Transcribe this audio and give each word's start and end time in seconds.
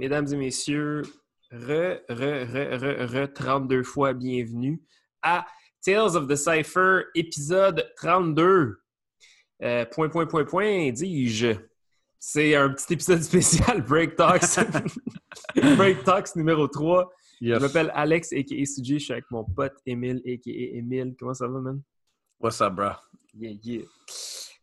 Mesdames 0.00 0.32
et 0.32 0.36
messieurs, 0.36 1.02
re, 1.52 2.00
re, 2.08 2.46
re, 2.48 2.74
re, 2.78 3.06
re, 3.06 3.32
32 3.34 3.82
fois 3.82 4.14
bienvenue 4.14 4.80
à 5.20 5.44
Tales 5.84 6.16
of 6.16 6.26
the 6.26 6.36
Cypher, 6.36 7.02
épisode 7.14 7.86
32. 7.98 8.80
Euh, 9.62 9.84
point, 9.84 10.08
point, 10.08 10.24
point, 10.24 10.46
point, 10.46 10.90
dis-je. 10.90 11.52
C'est 12.18 12.54
un 12.54 12.70
petit 12.70 12.94
épisode 12.94 13.20
spécial 13.22 13.82
Break 13.82 14.16
Talks. 14.16 14.58
Break 15.76 16.02
Talks 16.04 16.34
numéro 16.34 16.66
3. 16.66 17.12
Yes. 17.42 17.58
Je 17.58 17.66
m'appelle 17.66 17.92
Alex, 17.94 18.32
a.k.a. 18.32 18.64
CJ. 18.64 18.94
Je 18.94 18.98
suis 19.00 19.12
avec 19.12 19.26
mon 19.30 19.44
pote 19.44 19.74
Emile, 19.84 20.22
a.k.a. 20.26 20.78
Emile. 20.78 21.14
Comment 21.18 21.34
ça 21.34 21.46
va, 21.46 21.60
man? 21.60 21.82
What's 22.40 22.62
up, 22.62 22.72
bro? 22.72 22.92
Yeah, 23.34 23.52
yeah. 23.62 23.82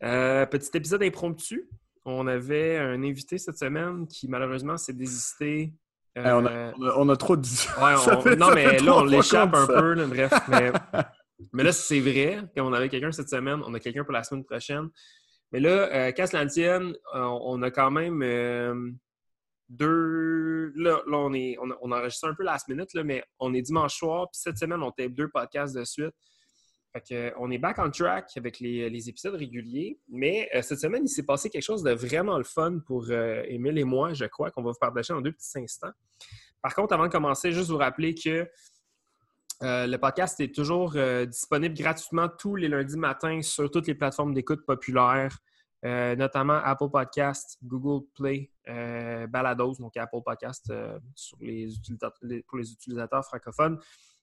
Euh, 0.01 0.47
petit 0.47 0.71
épisode 0.73 1.03
impromptu. 1.03 1.69
On 2.09 2.25
avait 2.25 2.77
un 2.77 3.03
invité 3.03 3.37
cette 3.37 3.57
semaine 3.57 4.07
qui 4.07 4.29
malheureusement 4.29 4.77
s'est 4.77 4.93
désisté. 4.93 5.73
Euh, 6.17 6.23
Hey, 6.23 6.31
on, 6.31 6.45
a, 6.45 6.73
on, 6.77 6.83
a, 6.87 6.93
on 6.99 7.09
a 7.09 7.17
trop 7.17 7.35
dit. 7.35 7.67
ouais, 7.81 7.95
Ça 7.97 8.17
on- 8.17 8.21
fait- 8.21 8.35
non, 8.37 8.51
mais 8.55 8.79
là, 8.79 8.95
on 8.95 9.03
l'échappe 9.03 9.53
un 9.53 9.67
peu, 9.67 9.93
là, 9.93 10.05
bref. 10.07 10.31
Mais, 10.47 10.71
mais 11.53 11.63
là, 11.63 11.71
c'est 11.73 11.99
vrai. 11.99 12.39
Quand 12.55 12.65
on 12.65 12.71
avait 12.73 12.87
quelqu'un 12.89 13.11
cette 13.11 13.29
semaine, 13.29 13.61
on 13.65 13.73
a 13.73 13.79
quelqu'un 13.81 14.03
pour 14.05 14.13
la 14.13 14.23
semaine 14.23 14.45
prochaine. 14.45 14.87
Mais 15.51 15.59
là, 15.59 15.69
euh, 15.93 16.11
qu'à 16.13 16.25
cela 16.25 16.45
ne 16.45 16.49
tienne, 16.49 16.95
euh, 17.13 17.19
on 17.23 17.61
a 17.61 17.69
quand 17.71 17.91
même 17.91 18.21
euh, 18.23 18.89
deux. 19.69 20.71
Là, 20.75 21.01
là, 21.07 21.17
on, 21.17 21.33
est, 21.33 21.57
on, 21.61 21.69
a, 21.71 21.75
on 21.81 21.91
enregistre 21.91 22.27
un 22.27 22.33
peu 22.33 22.43
last 22.43 22.67
minute, 22.69 22.93
là, 22.93 23.03
mais 23.03 23.23
on 23.39 23.53
est 23.53 23.61
dimanche 23.61 23.97
soir. 23.97 24.27
Puis 24.31 24.39
cette 24.41 24.57
semaine, 24.57 24.81
on 24.81 24.91
tape 24.91 25.11
deux 25.11 25.27
podcasts 25.29 25.75
de 25.75 25.83
suite. 25.83 26.13
Euh, 27.11 27.31
on 27.37 27.51
est 27.51 27.57
back 27.57 27.77
on 27.79 27.89
track 27.89 28.31
avec 28.37 28.59
les, 28.59 28.89
les 28.89 29.09
épisodes 29.09 29.35
réguliers. 29.35 29.99
Mais 30.09 30.49
euh, 30.55 30.61
cette 30.61 30.79
semaine, 30.79 31.03
il 31.05 31.09
s'est 31.09 31.25
passé 31.25 31.49
quelque 31.49 31.63
chose 31.63 31.83
de 31.83 31.91
vraiment 31.91 32.37
le 32.37 32.43
fun 32.43 32.79
pour 32.85 33.07
euh, 33.09 33.43
Émile 33.47 33.77
et 33.77 33.83
moi, 33.83 34.13
je 34.13 34.25
crois, 34.25 34.51
qu'on 34.51 34.63
va 34.63 34.71
vous 34.71 34.77
partager 34.79 35.13
en 35.13 35.21
deux 35.21 35.31
petits 35.31 35.59
instants. 35.59 35.91
Par 36.61 36.75
contre, 36.75 36.93
avant 36.93 37.05
de 37.07 37.11
commencer, 37.11 37.51
juste 37.51 37.69
vous 37.69 37.77
rappeler 37.77 38.13
que 38.15 38.49
euh, 39.63 39.87
le 39.87 39.97
podcast 39.97 40.39
est 40.39 40.53
toujours 40.53 40.93
euh, 40.95 41.25
disponible 41.25 41.75
gratuitement 41.75 42.29
tous 42.29 42.55
les 42.55 42.67
lundis 42.67 42.97
matins 42.97 43.41
sur 43.41 43.71
toutes 43.71 43.87
les 43.87 43.95
plateformes 43.95 44.33
d'écoute 44.33 44.65
populaires, 44.65 45.35
euh, 45.83 46.15
notamment 46.15 46.61
Apple 46.63 46.89
Podcast, 46.91 47.57
Google 47.63 48.05
Play, 48.15 48.51
euh, 48.67 49.25
Balados, 49.27 49.75
donc 49.79 49.97
Apple 49.97 50.21
Podcast 50.23 50.69
euh, 50.69 50.99
pour 52.47 52.57
les 52.57 52.71
utilisateurs 52.71 53.25
francophones, 53.25 53.79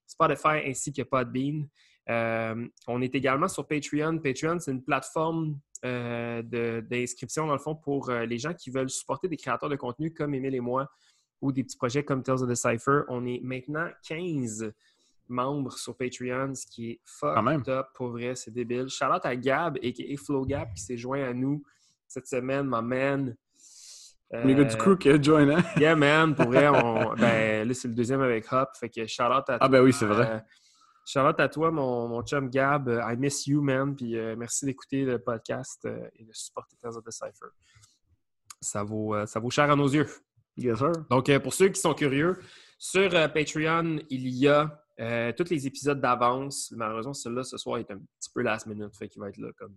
Spotify 0.06 0.60
ainsi 0.66 0.92
que 0.92 1.02
Podbean. 1.02 1.68
Euh, 2.10 2.66
on 2.86 3.00
est 3.02 3.14
également 3.14 3.48
sur 3.48 3.66
Patreon. 3.66 4.18
Patreon, 4.18 4.58
c'est 4.60 4.70
une 4.72 4.82
plateforme 4.82 5.58
euh, 5.84 6.42
d'inscription, 6.82 7.46
dans 7.46 7.52
le 7.54 7.58
fond, 7.58 7.74
pour 7.74 8.10
euh, 8.10 8.24
les 8.26 8.38
gens 8.38 8.54
qui 8.54 8.70
veulent 8.70 8.90
supporter 8.90 9.28
des 9.28 9.36
créateurs 9.36 9.68
de 9.68 9.76
contenu 9.76 10.12
comme 10.12 10.34
Emile 10.34 10.54
et 10.54 10.60
moi 10.60 10.90
ou 11.40 11.52
des 11.52 11.62
petits 11.64 11.76
projets 11.76 12.04
comme 12.04 12.22
Tales 12.22 12.42
of 12.42 12.48
the 12.50 12.54
Cypher. 12.54 13.02
On 13.08 13.26
est 13.26 13.40
maintenant 13.42 13.88
15 14.08 14.72
membres 15.28 15.72
sur 15.72 15.96
Patreon, 15.96 16.54
ce 16.54 16.66
qui 16.66 16.90
est 16.90 17.00
fucked 17.04 17.68
up, 17.68 17.86
pour 17.94 18.08
vrai, 18.08 18.34
c'est 18.34 18.50
débile. 18.52 18.88
Shout 18.88 19.06
out 19.06 19.24
à 19.24 19.34
Gab, 19.36 19.76
a.k.a. 19.82 20.16
Flo 20.16 20.44
Gab, 20.44 20.72
qui 20.74 20.82
s'est 20.82 20.96
joint 20.96 21.22
à 21.24 21.32
nous 21.32 21.62
cette 22.06 22.26
semaine, 22.26 22.66
my 22.70 22.82
man. 22.82 23.36
Les 24.32 24.54
gars 24.54 24.64
du 24.64 24.76
crew 24.76 24.96
qui 24.98 25.08
a 25.10 25.20
join, 25.20 25.48
hein? 25.48 25.62
Yeah, 25.76 25.94
man, 25.94 26.34
pour 26.34 26.46
vrai, 26.46 26.68
on- 26.68 27.14
ben, 27.14 27.68
là, 27.68 27.74
c'est 27.74 27.88
le 27.88 27.94
deuxième 27.94 28.20
avec 28.20 28.50
Hop, 28.52 28.70
fait 28.78 28.88
que 28.88 29.06
shout 29.06 29.22
out 29.22 29.48
à 29.48 29.58
Ah, 29.60 29.68
ben 29.68 29.80
oui, 29.82 29.92
c'est 29.92 30.06
vrai. 30.06 30.42
Charlotte, 31.04 31.38
à 31.38 31.48
toi, 31.48 31.70
mon, 31.70 32.08
mon 32.08 32.22
chum 32.22 32.48
Gab. 32.48 32.88
Euh, 32.88 33.02
I 33.02 33.16
miss 33.16 33.46
you, 33.46 33.60
man. 33.60 33.94
Puis 33.94 34.16
euh, 34.16 34.36
merci 34.36 34.64
d'écouter 34.64 35.04
le 35.04 35.18
podcast 35.18 35.84
euh, 35.84 36.08
et 36.16 36.24
de 36.24 36.32
supporter 36.32 36.76
Tales 36.80 36.96
of 36.96 37.04
the 37.04 37.10
Cypher. 37.10 37.50
Ça 38.60 38.82
vaut, 38.82 39.14
euh, 39.14 39.26
ça 39.26 39.38
vaut 39.38 39.50
cher 39.50 39.70
à 39.70 39.76
nos 39.76 39.88
yeux. 39.88 40.06
Yes, 40.56 40.78
sir. 40.78 40.92
Donc, 41.10 41.36
pour 41.38 41.52
ceux 41.52 41.68
qui 41.68 41.80
sont 41.80 41.94
curieux, 41.94 42.38
sur 42.78 43.10
Patreon, 43.10 43.98
il 44.08 44.28
y 44.28 44.48
a 44.48 44.80
tous 45.32 45.50
les 45.50 45.66
épisodes 45.66 46.00
d'avance. 46.00 46.72
Malheureusement, 46.76 47.12
celui-là, 47.12 47.42
ce 47.42 47.56
soir, 47.56 47.78
est 47.78 47.90
un 47.90 47.98
petit 47.98 48.30
peu 48.32 48.42
last 48.42 48.66
minute. 48.66 48.96
Fait 48.96 49.08
qu'il 49.08 49.20
va 49.20 49.28
être 49.28 49.38
là 49.38 49.50
comme. 49.58 49.74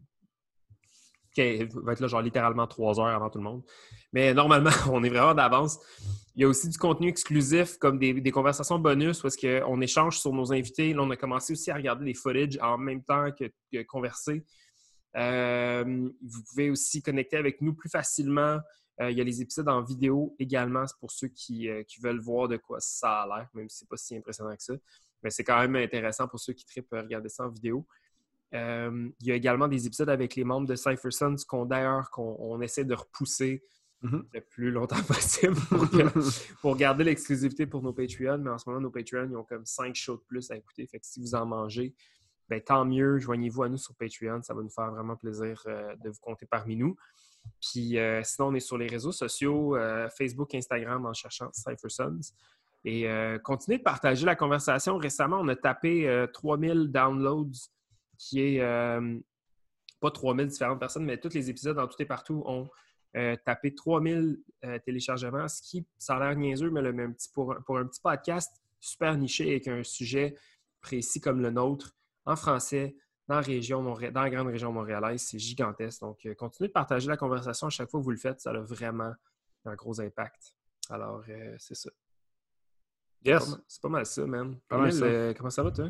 Il 1.37 1.67
va 1.83 1.93
être 1.93 1.99
là, 1.99 2.07
genre, 2.07 2.21
littéralement 2.21 2.67
trois 2.67 2.99
heures 2.99 3.07
avant 3.07 3.29
tout 3.29 3.37
le 3.37 3.43
monde. 3.43 3.63
Mais 4.13 4.33
normalement, 4.33 4.69
on 4.91 5.03
est 5.03 5.09
vraiment 5.09 5.33
d'avance. 5.33 5.79
Il 6.35 6.41
y 6.41 6.45
a 6.45 6.47
aussi 6.47 6.69
du 6.69 6.77
contenu 6.77 7.07
exclusif, 7.09 7.77
comme 7.77 7.97
des, 7.97 8.13
des 8.13 8.31
conversations 8.31 8.79
bonus, 8.79 9.21
parce 9.21 9.35
qu'on 9.35 9.81
échange 9.81 10.19
sur 10.19 10.33
nos 10.33 10.53
invités. 10.53 10.93
Là, 10.93 11.01
on 11.01 11.09
a 11.09 11.15
commencé 11.15 11.53
aussi 11.53 11.71
à 11.71 11.75
regarder 11.75 12.05
des 12.05 12.13
footage 12.13 12.59
en 12.61 12.77
même 12.77 13.03
temps 13.03 13.31
que, 13.31 13.45
que 13.71 13.83
converser. 13.83 14.45
Euh, 15.15 16.09
vous 16.21 16.43
pouvez 16.43 16.69
aussi 16.69 17.01
connecter 17.01 17.37
avec 17.37 17.61
nous 17.61 17.73
plus 17.73 17.89
facilement. 17.89 18.59
Euh, 18.99 19.11
il 19.11 19.17
y 19.17 19.21
a 19.21 19.23
les 19.23 19.41
épisodes 19.41 19.67
en 19.69 19.83
vidéo 19.83 20.35
également, 20.39 20.85
c'est 20.87 20.97
pour 20.99 21.11
ceux 21.11 21.27
qui, 21.27 21.69
euh, 21.69 21.83
qui 21.83 21.99
veulent 22.01 22.19
voir 22.19 22.47
de 22.47 22.57
quoi 22.57 22.79
ça 22.79 23.21
a 23.21 23.27
l'air, 23.27 23.49
même 23.53 23.69
si 23.69 23.79
c'est 23.79 23.89
pas 23.89 23.97
si 23.97 24.15
impressionnant 24.15 24.55
que 24.55 24.63
ça. 24.63 24.73
Mais 25.23 25.29
c'est 25.29 25.43
quand 25.43 25.59
même 25.59 25.75
intéressant 25.75 26.27
pour 26.27 26.39
ceux 26.39 26.53
qui 26.53 26.65
trippent 26.65 26.93
à 26.93 27.01
regarder 27.01 27.29
ça 27.29 27.45
en 27.45 27.49
vidéo. 27.49 27.85
Euh, 28.53 29.09
il 29.19 29.27
y 29.27 29.31
a 29.31 29.35
également 29.35 29.67
des 29.67 29.87
épisodes 29.87 30.09
avec 30.09 30.35
les 30.35 30.43
membres 30.43 30.67
de 30.67 30.75
Cypher 30.75 31.11
Sons 31.11 31.35
qu'on 31.47 31.65
d'ailleurs 31.65 32.09
qu'on 32.11 32.37
on 32.39 32.61
essaie 32.61 32.85
de 32.85 32.93
repousser 32.93 33.63
Mhm. 34.01 34.25
le 34.31 34.41
plus 34.41 34.69
longtemps 34.71 35.01
possible 35.07 35.55
pour, 36.61 36.75
garder 36.77 37.03
l'exclusivité 37.03 37.65
pour 37.65 37.81
nos 37.81 37.93
Patreons. 37.93 38.37
Mais 38.37 38.51
en 38.51 38.57
ce 38.57 38.69
moment, 38.69 38.81
nos 38.81 38.91
Patreons, 38.91 39.27
ils 39.29 39.35
ont 39.35 39.43
comme 39.43 39.65
5 39.65 39.95
shows 39.95 40.17
de 40.17 40.23
plus 40.27 40.51
à 40.51 40.55
écouter. 40.55 40.85
Fait 40.85 40.99
que 40.99 41.05
si 41.05 41.19
vous 41.19 41.33
en 41.33 41.45
mangez, 41.45 41.95
ben, 42.47 42.61
tant 42.61 42.85
mieux. 42.85 43.17
Joignez-vous 43.17 43.63
à 43.63 43.69
nous 43.69 43.77
sur 43.77 43.95
Patreon. 43.95 44.41
Ça 44.43 44.53
va 44.53 44.61
nous 44.61 44.69
faire 44.69 44.91
vraiment 44.91 45.15
plaisir 45.15 45.61
euh, 45.65 45.95
de 46.03 46.09
vous 46.09 46.19
compter 46.21 46.45
parmi 46.45 46.75
nous. 46.75 46.95
Puis 47.61 47.97
euh, 47.97 48.21
sinon, 48.23 48.49
on 48.49 48.53
est 48.53 48.59
sur 48.59 48.77
les 48.77 48.87
réseaux 48.87 49.11
sociaux, 49.11 49.75
euh, 49.75 50.07
Facebook, 50.09 50.53
Instagram, 50.53 51.05
en 51.05 51.13
cherchant 51.13 51.49
Cypher 51.51 51.89
Sons. 51.89 52.19
Et 52.85 53.05
continuez 53.43 53.79
de 53.79 53.83
partager 53.83 54.25
la 54.25 54.35
conversation. 54.35 54.97
Récemment, 54.97 55.39
on 55.41 55.47
a 55.49 55.57
tapé 55.57 56.07
euh, 56.07 56.25
3000 56.27 56.89
downloads, 56.89 57.69
qui 58.17 58.41
est 58.41 58.61
euh, 58.61 59.19
pas 59.99 60.11
3000 60.11 60.47
différentes 60.47 60.79
personnes, 60.79 61.05
mais 61.05 61.19
tous 61.19 61.33
les 61.33 61.49
épisodes 61.49 61.77
en 61.79 61.87
tout 61.87 62.01
et 62.01 62.05
partout 62.05 62.43
ont 62.45 62.69
euh, 63.15 63.35
tapé 63.45 63.73
3000 63.73 64.43
euh, 64.65 64.79
téléchargements, 64.79 65.47
ce 65.47 65.61
qui, 65.61 65.85
ça 65.97 66.17
a 66.17 66.19
l'air 66.19 66.35
niaiseux, 66.37 66.69
mais 66.69 66.81
le 66.81 66.93
même 66.93 67.15
petit, 67.15 67.29
pour, 67.33 67.53
un- 67.53 67.61
pour 67.61 67.77
un 67.77 67.85
petit 67.85 68.01
podcast 68.01 68.61
super 68.79 69.17
niché 69.17 69.49
avec 69.49 69.67
un 69.67 69.83
sujet 69.83 70.35
précis 70.81 71.19
comme 71.19 71.41
le 71.41 71.49
nôtre, 71.49 71.95
en 72.25 72.35
français, 72.35 72.95
dans 73.27 73.35
la, 73.35 73.41
région, 73.41 73.81
dans 73.83 74.21
la 74.21 74.29
grande 74.29 74.47
région 74.47 74.71
montréalaise, 74.71 75.21
c'est 75.21 75.39
gigantesque. 75.39 76.01
Donc, 76.01 76.25
euh, 76.25 76.33
continuez 76.35 76.67
de 76.67 76.73
partager 76.73 77.07
la 77.07 77.17
conversation 77.17 77.67
à 77.67 77.69
chaque 77.69 77.89
fois 77.89 77.99
que 77.99 78.03
vous 78.05 78.11
le 78.11 78.17
faites, 78.17 78.39
ça 78.39 78.51
a 78.51 78.59
vraiment 78.59 79.13
un 79.65 79.75
gros 79.75 79.99
impact. 79.99 80.53
Alors, 80.89 81.23
euh, 81.27 81.55
c'est 81.57 81.75
ça. 81.75 81.89
C'est 83.23 83.31
pas 83.31 83.39
Yes. 83.39 83.49
mal- 83.49 83.59
C'est 83.67 83.81
pas 83.81 83.89
mal 83.89 84.05
ça, 84.05 84.25
man. 84.25 84.59
Pas 84.69 84.77
mal 84.77 84.93
ça. 84.93 85.33
comment 85.33 85.49
ça 85.49 85.63
va, 85.63 85.71
toi? 85.71 85.89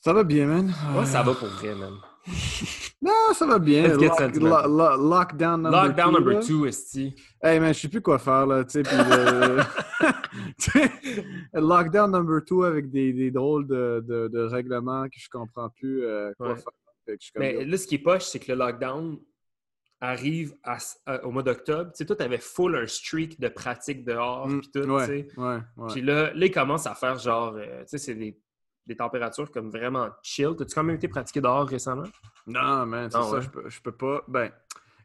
Ça 0.00 0.12
va 0.12 0.24
bien, 0.24 0.46
man. 0.46 0.72
Ouais, 0.96 1.04
ça 1.04 1.22
va 1.22 1.34
pour 1.34 1.48
vrai, 1.48 1.74
man. 1.74 1.94
Non, 3.02 3.32
ça 3.32 3.46
va 3.46 3.58
bien. 3.58 3.88
Lock- 3.96 4.36
lo- 4.36 4.68
lo- 4.68 5.08
lockdown 5.08 5.62
number 5.62 5.84
Lockdown 5.84 6.12
two, 6.12 6.18
number 6.20 6.40
two, 6.46 6.66
esti. 6.66 7.14
Hey, 7.42 7.58
man, 7.58 7.72
je 7.72 7.80
sais 7.80 7.88
plus 7.88 8.02
quoi 8.02 8.18
faire, 8.18 8.46
là, 8.46 8.62
tu 8.62 8.72
sais, 8.72 8.82
puis 8.82 8.94
le... 8.94 9.62
tu 10.58 10.70
sais, 10.70 10.90
Lockdown 11.54 12.10
number 12.12 12.44
two 12.44 12.62
avec 12.64 12.90
des, 12.90 13.14
des 13.14 13.30
drôles 13.30 13.66
de, 13.66 14.04
de, 14.06 14.28
de 14.28 14.40
règlements 14.42 15.04
que 15.04 15.18
je 15.18 15.30
comprends 15.30 15.70
plus 15.70 16.04
euh, 16.04 16.32
quoi 16.36 16.48
Ouais. 16.50 16.56
faire. 16.56 17.18
Mais 17.38 17.64
là, 17.64 17.76
ce 17.78 17.86
qui 17.86 17.94
est 17.94 17.98
poche, 18.00 18.24
c'est 18.24 18.38
que 18.38 18.52
le 18.52 18.58
lockdown 18.58 19.18
arrive 20.02 20.54
à- 20.62 20.76
à- 21.06 21.24
au 21.24 21.30
mois 21.30 21.42
d'octobre. 21.42 21.90
Tu 21.92 21.98
sais, 21.98 22.04
toi, 22.04 22.16
tu 22.16 22.22
avais 22.22 22.38
full 22.38 22.76
un 22.76 22.86
streak 22.86 23.40
de 23.40 23.48
pratique 23.48 24.04
dehors, 24.04 24.46
mm, 24.46 24.60
puis 24.60 24.70
tout, 24.74 24.82
tu 24.82 24.90
ouais, 24.90 25.06
sais. 25.06 25.28
ouais, 25.38 25.58
ouais. 25.78 25.88
Puis 25.90 26.02
là, 26.02 26.34
là, 26.34 26.46
ils 26.46 26.50
commencent 26.52 26.86
à 26.86 26.94
faire 26.94 27.16
genre, 27.18 27.54
euh, 27.56 27.80
tu 27.80 27.88
sais, 27.88 27.98
c'est 27.98 28.14
des, 28.14 28.38
des 28.86 28.96
températures 28.96 29.50
comme 29.50 29.70
vraiment 29.70 30.08
chill. 30.22 30.54
T'as-tu 30.56 30.74
quand 30.74 30.82
même 30.84 30.96
été 30.96 31.08
pratiqué 31.08 31.40
dehors 31.40 31.66
récemment? 31.68 32.04
Non, 32.46 32.86
man, 32.86 33.10
c'est 33.10 33.18
Ah, 33.18 33.22
ça, 33.22 33.36
ouais? 33.36 33.42
je, 33.42 33.48
peux, 33.50 33.68
je 33.68 33.80
peux 33.80 33.92
pas. 33.92 34.24
Ben, 34.28 34.50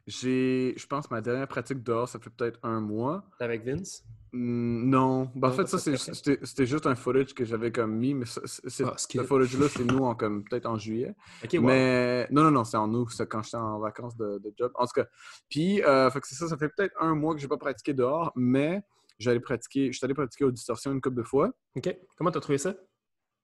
j'ai, 0.06 0.74
je 0.76 0.86
pense, 0.86 1.10
ma 1.10 1.20
dernière 1.20 1.48
pratique 1.48 1.82
dehors, 1.82 2.08
ça 2.08 2.18
fait 2.18 2.30
peut-être 2.30 2.58
un 2.62 2.80
mois. 2.80 3.24
T'es 3.38 3.44
avec 3.44 3.64
Vince? 3.64 4.02
Non, 4.32 5.30
Ben, 5.34 5.48
en 5.48 5.50
Non, 5.50 5.56
fait, 5.56 5.66
ça, 5.68 5.78
c'était 5.78 6.66
juste 6.66 6.86
un 6.86 6.94
footage 6.94 7.32
que 7.32 7.44
j'avais 7.44 7.72
comme 7.72 7.92
mis, 7.96 8.12
mais 8.12 8.26
c'est- 8.26 8.84
Ah, 8.84 8.94
ce 8.96 9.22
footage-là, 9.22 9.68
c'est 9.68 9.84
nous 9.84 10.04
en 10.04 10.14
comme 10.14 10.44
peut-être 10.44 10.66
en 10.66 10.76
juillet. 10.76 11.14
Ok, 11.44 11.54
wow. 11.54 11.60
Mais 11.62 12.26
non, 12.30 12.42
non, 12.42 12.50
non, 12.50 12.64
c'est 12.64 12.76
en 12.76 12.92
août, 12.92 13.08
c'est 13.12 13.26
quand 13.28 13.42
j'étais 13.42 13.56
en 13.56 13.78
vacances 13.78 14.16
de, 14.16 14.38
de 14.38 14.52
job. 14.58 14.72
En 14.74 14.84
tout 14.86 14.92
cas, 15.00 15.06
puis, 15.48 15.82
euh, 15.82 16.10
fait 16.10 16.20
que 16.20 16.26
c'est 16.26 16.34
ça, 16.34 16.48
ça 16.48 16.56
fait 16.58 16.68
peut-être 16.68 16.94
un 17.00 17.14
mois 17.14 17.34
que 17.34 17.40
j'ai 17.40 17.48
pas 17.48 17.56
pratiqué 17.56 17.94
dehors, 17.94 18.32
mais 18.36 18.82
j'allais 19.18 19.40
pratiquer, 19.40 19.90
je 19.92 19.96
suis 19.96 20.04
allé 20.04 20.14
pratiquer 20.14 20.44
aux 20.44 20.50
distorsions 20.50 20.92
une 20.92 21.00
couple 21.00 21.16
de 21.16 21.22
fois. 21.22 21.50
Ok. 21.76 21.96
Comment 22.18 22.30
t'as 22.30 22.40
trouvé 22.40 22.58
ça? 22.58 22.74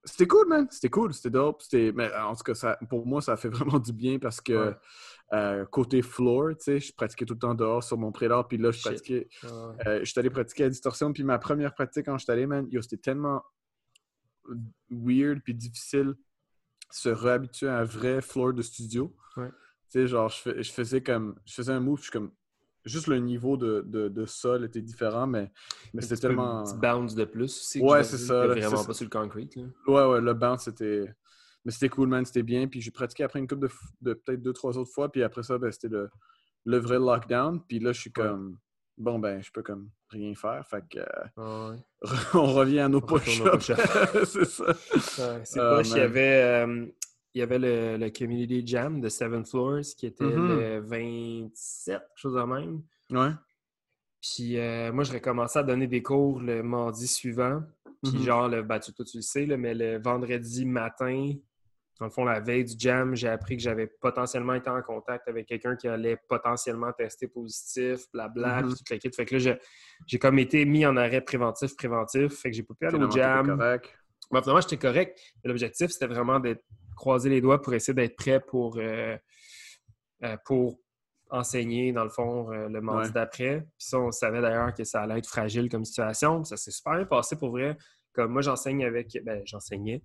C'était 0.05 0.27
cool, 0.27 0.49
man. 0.49 0.67
C'était 0.71 0.91
cool, 0.91 1.15
c'était 1.15 1.31
dope. 1.31 1.63
C'était... 1.63 1.93
Mais 1.95 2.13
en 2.15 2.35
tout 2.35 2.43
cas, 2.43 2.55
ça, 2.55 2.77
pour 2.89 3.07
moi, 3.07 3.23
ça 3.23 3.33
a 3.35 3.37
fait 3.37 3.49
vraiment 3.49 3.79
du 3.79 3.93
bien 3.93 4.19
parce 4.19 4.41
que 4.41 4.53
Ouais. 4.71 4.77
euh, 5.33 5.65
côté 5.67 6.03
floor, 6.03 6.51
tu 6.51 6.57
sais, 6.65 6.81
je 6.81 6.93
pratiquais 6.93 7.25
tout 7.25 7.35
le 7.35 7.39
temps 7.39 7.55
dehors 7.55 7.83
sur 7.85 7.97
mon 7.97 8.11
prélat, 8.13 8.45
puis 8.45 8.59
là, 8.59 8.71
je 8.73 8.79
Shit. 8.79 8.83
pratiquais. 8.85 9.29
Euh, 9.45 10.01
je 10.01 10.05
suis 10.05 10.19
allé 10.19 10.29
pratiquer 10.31 10.65
à 10.65 10.69
distorsion, 10.69 11.13
puis 11.13 11.23
ma 11.25 11.39
première 11.39 11.73
pratique 11.75 12.07
quand 12.07 12.19
je 12.19 12.25
suis 12.25 12.33
allé, 12.33 12.47
man, 12.47 12.67
yo, 12.71 12.83
c'était 12.83 12.97
tellement 12.99 13.43
weird 14.91 15.41
puis 15.43 15.55
difficile 15.55 16.15
se 16.91 17.09
réhabituer 17.09 17.69
à 17.69 17.79
un 17.79 17.85
vrai 17.85 18.21
floor 18.21 18.53
de 18.53 18.63
studio. 18.63 19.17
Ouais. 19.37 19.49
Tu 19.49 20.01
sais, 20.01 20.07
genre, 20.09 20.29
je, 20.29 20.61
je 20.63 20.73
faisais 20.73 21.03
comme, 21.03 21.39
je 21.47 21.55
faisais 21.55 21.73
un 21.73 21.81
move, 21.81 21.99
je 21.99 22.03
suis 22.03 22.11
comme, 22.13 22.33
juste 22.85 23.07
le 23.07 23.19
niveau 23.19 23.57
de, 23.57 23.83
de, 23.87 24.09
de 24.09 24.27
sol 24.27 24.65
était 24.65 24.81
différent, 24.83 25.27
mais, 25.27 25.51
mais 25.95 26.03
c'était 26.03 26.17
tellement. 26.17 26.61
Un 26.61 26.65
petit 26.65 26.77
bounce 26.79 27.15
de 27.15 27.25
plus 27.25 27.45
aussi. 27.45 27.81
Ouais, 27.81 28.03
c'est 28.05 28.19
ça, 28.19 28.47
là, 28.47 28.55
Vraiment 28.55 28.85
pas 28.85 28.93
sur 28.95 29.05
le 29.05 29.11
concrete. 29.11 29.57
Là. 29.57 29.63
Ouais, 29.87 30.07
ouais, 30.15 30.21
le 30.21 30.35
bounce, 30.35 30.65
c'était. 30.65 31.13
Mais 31.65 31.71
c'était 31.71 31.89
cool, 31.91 32.09
man, 32.09 32.25
c'était 32.25 32.43
bien. 32.43 32.67
Puis 32.67 32.81
j'ai 32.81 32.91
pratiqué 32.91 33.23
après 33.23 33.39
une 33.39 33.47
couple 33.47 33.69
de, 33.69 33.71
de 34.01 34.15
peut-être 34.15 34.43
deux, 34.43 34.53
trois 34.53 34.77
autres 34.77 34.91
fois. 34.93 35.11
Puis 35.13 35.23
après 35.23 35.45
ça, 35.45 35.59
ben, 35.59 35.71
c'était 35.71 35.89
le, 35.89 36.11
le 36.65 36.79
vrai 36.79 36.99
lockdown. 36.99 37.61
Puis 37.69 37.79
là, 37.79 37.93
je 37.93 38.01
suis 38.01 38.13
Ouais. 38.17 38.25
comme. 38.25 38.59
Bon, 38.99 39.19
ben, 39.19 39.41
je 39.43 39.51
peux 39.53 39.63
comme 39.63 39.89
rien 40.11 40.35
faire. 40.35 40.67
Fait 40.69 40.83
que. 40.89 40.99
euh, 41.39 41.71
ouais. 41.71 41.77
on 42.35 42.53
revient 42.53 42.81
à 42.81 42.89
nos 42.89 43.01
push-ups. 43.01 43.73
c'est 44.25 44.45
ça. 44.45 44.65
Ouais, 44.67 45.41
c'est 45.45 45.61
Ah. 45.61 45.81
Il 45.83 45.87
y 45.87 45.91
man. 45.93 46.01
avait, 46.01 46.65
euh, 46.67 46.87
il 47.35 47.39
y 47.39 47.43
avait 47.43 47.59
le, 47.59 47.97
le 47.97 48.11
Community 48.11 48.63
Jam 48.67 49.01
de 49.01 49.09
Seven 49.09 49.45
Floors 49.47 49.83
qui 49.97 50.07
était 50.07 50.25
Mhm. 50.25 50.49
le 50.49 50.81
27, 50.81 51.99
quelque 51.99 52.09
chose 52.17 52.35
de 52.35 52.43
même. 52.43 52.83
Ouais. 53.11 53.33
Puis 54.21 54.59
euh, 54.59 54.93
moi, 54.93 55.05
je 55.05 55.13
recommençais 55.13 55.59
à 55.59 55.63
donner 55.63 55.87
des 55.87 56.03
cours 56.03 56.41
le 56.41 56.63
mardi 56.63 57.07
suivant. 57.09 57.63
Puis 58.03 58.19
Mhm. 58.19 58.23
genre, 58.23 58.49
le, 58.49 58.63
ben, 58.63 58.79
tu, 58.79 58.93
toi, 58.93 59.05
tu 59.05 59.17
le 59.19 59.23
sais, 59.23 59.47
là, 59.47 59.57
mais 59.57 59.75
le 59.75 60.01
vendredi 60.03 60.65
matin, 60.67 61.33
dans 62.01 62.07
le 62.07 62.11
fond, 62.11 62.25
la 62.25 62.41
veille 62.41 62.65
du 62.65 62.75
jam, 62.77 63.15
j'ai 63.15 63.29
appris 63.29 63.57
que 63.57 63.63
j'avais 63.63 63.87
potentiellement 63.87 64.55
été 64.55 64.69
en 64.69 64.83
contact 64.83 65.29
avec 65.29 65.47
quelqu'un 65.47 65.77
qui 65.77 65.87
allait 65.87 66.17
potentiellement 66.29 66.93
tester 66.93 67.29
positif, 67.29 68.01
blabla, 68.13 68.63
puis 68.65 68.73
tout 68.75 68.85
le 68.91 68.97
kit. 68.97 69.11
Fait 69.15 69.25
que 69.25 69.37
là, 69.37 69.57
j'ai 70.07 70.19
comme 70.19 70.39
été 70.41 70.65
mis 70.65 70.85
en 70.85 70.97
arrêt 70.97 71.21
préventif, 71.21 71.77
préventif. 71.77 72.33
Fait 72.35 72.51
que 72.51 72.57
j'ai 72.57 72.65
pas 72.65 72.75
pu 72.75 72.87
aller 72.87 72.99
au 73.05 73.11
jam. 73.11 73.47
correct. 73.57 73.89
Ben, 74.33 74.41
finalement, 74.41 74.61
j'étais 74.63 74.79
correct. 74.79 75.21
L'objectif, 75.45 75.91
c'était 75.91 76.07
vraiment 76.07 76.41
de 76.41 76.57
croiser 76.97 77.31
les 77.31 77.41
doigts 77.41 77.61
pour 77.63 77.75
essayer 77.75 77.95
d'être 77.95 78.17
prêt 78.17 78.41
pour, 78.41 78.79
euh, 78.79 79.17
euh, 80.25 80.37
pour 80.45 80.79
enseigner, 81.31 81.93
dans 81.93 82.05
le 82.05 82.11
fond, 82.11 82.53
euh, 82.53 82.69
le 82.69 82.81
mardi 82.81 83.09
Ouais. 83.09 83.13
d'après. 83.15 83.61
Puis 83.61 83.87
ça, 83.87 83.99
on 83.99 84.13
savait 84.13 84.41
d'ailleurs 84.43 84.75
que 84.75 84.85
ça 84.85 85.03
allait 85.03 85.19
être 85.19 85.27
fragile 85.27 85.69
comme 85.69 85.85
situation. 85.85 86.45
Ça 86.45 86.57
s'est 86.57 86.71
super 86.71 86.95
bien 86.97 87.07
passé 87.07 87.37
pour 87.37 87.51
vrai. 87.51 87.77
Comme 88.13 88.33
moi, 88.33 88.43
j'enseigne 88.43 88.85
avec... 88.85 89.19
Ben, 89.25 89.41
j'enseignais, 89.47 90.03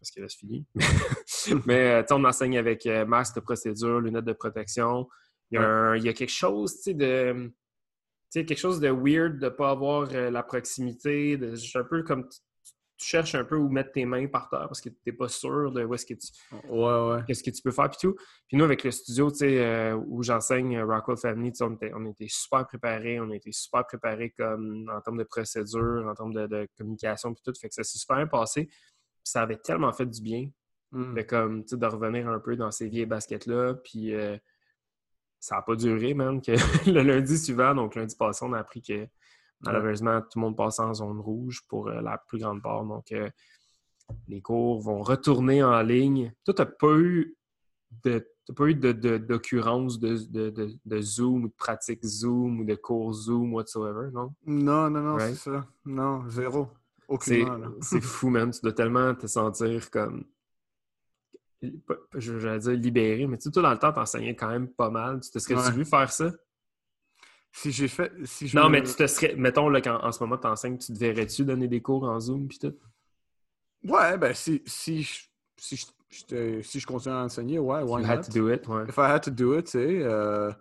parce 0.00 0.10
que 0.10 0.20
là, 0.20 0.26
c'est 0.28 0.38
fini. 0.38 0.66
Mais, 1.66 2.04
on 2.10 2.24
enseigne 2.24 2.58
avec 2.58 2.86
masque 3.06 3.36
de 3.36 3.40
procédure, 3.40 4.00
lunettes 4.00 4.24
de 4.24 4.32
protection. 4.32 5.08
Il 5.50 5.54
y 5.54 5.58
a, 5.58 5.66
un- 5.66 5.96
il 5.96 6.02
y 6.04 6.08
a 6.08 6.12
quelque 6.12 6.28
chose, 6.32 6.74
tu 6.76 6.82
sais, 6.82 6.94
de... 6.94 7.52
Tu 8.30 8.40
sais, 8.40 8.44
quelque 8.44 8.58
chose 8.58 8.80
de 8.80 8.88
weird 8.90 9.38
de 9.38 9.44
ne 9.46 9.48
pas 9.50 9.70
avoir 9.70 10.10
la 10.12 10.42
proximité. 10.42 11.36
De, 11.38 11.54
un 11.78 11.84
peu 11.84 12.02
comme... 12.02 12.28
Tu, 12.98 13.06
cherches 13.06 13.34
un 13.34 13.44
peu 13.44 13.56
où 13.56 13.68
mettre 13.68 13.92
tes 13.92 14.04
mains 14.04 14.26
par 14.26 14.48
terre 14.48 14.66
parce 14.68 14.80
que 14.80 14.88
tu 14.88 14.96
n'es 15.06 15.12
pas 15.12 15.28
sûr 15.28 15.72
de 15.72 15.84
où 15.84 15.94
est-ce 15.94 16.06
que 16.06 16.14
tu 16.14 16.28
Ouais, 16.68 17.14
ouais. 17.16 17.22
qu'est-ce 17.26 17.42
que 17.42 17.50
tu 17.50 17.62
peux 17.62 17.70
faire 17.70 17.88
puis 17.90 17.98
tout. 18.00 18.16
Puis 18.46 18.56
nous, 18.56 18.64
avec 18.64 18.84
le 18.84 18.90
studio, 18.90 19.30
tu 19.30 19.38
sais, 19.38 19.64
euh, 19.64 19.96
où 20.08 20.22
j'enseigne 20.22 20.76
euh, 20.76 20.84
Rockwell 20.84 21.16
Family, 21.16 21.52
on 21.60 21.74
était, 21.74 21.92
on 21.94 22.04
était 22.06 22.28
super 22.28 22.66
préparés, 22.66 23.20
on 23.20 23.30
a 23.30 23.36
été 23.36 23.52
super 23.52 23.86
préparés 23.86 24.30
comme 24.30 24.90
en 24.94 25.00
termes 25.00 25.18
de 25.18 25.24
procédure, 25.24 26.06
en 26.08 26.14
termes 26.14 26.34
de, 26.34 26.46
de 26.46 26.68
communication 26.76 27.32
puis 27.32 27.42
tout. 27.44 27.52
Fait 27.60 27.68
que 27.68 27.74
ça 27.74 27.84
s'est 27.84 27.98
super 27.98 28.16
bien 28.16 28.26
passé. 28.26 28.66
Puis 28.66 28.74
ça 29.32 29.42
avait 29.42 29.58
tellement 29.58 29.92
fait 29.92 30.06
du 30.06 30.20
bien 30.20 30.48
Mm. 30.92 31.14
de, 31.14 31.22
comme, 31.22 31.62
tu 31.64 31.70
sais, 31.70 31.76
de 31.76 31.86
revenir 31.86 32.28
un 32.28 32.40
peu 32.40 32.56
dans 32.56 32.70
ces 32.70 32.88
vieilles 32.88 33.06
baskets-là. 33.06 33.74
Puis 33.74 34.14
euh, 34.14 34.36
ça 35.38 35.56
n'a 35.56 35.62
pas 35.62 35.76
duré, 35.76 36.14
man, 36.14 36.40
que 36.40 36.52
le 36.90 37.02
lundi 37.02 37.38
suivant, 37.38 37.74
donc 37.74 37.94
lundi 37.94 38.16
passé, 38.16 38.44
on 38.44 38.52
a 38.52 38.58
appris 38.58 38.82
que 38.82 39.06
malheureusement, 39.60 40.20
tout 40.20 40.38
le 40.38 40.40
monde 40.42 40.56
passait 40.56 40.82
en 40.82 40.94
zone 40.94 41.20
rouge 41.20 41.62
pour 41.68 41.88
euh, 41.88 42.00
la 42.00 42.18
plus 42.18 42.38
grande 42.38 42.62
part. 42.62 42.84
Donc, 42.84 43.10
euh, 43.12 43.28
les 44.26 44.40
cours 44.40 44.80
vont 44.80 45.02
retourner 45.02 45.62
en 45.62 45.80
ligne. 45.82 46.32
Toi, 46.44 46.54
tu 46.54 46.62
n'as 46.62 46.66
pas 46.66 46.96
eu 46.98 47.36
de. 48.04 48.26
t'as 48.46 48.54
pas 48.54 48.64
eu 48.66 48.74
d'occurrence 48.74 49.98
de, 49.98 50.16
de, 50.30 50.50
de, 50.50 50.70
de 50.84 51.00
Zoom 51.00 51.44
ou 51.44 51.48
de 51.48 51.54
pratique 51.54 52.04
Zoom 52.04 52.60
ou 52.60 52.64
de 52.64 52.74
cours 52.74 53.12
Zoom 53.12 53.52
whatsoever, 53.54 54.10
non? 54.12 54.34
Non, 54.46 54.88
non, 54.90 55.00
non, 55.02 55.18
Right. 55.18 55.34
c'est 55.34 55.50
ça. 55.50 55.66
Non, 55.84 56.28
zéro. 56.30 56.68
Aucunement, 57.08 57.58
c'est 57.80 58.00
fou, 58.02 58.28
man. 58.30 58.50
Tu 58.50 58.60
dois 58.62 58.72
tellement 58.72 59.14
te 59.14 59.26
sentir 59.26 59.90
comme. 59.90 60.24
J'allais 62.14 62.60
dire 62.60 62.72
libéré, 62.72 63.26
mais 63.26 63.36
tu 63.36 63.44
sais, 63.44 63.50
toi, 63.50 63.62
dans 63.62 63.72
le 63.72 63.78
temps, 63.78 63.92
t'enseignais 63.92 64.36
quand 64.36 64.48
même 64.48 64.68
pas 64.68 64.90
mal. 64.90 65.20
Tu 65.20 65.30
te 65.30 65.38
serais-tu 65.38 65.70
Ouais. 65.70 65.76
vu 65.78 65.84
faire 65.84 66.10
ça? 66.12 66.30
Si 67.52 67.72
j'ai 67.72 67.88
fait. 67.88 68.12
Si 68.24 68.46
je 68.48 68.56
Non, 68.56 68.64
me- 68.66 68.70
mais 68.70 68.82
tu 68.82 68.94
te 68.94 69.06
serais. 69.06 69.34
Mettons, 69.36 69.68
là, 69.68 69.80
qu'en 69.80 70.02
en 70.04 70.12
ce 70.12 70.22
moment, 70.22 70.38
tu 70.38 70.46
enseignes, 70.46 70.78
tu 70.78 70.92
te 70.92 70.98
verrais-tu 70.98 71.44
donner 71.44 71.66
des 71.68 71.80
cours 71.82 72.04
en 72.04 72.20
Zoom 72.20 72.46
puis 72.48 72.58
tout? 72.58 72.74
Ouais, 73.84 74.18
ben 74.18 74.34
si, 74.34 74.62
si, 74.66 75.02
je, 75.02 75.20
si, 75.56 75.76
je, 76.10 76.60
si 76.62 76.80
je 76.80 76.86
continue 76.86 77.14
à 77.14 77.24
enseigner, 77.24 77.58
ouais, 77.58 77.82
why 77.82 78.02
You 78.02 78.06
had 78.08 78.16
not? 78.18 78.22
to 78.24 78.32
do 78.32 78.52
it, 78.52 78.66
ouais. 78.68 78.84
If 78.88 78.96
I 78.98 79.02
had 79.10 79.22
to 79.22 79.30
do 79.30 79.58
it, 79.58 79.64
tu 79.66 79.70
sais. 79.72 80.02
euh, 80.02 80.52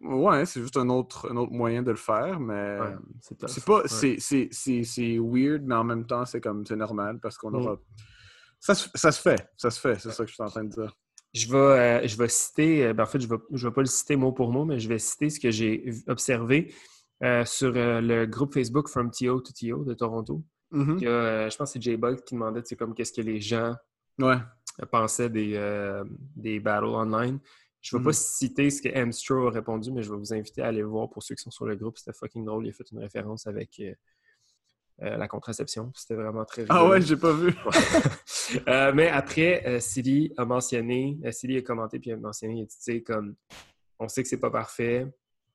Ouais, 0.00 0.44
c'est 0.46 0.60
juste 0.60 0.76
un 0.76 0.88
autre, 0.88 1.30
un 1.30 1.36
autre 1.36 1.52
moyen 1.52 1.80
de 1.82 1.90
le 1.92 1.96
faire, 1.96 2.40
mais. 2.40 2.80
Ouais, 2.80 2.96
c'est 3.20 3.38
tough. 3.38 3.48
C'est 3.48 3.64
pas. 3.64 3.82
Ouais. 3.82 3.88
C'est, 3.88 4.16
c'est, 4.18 4.48
c'est, 4.50 4.82
c'est 4.82 5.18
weird, 5.20 5.62
mais 5.62 5.76
en 5.76 5.84
même 5.84 6.04
temps, 6.06 6.24
c'est 6.24 6.40
comme. 6.40 6.66
C'est 6.66 6.74
normal 6.74 7.20
parce 7.20 7.38
qu'on 7.38 7.52
Mm. 7.52 7.54
aura. 7.56 7.76
Ça, 8.58 8.74
se- 8.74 8.88
ça 8.94 9.12
se 9.12 9.20
fait. 9.20 9.48
Ça 9.56 9.70
se 9.70 9.78
fait, 9.78 9.98
c'est 10.00 10.10
ça 10.10 10.24
que 10.24 10.28
je 10.30 10.34
suis 10.34 10.42
en 10.42 10.48
train 10.48 10.64
de 10.64 10.70
dire. 10.70 10.92
Je 11.34 11.50
vais, 11.50 11.56
euh, 11.56 12.06
je 12.06 12.16
vais 12.16 12.28
citer, 12.28 12.86
euh, 12.86 12.92
ben, 12.92 13.04
en 13.04 13.06
fait, 13.06 13.20
je 13.20 13.26
ne 13.26 13.32
vais, 13.32 13.42
je 13.52 13.66
vais 13.66 13.72
pas 13.72 13.80
le 13.80 13.86
citer 13.86 14.16
mot 14.16 14.32
pour 14.32 14.50
mot, 14.52 14.64
mais 14.64 14.78
je 14.78 14.88
vais 14.88 14.98
citer 14.98 15.30
ce 15.30 15.40
que 15.40 15.50
j'ai 15.50 15.90
observé 16.06 16.74
euh, 17.22 17.44
sur 17.44 17.72
euh, 17.76 18.00
le 18.00 18.26
groupe 18.26 18.52
Facebook 18.52 18.88
From 18.88 19.10
TO 19.10 19.40
to 19.40 19.52
TO 19.52 19.84
de 19.84 19.94
Toronto. 19.94 20.42
Mhm. 20.72 21.00
Euh, 21.02 21.48
je 21.48 21.56
pense 21.56 21.70
que 21.70 21.72
c'est 21.74 21.82
J-Bug 21.82 22.22
qui 22.24 22.34
demandait 22.34 22.62
comme 22.78 22.94
qu'est-ce 22.94 23.12
que 23.12 23.22
les 23.22 23.40
gens 23.40 23.74
Ouais. 24.18 24.36
pensaient 24.90 25.30
des, 25.30 25.58
des 26.36 26.60
battles 26.60 26.86
online. 26.86 27.38
Je 27.80 27.96
ne 27.96 28.00
vais 28.00 28.04
pas 28.04 28.12
citer 28.12 28.70
ce 28.70 28.82
que 28.82 28.94
Amstro 28.96 29.48
a 29.48 29.50
répondu, 29.50 29.90
mais 29.90 30.02
je 30.02 30.10
vais 30.12 30.18
vous 30.18 30.32
inviter 30.34 30.62
à 30.62 30.68
aller 30.68 30.80
le 30.80 30.86
voir 30.86 31.08
pour 31.10 31.22
ceux 31.22 31.34
qui 31.34 31.42
sont 31.42 31.50
sur 31.50 31.66
le 31.66 31.76
groupe. 31.76 31.98
C'était 31.98 32.12
fucking 32.16 32.44
drôle. 32.44 32.66
Il 32.66 32.70
a 32.70 32.72
fait 32.72 32.88
une 32.92 32.98
référence 32.98 33.46
avec 33.46 33.80
euh, 35.02 35.16
la 35.16 35.28
contraception. 35.28 35.90
C'était 35.94 36.14
vraiment 36.14 36.44
très 36.44 36.64
Ah 36.68 36.74
rigolo. 36.78 36.90
ouais, 36.92 37.00
j'ai 37.02 37.16
pas 37.16 37.32
vu. 37.32 37.54
Euh, 38.68 38.92
mais 38.94 39.08
après, 39.08 39.66
euh, 39.66 39.80
Silly 39.80 40.30
a 40.36 40.44
mentionné, 40.44 41.18
euh, 41.24 41.32
Silly 41.32 41.56
a 41.56 41.62
commenté 41.62 41.98
puis 41.98 42.12
a 42.12 42.16
mentionné, 42.18 42.54
il 42.58 42.62
a 42.62 42.64
dit, 42.66 42.76
tu 42.76 42.82
sais, 42.82 43.02
comme, 43.02 43.34
on 43.98 44.08
sait 44.08 44.22
que 44.22 44.28
c'est 44.28 44.40
pas 44.40 44.50
parfait, 44.50 45.06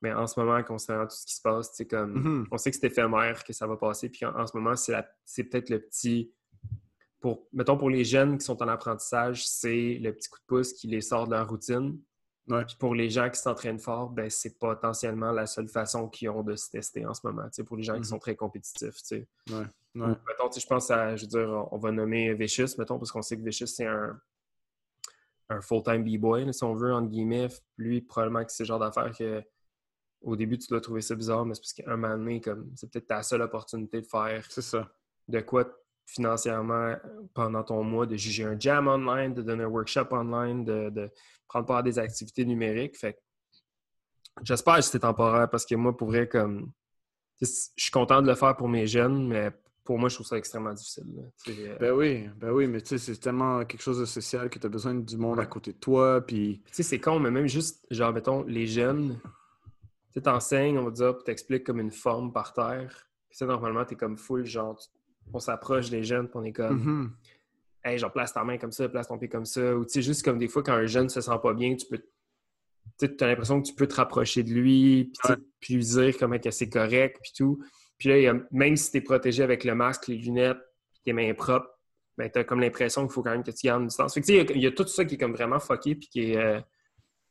mais 0.02 0.12
en 0.14 0.26
ce 0.26 0.40
moment, 0.40 0.64
considérant 0.64 1.04
tout 1.06 1.16
ce 1.16 1.26
qui 1.28 1.36
se 1.36 1.42
passe, 1.44 1.70
tu 1.72 1.76
sais, 1.78 1.86
comme, 1.86 2.14
Mhm. 2.14 2.48
on 2.50 2.58
sait 2.58 2.72
que 2.72 2.78
c'est 2.78 2.88
éphémère, 2.88 3.44
que 3.44 3.54
ça 3.54 3.68
va 3.68 3.78
passer, 3.78 4.10
puis 4.10 4.26
en, 4.26 4.36
en 4.40 4.48
ce 4.48 4.58
moment, 4.58 4.74
c'est 4.76 5.44
peut-être 5.44 5.70
le 5.70 5.80
petit, 5.80 6.32
pour, 7.20 7.48
mettons, 7.54 7.78
pour 7.78 7.92
les 7.92 8.04
jeunes 8.04 8.40
qui 8.40 8.46
sont 8.46 8.62
en 8.64 8.68
apprentissage, 8.68 9.48
c'est 9.48 10.00
le 10.02 10.12
petit 10.12 10.30
coup 10.30 10.40
de 10.40 10.46
pouce 10.48 10.74
qui 10.74 10.88
les 10.88 11.02
sort 11.02 11.28
de 11.28 11.36
leur 11.36 11.48
routine. 11.48 12.00
Ouais. 12.48 12.64
Puis 12.66 12.78
pour 12.80 12.96
les 12.96 13.10
gens 13.10 13.30
qui 13.30 13.40
s'entraînent 13.40 13.80
fort, 13.80 14.10
ben, 14.10 14.30
c'est 14.30 14.58
potentiellement 14.58 15.32
la 15.32 15.46
seule 15.46 15.68
façon 15.68 16.08
qu'ils 16.08 16.30
ont 16.30 16.44
de 16.44 16.56
se 16.56 16.70
tester 16.70 17.06
en 17.06 17.14
ce 17.14 17.22
moment, 17.26 17.48
pour 17.66 17.76
les 17.78 17.84
gens 17.84 18.00
qui 18.00 18.08
sont 18.08 18.20
très 18.20 18.36
compétitifs. 18.36 18.96
Ouais. 19.50 19.66
Mettons, 19.94 20.50
je 20.56 20.66
pense 20.66 20.90
à, 20.92 21.16
je 21.16 21.24
veux 21.24 21.28
dire, 21.28 21.68
on 21.72 21.78
va 21.78 21.92
nommer 21.92 22.34
Vicious, 22.34 22.78
mettons, 22.78 22.98
parce 22.98 23.12
qu'on 23.12 23.22
sait 23.22 23.36
que 23.38 23.44
Vicious, 23.44 23.68
c'est 23.68 23.86
un, 23.86 24.20
un 25.50 25.62
full-time 25.62 26.04
B-boy, 26.04 26.54
si 26.54 26.64
on 26.64 26.74
veut, 26.74 26.94
entre 26.94 27.10
guillemets. 27.10 27.48
Lui, 27.78 28.02
probablement 28.02 28.46
que 28.46 28.52
c'est 28.52 28.64
le 28.64 28.68
genre 28.68 28.80
d'affaire 28.80 29.12
que 29.12 29.44
au 30.22 30.36
début, 30.36 30.58
tu 30.58 30.68
dois 30.68 30.82
trouver 30.82 31.02
ça 31.02 31.16
bizarre, 31.16 31.46
mais 31.46 31.54
c'est 31.54 31.62
parce 31.62 31.74
qu'un 31.74 31.96
moment 31.96 32.18
donné, 32.18 32.42
comme, 32.42 32.72
c'est 32.76 32.90
peut-être 32.92 33.08
ta 33.08 33.24
seule 33.24 33.42
opportunité 33.42 34.02
de 34.02 34.06
faire 34.06 34.44
C'est 34.50 34.62
ça. 34.62 34.90
de 35.28 35.40
quoi 35.42 35.66
financièrement 36.08 36.96
pendant 37.36 37.64
ton 37.64 37.84
mois, 37.84 38.06
de 38.08 38.16
juger 38.16 38.46
un 38.46 38.60
jam 38.60 38.88
online, 38.88 39.34
de 39.36 39.42
donner 39.44 39.64
un 39.64 39.68
workshop 39.68 40.08
online, 40.12 40.64
de, 40.66 40.90
de 40.90 41.12
prendre 41.48 41.66
part 41.68 41.78
à 41.78 41.84
des 41.84 42.00
activités 42.00 42.46
numériques. 42.46 42.98
Fait 42.98 43.20
j'espère 44.44 44.78
que 44.78 44.82
c'était 44.82 45.00
temporaire 45.00 45.50
parce 45.50 45.66
que 45.66 45.76
moi, 45.76 45.96
pour 45.96 46.08
vrai, 46.08 46.28
comme 46.28 46.72
je 47.42 47.46
suis 47.78 47.92
content 47.92 48.22
de 48.22 48.28
le 48.28 48.36
faire 48.36 48.56
pour 48.56 48.68
mes 48.70 48.88
jeunes, 48.88 49.28
mais 49.28 49.52
pour 49.84 50.00
moi, 50.00 50.10
je 50.10 50.16
trouve 50.16 50.28
ça 50.28 50.38
extrêmement 50.38 50.74
difficile. 50.74 51.06
euh, 51.18 51.78
Ben 51.80 51.92
oui, 51.92 52.30
ben 52.36 52.52
oui, 52.52 52.68
mais 52.68 52.82
tu 52.82 52.88
sais, 52.90 52.98
c'est 52.98 53.20
tellement 53.20 53.64
quelque 53.64 53.82
chose 53.82 54.00
de 54.00 54.06
social 54.06 54.50
que 54.50 54.60
tu 54.60 54.66
as 54.66 54.70
besoin 54.70 54.96
du 54.96 55.18
monde 55.18 55.40
à 55.40 55.46
côté 55.46 55.72
de 55.74 55.78
toi, 55.78 56.22
puis 56.26 56.62
Tu 56.66 56.74
sais, 56.74 56.84
c'est 56.84 57.00
con, 57.00 57.20
mais 57.20 57.32
même 57.32 57.48
juste, 57.48 57.86
genre, 57.92 58.12
mettons, 58.12 58.44
les 58.44 58.66
jeunes, 58.68 59.20
tu 60.14 60.22
t'enseignes, 60.22 60.78
on 60.78 60.86
va 60.86 60.92
dire, 60.92 61.16
puis 61.16 61.24
t'expliques 61.26 61.64
comme 61.66 61.80
une 61.80 61.92
forme 61.92 62.34
par 62.34 62.54
terre. 62.54 63.08
Puis 63.30 63.38
ça, 63.38 63.46
normalement, 63.46 63.86
t'es 63.86 63.96
comme 63.96 64.18
full, 64.18 64.46
genre, 64.46 64.78
tu- 64.78 64.90
on 65.34 65.40
s'approche 65.40 65.90
des 65.90 66.04
jeunes, 66.04 66.28
puis 66.28 66.38
on 66.38 66.44
est 66.44 66.52
comme, 66.54 66.78
Mhm. 66.78 67.12
hey, 67.84 67.98
genre, 67.98 68.12
place 68.12 68.34
ta 68.34 68.44
main 68.44 68.58
comme 68.58 68.72
ça, 68.72 68.88
place 68.90 69.08
ton 69.08 69.18
pied 69.18 69.30
comme 69.30 69.46
ça. 69.46 69.76
Ou 69.76 69.84
tu 69.86 69.92
sais, 69.94 70.02
juste 70.02 70.24
comme 70.24 70.38
des 70.38 70.48
fois, 70.48 70.64
quand 70.64 70.74
un 70.74 70.86
jeune 70.86 71.10
se 71.10 71.22
sent 71.22 71.32
pas 71.42 71.54
bien, 71.54 71.76
tu 71.76 71.86
peux. 71.88 72.00
Tu 73.00 73.24
as 73.24 73.28
l'impression 73.28 73.62
que 73.62 73.68
tu 73.68 73.76
peux 73.76 73.88
te 73.88 73.96
rapprocher 73.96 74.44
de 74.44 74.52
lui, 74.52 75.12
puis, 75.22 75.34
Ouais. 75.34 75.76
lui 75.76 75.84
dire 75.84 76.18
comment 76.18 76.40
que 76.40 76.50
c'est 76.52 76.70
correct, 76.70 77.18
puis 77.22 77.32
tout. 77.38 77.60
Puis 77.98 78.10
là, 78.10 78.18
il 78.18 78.24
y 78.24 78.28
a- 78.28 78.40
même 78.52 78.76
si 78.76 78.92
tu 78.92 78.98
es 78.98 79.02
protégé 79.02 79.44
avec 79.44 79.64
le 79.64 79.76
masque, 79.76 80.08
les 80.08 80.16
lunettes, 80.18 80.58
puis 80.94 81.02
tes 81.06 81.14
mains 81.14 81.34
propres, 81.34 81.70
ben, 82.18 82.30
tu 82.32 82.40
as 82.40 82.44
comme 82.44 82.60
l'impression 82.60 83.04
qu'il 83.06 83.14
faut 83.14 83.22
quand 83.22 83.32
même 83.32 83.44
que 83.44 83.52
tu 83.52 83.68
gardes 83.68 83.82
une 83.82 83.88
distance. 83.88 84.14
Fait 84.16 84.22
que, 84.22 84.26
tu 84.26 84.34
sais, 84.34 84.40
il 84.40 84.48
y 84.48 84.52
a- 84.52 84.56
il 84.56 84.62
y, 84.64 84.68
a 84.68 84.72
tout 84.72 84.88
ça 84.88 85.06
qui 85.06 85.16
est 85.16 85.18
comme 85.18 85.34
vraiment 85.34 85.60
fucké, 85.60 85.96
puis 85.96 86.08
qui 86.08 86.32
est. 86.32 86.38
euh, 86.38 86.60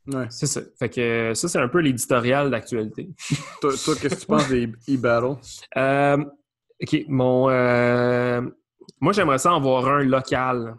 Ouais. 0.08 0.26
c'est 0.30 0.46
ça. 0.46 0.60
Fait 0.78 0.88
que 0.88 1.32
ça, 1.34 1.48
c'est 1.48 1.58
un 1.58 1.66
peu 1.68 1.80
l'éditorial 1.80 2.48
d'actualité. 2.48 3.08
Toi, 3.60 3.72
toi, 3.84 3.94
qu'est-ce 4.00 4.14
que 4.14 4.20
tu 4.20 4.26
penses 4.26 4.48
des 4.48 4.66
e-battles? 4.88 5.40
Euh, 5.76 6.24
OK, 6.82 7.04
mon... 7.08 7.48
euh, 7.50 8.42
moi, 9.00 9.12
j'aimerais 9.12 9.38
ça 9.38 9.52
en 9.52 9.56
avoir 9.56 9.86
un 9.88 10.04
local. 10.04 10.76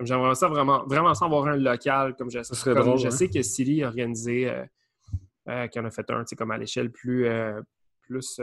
J'aimerais 0.00 0.34
ça 0.34 0.48
vraiment, 0.48 0.84
vraiment 0.86 1.14
ça 1.14 1.24
en 1.24 1.28
avoir 1.28 1.46
un 1.46 1.56
local. 1.56 2.16
Comme 2.16 2.30
je, 2.30 2.42
Ça 2.42 2.54
serait 2.54 2.74
comme 2.74 2.84
drôle, 2.84 2.98
je 2.98 3.06
hein? 3.06 3.10
sais 3.10 3.28
que 3.28 3.42
Silly 3.42 3.82
a 3.84 3.88
organisé 3.88 4.50
euh, 4.50 4.64
euh, 5.48 5.66
qui 5.68 5.78
en 5.78 5.84
a 5.84 5.90
fait 5.90 6.10
un, 6.10 6.24
comme 6.36 6.50
à 6.50 6.58
l'échelle 6.58 6.90
plus, 6.90 7.26
euh, 7.26 7.60
plus 8.02 8.40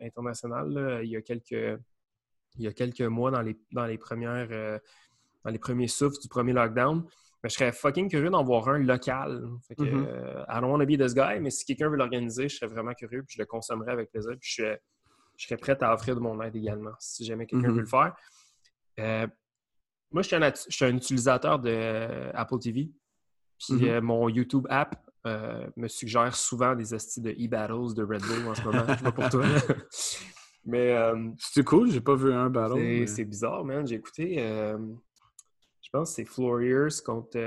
internationale, 0.00 1.00
il 1.02 1.10
y 1.10 1.16
a 1.16 1.22
quelques 1.22 1.78
il 2.56 2.62
y 2.64 2.68
a 2.68 2.72
quelques 2.72 3.00
mois 3.00 3.32
dans 3.32 3.42
les, 3.42 3.58
dans 3.72 3.84
les 3.86 3.98
premières 3.98 4.48
dans 5.44 5.50
les 5.50 5.58
premiers 5.58 5.88
souffles 5.88 6.20
du 6.22 6.28
premier 6.28 6.52
lockdown. 6.52 7.04
Mais 7.42 7.50
je 7.50 7.56
serais 7.56 7.72
fucking 7.72 8.08
curieux 8.08 8.30
d'en 8.30 8.44
voir 8.44 8.68
un 8.68 8.78
local. 8.78 9.44
Fait 9.66 9.74
que, 9.74 9.82
Mhm. 9.82 10.06
I 10.48 10.60
don't 10.60 10.70
want 10.70 10.78
to 10.78 10.86
be 10.86 10.96
this 10.96 11.14
guy, 11.14 11.40
mais 11.40 11.50
si 11.50 11.64
quelqu'un 11.66 11.90
veut 11.90 11.96
l'organiser, 11.96 12.48
je 12.48 12.56
serais 12.56 12.68
vraiment 12.70 12.94
curieux, 12.94 13.22
puis 13.24 13.34
je 13.36 13.42
le 13.42 13.46
consommerais 13.46 13.90
avec 13.92 14.10
plaisir, 14.10 14.30
puis 14.40 14.48
je 14.48 14.62
serais, 14.62 14.80
je 15.36 15.46
serais 15.46 15.56
prêt 15.56 15.76
à 15.82 15.92
offrir 15.94 16.14
de 16.14 16.20
mon 16.20 16.40
aide 16.42 16.54
également, 16.56 16.92
si 16.98 17.24
jamais 17.24 17.46
quelqu'un 17.46 17.68
Mhm. 17.68 17.74
veut 17.74 17.80
le 17.80 17.86
faire. 17.86 18.14
Euh, 19.00 19.26
moi, 20.12 20.22
je 20.22 20.28
suis, 20.28 20.36
un, 20.36 20.42
at- 20.42 20.66
je 20.68 20.74
suis 20.74 20.84
un 20.84 20.96
utilisateur 20.96 21.58
de 21.58 21.70
euh, 21.70 22.30
Apple 22.34 22.58
TV. 22.60 22.90
Puis 23.58 23.74
Mhm. 23.74 23.84
euh, 23.88 24.00
mon 24.00 24.28
YouTube 24.28 24.66
app 24.70 24.96
euh, 25.26 25.66
me 25.76 25.88
suggère 25.88 26.34
souvent 26.36 26.74
des 26.74 26.92
astuces 26.92 27.22
de 27.22 27.30
e-battles 27.30 27.94
de 27.94 28.02
Red 28.02 28.20
Bull 28.22 28.46
en 28.48 28.54
ce 28.54 28.62
moment. 28.62 28.84
Je 28.88 28.94
sais 28.98 29.04
pas 29.04 29.12
pour 29.12 29.28
toi. 29.30 29.42
Mais 30.66 30.94
C'était 31.38 31.64
cool, 31.64 31.90
j'ai 31.90 32.00
pas 32.00 32.14
vu 32.14 32.32
un 32.32 32.48
battle. 32.50 32.74
c'est 32.76 32.80
mais- 32.82 33.06
c'est 33.06 33.24
bizarre, 33.24 33.64
man. 33.64 33.86
J'ai 33.86 33.96
écouté, 33.96 34.36
je 34.38 35.88
pense 35.92 36.10
que 36.10 36.14
c'est 36.16 36.24
Floriers 36.24 36.88
contre 37.04 37.38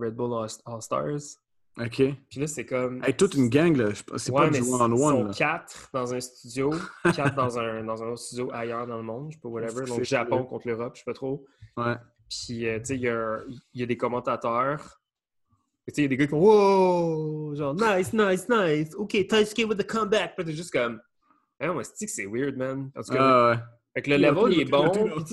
Red 0.00 0.14
Bull 0.14 0.32
All- 0.32 0.60
All-Stars. 0.66 1.38
Ok. 1.78 1.96
Puis 2.30 2.40
là, 2.40 2.46
c'est 2.46 2.64
comme. 2.64 3.02
Hey, 3.04 3.14
toute 3.16 3.34
une 3.34 3.48
gang, 3.48 3.76
là. 3.76 3.88
C'est 4.16 4.30
Ouais, 4.30 4.42
pas 4.42 4.50
du 4.50 4.58
ils 4.58 4.62
one-on-one, 4.72 5.12
sont 5.12 5.24
là. 5.24 5.32
quatre 5.34 5.88
dans 5.92 6.14
un 6.14 6.20
studio, 6.20 6.72
quatre 7.16 7.34
dans 7.34 7.58
un, 7.58 7.82
dans 7.82 8.00
un 8.02 8.06
autre 8.08 8.20
studio 8.22 8.48
ailleurs 8.52 8.86
dans 8.86 8.96
le 8.98 9.02
monde, 9.02 9.30
je 9.30 9.34
sais 9.36 9.40
pas, 9.40 9.48
whatever. 9.48 9.84
Donc, 9.86 10.02
Japon 10.04 10.44
contre 10.44 10.68
l'Europe, 10.68 10.92
je 10.94 11.00
sais 11.00 11.04
pas 11.04 11.14
trop. 11.14 11.44
Ouais. 11.76 11.96
Puis, 12.30 12.68
euh, 12.68 12.78
tu 12.78 12.84
sais, 12.86 12.96
il 12.96 13.02
y, 13.02 13.80
y 13.80 13.82
a 13.82 13.86
des 13.86 13.96
commentateurs. 13.96 15.00
Tu 15.88 15.94
sais, 15.94 16.02
il 16.02 16.04
y 16.04 16.06
a 16.06 16.08
des 16.08 16.16
gars 16.16 16.24
qui 16.26 16.30
font 16.30 16.38
Wow! 16.40 17.54
Genre, 17.56 17.74
nice, 17.74 18.12
nice, 18.12 18.48
nice. 18.48 18.94
OK, 18.94 19.26
Taisuke 19.28 19.68
with 19.68 19.78
the 19.78 19.86
comeback. 19.86 20.36
Puis 20.36 20.44
t'es 20.44 20.52
juste 20.52 20.72
comme. 20.72 21.00
Ah, 21.60 21.72
moi, 21.72 21.82
c'est 21.84 22.06
que 22.06 22.12
c'est 22.12 22.26
weird, 22.26 22.56
man? 22.56 22.90
En 22.96 23.02
tout 23.02 23.12
cas, 23.12 23.52
Ah, 23.52 23.62
fait 23.94 24.02
que 24.02 24.10
le 24.10 24.16
level, 24.18 24.52
il 24.52 24.60
est 24.60 24.64
bon. 24.64 24.92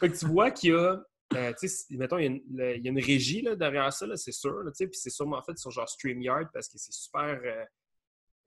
fait 0.00 0.08
que 0.08 0.18
tu 0.18 0.26
vois 0.26 0.50
qu'il 0.50 0.70
y 0.70 0.74
a. 0.76 1.02
euh, 1.34 1.52
mettons, 1.90 2.18
il 2.18 2.22
y, 2.22 2.26
a 2.26 2.30
une, 2.30 2.42
le- 2.52 2.76
il 2.76 2.84
y 2.84 2.88
a 2.88 2.90
une 2.92 3.00
régie 3.00 3.42
là, 3.42 3.56
derrière 3.56 3.92
ça, 3.92 4.06
c'est 4.16 4.32
sûr. 4.32 4.62
Puis 4.78 4.88
c'est 4.92 5.10
sûrement 5.10 5.42
fait 5.42 5.58
sur 5.58 5.70
genre 5.70 5.88
StreamYard 5.88 6.48
parce 6.52 6.68
que 6.68 6.78
c'est 6.78 6.92
super. 6.92 7.40
euh, 7.44 7.64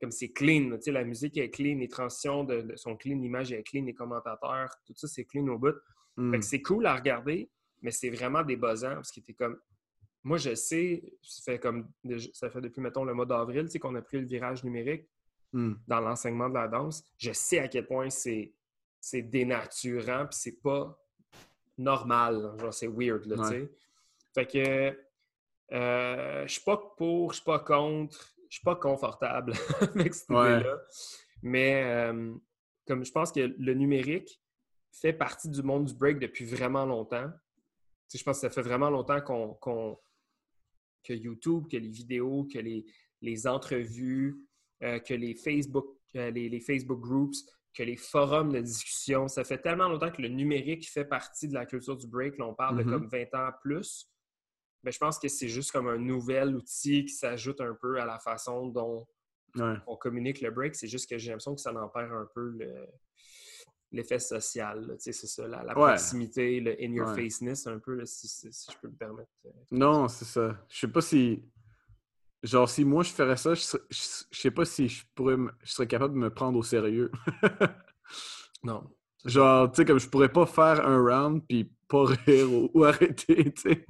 comme 0.01 0.11
c'est 0.11 0.29
clean. 0.31 0.69
là, 0.69 0.77
la 0.93 1.03
musique 1.03 1.35
est 1.37 1.49
clean, 1.49 1.77
les 1.77 1.89
transitions 1.89 2.45
de, 2.45 2.61
de- 2.61 2.75
sont 2.77 2.95
clean, 2.95 3.17
l'image 3.19 3.51
est 3.51 3.63
clean, 3.63 3.83
les 3.83 3.93
commentateurs, 3.93 4.69
tout 4.85 4.93
ça, 4.95 5.07
c'est 5.09 5.25
clean 5.25 5.45
au 5.47 5.57
bout. 5.57 5.75
Hmm. 6.15 6.31
Fait 6.31 6.39
que 6.39 6.45
c'est 6.45 6.61
cool 6.61 6.85
à 6.85 6.95
regarder, 6.95 7.49
mais 7.81 7.91
c'est 7.91 8.09
vraiment 8.09 8.41
débuzzant 8.43 8.95
parce 8.95 9.11
que 9.11 9.19
t'es 9.19 9.33
comme. 9.33 9.59
Moi, 10.23 10.37
je 10.37 10.53
sais, 10.55 11.01
ça 11.21 11.51
fait 11.53 11.59
comme 11.59 11.89
ça 12.33 12.49
fait 12.49 12.61
depuis, 12.61 12.81
mettons, 12.81 13.03
le 13.05 13.13
mois 13.13 13.25
d'avril, 13.25 13.67
qu'on 13.79 13.95
a 13.95 14.01
pris 14.01 14.19
le 14.19 14.25
virage 14.25 14.63
numérique 14.63 15.05
Hmm. 15.51 15.73
dans 15.87 15.99
l'enseignement 15.99 16.47
de 16.47 16.53
la 16.53 16.67
danse. 16.67 17.03
Je 17.17 17.31
sais 17.33 17.57
à 17.57 17.67
quel 17.67 17.87
point 17.87 18.09
c'est 18.11 18.53
c'est 19.01 19.23
dénaturant, 19.23 20.27
puis 20.27 20.37
c'est 20.39 20.61
pas 20.61 20.95
normal. 21.79 22.53
Genre, 22.59 22.73
c'est 22.73 22.87
weird, 22.87 23.25
là, 23.25 23.35
tu 23.37 23.43
sais. 23.49 23.71
Fait 24.33 24.45
que 24.45 24.97
euh, 25.71 26.47
je 26.47 26.51
suis 26.51 26.61
pas 26.63 26.77
pour, 26.97 27.31
je 27.31 27.37
suis 27.37 27.45
pas 27.45 27.59
contre, 27.59 28.33
je 28.49 28.55
suis 28.55 28.63
pas 28.63 28.75
confortable 28.75 29.53
avec 29.81 30.13
cette 30.13 30.29
Ouais. 30.29 30.55
idée-là. 30.59 30.81
Mais 31.41 31.83
euh, 31.85 32.33
comme 32.87 33.03
je 33.05 33.11
pense 33.11 33.31
que 33.31 33.39
le 33.57 33.73
numérique 33.73 34.41
fait 34.91 35.13
partie 35.13 35.49
du 35.49 35.61
monde 35.63 35.85
du 35.85 35.93
break 35.93 36.19
depuis 36.19 36.45
vraiment 36.45 36.85
longtemps. 36.85 37.29
Tu 38.09 38.17
sais, 38.17 38.17
je 38.19 38.23
pense 38.23 38.37
que 38.37 38.41
ça 38.41 38.49
fait 38.49 38.61
vraiment 38.63 38.89
longtemps 38.89 39.21
qu'on, 39.21 39.53
qu'on- 39.55 39.97
que 41.03 41.13
YouTube, 41.13 41.67
que 41.71 41.77
les 41.77 41.87
vidéos, 41.89 42.45
que 42.51 42.59
les, 42.59 42.85
les 43.21 43.47
entrevues, 43.47 44.37
euh, 44.83 44.99
que 44.99 45.13
les 45.13 45.35
Facebook, 45.35 45.85
les, 46.13 46.49
les 46.49 46.59
Facebook 46.59 46.99
groups, 46.99 47.37
que 47.73 47.83
les 47.83 47.95
forums 47.95 48.51
de 48.51 48.59
discussion, 48.59 49.27
ça 49.27 49.43
fait 49.43 49.59
tellement 49.59 49.87
longtemps 49.89 50.11
que 50.11 50.21
le 50.21 50.27
numérique 50.29 50.89
fait 50.89 51.05
partie 51.05 51.47
de 51.47 51.53
la 51.53 51.65
culture 51.65 51.95
du 51.95 52.07
break. 52.07 52.37
Là, 52.37 52.45
on 52.47 52.53
parle 52.55 52.77
de 52.77 52.83
comme 52.83 53.07
20 53.07 53.33
ans 53.35 53.51
plus. 53.61 54.09
Mais 54.83 54.91
je 54.91 54.97
pense 54.97 55.19
que 55.19 55.27
c'est 55.27 55.49
juste 55.49 55.71
comme 55.71 55.87
un 55.87 55.97
nouvel 55.97 56.55
outil 56.55 57.05
qui 57.05 57.13
s'ajoute 57.13 57.59
un 57.61 57.75
peu 57.79 57.99
à 58.01 58.05
la 58.05 58.17
façon 58.19 58.67
dont 58.67 59.07
Ouais. 59.55 59.75
on 59.87 59.95
communique 59.97 60.41
le 60.41 60.51
break. 60.51 60.75
C'est 60.75 60.87
juste 60.87 61.09
que 61.09 61.17
j'ai 61.17 61.29
l'impression 61.31 61.55
que 61.55 61.61
ça 61.61 61.73
en 61.73 61.89
perd 61.89 62.11
un 62.13 62.27
peu 62.35 62.49
le- 62.51 62.87
l'effet 63.91 64.19
social. 64.19 64.85
Tu 64.97 65.11
sais, 65.11 65.11
C'est 65.11 65.27
ça, 65.27 65.47
la, 65.47 65.63
la 65.63 65.77
Ouais. 65.77 65.87
proximité, 65.89 66.59
le 66.59 66.75
in-your-faceness, 66.81 67.65
un 67.67 67.79
peu, 67.79 67.95
là, 67.95 68.05
si, 68.05 68.27
si- 68.27 68.53
si 68.53 68.71
je 68.71 68.77
peux 68.77 68.87
me 68.89 68.95
permettre. 68.95 69.31
euh. 69.47 69.49
Non, 69.71 70.07
c'est 70.07 70.25
ça. 70.25 70.55
Je 70.69 70.79
sais 70.79 70.87
pas 70.87 71.01
si. 71.01 71.43
Genre, 72.43 72.69
si 72.69 72.85
moi 72.85 73.03
je 73.03 73.11
ferais 73.11 73.35
ça, 73.37 73.53
je, 73.53 73.61
serais- 73.61 73.83
je, 73.89 73.97
je 74.31 74.39
sais 74.39 74.51
pas 74.51 74.63
si 74.65 74.87
je 74.87 75.03
pourrais 75.15 75.35
me- 75.37 75.51
je 75.63 75.71
serais 75.73 75.87
capable 75.87 76.13
de 76.13 76.19
me 76.19 76.29
prendre 76.33 76.57
au 76.57 76.63
sérieux. 76.63 77.11
Non. 78.63 78.83
Genre, 79.25 79.71
tu 79.71 79.77
sais, 79.77 79.85
comme 79.85 79.99
je 79.99 80.09
pourrais 80.09 80.29
pas 80.31 80.45
faire 80.45 80.85
un 80.85 80.97
round 81.01 81.41
puis 81.47 81.71
pas 81.87 82.05
rire 82.25 82.51
ou, 82.51 82.69
ou 82.73 82.83
arrêter, 82.85 83.51
tu 83.53 83.85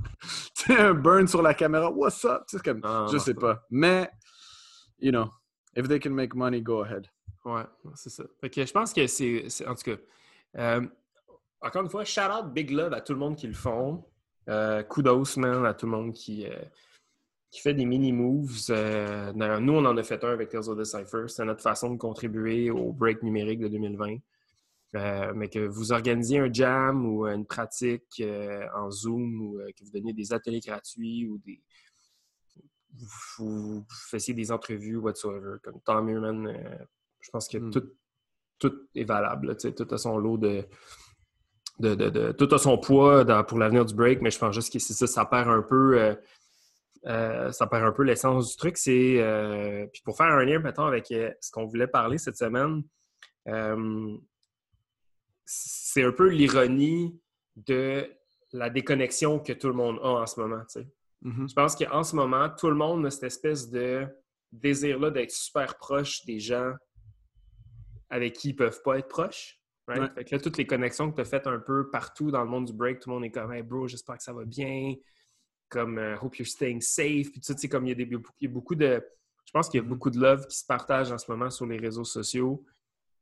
sais. 0.55 0.77
Un 0.77 0.93
burn 0.93 1.27
sur 1.27 1.41
la 1.41 1.53
caméra, 1.53 1.89
what's 1.91 2.23
up? 2.25 2.43
Tu 2.47 2.57
sais, 2.57 2.63
comme, 2.63 2.81
Ah, 2.83 3.07
je 3.11 3.17
sais 3.17 3.33
pas. 3.33 3.65
Mais, 3.69 4.09
you 4.99 5.11
know, 5.11 5.29
if 5.75 5.87
they 5.87 5.99
can 5.99 6.11
make 6.11 6.33
money, 6.35 6.61
go 6.61 6.81
ahead. 6.83 7.07
Ouais, 7.45 7.63
c'est 7.95 8.09
ça. 8.09 8.23
Fait 8.41 8.49
que 8.49 8.65
je 8.65 8.71
pense 8.71 8.93
que 8.93 9.05
c'est. 9.07 9.45
c'est- 9.49 9.65
En 9.67 9.75
tout 9.75 9.83
cas, 9.91 9.97
euh, 10.57 10.85
encore 11.61 11.83
une 11.83 11.89
fois, 11.89 12.05
shout 12.05 12.21
out, 12.21 12.51
big 12.53 12.71
love 12.71 12.93
à 12.93 13.01
tout 13.01 13.13
le 13.13 13.19
monde 13.19 13.35
qui 13.35 13.47
le 13.47 13.53
font. 13.53 14.05
Euh, 14.49 14.81
kudos, 14.83 15.37
man, 15.37 15.65
à 15.65 15.73
tout 15.73 15.85
le 15.85 15.91
monde 15.91 16.13
qui, 16.13 16.45
euh, 16.47 16.55
qui 17.51 17.61
fait 17.61 17.73
des 17.73 17.85
mini-moves. 17.85 18.57
Euh, 18.69 19.31
nous, 19.59 19.73
on 19.73 19.85
en 19.85 19.97
a 19.97 20.03
fait 20.03 20.23
un 20.23 20.29
avec 20.31 20.49
Tales 20.49 20.69
of 20.69 20.77
the 20.77 20.83
Cypher. 20.83 21.23
C'est 21.27 21.45
notre 21.45 21.61
façon 21.63 21.89
de 21.91 21.97
contribuer 21.97 22.69
au 22.69 22.91
break 22.93 23.23
numérique 23.23 23.59
de 23.59 23.67
2020. 23.69 24.17
Euh, 24.95 25.33
mais 25.35 25.49
que 25.49 25.59
vous 25.59 25.91
organisiez 25.91 26.39
un 26.39 26.51
jam 26.51 27.05
ou 27.05 27.25
une 27.27 27.45
pratique 27.45 28.21
euh, 28.21 28.65
en 28.75 28.89
Zoom 28.89 29.41
ou 29.41 29.61
que 29.77 29.83
vous 29.83 29.91
donniez 29.91 30.13
des 30.13 30.33
ateliers 30.33 30.61
gratuits 30.61 31.27
ou 31.27 31.37
des. 31.45 31.61
Vous, 33.37 33.79
vous 33.81 33.85
fassiez 34.09 34.33
des 34.33 34.51
entrevues, 34.51 34.97
whatsoever. 34.97 35.57
Comme 35.63 35.79
tant 35.81 36.03
mieux, 36.03 36.19
man. 36.19 36.47
Euh, 36.47 36.85
je 37.21 37.29
pense 37.31 37.47
que 37.47 37.57
Hmm. 37.59 37.71
tout, 37.71 37.83
tout 38.57 38.73
est 38.95 39.03
valable. 39.03 39.47
là, 39.49 39.55
tout 39.55 39.87
a 39.91 39.97
son 39.97 40.17
lot 40.17 40.37
de, 40.37 40.65
de, 41.79 41.95
de- 41.95 42.09
de- 42.09 42.31
Tout 42.31 42.53
a 42.53 42.57
son 42.57 42.77
poids 42.77 43.23
dans- 43.23 43.43
pour 43.43 43.57
l'avenir 43.59 43.85
du 43.85 43.93
break, 43.93 44.21
mais 44.21 44.31
je 44.31 44.39
pense 44.39 44.53
juste 44.55 44.73
que 44.73 44.79
c'est 44.79 44.93
ça, 44.93 45.05
ça 45.07 45.25
perd 45.25 45.49
un 45.49 45.61
peu. 45.61 45.99
euh, 45.99 46.15
euh, 47.07 47.51
ça 47.51 47.67
perd 47.67 47.85
un 47.85 47.91
peu 47.91 48.03
l'essence 48.03 48.51
du 48.51 48.57
truc. 48.57 48.77
C'est. 48.77 49.21
euh, 49.21 49.87
puis 49.91 50.01
pour 50.03 50.17
faire 50.17 50.27
un 50.27 50.43
lien, 50.43 50.59
mettons, 50.59 50.85
avec 50.85 51.11
euh, 51.11 51.31
ce 51.39 51.51
qu'on 51.51 51.65
voulait 51.65 51.87
parler 51.87 52.17
cette 52.17 52.37
semaine, 52.37 52.83
c'est 55.45 56.03
un 56.03 56.11
peu 56.11 56.27
l'ironie 56.27 57.19
de 57.55 58.07
la 58.51 58.69
déconnexion 58.69 59.39
que 59.39 59.53
tout 59.53 59.67
le 59.67 59.73
monde 59.73 59.99
a 60.03 60.07
en 60.07 60.25
ce 60.25 60.39
moment. 60.39 60.61
Mhm. 61.21 61.49
Je 61.49 61.53
pense 61.53 61.75
qu'en 61.75 62.03
ce 62.03 62.15
moment, 62.15 62.49
tout 62.49 62.69
le 62.69 62.75
monde 62.75 63.05
a 63.05 63.11
cette 63.11 63.23
espèce 63.23 63.69
de 63.69 64.07
désir-là 64.51 65.11
d'être 65.11 65.31
super 65.31 65.77
proche 65.77 66.25
des 66.25 66.39
gens 66.39 66.73
avec 68.09 68.33
qui 68.33 68.49
ils 68.49 68.55
peuvent 68.55 68.81
pas 68.83 68.97
être 68.97 69.07
proches. 69.07 69.59
right? 69.87 70.01
Ouais. 70.01 70.09
Fait 70.15 70.25
que 70.25 70.35
là, 70.35 70.41
toutes 70.41 70.57
les 70.57 70.65
connexions 70.65 71.09
que 71.09 71.15
tu 71.15 71.21
as 71.21 71.25
faites 71.25 71.47
un 71.47 71.59
peu 71.59 71.89
partout 71.89 72.31
dans 72.31 72.43
le 72.43 72.49
monde 72.49 72.65
du 72.65 72.73
break, 72.73 72.99
tout 72.99 73.09
le 73.09 73.15
monde 73.15 73.25
est 73.25 73.31
comme 73.31 73.51
Hey 73.51 73.61
bro, 73.63 73.87
j'espère 73.87 74.17
que 74.17 74.23
ça 74.23 74.33
va 74.33 74.45
bien. 74.45 74.93
Comme 75.69 75.97
euh, 75.97 76.15
Hope 76.21 76.37
you're 76.37 76.47
staying 76.47 76.81
safe. 76.81 77.31
Puis 77.31 77.39
tout 77.39 77.45
ça, 77.53 77.55
sais, 77.57 77.69
comme 77.69 77.85
il 77.85 77.89
y, 77.89 77.91
a 77.91 77.95
des, 77.95 78.03
il 78.03 78.19
y 78.41 78.45
a 78.47 78.49
beaucoup 78.49 78.75
de. 78.75 79.03
Je 79.45 79.51
pense 79.51 79.69
qu'il 79.69 79.79
y 79.79 79.83
a 79.83 79.87
beaucoup 79.87 80.09
de 80.09 80.19
love 80.19 80.45
qui 80.47 80.57
se 80.57 80.65
partage 80.65 81.11
en 81.11 81.17
ce 81.17 81.29
moment 81.31 81.49
sur 81.49 81.65
les 81.65 81.77
réseaux 81.77 82.03
sociaux. 82.03 82.63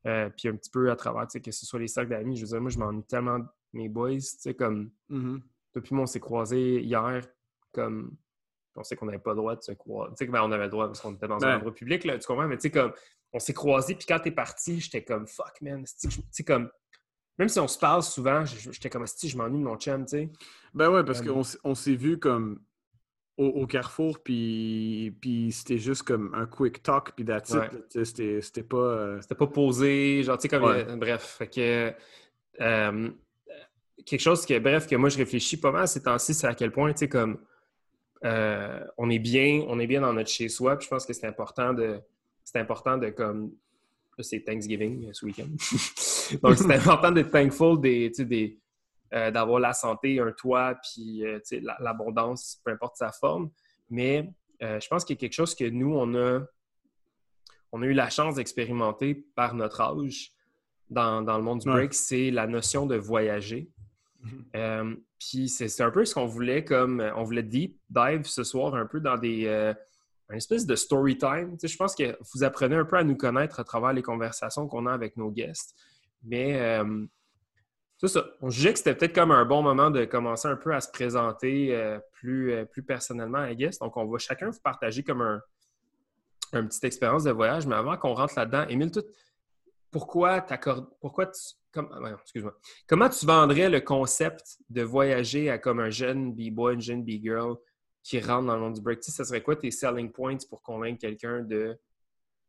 Euh, 0.05 0.29
puis 0.29 0.47
un 0.47 0.55
petit 0.55 0.69
peu 0.69 0.89
à 0.91 0.95
travers, 0.95 1.23
tu 1.27 1.31
sais, 1.33 1.41
que 1.41 1.51
ce 1.51 1.65
soit 1.65 1.79
les 1.79 1.87
cercles 1.87 2.11
d'amis. 2.11 2.37
Je 2.37 2.41
veux 2.45 2.47
dire, 2.51 2.61
moi, 2.61 2.69
je 2.69 2.79
m'ennuie 2.79 3.03
tellement 3.03 3.39
de 3.39 3.45
mes 3.73 3.89
boys. 3.89 4.15
Tu 4.15 4.21
sais, 4.21 4.53
comme 4.53 4.91
Mhm. 5.09 5.41
depuis 5.75 5.93
moi, 5.95 6.03
on 6.03 6.07
s'est 6.07 6.19
croisés 6.19 6.81
hier, 6.81 7.27
comme 7.73 8.15
on 8.75 8.83
sait 8.83 8.95
qu'on 8.95 9.07
n'avait 9.07 9.17
pas 9.19 9.31
le 9.31 9.37
droit 9.37 9.55
de 9.55 9.61
se 9.63 9.71
croiser. 9.71 10.13
Tu 10.17 10.25
sais, 10.25 10.31
ben, 10.31 10.43
on 10.43 10.51
avait 10.51 10.65
le 10.65 10.69
droit 10.69 10.85
parce 10.87 11.01
qu'on 11.01 11.13
était 11.15 11.27
dans 11.27 11.43
un 11.43 11.55
endroit 11.57 11.73
public, 11.73 12.03
là, 12.05 12.17
tu 12.17 12.27
comprends? 12.27 12.47
Mais 12.47 12.57
tu 12.57 12.63
sais, 12.63 12.71
comme 12.71 12.93
on 13.33 13.39
s'est 13.39 13.53
croisés, 13.53 13.95
puis 13.95 14.05
quand 14.07 14.19
t'es 14.19 14.31
parti, 14.31 14.79
j'étais 14.79 15.03
comme 15.03 15.27
fuck, 15.27 15.59
man. 15.61 15.83
Tu 15.99 16.09
sais, 16.31 16.43
comme 16.43 16.69
même 17.37 17.49
si 17.49 17.59
on 17.59 17.67
se 17.67 17.77
parle 17.79 18.03
souvent, 18.03 18.43
j'étais 18.45 18.89
comme 18.89 19.05
si 19.07 19.29
je 19.29 19.37
m'ennuie 19.37 19.59
de 19.59 19.63
mon 19.63 19.77
chum, 19.77 20.05
tu 20.05 20.11
sais. 20.11 20.29
Ben 20.73 20.89
ouais, 20.89 21.03
parce 21.03 21.21
Euh, 21.21 21.43
qu'on 21.61 21.75
s'est 21.75 21.95
vu 21.95 22.17
comme 22.19 22.59
au, 23.37 23.45
au 23.45 23.67
carrefour, 23.67 24.19
puis, 24.23 25.15
puis 25.21 25.51
c'était 25.51 25.77
juste 25.77 26.01
comme 26.03 26.33
un 26.33 26.45
quick 26.47 26.81
talk, 26.81 27.11
puis 27.15 27.23
that's 27.23 27.51
Ouais. 27.51 27.69
C'était 28.03 28.63
pas. 28.63 28.77
euh, 28.77 29.21
C'était 29.21 29.35
pas 29.35 29.45
posé, 29.47 30.23
genre, 30.23 30.37
tu 30.37 30.43
sais, 30.43 30.47
comme. 30.49 30.63
Ouais. 30.63 30.85
euh, 30.87 30.95
bref, 30.95 31.35
fait 31.37 31.47
que. 31.47 31.93
euh, 32.61 33.09
quelque 34.05 34.21
chose 34.21 34.45
que, 34.45 34.57
bref, 34.59 34.87
que 34.87 34.95
moi, 34.95 35.09
je 35.09 35.17
réfléchis 35.17 35.57
pas 35.57 35.71
mal 35.71 35.87
ces 35.87 36.01
temps-ci, 36.01 36.33
c'est 36.33 36.47
à 36.47 36.55
quel 36.55 36.71
point, 36.71 36.91
tu 36.93 36.99
sais, 36.99 37.09
comme. 37.09 37.37
euh, 38.23 38.83
on 38.97 39.09
est 39.11 39.19
bien, 39.19 39.63
on 39.67 39.79
est 39.79 39.85
bien 39.87 40.01
dans 40.01 40.13
notre 40.13 40.29
chez-soi, 40.31 40.75
puis 40.77 40.85
je 40.85 40.89
pense 40.89 41.05
que 41.05 41.13
c'est 41.13 41.27
important 41.27 41.73
de. 41.73 41.99
C'est 42.43 42.57
important 42.57 42.97
de, 42.97 43.09
comme. 43.11 43.51
là, 44.17 44.23
c'est 44.23 44.39
Thanksgiving 44.39 45.13
ce 45.13 45.25
week-end. 45.25 45.49
Donc, 46.43 46.55
c'est 46.57 46.73
important 46.73 47.11
d'être 47.11 47.31
thankful 47.31 47.79
des, 47.79 48.09
tu 48.09 48.23
sais, 48.23 48.25
des, 48.25 48.59
euh, 49.13 49.31
d'avoir 49.31 49.59
la 49.59 49.73
santé, 49.73 50.19
un 50.19 50.31
toit, 50.31 50.75
puis 50.83 51.25
euh, 51.25 51.39
tu 51.39 51.41
sais, 51.45 51.59
la- 51.59 51.77
l'abondance, 51.79 52.59
peu 52.63 52.71
importe 52.71 52.97
sa 52.97 53.11
forme. 53.11 53.49
Mais 53.89 54.29
euh, 54.61 54.79
je 54.79 54.87
pense 54.87 55.05
qu'il 55.05 55.15
y 55.15 55.17
a 55.17 55.21
quelque 55.21 55.33
chose 55.33 55.55
que 55.55 55.63
nous, 55.63 55.93
on 55.93 56.13
a, 56.15 56.41
on 57.71 57.81
a 57.81 57.85
eu 57.85 57.93
la 57.93 58.09
chance 58.09 58.35
d'expérimenter 58.35 59.15
par 59.35 59.53
notre 59.53 59.81
âge 59.81 60.33
dans, 60.89 61.21
le 61.21 61.41
monde 61.43 61.59
du 61.59 61.69
break, 61.69 61.93
c'est 61.93 62.31
la 62.31 62.47
notion 62.47 62.85
de 62.85 62.95
voyager. 62.95 63.69
Mhm. 64.21 64.45
Euh, 64.55 64.95
puis 65.19 65.49
c'est 65.49 65.81
un 65.81 65.91
peu 65.91 66.05
ce 66.05 66.13
qu'on 66.13 66.25
voulait 66.25 66.63
comme 66.63 67.01
on 67.15 67.23
voulait 67.23 67.43
deep 67.43 67.79
dive 67.89 68.25
ce 68.25 68.43
soir 68.43 68.75
un 68.75 68.85
peu 68.85 68.99
dans 68.99 69.17
des 69.17 69.47
une 70.29 70.37
espèce 70.37 70.65
de 70.65 70.75
story 70.75 71.17
time. 71.17 71.57
je 71.61 71.75
pense 71.77 71.95
que 71.95 72.17
vous 72.33 72.43
apprenez 72.43 72.75
un 72.75 72.85
peu 72.85 72.97
à 72.97 73.03
nous 73.03 73.15
connaître 73.15 73.59
à 73.59 73.63
travers 73.63 73.93
les 73.93 74.01
conversations 74.01 74.67
qu'on 74.67 74.85
a 74.85 74.91
avec 74.91 75.15
nos 75.15 75.31
guests. 75.31 75.75
Mais 76.27 76.59
euh, 76.59 77.05
c'est 77.97 78.09
ça. 78.09 78.25
On 78.41 78.49
jugeait 78.49 78.73
que 78.73 78.77
c'était 78.77 78.93
peut-être 78.95 79.15
comme 79.15 79.31
un 79.31 79.45
bon 79.45 79.61
moment 79.61 79.89
de 79.89 80.05
commencer 80.05 80.47
un 80.47 80.55
peu 80.55 80.73
à 80.73 80.81
se 80.81 80.91
présenter 80.91 81.97
plus, 82.11 82.65
plus 82.67 82.83
personnellement 82.83 83.39
à 83.39 83.55
guest. 83.55 83.81
Donc, 83.81 83.97
on 83.97 84.05
va 84.05 84.17
chacun 84.19 84.49
vous 84.49 84.59
partager 84.63 85.03
comme 85.03 85.21
un, 85.21 85.41
une 86.53 86.67
petite 86.67 86.83
expérience 86.83 87.23
de 87.23 87.31
voyage. 87.31 87.65
Mais 87.65 87.75
avant 87.75 87.97
qu'on 87.97 88.13
rentre 88.13 88.33
là-dedans, 88.37 88.67
Émile, 88.67 88.91
tout, 88.91 89.03
pourquoi 89.91 90.45
pourquoi 90.99 91.27
tu, 91.27 91.41
ah, 91.75 92.15
comment 92.87 93.09
tu 93.09 93.25
vendrais 93.25 93.69
le 93.69 93.81
concept 93.81 94.57
de 94.69 94.81
voyager 94.81 95.49
à 95.49 95.57
comme 95.57 95.79
un 95.79 95.89
jeune 95.89 96.33
b-boy, 96.33 96.75
une 96.75 96.81
jeune 96.81 97.03
b-girl 97.03 97.55
qui 98.03 98.19
rentre 98.19 98.47
dans 98.47 98.55
le 98.55 98.61
monde 98.61 98.73
du 98.73 98.81
break? 98.81 98.99
Tu 98.99 99.11
ça 99.11 99.25
serait 99.25 99.41
quoi 99.41 99.55
tes 99.55 99.71
selling 99.71 100.11
points 100.11 100.37
pour 100.49 100.61
convaincre 100.61 100.99
quelqu'un 100.99 101.41
de, 101.41 101.77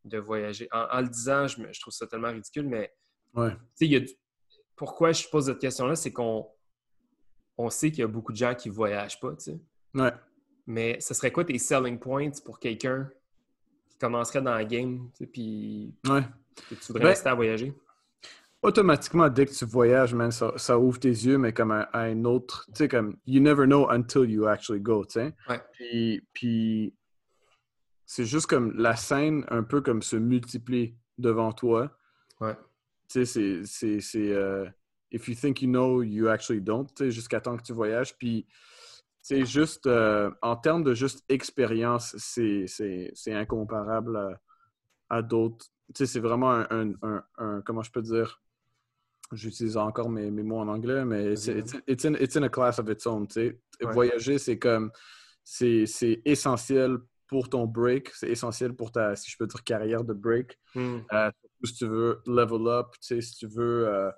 de 0.05 0.17
voyager? 0.17 0.67
En, 0.71 1.01
le 1.01 1.07
disant, 1.07 1.47
je, 1.47 1.79
trouve 1.79 1.93
ça 1.93 2.07
tellement 2.07 2.31
ridicule, 2.31 2.67
mais 2.67 2.93
ouais. 3.35 3.55
y 3.81 3.95
a 3.95 4.01
pourquoi 4.75 5.11
je 5.11 5.27
pose 5.27 5.47
cette 5.47 5.59
question-là, 5.59 5.95
c'est 5.95 6.13
qu'on 6.13 6.47
on 7.57 7.69
sait 7.69 7.91
qu'il 7.91 7.99
y 7.99 8.03
a 8.03 8.07
beaucoup 8.07 8.31
de 8.31 8.37
gens 8.37 8.55
qui 8.55 8.69
ne 8.69 8.73
voyagent 8.73 9.19
pas, 9.19 9.35
tu 9.35 9.51
sais. 9.51 9.59
Ouais. 9.93 10.13
Mais 10.65 10.99
ce 11.01 11.13
serait 11.13 11.31
quoi 11.31 11.43
tes 11.43 11.57
selling 11.57 11.99
points 11.99 12.31
pour 12.45 12.59
quelqu'un 12.59 13.09
qui 13.89 13.97
commencerait 13.97 14.41
dans 14.41 14.53
la 14.53 14.63
game, 14.63 15.09
tu 15.13 15.25
sais, 15.25 15.27
puis 15.27 15.93
ouais. 16.07 16.23
tu 16.69 16.75
voudrais 16.87 17.03
ben, 17.03 17.09
rester 17.09 17.29
à 17.29 17.35
voyager? 17.35 17.73
automatiquement, 18.61 19.29
dès 19.29 19.45
que 19.45 19.53
tu 19.53 19.65
voyages, 19.65 20.13
man, 20.13 20.31
ça, 20.31 20.79
ouvre 20.79 20.99
tes 20.99 21.09
yeux, 21.09 21.37
mais 21.37 21.53
comme 21.53 21.71
à, 21.71 21.89
un 21.93 22.25
autre, 22.25 22.65
tu 22.67 22.79
sais, 22.79 22.87
comme, 22.87 23.17
you 23.25 23.41
never 23.41 23.65
know 23.65 23.89
until 23.89 24.29
you 24.29 24.47
actually 24.47 24.81
go, 24.81 25.05
tu 25.05 25.13
sais. 25.13 25.33
Ouais. 25.47 26.21
Puis, 26.33 26.93
c'est 28.05 28.25
juste 28.25 28.47
comme 28.47 28.73
la 28.77 28.95
scène, 28.95 29.45
un 29.49 29.63
peu 29.63 29.81
comme 29.81 30.01
se 30.01 30.15
multiplie 30.15 30.97
devant 31.17 31.51
toi. 31.51 31.95
Ouais. 32.41 32.55
Tu 33.09 33.25
sais, 33.25 33.63
c'est, 33.65 34.01
c'est, 34.01 34.31
euh, 34.31 34.65
if 35.11 35.27
you 35.27 35.35
think 35.35 35.61
you 35.61 35.67
know, 35.67 36.03
you 36.03 36.27
actually 36.27 36.61
don't, 36.61 36.87
tu 36.87 37.05
sais, 37.05 37.11
jusqu'à 37.11 37.41
temps 37.41 37.57
que 37.57 37.63
tu 37.63 37.73
voyages. 37.73 38.15
Puis, 38.17 38.45
c'est 39.21 39.45
juste, 39.45 39.87
euh, 39.87 40.31
en 40.41 40.55
termes 40.55 40.83
de 40.83 40.93
juste 40.93 41.23
expérience, 41.27 42.15
c'est, 42.17 42.65
incomparable 43.27 44.17
à, 44.17 45.17
à 45.17 45.21
d'autres. 45.21 45.65
Tu 45.93 45.97
sais, 45.97 46.05
c'est 46.05 46.19
vraiment 46.19 46.51
un, 46.51 46.93
un, 47.01 47.23
un, 47.37 47.61
comment 47.61 47.81
je 47.81 47.91
peux 47.91 48.01
dire, 48.01 48.41
j'utilise 49.31 49.77
encore 49.77 50.09
mes, 50.09 50.29
mes, 50.31 50.43
mots 50.43 50.59
en 50.59 50.67
anglais, 50.67 51.05
mais 51.05 51.33
it's, 51.33 52.05
in, 52.05 52.43
a 52.43 52.49
class 52.49 52.79
of 52.79 52.89
its 52.89 53.05
own. 53.07 53.27
Voyager, 53.81 54.37
c'est 54.37 54.59
comme 54.59 54.91
c'est 55.43 56.21
essentiel 56.25 56.97
pour 57.27 57.49
ton 57.49 57.65
break, 57.65 58.09
c'est 58.09 58.29
essentiel 58.29 58.73
pour 58.73 58.91
ta, 58.91 59.15
si 59.15 59.29
je 59.29 59.37
peux 59.37 59.47
dire, 59.47 59.63
carrière 59.63 60.03
de 60.03 60.13
break. 60.13 60.57
Hmm. 60.75 60.99
Euh, 61.13 61.31
si 61.63 61.73
tu 61.73 61.85
veux 61.85 62.21
level 62.25 62.67
up, 62.67 62.87
si 62.99 63.19
tu 63.35 63.47
veux 63.47 63.87
euh, 63.87 64.11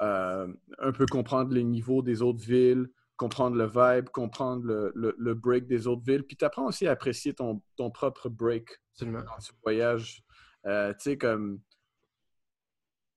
euh, 0.00 0.48
un 0.78 0.92
peu 0.92 1.06
comprendre 1.06 1.52
les 1.52 1.64
niveaux 1.64 2.02
des 2.02 2.22
autres 2.22 2.42
villes, 2.44 2.88
comprendre 3.16 3.56
le 3.56 3.66
vibe, 3.66 4.08
comprendre 4.10 4.64
le, 4.64 4.92
le, 4.94 5.34
break 5.34 5.66
des 5.66 5.86
autres 5.86 6.02
villes. 6.04 6.24
Puis 6.24 6.36
tu 6.36 6.44
apprends 6.44 6.66
aussi 6.66 6.86
à 6.86 6.92
apprécier 6.92 7.34
ton, 7.34 7.62
ton 7.76 7.90
propre 7.90 8.28
break 8.28 8.68
quand 8.98 9.38
tu 9.40 9.52
voyages. 9.62 10.22
tu 10.64 10.70
sais, 10.98 11.16
comme 11.16 11.60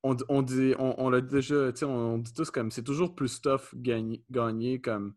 on, 0.05 0.41
dit, 0.43 0.75
on, 0.77 1.09
l'a 1.09 1.21
déjà, 1.21 1.71
on, 1.83 2.19
dit 2.19 2.33
tous 2.33 2.51
comme 2.51 2.69
c'est 2.69 2.83
toujours 2.83 3.15
plus 3.15 3.41
tough 3.41 3.73
gagner, 3.73 4.23
gagner 4.29 4.79
comme 4.79 5.15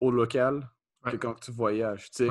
au 0.00 0.10
local 0.10 0.68
que 1.04 1.16
quand 1.16 1.34
tu 1.34 1.52
voyages, 1.52 2.10
tu 2.10 2.26
sais. 2.26 2.30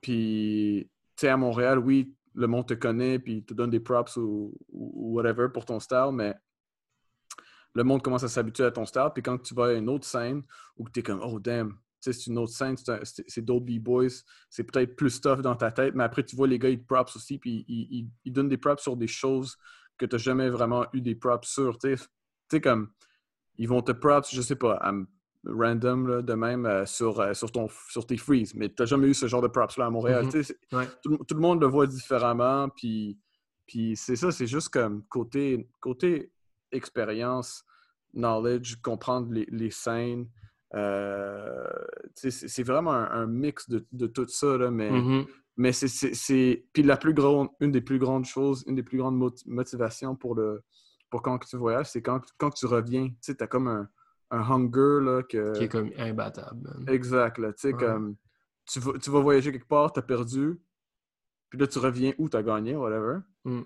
Puis, 0.00 0.88
tu 1.16 1.22
sais, 1.22 1.28
à 1.28 1.36
Montréal, 1.36 1.80
oui, 1.80 2.14
le 2.34 2.46
monde 2.46 2.66
te 2.66 2.74
connaît, 2.74 3.18
puis 3.18 3.44
te 3.44 3.54
donne 3.54 3.70
des 3.70 3.80
props 3.80 4.16
ou, 4.16 4.54
whatever 4.70 5.48
pour 5.52 5.64
ton 5.64 5.80
style, 5.80 6.10
mais 6.12 6.34
le 7.74 7.84
monde 7.84 8.02
commence 8.02 8.24
à 8.24 8.28
s'habituer 8.28 8.64
à 8.64 8.70
ton 8.70 8.86
style. 8.86 9.10
Puis 9.14 9.22
quand 9.22 9.38
tu 9.38 9.54
vas 9.54 9.66
à 9.66 9.72
une 9.72 9.88
autre 9.88 10.06
scène 10.06 10.42
où 10.76 10.88
tu 10.88 11.00
es 11.00 11.02
comme, 11.02 11.20
oh 11.22 11.38
damn, 11.38 11.76
c'est 12.00 12.26
une 12.26 12.38
autre 12.38 12.52
scène, 12.52 12.76
c'est 12.76 13.44
d'autres 13.44 13.66
B-boys, 13.66 14.22
c'est 14.48 14.64
peut-être 14.64 14.96
plus 14.96 15.20
tough 15.20 15.40
dans 15.40 15.56
ta 15.56 15.70
tête, 15.70 15.94
mais 15.94 16.04
après 16.04 16.24
tu 16.24 16.36
vois 16.36 16.46
les 16.46 16.58
gars, 16.58 16.70
ils 16.70 16.80
te 16.80 16.86
props 16.86 17.16
aussi, 17.16 17.38
puis 17.38 17.64
ils, 17.68 18.32
donnent 18.32 18.48
des 18.48 18.56
props 18.56 18.82
sur 18.82 18.96
des 18.96 19.08
choses 19.08 19.56
que 19.96 20.06
tu 20.06 20.14
n'as 20.14 20.22
jamais 20.22 20.48
vraiment 20.48 20.86
eu 20.92 21.00
des 21.00 21.16
props 21.16 21.48
sur. 21.48 21.78
Tu 21.78 21.96
sais, 22.50 22.60
comme, 22.60 22.92
ils 23.56 23.68
vont 23.68 23.82
te 23.82 23.92
props, 23.92 24.32
je 24.32 24.40
sais 24.40 24.56
pas, 24.56 24.80
random 25.44 26.22
de 26.22 26.34
même 26.34 26.66
euh, 26.66 26.84
sur, 26.86 27.20
euh, 27.20 27.32
sur, 27.34 27.50
ton, 27.52 27.68
sur 27.88 28.06
tes 28.06 28.16
freeze, 28.16 28.54
mais 28.54 28.68
tu 28.68 28.74
n'as 28.80 28.86
jamais 28.86 29.08
eu 29.08 29.14
ce 29.14 29.26
genre 29.26 29.42
de 29.42 29.48
props-là 29.48 29.86
à 29.86 29.90
Montréal. 29.90 30.26
Mm-hmm. 30.26 30.88
tout, 31.02 31.34
le 31.34 31.40
monde 31.40 31.60
le 31.60 31.66
voit 31.66 31.86
différemment, 31.86 32.68
puis, 32.70 33.18
puis 33.66 33.96
c'est 33.96 34.16
ça, 34.16 34.30
c'est 34.30 34.46
juste 34.46 34.70
comme 34.70 35.04
côté, 35.08 35.68
côté 35.80 36.32
expérience, 36.72 37.64
knowledge, 38.14 38.76
comprendre 38.82 39.32
les, 39.32 39.46
les 39.50 39.70
scènes. 39.70 40.28
Euh, 40.74 41.66
c'est 42.14 42.62
vraiment 42.62 42.92
un, 42.92 43.26
mix 43.26 43.70
de, 43.70 43.86
de, 43.92 44.06
tout 44.06 44.28
ça, 44.28 44.58
là, 44.58 44.70
mais 44.70 44.90
mm-hmm. 44.90 45.26
Mais 45.60 45.72
c'est. 45.72 46.66
Puis 46.72 46.84
la 46.84 46.96
plus 46.96 47.14
grande, 47.14 47.48
une 47.58 47.72
des 47.72 47.80
plus 47.80 47.98
grandes 47.98 48.24
choses, 48.24 48.62
une 48.68 48.76
des 48.76 48.84
plus 48.84 48.98
grandes 48.98 49.18
motivations 49.44 50.14
pour 50.14 50.36
le 50.36 50.62
pour 51.10 51.20
quand 51.20 51.38
tu 51.38 51.56
voyages, 51.56 51.86
c'est 51.90 52.02
quand, 52.02 52.20
quand 52.36 52.50
tu 52.50 52.66
reviens. 52.66 53.08
Tu 53.08 53.16
sais, 53.22 53.34
t'as 53.34 53.48
comme 53.48 53.66
un, 53.66 53.88
un 54.30 54.40
hunger 54.40 55.00
là 55.02 55.22
que. 55.22 55.56
Qui 55.56 55.64
est 55.64 55.68
comme 55.68 55.90
imbattable. 55.98 56.84
Exact, 56.88 57.38
là. 57.38 57.52
Tu 57.52 57.72
comme. 57.72 58.16
Tu 58.66 58.80
vas, 58.80 58.98
tu 58.98 59.10
vas 59.10 59.20
voyager 59.20 59.50
quelque 59.50 59.68
part, 59.68 59.92
t'as 59.92 60.02
perdu. 60.02 60.60
Puis 61.48 61.58
là, 61.58 61.66
tu 61.66 61.78
reviens 61.78 62.12
où 62.18 62.28
t'as 62.28 62.42
gagné, 62.42 62.76
whatever. 62.76 63.20
Mm. 63.44 63.62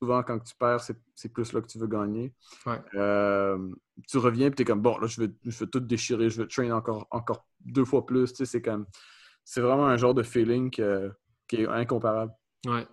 souvent, 0.00 0.22
quand 0.22 0.38
tu 0.38 0.54
perds, 0.54 0.80
c'est 1.14 1.32
plus 1.32 1.52
là 1.52 1.60
que 1.60 1.66
tu 1.66 1.78
veux 1.78 1.88
gagner. 1.88 2.32
Ouais. 2.64 2.80
Euh, 2.94 3.58
tu 4.08 4.18
reviens, 4.18 4.50
puis 4.50 4.56
t'es 4.56 4.64
comme, 4.64 4.82
bon, 4.82 4.96
là, 4.98 5.08
je 5.08 5.22
veux, 5.22 5.34
je 5.44 5.58
veux 5.58 5.66
tout 5.66 5.80
déchirer, 5.80 6.30
je 6.30 6.42
veux 6.42 6.46
train 6.46 6.70
encore, 6.70 7.08
encore 7.10 7.48
deux 7.60 7.84
fois 7.84 8.06
plus. 8.06 8.32
Tu 8.32 8.46
c'est 8.46 8.62
comme. 8.62 8.86
C'est 9.44 9.60
vraiment 9.60 9.86
un 9.86 9.96
genre 9.96 10.14
de 10.14 10.22
feeling 10.22 10.70
que 10.70 11.12
qui 11.48 11.62
est 11.62 11.66
incomparable. 11.66 12.32
Ouais. 12.66 12.86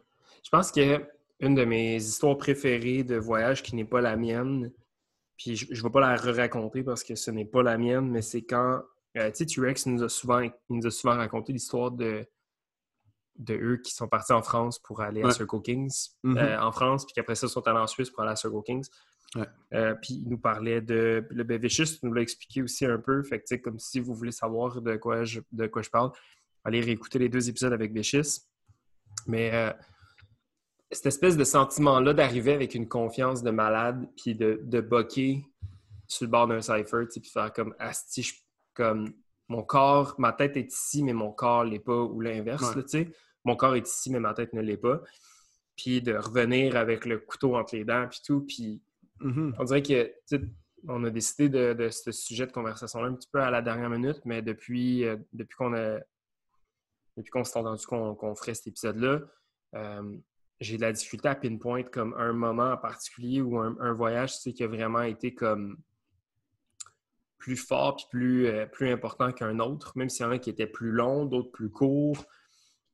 Je 0.43 0.49
pense 0.49 0.71
que 0.71 1.05
une 1.39 1.55
de 1.55 1.65
mes 1.65 1.95
histoires 1.95 2.37
préférées 2.37 3.03
de 3.03 3.15
voyage 3.15 3.63
qui 3.63 3.75
n'est 3.75 3.85
pas 3.85 4.01
la 4.01 4.15
mienne, 4.15 4.71
puis 5.41 5.55
je 5.55 5.65
ne 5.71 5.81
vais 5.81 5.89
pas 5.89 5.99
la 5.99 6.15
raconter 6.15 6.83
parce 6.83 7.03
que 7.03 7.15
ce 7.15 7.31
n'est 7.31 7.45
pas 7.45 7.63
la 7.63 7.77
mienne, 7.77 8.09
mais 8.09 8.21
c'est 8.21 8.43
quand, 8.43 8.83
euh, 9.17 9.31
tu 9.31 9.37
sais, 9.37 9.45
T-Rex 9.47 9.87
nous 9.87 10.03
a 10.03 10.09
souvent, 10.09 10.47
nous 10.69 10.85
a 10.85 10.91
souvent 10.91 11.15
raconté 11.15 11.51
l'histoire 11.51 11.89
de, 11.89 12.27
de 13.37 13.55
eux 13.55 13.77
qui 13.77 13.91
sont 13.91 14.07
partis 14.07 14.33
en 14.33 14.43
France 14.43 14.77
pour 14.77 15.01
aller 15.01 15.23
à 15.23 15.31
Circle 15.31 15.61
Kings, 15.63 16.09
mm-hmm. 16.23 16.37
euh, 16.37 16.61
en 16.61 16.71
France, 16.71 17.05
puis 17.05 17.13
qu'après 17.13 17.33
ça, 17.33 17.47
ils 17.47 17.49
sont 17.49 17.67
allés 17.67 17.79
en 17.79 17.87
Suisse 17.87 18.11
pour 18.11 18.21
aller 18.21 18.33
à 18.33 18.35
Circle 18.35 18.61
Kings. 18.63 18.87
Euh, 19.73 19.95
puis 19.95 20.15
il 20.15 20.29
nous 20.29 20.37
parlait 20.37 20.81
de. 20.81 21.25
Le 21.31 21.57
Vicious 21.57 21.97
nous 22.03 22.13
l'a 22.13 22.21
expliqué 22.21 22.61
aussi 22.61 22.85
un 22.85 22.99
peu. 22.99 23.23
Fait 23.23 23.41
que, 23.41 23.55
comme 23.55 23.79
si 23.79 23.99
vous 24.01 24.13
voulez 24.13 24.33
savoir 24.33 24.81
de 24.81 24.97
quoi 24.97 25.23
je, 25.23 25.39
de 25.53 25.67
quoi 25.67 25.81
je 25.81 25.89
parle, 25.89 26.11
aller 26.65 26.81
réécouter 26.81 27.17
les 27.17 27.29
deux 27.29 27.49
épisodes 27.49 27.73
avec 27.73 27.93
Vicious. 27.93 28.41
Mais 29.27 29.51
euh, 29.53 29.71
cette 30.91 31.05
espèce 31.05 31.37
de 31.37 31.43
sentiment-là 31.43 32.13
d'arriver 32.13 32.53
avec 32.53 32.75
une 32.75 32.87
confiance 32.87 33.43
de 33.43 33.51
malade, 33.51 34.09
puis 34.17 34.35
de, 34.35 34.59
de 34.63 34.81
boquer 34.81 35.45
sur 36.07 36.25
le 36.25 36.31
bord 36.31 36.47
d'un 36.47 36.61
cipher, 36.61 37.05
puis 37.09 37.21
faire 37.29 37.53
comme 37.53 37.73
Asti, 37.79 38.29
comme 38.73 39.13
mon 39.47 39.63
corps, 39.63 40.15
ma 40.17 40.33
tête 40.33 40.57
est 40.57 40.71
ici, 40.71 41.03
mais 41.03 41.13
mon 41.13 41.31
corps 41.31 41.63
l'est 41.63 41.79
pas, 41.79 42.01
ou 42.01 42.19
l'inverse, 42.19 42.73
tu 42.73 42.81
sais. 42.87 43.11
Mon 43.43 43.55
corps 43.55 43.75
est 43.75 43.87
ici, 43.87 44.11
mais 44.11 44.19
ma 44.19 44.33
tête 44.33 44.53
ne 44.53 44.61
l'est 44.61 44.77
pas. 44.77 45.01
Puis 45.75 46.01
de 46.01 46.13
revenir 46.13 46.75
avec 46.75 47.05
le 47.05 47.19
couteau 47.19 47.55
entre 47.55 47.75
les 47.75 47.85
dents, 47.85 48.07
puis 48.09 48.19
tout. 48.25 48.41
Puis 48.41 48.81
mm-hmm. 49.21 49.55
on 49.57 49.63
dirait 49.63 49.81
que, 49.81 50.13
on 50.87 51.03
a 51.03 51.09
décidé 51.09 51.49
de, 51.49 51.89
ce 51.89 52.11
sujet 52.11 52.47
de 52.47 52.51
conversation-là 52.51 53.07
un 53.07 53.13
petit 53.13 53.29
peu 53.31 53.41
à 53.41 53.51
la 53.51 53.61
dernière 53.61 53.89
minute, 53.89 54.21
mais 54.25 54.41
depuis, 54.41 55.05
euh, 55.05 55.17
depuis 55.33 55.55
qu'on 55.55 55.73
a 55.73 55.99
depuis 57.17 57.29
qu'on 57.29 57.43
s'est 57.43 57.59
entendu 57.59 57.85
qu'on 57.85 58.35
ferait 58.35 58.53
cet 58.53 58.67
épisode-là, 58.67 59.19
euh, 59.75 60.17
j'ai 60.61 60.77
de 60.77 60.81
la 60.81 60.93
difficulté 60.93 61.27
à 61.27 61.35
pinpoint 61.35 61.83
comme 61.83 62.13
un 62.17 62.31
moment 62.31 62.71
en 62.71 62.77
particulier 62.77 63.41
ou 63.41 63.57
un, 63.57 63.93
voyage 63.93 64.37
qui 64.37 64.63
a 64.63 64.67
vraiment 64.67 65.01
été 65.01 65.33
comme 65.33 65.77
plus 67.37 67.57
fort 67.57 67.95
puis 67.95 68.05
plus, 68.11 68.47
euh, 68.47 68.65
plus 68.67 68.89
important 68.89 69.31
qu'un 69.31 69.59
autre, 69.59 69.93
même 69.97 70.09
s'il 70.09 70.25
y 70.25 70.29
en 70.29 70.31
a 70.31 70.37
qui 70.37 70.49
étaient 70.49 70.67
plus 70.67 70.91
longs, 70.91 71.25
d'autres 71.25 71.51
plus 71.51 71.69
courts. 71.69 72.23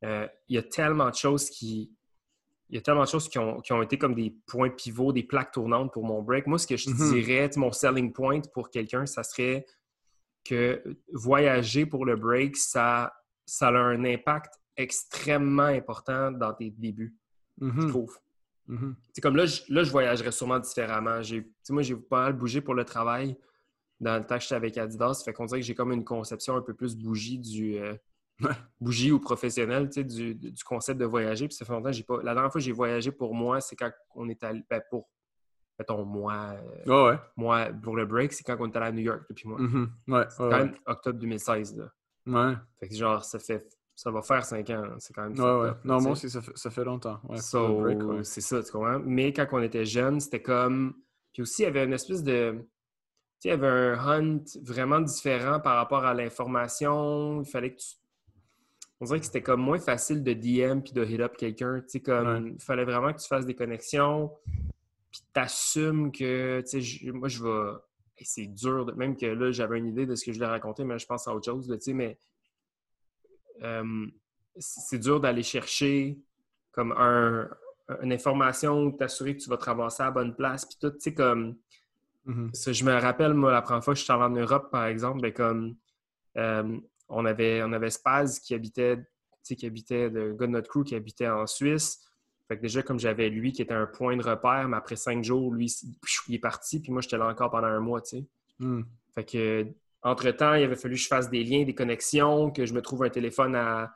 Euh, 0.03 0.27
il 0.47 0.55
y 0.55 0.57
a 0.57 0.63
tellement 0.63 1.09
de 1.09 1.15
choses 1.15 1.49
qui. 1.49 1.91
Il 2.69 2.75
y 2.75 2.79
a 2.79 2.81
tellement 2.81 3.03
de 3.03 3.07
choses 3.07 3.29
qui 3.29 3.39
ont, 3.39 3.81
été 3.81 3.97
comme 3.97 4.13
des 4.13 4.35
points 4.45 4.69
pivots, 4.69 5.13
des 5.13 5.23
plaques 5.23 5.53
tournantes 5.53 5.93
pour 5.93 6.03
mon 6.03 6.21
break. 6.21 6.47
Moi, 6.47 6.57
ce 6.57 6.67
que 6.67 6.75
je 6.75 6.89
mm-hmm. 6.89 7.13
dirais, 7.13 7.49
mon 7.55 7.71
selling 7.71 8.11
point 8.11 8.41
pour 8.53 8.69
quelqu'un, 8.69 9.05
ça 9.05 9.23
serait 9.23 9.65
que 10.43 10.83
voyager 11.13 11.85
pour 11.85 12.05
le 12.05 12.17
break, 12.17 12.57
ça 12.57 13.13
ça 13.47 13.69
a 13.69 13.71
un 13.71 14.03
impact 14.03 14.53
extrêmement 14.75 15.63
important 15.63 16.31
dans 16.31 16.53
tes 16.53 16.69
débuts, 16.69 17.15
je 17.59 17.65
Mhm, 17.65 17.89
trouve. 17.89 18.17
mhm. 18.67 18.95
C'est 19.13 19.21
comme 19.21 19.35
là, 19.35 19.45
je, 19.45 19.61
là, 19.69 19.83
je 19.83 19.91
voyagerais 19.91 20.31
sûrement 20.31 20.59
différemment. 20.59 21.19
Moi, 21.69 21.81
j'ai 21.83 21.95
pas 21.95 22.23
mal 22.23 22.33
bougé 22.33 22.61
pour 22.61 22.73
le 22.75 22.85
travail 22.85 23.37
dans 23.99 24.17
le 24.17 24.25
temps 24.25 24.35
que 24.35 24.41
j'étais 24.43 24.55
avec 24.55 24.77
Adidas. 24.77 25.21
Fait 25.25 25.33
qu'on 25.33 25.45
dirait 25.45 25.59
que 25.61 25.65
j'ai 25.65 25.75
comme 25.75 25.91
une 25.91 26.03
conception 26.05 26.55
un 26.55 26.61
peu 26.61 26.73
plus 26.73 26.95
bougie 26.95 27.39
du 27.39 27.77
euh, 27.79 27.95
bougie 28.81 29.11
ou 29.11 29.19
professionnel, 29.19 29.87
tu 29.89 29.93
sais, 29.93 30.03
du, 30.03 30.35
du 30.35 30.63
concept 30.63 30.99
de 30.99 31.05
voyager. 31.05 31.47
Puis 31.47 31.55
ça 31.57 31.65
fait 31.65 31.73
longtemps 31.73 31.91
j'ai 31.91 32.03
pas. 32.03 32.17
La 32.23 32.33
dernière 32.33 32.51
fois 32.51 32.59
que 32.59 32.65
j'ai 32.65 32.71
voyagé 32.71 33.11
pour 33.11 33.33
moi, 33.33 33.59
c'est 33.61 33.75
quand 33.75 33.91
on 34.15 34.29
est 34.29 34.43
allé. 34.43 34.63
Ben, 34.69 34.81
pour 34.89 35.09
mettons 35.79 36.03
moi, 36.05 36.55
euh, 36.87 37.05
Ouais, 37.05 37.11
ouais. 37.11 37.19
moi 37.35 37.67
pour 37.81 37.95
le 37.95 38.05
break, 38.05 38.33
c'est 38.33 38.43
quand 38.43 38.57
on 38.59 38.67
est 38.67 38.75
allé 38.77 38.85
à 38.87 38.91
New 38.91 39.01
York 39.03 39.23
depuis 39.29 39.47
moi. 39.47 39.59
Mhm, 39.59 39.91
ouais, 40.07 40.25
C'est 40.29 40.43
ouais, 40.43 40.49
quand 40.49 40.57
même 40.57 40.75
octobre 40.85 41.19
2016. 41.19 41.77
Là. 41.77 41.91
Ouais, 42.27 42.55
Fait 42.79 42.89
que 42.89 42.95
genre, 42.95 43.23
ça 43.23 43.39
fait. 43.39 43.76
Ça 43.99 44.11
va 44.11 44.21
faire 44.21 44.45
cinq 44.45 44.69
ans. 44.69 44.81
là. 44.83 44.95
C'est 44.99 45.11
quand 45.11 45.23
même. 45.23 45.33
ouais, 45.39 45.69
ouais. 45.69 45.75
Non, 45.83 45.95
moi 45.95 46.11
aussi, 46.11 46.29
ça 46.29 46.39
fait, 46.39 46.51
ça 46.55 46.69
fait 46.69 46.83
longtemps. 46.83 47.19
Ouais, 47.27 47.37
So, 47.41 47.67
c'est 48.23 48.41
ça, 48.41 48.61
tu 48.61 48.71
comprends? 48.71 48.99
Mais 49.03 49.33
quand 49.33 49.47
on 49.53 49.61
était 49.63 49.85
jeune, 49.85 50.19
c'était 50.19 50.41
comme. 50.43 50.93
Puis 51.33 51.41
aussi, 51.41 51.63
il 51.63 51.65
y 51.65 51.67
avait 51.67 51.83
une 51.83 51.93
espèce 51.93 52.21
de. 52.23 52.51
Tu 52.51 52.59
sais, 53.39 53.49
il 53.49 53.51
y 53.51 53.53
avait 53.53 53.67
un 53.67 53.93
hunt 53.97 54.43
vraiment 54.63 54.99
différent 54.99 55.59
par 55.59 55.77
rapport 55.77 56.05
à 56.05 56.13
l'information. 56.13 57.41
Il 57.41 57.49
fallait 57.49 57.71
que 57.73 57.79
tu. 57.79 57.87
On 58.99 59.05
dirait 59.05 59.19
que 59.19 59.25
c'était 59.25 59.41
comme 59.43 59.61
moins 59.61 59.79
facile 59.79 60.23
de 60.23 60.33
DM 60.33 60.81
puis 60.81 60.93
de 60.93 61.03
hit 61.03 61.19
up 61.21 61.35
quelqu'un. 61.35 61.79
Tu 61.81 61.89
sais, 61.89 61.99
comme. 61.99 62.27
Il 62.53 62.61
fallait 62.61 62.85
vraiment 62.85 63.11
que 63.13 63.19
tu 63.19 63.27
fasses 63.27 63.45
des 63.47 63.55
connexions. 63.55 64.31
Puis 65.11 65.21
t'assumes 65.33 66.11
que. 66.11 66.61
Tu 66.69 66.83
sais, 66.83 67.11
moi, 67.11 67.29
je 67.29 67.43
vais. 67.43 67.71
c'est 68.21 68.45
dur. 68.45 68.85
de- 68.85 68.91
Même 68.93 69.15
que 69.17 69.25
là, 69.25 69.51
j'avais 69.51 69.79
une 69.79 69.87
idée 69.87 70.05
de 70.05 70.13
ce 70.13 70.23
que 70.23 70.31
je 70.33 70.37
voulais 70.37 70.49
raconter, 70.51 70.83
mais 70.83 70.99
je 70.99 71.05
pense 71.07 71.27
à 71.27 71.33
autre 71.33 71.45
chose, 71.45 71.67
tu 71.67 71.79
sais, 71.79 71.93
mais. 71.93 72.19
Euh, 73.63 74.07
c'est 74.57 74.99
dur 74.99 75.19
d'aller 75.19 75.43
chercher 75.43 76.19
comme 76.71 76.91
un, 76.91 77.49
une 78.01 78.13
information 78.13 78.91
t'assurer 78.91 79.35
que 79.35 79.41
tu 79.41 79.49
vas 79.49 79.57
te 79.57 79.65
ramasser 79.65 80.03
à 80.03 80.07
la 80.07 80.11
bonne 80.11 80.35
place. 80.35 80.65
Puis 80.65 80.77
tout, 80.79 80.91
tu 80.91 80.99
sais, 80.99 81.13
comme. 81.13 81.57
Mhm. 82.25 82.53
ça, 82.53 82.73
je 82.73 82.83
me 82.83 82.93
rappelle, 82.93 83.33
moi, 83.33 83.51
la 83.51 83.61
première 83.61 83.83
fois 83.83 83.93
que 83.93 83.99
je 83.99 84.03
suis 84.03 84.13
allé 84.13 84.23
en 84.23 84.29
Europe, 84.29 84.69
par 84.71 84.85
exemple, 84.85 85.21
ben, 85.21 85.33
comme. 85.33 85.75
euh, 86.37 86.77
on, 87.09 87.25
avait, 87.25 87.63
on 87.63 87.71
avait 87.71 87.89
Spaz 87.89 88.39
qui 88.39 88.53
habitait, 88.53 88.97
tu 88.97 89.03
sais, 89.43 89.55
qui 89.55 89.65
habitait, 89.65 90.09
le 90.09 90.33
gars 90.33 90.47
de 90.47 90.51
notre 90.51 90.69
crew 90.69 90.83
qui 90.83 90.95
habitait 90.95 91.29
en 91.29 91.47
Suisse. 91.47 92.03
Fait 92.47 92.57
que 92.57 92.61
déjà, 92.61 92.81
comme 92.81 92.99
j'avais 92.99 93.29
lui 93.29 93.51
qui 93.51 93.61
était 93.61 93.73
un 93.73 93.87
point 93.87 94.15
de 94.15 94.23
repère, 94.23 94.67
mais 94.69 94.77
après 94.77 94.95
cinq 94.95 95.23
jours, 95.23 95.53
lui, 95.53 95.73
il 96.27 96.35
est 96.35 96.39
parti, 96.39 96.79
puis 96.79 96.91
moi, 96.91 97.01
j'étais 97.01 97.17
là 97.17 97.27
encore 97.27 97.51
pendant 97.51 97.67
un 97.67 97.79
mois, 97.79 98.01
tu 98.01 98.17
sais. 98.17 98.25
Mhm. 98.59 98.85
Fait 99.15 99.23
que, 99.23 99.67
entre-temps, 100.07 100.53
il 100.53 100.63
avait 100.63 100.75
fallu 100.75 100.95
que 100.95 101.01
je 101.01 101.07
fasse 101.07 101.29
des 101.29 101.43
liens, 101.43 101.63
des 101.63 101.75
connexions, 101.75 102.51
que 102.51 102.65
je 102.65 102.73
me 102.73 102.81
trouve 102.81 103.03
un 103.03 103.09
téléphone 103.09 103.55
à. 103.55 103.93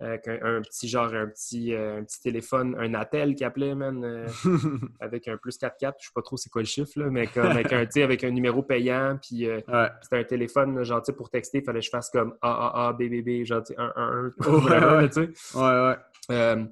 avec 0.00 0.26
un, 0.28 0.38
un 0.42 0.60
petit 0.60 0.88
genre, 0.88 1.14
un 1.14 1.28
petit, 1.28 1.72
euh, 1.72 2.00
un 2.00 2.04
petit 2.04 2.20
téléphone, 2.20 2.76
un 2.78 2.94
Attel 2.94 3.34
qui 3.34 3.44
appelait, 3.44 3.74
man, 3.74 4.04
euh, 4.04 4.26
avec 5.00 5.28
un 5.28 5.36
plus 5.36 5.56
4-4, 5.58 5.94
je 6.00 6.06
sais 6.06 6.12
pas 6.14 6.22
trop 6.22 6.36
c'est 6.36 6.50
quoi 6.50 6.62
le 6.62 6.66
chiffre, 6.66 6.92
là, 6.96 7.06
mais 7.10 7.26
comme 7.28 7.46
avec 7.46 7.72
un, 7.72 7.86
avec 8.02 8.24
numéro 8.24 8.62
payant, 8.62 9.18
puis 9.22 9.46
euh, 9.46 9.60
ouais. 9.68 9.88
c'était 10.02 10.18
un 10.18 10.24
téléphone, 10.24 10.82
genre, 10.82 11.02
pour 11.16 11.30
texter, 11.30 11.58
il 11.58 11.64
fallait 11.64 11.80
que 11.80 11.86
je 11.86 11.90
fasse 11.90 12.10
comme 12.10 12.34
AAA, 12.42 12.92
BBB, 12.94 13.44
genre, 13.44 13.62
tu 13.62 13.74
sais, 13.74 13.80
1, 13.80 13.92
1, 13.96 14.30
1, 14.44 15.90
Ouais. 15.90 15.96
Euh, 16.32 16.64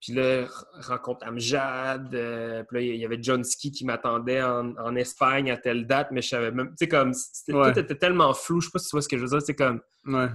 puis 0.00 0.12
là, 0.12 0.46
rencontre 0.82 1.26
Amjad. 1.26 2.14
euh, 2.14 2.62
puis 2.64 2.76
là, 2.76 2.94
il 2.94 3.00
y 3.00 3.04
avait 3.04 3.18
John 3.20 3.42
Ski 3.42 3.70
qui 3.72 3.84
m'attendait 3.84 4.42
en, 4.42 4.76
en 4.76 4.94
Espagne 4.96 5.50
à 5.50 5.56
telle 5.56 5.86
date, 5.86 6.08
mais 6.10 6.22
je 6.22 6.28
savais 6.28 6.50
même. 6.50 6.68
Tu 6.70 6.74
sais, 6.80 6.88
comme. 6.88 7.12
Ouais. 7.48 7.72
Tout 7.72 7.78
était 7.80 7.94
tellement 7.96 8.34
flou, 8.34 8.60
je 8.60 8.66
sais 8.66 8.72
pas 8.72 8.78
si 8.78 8.88
tu 8.88 8.96
vois 8.96 9.02
ce 9.02 9.08
que 9.08 9.16
je 9.16 9.22
veux 9.22 9.28
dire. 9.30 9.42
C'est 9.42 9.54
comme. 9.54 9.80
Ouais. 10.04 10.28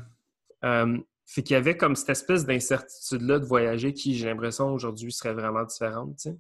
euh, 0.64 0.98
fait 1.26 1.44
qu'il 1.44 1.54
y 1.54 1.58
avait 1.58 1.78
comme 1.78 1.96
cette 1.96 2.10
espèce 2.10 2.46
d'incertitude-là 2.46 3.40
de 3.40 3.46
voyager 3.46 3.94
qui, 3.94 4.16
j'ai 4.18 4.26
l'impression, 4.28 4.74
aujourd'hui 4.74 5.14
serait 5.14 5.34
vraiment 5.34 5.64
différente, 5.64 6.18
tu 6.18 6.30
sais. 6.32 6.38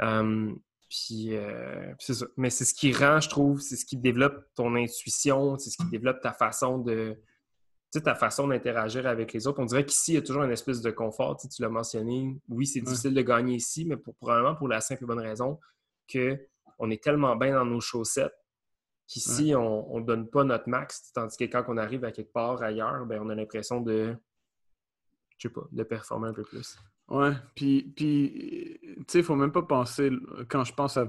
Euh, 0.00 0.50
puis, 0.88 1.28
euh, 1.36 1.88
puis 1.98 2.06
c'est 2.06 2.14
ça. 2.14 2.26
Mais 2.36 2.48
c'est 2.50 2.64
ce 2.64 2.72
qui 2.74 2.92
rend, 2.92 3.20
je 3.20 3.28
trouve, 3.28 3.60
c'est 3.60 3.76
ce 3.76 3.84
qui 3.84 3.96
développe 3.96 4.46
ton 4.54 4.74
intuition, 4.76 5.58
c'est 5.58 5.70
ce 5.70 5.76
qui 5.76 5.86
développe 5.90 6.20
ta 6.20 6.32
façon 6.32 6.78
de. 6.78 7.18
Tu 7.92 7.98
sais, 7.98 8.04
ta 8.04 8.14
façon 8.14 8.48
d'interagir 8.48 9.06
avec 9.06 9.32
les 9.34 9.46
autres. 9.46 9.60
On 9.60 9.66
dirait 9.66 9.84
qu'ici, 9.84 10.12
il 10.12 10.14
y 10.14 10.18
a 10.18 10.22
toujours 10.22 10.44
une 10.44 10.50
espèce 10.50 10.80
de 10.80 10.90
confort. 10.90 11.36
Tu, 11.36 11.48
l'as 11.60 11.68
mentionné. 11.68 12.40
Oui, 12.48 12.66
c'est 12.66 12.80
Ouais. 12.80 12.86
difficile 12.86 13.12
de 13.12 13.20
gagner 13.22 13.56
ici, 13.56 13.84
mais 13.84 13.96
pour, 13.98 14.14
probablement 14.16 14.54
pour 14.54 14.68
la 14.68 14.80
simple 14.80 15.04
et 15.04 15.06
bonne 15.06 15.20
raison 15.20 15.60
qu'on 16.10 16.90
est 16.90 17.02
tellement 17.02 17.36
bien 17.36 17.54
dans 17.54 17.66
nos 17.66 17.80
chaussettes 17.80 18.34
qu'ici, 19.06 19.54
on 19.54 20.00
ne 20.00 20.04
donne 20.06 20.26
pas 20.30 20.42
notre 20.42 20.70
max. 20.70 21.12
Tandis 21.12 21.36
que 21.36 21.44
quand 21.44 21.64
on 21.68 21.76
arrive 21.76 22.02
à 22.04 22.12
quelque 22.12 22.32
part 22.32 22.62
ailleurs, 22.62 23.04
ben, 23.04 23.20
on 23.22 23.28
a 23.28 23.34
l'impression 23.34 23.82
de, 23.82 24.16
je 25.36 25.48
sais 25.48 25.52
pas, 25.52 25.66
de 25.70 25.82
performer 25.82 26.28
un 26.28 26.32
peu 26.32 26.44
plus. 26.44 26.78
Ouais, 27.08 27.32
puis, 27.54 27.92
puis 27.94 28.78
tu 28.80 29.04
sais, 29.08 29.18
il 29.18 29.24
faut 29.24 29.36
même 29.36 29.52
pas 29.52 29.62
penser, 29.62 30.10
quand 30.48 30.64
je 30.64 30.72
pense 30.72 30.96
à 30.96 31.06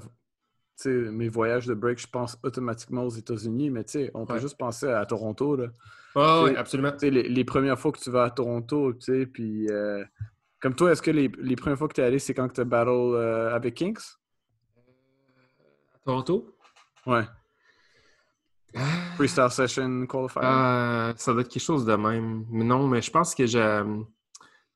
mes 0.86 1.30
voyages 1.30 1.68
de 1.68 1.74
break, 1.74 2.00
je 2.00 2.08
pense 2.08 2.38
automatiquement 2.44 3.04
aux 3.04 3.10
États-Unis, 3.10 3.70
mais 3.70 3.86
on 4.14 4.26
peut 4.26 4.40
juste 4.40 4.58
penser 4.58 4.88
à 4.88 5.06
Toronto, 5.06 5.56
là. 5.56 5.68
Ah 6.16 6.42
C'est- 6.46 6.52
oui, 6.52 6.58
absolument. 6.58 6.94
Les, 7.02 7.10
les 7.24 7.44
premières 7.44 7.80
fois 7.80 7.92
que 7.92 8.00
tu 8.00 8.10
vas 8.12 8.26
à 8.26 8.30
Toronto, 8.30 8.94
puis... 9.34 9.68
euh, 9.70 10.04
comme 10.60 10.76
toi, 10.76 10.92
est-ce 10.92 11.02
que 11.02 11.12
les, 11.12 11.30
les 11.40 11.56
premières 11.56 11.78
fois 11.78 11.88
que 11.90 11.94
tu 11.94 12.02
es 12.02 12.06
allé, 12.06 12.20
c'est 12.20 12.34
quand 12.34 12.48
tu 12.48 12.62
as 12.62 12.64
battle 12.64 12.90
euh, 12.90 13.54
avec 13.54 13.74
Kings? 13.74 14.00
Toronto? 16.06 16.56
Ouais. 17.06 17.24
Freestyle 19.16 19.50
Session 19.52 20.06
Qualifier? 20.08 20.42
Euh, 20.44 21.14
ça 21.18 21.34
doit 21.34 21.42
être 21.42 21.50
quelque 21.50 21.62
chose 21.62 21.86
de 21.86 21.96
même. 21.96 22.46
Mais 22.50 22.64
non, 22.64 22.88
mais 22.88 23.02
je 23.02 23.12
pense 23.12 23.36
que 23.36 23.46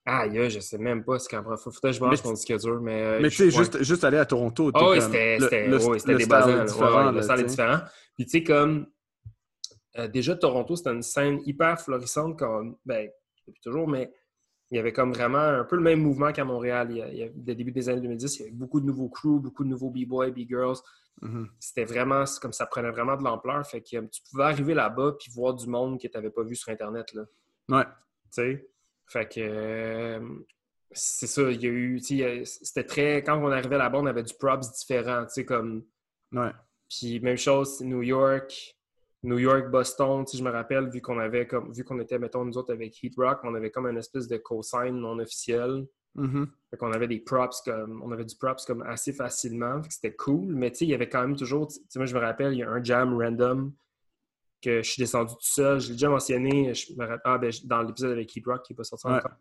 je. 0.08 0.40
Ah, 0.40 0.50
je 0.50 0.60
sais 0.60 0.78
même 0.78 1.04
pas 1.04 1.20
ce 1.20 1.28
qu'en 1.30 1.44
Faut 1.58 1.72
Faudrait 1.72 1.92
que 1.92 1.98
je 1.98 2.02
Mais- 2.04 2.16
mon 2.24 2.34
disque 2.34 2.58
dur, 2.60 2.82
mais. 2.82 3.02
euh, 3.02 3.20
mais 3.22 3.30
tu 3.30 3.36
sais, 3.36 3.52
juste, 3.52 3.84
juste 3.84 4.04
aller 4.04 4.18
à 4.18 4.26
Toronto, 4.26 4.72
Ah 4.74 4.90
oui, 4.90 5.00
comme- 5.00 5.12
c'était 5.12 5.38
des. 5.38 5.86
Ouais, 5.86 5.98
différent, 6.66 7.12
le 7.12 7.22
style 7.22 7.40
est 7.40 7.44
différent. 7.46 7.80
Puis 8.16 8.26
tu 8.26 8.32
sais, 8.32 8.44
comme 8.44 8.88
euh, 9.98 10.08
déjà 10.08 10.36
Toronto, 10.36 10.76
c'était 10.76 10.92
une 10.94 11.02
scène 11.04 11.40
hyper 11.46 11.80
florissante 11.82 12.38
comme 12.38 12.78
ben, 12.86 13.10
depuis 13.48 13.62
toujours, 13.62 13.88
mais 13.88 14.12
il 14.70 14.78
y 14.78 14.80
avait 14.80 14.94
comme 14.94 15.12
vraiment 15.14 15.38
un 15.40 15.64
peu 15.64 15.76
le 15.76 15.82
même 15.82 16.00
mouvement 16.02 16.32
qu'à 16.32 16.46
Montréal. 16.46 16.88
Il 16.92 16.98
y 16.98 17.02
a, 17.02 17.08
il 17.10 17.18
y 17.18 17.24
a- 17.24 17.30
dès 17.34 17.54
le 17.54 17.58
début 17.58 17.72
des 17.72 17.90
années 17.90 18.02
2010, 18.02 18.36
il 18.38 18.40
y 18.40 18.44
avait 18.44 18.52
beaucoup 18.56 18.80
de 18.80 18.86
nouveaux 18.86 19.10
crews, 19.10 19.40
beaucoup 19.40 19.64
de 19.64 19.70
nouveaux 19.70 19.90
B-boys, 19.90 20.30
B-girls. 20.32 20.78
Mhm. 21.22 21.50
C'était 21.60 21.86
vraiment 21.86 22.24
comme 22.42 22.54
ça 22.54 22.66
prenait 22.68 22.92
vraiment 22.92 23.18
de 23.18 23.24
l'ampleur. 23.24 23.66
Fait 23.66 23.82
que 23.82 23.88
tu 24.06 24.22
pouvais 24.30 24.44
arriver 24.44 24.74
là-bas 24.76 25.14
puis 25.20 25.32
voir 25.34 25.56
du 25.56 25.68
monde 25.68 26.00
que 26.00 26.08
tu 26.08 26.16
n'avais 26.16 26.30
pas 26.30 26.44
vu 26.44 26.56
sur 26.56 26.70
Internet. 26.72 27.12
Là. 27.14 27.24
Ouais. 27.70 27.84
Tu 27.86 27.90
sais? 28.32 28.70
Fait 29.08 29.26
que 29.26 29.40
euh, 29.40 30.20
c'est 30.92 31.28
ça, 31.28 31.50
il 31.50 31.62
y 31.62 31.66
a 31.66 31.70
eu. 31.70 32.00
C'était 32.00 32.84
très. 32.84 33.24
Quand 33.24 33.38
on 33.42 33.52
arrivait 33.52 33.78
là-bas, 33.78 34.00
on 34.00 34.06
avait 34.06 34.24
du 34.24 34.34
props 34.34 34.72
différent. 34.74 35.24
Tu 35.26 35.34
sais, 35.34 35.46
comme. 35.46 35.84
Ouais. 36.32 36.52
Puis 36.90 37.20
même 37.20 37.38
chose, 37.38 37.82
New 37.82 38.02
York, 38.02 38.76
New 39.24 39.40
York, 39.40 39.70
Boston, 39.70 40.24
tu 40.26 40.32
sais, 40.32 40.38
je 40.38 40.44
me 40.44 40.52
rappelle, 40.52 40.90
vu 40.90 41.02
qu'on 41.02 41.20
avait 41.20 41.48
comme 41.48 41.72
vu 41.74 41.84
qu'on 41.84 42.00
était, 42.00 42.20
mettons, 42.20 42.46
nous 42.46 42.58
autres 42.58 42.74
avec 42.74 43.02
Heat 43.02 43.16
Rock, 43.18 43.40
on 43.44 43.56
avait 43.56 43.72
comme 43.72 43.88
une 43.88 43.98
espèce 43.98 44.28
de 44.28 44.38
cosign 44.38 44.96
non 44.96 45.20
officiel. 45.20 45.86
Mhm. 46.16 46.48
Fait 46.72 46.78
qu'on 46.78 46.92
avait 46.92 47.08
des 47.08 47.20
props 47.20 47.62
comme. 47.62 48.02
On 48.04 48.12
avait 48.12 48.26
du 48.26 48.36
props 48.36 48.66
comme 48.66 48.82
assez 48.84 49.14
facilement. 49.14 49.82
Fait 49.84 49.88
que 49.88 49.94
c'était 49.94 50.16
cool. 50.16 50.56
Mais 50.56 50.72
tu 50.72 50.80
sais, 50.80 50.86
il 50.86 50.90
y 50.90 50.94
avait 50.94 51.10
quand 51.10 51.22
même 51.22 51.36
toujours. 51.36 51.68
Tu 51.68 51.80
sais, 51.88 52.00
moi 52.00 52.06
je 52.06 52.16
me 52.16 52.20
rappelle, 52.20 52.54
il 52.54 52.60
y 52.60 52.64
a 52.64 52.70
un 52.70 52.84
jam 52.84 53.18
random 53.18 53.72
que 54.62 54.82
je 54.82 54.90
suis 54.92 55.02
descendu 55.02 55.34
tout 55.34 55.40
seul. 55.42 55.80
Je 55.80 55.88
l'ai 55.88 55.94
déjà 55.94 56.10
mentionné. 56.10 56.74
Je 56.74 56.94
me 56.94 57.18
ah, 57.24 57.38
ben, 57.38 57.52
dans 57.66 57.82
l'épisode 57.84 58.12
avec 58.12 58.36
Heat 58.36 58.46
Rock 58.46 58.64
qui 58.64 58.74
n'est 58.74 58.78
pas 58.78 58.84
sorti 58.84 59.08
Ouais. 59.08 59.14
encore. 59.14 59.32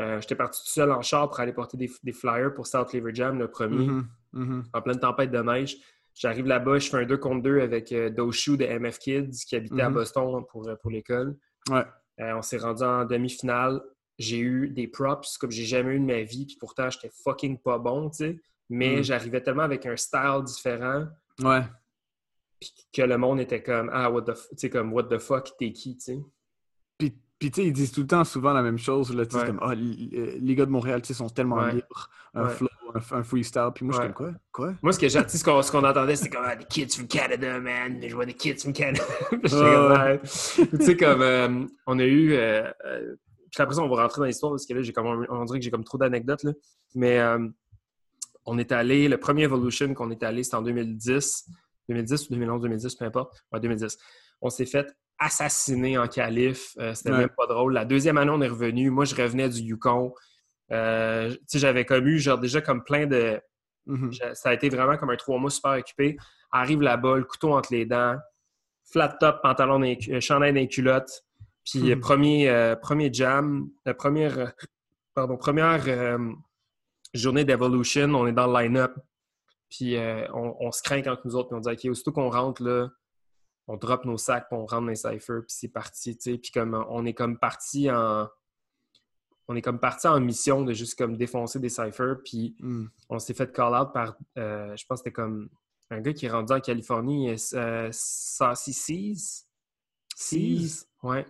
Euh, 0.00 0.20
J'étais 0.20 0.34
parti 0.36 0.60
tout 0.64 0.70
seul 0.70 0.90
en 0.90 1.02
char 1.02 1.28
pour 1.28 1.38
aller 1.40 1.52
porter 1.52 1.76
des, 1.76 1.90
des 2.02 2.12
flyers 2.12 2.54
pour 2.54 2.66
South 2.66 2.92
Lever 2.94 3.14
Jam, 3.14 3.38
le 3.38 3.48
premier 3.50 3.86
Mhm. 3.86 4.08
Mhm. 4.32 4.64
en 4.72 4.82
pleine 4.82 4.98
tempête 4.98 5.30
de 5.30 5.38
neige. 5.42 5.76
J'arrive 6.14 6.46
là-bas, 6.46 6.78
je 6.78 6.88
fais 6.90 6.96
un 6.98 7.04
2 7.06 7.16
contre 7.18 7.42
2 7.42 7.60
avec 7.60 7.92
euh, 7.92 8.10
Doshu 8.10 8.56
de 8.56 8.64
MF 8.64 8.98
Kids 8.98 9.30
qui 9.46 9.56
habitait 9.56 9.82
à 9.82 9.88
Mhm. 9.88 9.94
Boston 9.94 10.44
pour, 10.50 10.66
euh, 10.68 10.76
pour 10.76 10.90
l'école. 10.90 11.36
Ouais. 11.70 11.84
Euh, 12.20 12.34
on 12.36 12.42
s'est 12.42 12.58
rendu 12.58 12.82
en 12.82 13.04
demi-finale. 13.04 13.80
J'ai 14.18 14.38
eu 14.38 14.68
des 14.68 14.88
props 14.88 15.38
comme 15.38 15.50
j'ai 15.50 15.64
jamais 15.64 15.94
eu 15.94 16.00
de 16.00 16.04
ma 16.04 16.22
vie, 16.22 16.46
puis 16.46 16.56
pourtant 16.58 16.88
j'étais 16.90 17.10
fucking 17.24 17.58
pas 17.58 17.78
bon, 17.78 18.10
tu 18.10 18.16
sais. 18.18 18.40
Mais 18.70 18.96
Mhm. 18.96 19.02
j'arrivais 19.04 19.40
tellement 19.42 19.62
avec 19.62 19.84
un 19.86 19.96
style 19.96 20.42
différent 20.44 21.06
Ouais. 21.42 21.62
Puis 22.62 22.72
que 22.92 23.02
le 23.02 23.18
monde 23.18 23.40
était 23.40 23.62
comme 23.62 23.90
Ah, 23.92 24.10
what 24.10 24.22
the, 24.22 24.28
f- 24.30 24.48
tu 24.50 24.56
sais, 24.58 24.70
comme 24.70 24.92
what 24.92 25.04
the 25.04 25.18
fuck, 25.18 25.50
t'es 25.58 25.72
qui, 25.72 25.96
tu 25.96 26.00
sais. 26.04 26.18
Puis, 26.98 27.14
puis 27.38 27.50
tu 27.50 27.60
sais, 27.60 27.66
ils 27.66 27.72
disent 27.72 27.90
tout 27.92 28.02
le 28.02 28.06
temps 28.06 28.24
souvent 28.24 28.52
la 28.52 28.62
même 28.62 28.78
chose. 28.78 29.12
Là, 29.14 29.24
Ouais. 29.24 29.46
comme, 29.46 29.58
Ah, 29.62 29.72
euh, 29.72 30.38
les 30.40 30.54
gars 30.54 30.64
de 30.66 30.70
Montréal, 30.70 31.02
tu 31.02 31.08
sais, 31.08 31.14
sont 31.14 31.28
tellement 31.28 31.56
Ouais. 31.56 31.72
libres. 31.74 32.08
Un 32.34 32.44
Ouais. 32.44 32.50
flow, 32.50 32.68
un, 32.94 33.16
un 33.18 33.22
freestyle. 33.24 33.68
Puis 33.74 33.84
moi, 33.84 33.94
je 33.94 33.98
suis 34.02 34.12
comme, 34.12 34.14
quoi? 34.30 34.38
Quoi? 34.52 34.74
Moi, 34.82 34.92
ce 34.92 34.98
que 35.00 35.08
j'ai, 35.08 35.26
ce 35.28 35.42
qu'on, 35.44 35.60
ce 35.62 35.72
qu'on 35.72 35.84
entendait, 35.84 36.14
c'était 36.16 36.30
comme 36.36 36.44
ah, 36.46 36.54
des 36.56 36.64
kids 36.64 36.88
from 36.94 37.08
Canada, 37.08 37.58
man. 37.58 37.98
Je 38.00 38.14
vois 38.14 38.26
des 38.26 38.34
kids 38.34 38.58
from 38.58 38.72
Canada. 38.72 39.02
Tu 39.42 40.84
sais, 40.84 40.96
comme 40.96 41.22
euh, 41.22 41.66
on 41.86 41.98
a 41.98 42.04
eu. 42.04 42.32
euh, 42.34 42.70
euh, 42.86 43.16
puis 43.50 43.60
après 43.62 43.74
ça, 43.74 43.82
on 43.82 43.88
va 43.88 44.02
rentrer 44.02 44.20
dans 44.20 44.26
l'histoire 44.26 44.52
parce 44.52 44.64
que 44.64 44.72
là, 44.74 44.80
j'ai 44.82 44.92
comme, 44.92 45.26
on 45.28 45.44
dirait 45.44 45.58
que 45.58 45.64
j'ai 45.64 45.70
comme 45.70 45.84
trop 45.84 45.98
d'anecdotes. 45.98 46.42
Là. 46.44 46.52
Mais 46.94 47.18
euh, 47.18 47.48
on 48.46 48.56
est 48.58 48.72
allé, 48.72 49.08
le 49.08 49.18
premier 49.18 49.42
Evolution 49.42 49.92
qu'on 49.94 50.10
est 50.10 50.22
allé, 50.22 50.42
c'était 50.42 50.56
en 50.56 50.62
2010. 50.62 51.48
2010 51.88 52.26
ou 52.28 52.32
2011, 52.32 52.62
2010, 52.62 52.94
peu 52.94 53.04
importe. 53.04 53.42
Ouais, 53.52 53.60
2010. 53.60 53.96
On 54.40 54.50
s'est 54.50 54.66
fait 54.66 54.86
assassiné 55.18 55.98
en 55.98 56.08
calife. 56.08 56.72
Euh, 56.78 56.94
C'était 56.94 57.10
Ouais. 57.12 57.18
même 57.18 57.30
pas 57.36 57.46
drôle. 57.46 57.74
La 57.74 57.84
deuxième 57.84 58.18
année, 58.18 58.30
on 58.34 58.40
est 58.42 58.48
revenu. 58.48 58.90
Moi, 58.90 59.04
je 59.04 59.14
revenais 59.14 59.48
du 59.48 59.60
Yukon. 59.60 60.14
Euh, 60.72 61.34
j'avais 61.52 61.84
comme 61.84 62.06
eu 62.08 62.18
genre, 62.18 62.38
déjà 62.38 62.60
comme 62.60 62.82
plein 62.82 63.06
de. 63.06 63.40
Mhm. 63.86 64.12
j'a- 64.12 64.34
Ça 64.34 64.50
a 64.50 64.54
été 64.54 64.68
vraiment 64.68 64.96
comme 64.96 65.10
un 65.10 65.16
trois 65.16 65.38
mois 65.38 65.50
super 65.50 65.72
occupé. 65.72 66.16
Arrive 66.50 66.82
là-bas, 66.82 67.16
le 67.18 67.24
couteau 67.24 67.52
entre 67.52 67.72
les 67.72 67.84
dents, 67.84 68.16
flat 68.90 69.16
top, 69.20 69.42
pantalon, 69.42 69.82
euh, 69.82 70.20
chandail 70.20 70.52
d'un 70.52 70.66
culotte. 70.66 71.10
Puis 71.64 71.90
euh, 71.92 71.94
Mhm. 71.96 72.00
premier, 72.00 72.48
euh, 72.48 72.74
premier 72.76 73.12
jam, 73.12 73.68
la 73.84 73.94
première, 73.94 74.52
pardon, 75.14 75.36
première 75.36 75.86
journée 77.14 77.44
d'Evolution, 77.44 78.08
on 78.14 78.26
est 78.26 78.32
dans 78.32 78.46
le 78.46 78.62
line-up. 78.62 78.94
Puis 79.74 79.96
euh, 79.96 80.26
on, 80.34 80.54
on 80.60 80.70
se 80.70 80.82
craint 80.82 81.00
entre 81.06 81.22
nous 81.24 81.34
autres. 81.34 81.48
Puis 81.48 81.56
on 81.56 81.60
dit, 81.60 81.70
OK, 81.70 81.90
aussitôt 81.90 82.12
qu'on 82.12 82.28
rentre, 82.28 82.62
là, 82.62 82.90
on 83.66 83.78
drop 83.78 84.04
nos 84.04 84.18
sacs, 84.18 84.48
puis 84.50 84.58
on 84.58 84.66
rentre 84.66 84.82
dans 84.82 84.88
les 84.88 84.96
cyphers, 84.96 85.40
puis 85.46 85.56
c'est 85.56 85.68
parti, 85.68 86.14
tu 86.16 86.32
sais. 86.32 86.38
Puis 86.38 86.50
comme 86.52 86.74
euh, 86.74 86.84
on 86.90 87.06
est 87.06 87.14
comme 87.14 87.38
parti 87.38 87.90
en... 87.90 88.28
On 89.48 89.56
est 89.56 89.62
comme 89.62 89.80
parti 89.80 90.06
en 90.06 90.20
mission 90.20 90.62
de 90.62 90.72
juste 90.72 90.96
comme 90.96 91.16
défoncer 91.16 91.58
des 91.58 91.68
cyphers, 91.68 92.18
puis 92.24 92.54
Mhm. 92.60 92.90
on 93.08 93.18
s'est 93.18 93.34
fait 93.34 93.52
call-out 93.52 93.92
par, 93.92 94.16
euh, 94.38 94.76
je 94.76 94.84
pense 94.86 95.00
que 95.00 95.04
c'était 95.04 95.12
comme 95.12 95.48
un 95.90 96.00
gars 96.00 96.12
qui 96.12 96.26
est 96.26 96.30
rendu 96.30 96.52
en 96.52 96.60
Californie, 96.60 97.34
euh, 97.54 97.88
Saucy 97.92 98.72
Seas? 98.72 99.46
Seas? 100.14 100.86
Ouais. 101.02 101.26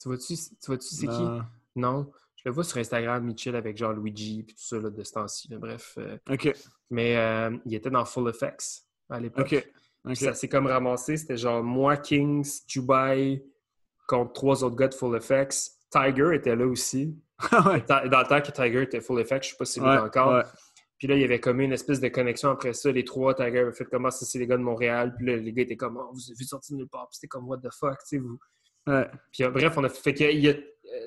Tu 0.00 0.08
vois-tu, 0.08 0.34
tu 0.36 0.66
vois-tu 0.66 0.88
c'est 0.94 1.06
qui? 1.06 1.28
Non. 1.76 2.10
Je 2.42 2.48
le 2.48 2.52
vois 2.54 2.64
sur 2.64 2.78
Instagram, 2.78 3.22
Mitchell 3.24 3.54
avec 3.54 3.76
genre 3.76 3.92
Luigi 3.92 4.42
puis 4.44 4.54
tout 4.54 4.62
ça 4.64 4.78
là, 4.78 4.88
de 4.90 5.02
ce 5.02 5.12
temps-ci. 5.12 5.48
Bref. 5.56 5.94
euh, 5.98 6.16
Ok, 6.30 6.52
mais 6.90 7.16
euh, 7.16 7.56
il 7.66 7.74
était 7.74 7.90
dans 7.90 8.04
Full 8.04 8.28
Effects 8.30 8.84
à 9.10 9.20
l'époque. 9.20 9.52
ok. 10.06 10.14
Ça 10.16 10.32
s'est 10.32 10.48
comme 10.48 10.66
ramassé. 10.66 11.18
C'était 11.18 11.36
genre 11.36 11.62
moi, 11.62 11.98
Kings, 11.98 12.60
Dubai 12.66 13.44
contre 14.08 14.32
trois 14.32 14.64
autres 14.64 14.76
gars 14.76 14.88
de 14.88 14.94
Full 14.94 15.16
Effects. 15.16 15.72
Tiger 15.90 16.30
était 16.34 16.56
là 16.56 16.66
aussi. 16.66 17.18
ouais. 17.52 17.84
Dans 17.86 18.00
le 18.02 18.26
temps 18.28 18.40
que 18.40 18.50
Tiger 18.50 18.82
était 18.82 19.00
Full 19.02 19.20
Effects, 19.20 19.44
je 19.44 19.50
sais 19.50 19.56
pas 19.58 19.64
si 19.66 19.74
c'est 19.74 19.80
Ouais, 19.82 19.98
encore. 19.98 20.34
ouais. 20.34 20.42
Puis 20.98 21.08
là, 21.08 21.14
il 21.16 21.20
y 21.22 21.24
avait 21.24 21.40
comme 21.40 21.60
une 21.60 21.72
espèce 21.72 22.00
de 22.00 22.08
connexion 22.08 22.50
après 22.50 22.72
ça. 22.74 22.90
Les 22.92 23.04
trois, 23.04 23.34
Tiger 23.34 23.60
avait 23.60 23.72
fait 23.72 23.84
comment 23.86 24.10
ça, 24.10 24.24
c'est 24.26 24.38
les 24.38 24.46
gars 24.46 24.56
de 24.56 24.62
Montréal. 24.62 25.14
Puis 25.16 25.26
là, 25.26 25.36
les 25.36 25.52
gars 25.52 25.62
étaient 25.62 25.76
comme, 25.76 25.96
oh, 25.98 26.10
vous 26.12 26.20
avez 26.30 26.38
vu 26.38 26.44
sortir 26.44 26.76
de 26.76 26.80
nulle 26.82 26.88
part. 26.88 27.08
Puis 27.08 27.16
c'était 27.16 27.28
comme, 27.28 27.46
what 27.48 27.58
the 27.58 27.70
fuck, 27.72 27.98
tu 28.00 28.04
sais, 28.06 28.18
vous. 28.18 28.38
Ouais. 28.86 29.06
Puis 29.32 29.44
euh, 29.44 29.50
bref, 29.50 29.74
on 29.76 29.84
a 29.84 29.88
fait 29.90 30.14
que 30.14 30.24
il 30.24 30.40
y 30.40 30.48
a- 30.48 30.56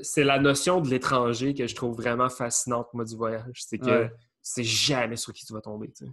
c'est 0.02 0.24
la 0.24 0.40
notion 0.40 0.82
de 0.82 0.90
l'étranger 0.90 1.54
que 1.54 1.68
je 1.68 1.76
trouve 1.76 1.96
vraiment 1.96 2.30
fascinante, 2.30 2.88
moi, 2.94 3.06
du 3.06 3.16
voyage. 3.16 3.64
C'est 3.66 3.78
que 3.80 3.86
Ouais. 4.04 4.14
c'est 4.42 4.64
jamais 4.64 5.16
sur 5.18 5.34
qui 5.34 5.46
tu 5.46 5.54
vas 5.54 5.62
tomber, 5.62 5.90
tu 5.92 6.06
sais. 6.06 6.12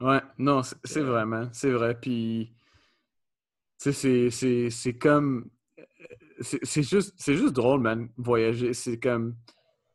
Ouais, 0.00 0.20
non, 0.38 0.62
c'est 0.62 1.00
Euh, 1.00 1.04
vraiment, 1.04 1.48
c'est 1.52 1.70
vrai. 1.70 1.94
Puis, 2.00 2.52
tu 3.78 3.92
sais, 3.92 3.92
c'est- 3.92 4.30
c'est 4.30 4.70
c'est 4.70 4.94
comme. 4.98 5.48
C'est 6.40 6.60
c'est 6.64 6.82
juste, 6.82 7.12
c'est 7.18 7.34
juste 7.36 7.52
drôle, 7.54 7.80
man, 7.82 8.08
voyager. 8.16 8.72
C'est 8.72 8.98
comme. 8.98 9.36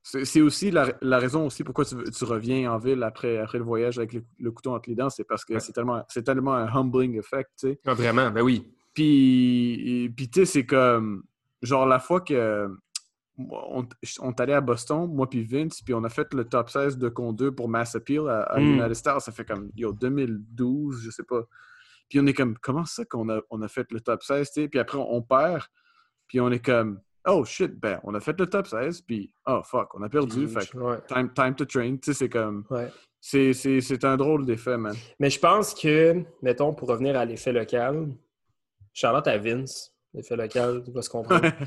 C'est 0.04 0.42
aussi 0.42 0.70
la, 0.70 0.94
la 1.02 1.18
raison 1.18 1.48
aussi 1.48 1.64
pourquoi 1.64 1.84
tu, 1.84 1.96
tu 2.12 2.24
reviens 2.26 2.72
en 2.72 2.78
ville 2.78 3.02
après, 3.02 3.40
après 3.40 3.58
le 3.58 3.64
voyage 3.64 3.98
avec 3.98 4.14
le, 4.14 4.24
le 4.38 4.52
couteau 4.52 4.76
entre 4.76 4.88
les 4.88 4.96
dents, 4.96 5.10
c'est 5.10 5.24
parce 5.24 5.44
que 5.44 5.54
Ouais. 5.56 5.60
c'est 5.60 5.74
tellement, 5.74 6.06
c'est 6.10 6.22
tellement 6.22 6.54
un 6.54 6.68
humbling 6.68 7.18
effect, 7.18 7.50
tu 7.60 7.70
sais. 7.70 7.80
Ah, 7.88 7.96
vraiment, 7.96 8.30
ben 8.30 8.44
oui. 8.44 8.72
Puis, 8.94 10.14
puis 10.16 10.30
tu 10.30 10.42
sais, 10.42 10.46
c'est 10.46 10.66
comme. 10.68 11.24
Genre, 11.64 11.86
la 11.88 11.98
fois 12.00 12.22
que. 12.22 12.70
On, 13.38 13.86
on 14.22 14.30
est 14.32 14.40
allé 14.40 14.54
à 14.54 14.62
Boston, 14.62 15.08
moi 15.14 15.30
puis 15.30 15.44
Vince, 15.44 15.82
puis 15.82 15.94
on 15.94 16.04
a 16.06 16.10
fait 16.10 16.34
le 16.34 16.46
top 16.46 16.70
16 16.70 16.98
de 16.98 17.10
Con 17.10 17.34
2 17.34 17.52
pour 17.54 17.68
Mass 17.68 17.96
Appeal 17.96 18.28
à, 18.30 18.44
à 18.44 18.60
Mm. 18.60 18.64
United 18.76 18.94
Stars. 18.94 19.22
Ça 19.22 19.32
fait 19.32 19.44
comme, 19.46 19.70
yo, 19.76 19.92
2012, 19.92 21.02
je 21.04 21.10
sais 21.10 21.24
pas. 21.24 21.42
Puis 22.10 22.20
on 22.20 22.26
est 22.28 22.34
comme, 22.34 22.58
comment 22.60 22.86
ça 22.86 23.04
qu'on 23.06 23.30
a, 23.30 23.42
on 23.50 23.62
a 23.62 23.68
fait 23.68 23.92
le 23.92 24.00
top 24.00 24.24
16, 24.24 24.52
tu 24.52 24.62
sais? 24.62 24.68
Puis 24.70 24.80
après, 24.80 24.98
on 25.00 25.22
perd, 25.22 25.64
puis 26.28 26.40
on 26.40 26.50
est 26.52 26.64
comme, 26.64 27.02
oh 27.28 27.44
shit, 27.44 27.74
ben, 27.80 28.00
on 28.04 28.14
a 28.14 28.20
fait 28.20 28.40
le 28.40 28.46
top 28.48 28.68
16, 28.68 29.02
puis 29.02 29.34
oh 29.48 29.62
fuck, 29.64 29.94
on 29.96 30.04
a 30.04 30.10
perdu. 30.10 30.48
Fait 30.48 30.74
Ouais, 30.76 31.00
time, 31.08 31.34
time 31.34 31.56
to 31.56 31.66
train, 31.66 31.98
tu 31.98 32.00
sais, 32.06 32.14
c'est 32.14 32.30
comme, 32.30 32.64
ouais. 32.70 32.90
c'est 33.20 34.04
un 34.06 34.16
drôle 34.18 34.46
d'effet, 34.46 34.78
man. 34.78 34.96
Mais 35.20 35.30
je 35.30 35.40
pense 35.40 35.74
que, 35.74 36.24
mettons, 36.42 36.74
pour 36.74 36.88
revenir 36.88 37.18
à 37.18 37.26
l'effet 37.26 37.52
local, 37.52 38.16
Charlotte 38.94 39.28
à 39.28 39.38
Vince, 39.38 39.92
l'effet 40.14 40.36
local, 40.38 40.84
tu 40.86 40.92
vas 40.92 41.02
se 41.02 41.10
comprendre. 41.10 41.50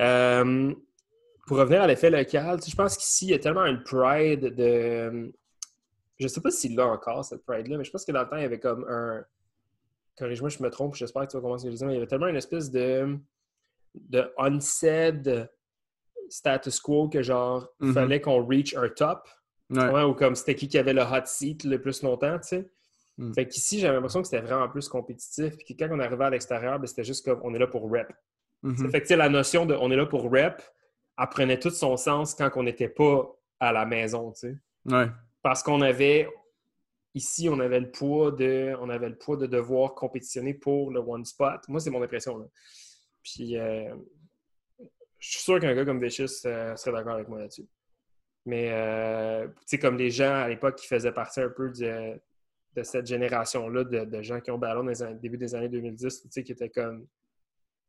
Euh, 0.00 0.72
pour 1.48 1.56
revenir 1.58 1.82
à 1.82 1.86
l'effet 1.86 2.10
local, 2.10 2.60
je 2.64 2.74
pense 2.76 2.96
qu'ici, 2.96 3.26
il 3.26 3.30
y 3.30 3.34
a 3.34 3.38
tellement 3.38 3.64
une 3.66 3.82
pride 3.82 4.54
de. 4.54 5.32
Je 6.20 6.28
sais 6.28 6.40
pas 6.40 6.50
s'il 6.50 6.76
l'a 6.76 6.86
encore, 6.86 7.24
cette 7.24 7.44
pride-là, 7.44 7.78
mais 7.78 7.84
je 7.84 7.90
pense 7.90 8.04
que 8.04 8.12
dans 8.12 8.22
le 8.22 8.28
temps, 8.28 8.36
il 8.36 8.42
y 8.42 8.46
avait 8.46 8.60
comme 8.60 8.84
un. 8.88 9.24
Corrige-moi, 10.18 10.48
je 10.50 10.62
me 10.62 10.68
trompe, 10.70 10.94
j'espère 10.94 11.22
que 11.22 11.28
tu 11.30 11.36
vas 11.36 11.40
comprendre 11.40 11.60
ce 11.60 11.66
que 11.66 11.70
je 11.72 11.76
dis, 11.76 11.84
mais 11.84 11.92
il 11.92 11.94
y 11.94 11.98
avait 11.98 12.06
tellement 12.06 12.26
une 12.28 12.36
espèce 12.36 12.70
de. 12.70 13.16
de 13.94 14.30
unsaid 14.38 15.50
status 16.28 16.78
quo 16.80 17.08
que 17.08 17.22
genre, 17.22 17.66
il 17.80 17.88
Mhm. 17.88 17.94
fallait 17.94 18.20
qu'on 18.20 18.44
reach 18.46 18.74
un 18.76 18.88
top. 18.88 19.26
Ouais. 19.70 19.88
Ouais, 19.90 20.02
ou 20.02 20.14
comme 20.14 20.34
c'était 20.34 20.54
qui 20.54 20.68
qui 20.68 20.76
avait 20.78 20.92
le 20.92 21.02
hot 21.02 21.24
seat 21.26 21.64
le 21.64 21.80
plus 21.80 22.02
longtemps, 22.02 22.38
tu 22.38 22.48
sais. 22.48 22.70
Mm. 23.18 23.32
Fait 23.34 23.46
qu'ici, 23.46 23.78
j'avais 23.80 23.94
l'impression 23.94 24.22
que 24.22 24.28
c'était 24.28 24.42
vraiment 24.42 24.68
plus 24.68 24.88
compétitif. 24.88 25.56
Puis 25.56 25.74
que 25.74 25.84
quand 25.84 25.94
on 25.94 25.98
arrivait 26.00 26.24
à 26.24 26.30
l'extérieur, 26.30 26.78
ben, 26.78 26.86
c'était 26.86 27.04
juste 27.04 27.24
comme 27.24 27.40
on 27.42 27.54
est 27.54 27.58
là 27.58 27.66
pour 27.66 27.90
rep. 27.90 28.12
Mhm. 28.62 28.90
Fait 28.90 28.98
que 29.00 29.04
tu 29.06 29.08
sais, 29.08 29.16
la 29.16 29.28
notion 29.28 29.66
de 29.66 29.74
on 29.74 29.90
est 29.90 29.96
là 29.96 30.06
pour 30.06 30.22
rep, 30.30 30.62
elle 31.18 31.28
prenait 31.28 31.58
tout 31.58 31.70
son 31.70 31.96
sens 31.96 32.34
quand 32.34 32.50
on 32.56 32.62
n'était 32.62 32.88
pas 32.88 33.30
à 33.60 33.72
la 33.72 33.84
maison, 33.84 34.32
tu 34.32 34.40
sais. 34.40 34.56
Ouais. 34.86 35.06
Parce 35.42 35.62
qu'on 35.62 35.80
avait 35.80 36.28
ici, 37.14 37.48
on 37.48 37.58
avait 37.60 37.80
le 37.80 37.90
poids 37.90 38.30
de 38.30 38.74
on 38.80 38.88
avait 38.88 39.08
le 39.08 39.16
poids 39.16 39.36
de 39.36 39.46
devoir 39.46 39.94
compétitionner 39.94 40.54
pour 40.54 40.90
le 40.90 41.00
one 41.00 41.24
spot. 41.24 41.60
Moi, 41.68 41.80
c'est 41.80 41.90
mon 41.90 42.02
impression. 42.02 42.38
Là. 42.38 42.46
Puis 43.22 43.56
euh, 43.56 43.94
je 45.18 45.30
suis 45.30 45.40
sûr 45.40 45.58
qu'un 45.60 45.74
gars 45.74 45.84
comme 45.84 46.00
Vicious 46.02 46.26
euh, 46.46 46.76
serait 46.76 46.92
d'accord 46.92 47.14
avec 47.14 47.28
moi 47.28 47.40
là-dessus. 47.40 47.66
Mais 48.46 48.70
euh, 48.72 49.46
tu 49.48 49.54
sais, 49.66 49.78
comme 49.78 49.98
les 49.98 50.10
gens 50.10 50.32
à 50.32 50.48
l'époque 50.48 50.76
qui 50.76 50.86
faisaient 50.86 51.12
partie 51.12 51.40
un 51.40 51.50
peu 51.50 51.70
de, 51.70 52.20
de 52.74 52.82
cette 52.82 53.06
génération-là 53.06 53.84
de, 53.84 54.04
de 54.04 54.22
gens 54.22 54.40
qui 54.40 54.50
ont 54.50 54.58
ballon 54.58 54.84
dans 54.84 54.90
les 54.90 55.02
années- 55.02 55.18
début 55.20 55.36
des 55.36 55.54
années 55.54 55.68
2010, 55.68 56.22
tu 56.22 56.28
sais, 56.30 56.42
qui 56.44 56.52
étaient 56.52 56.70
comme 56.70 57.06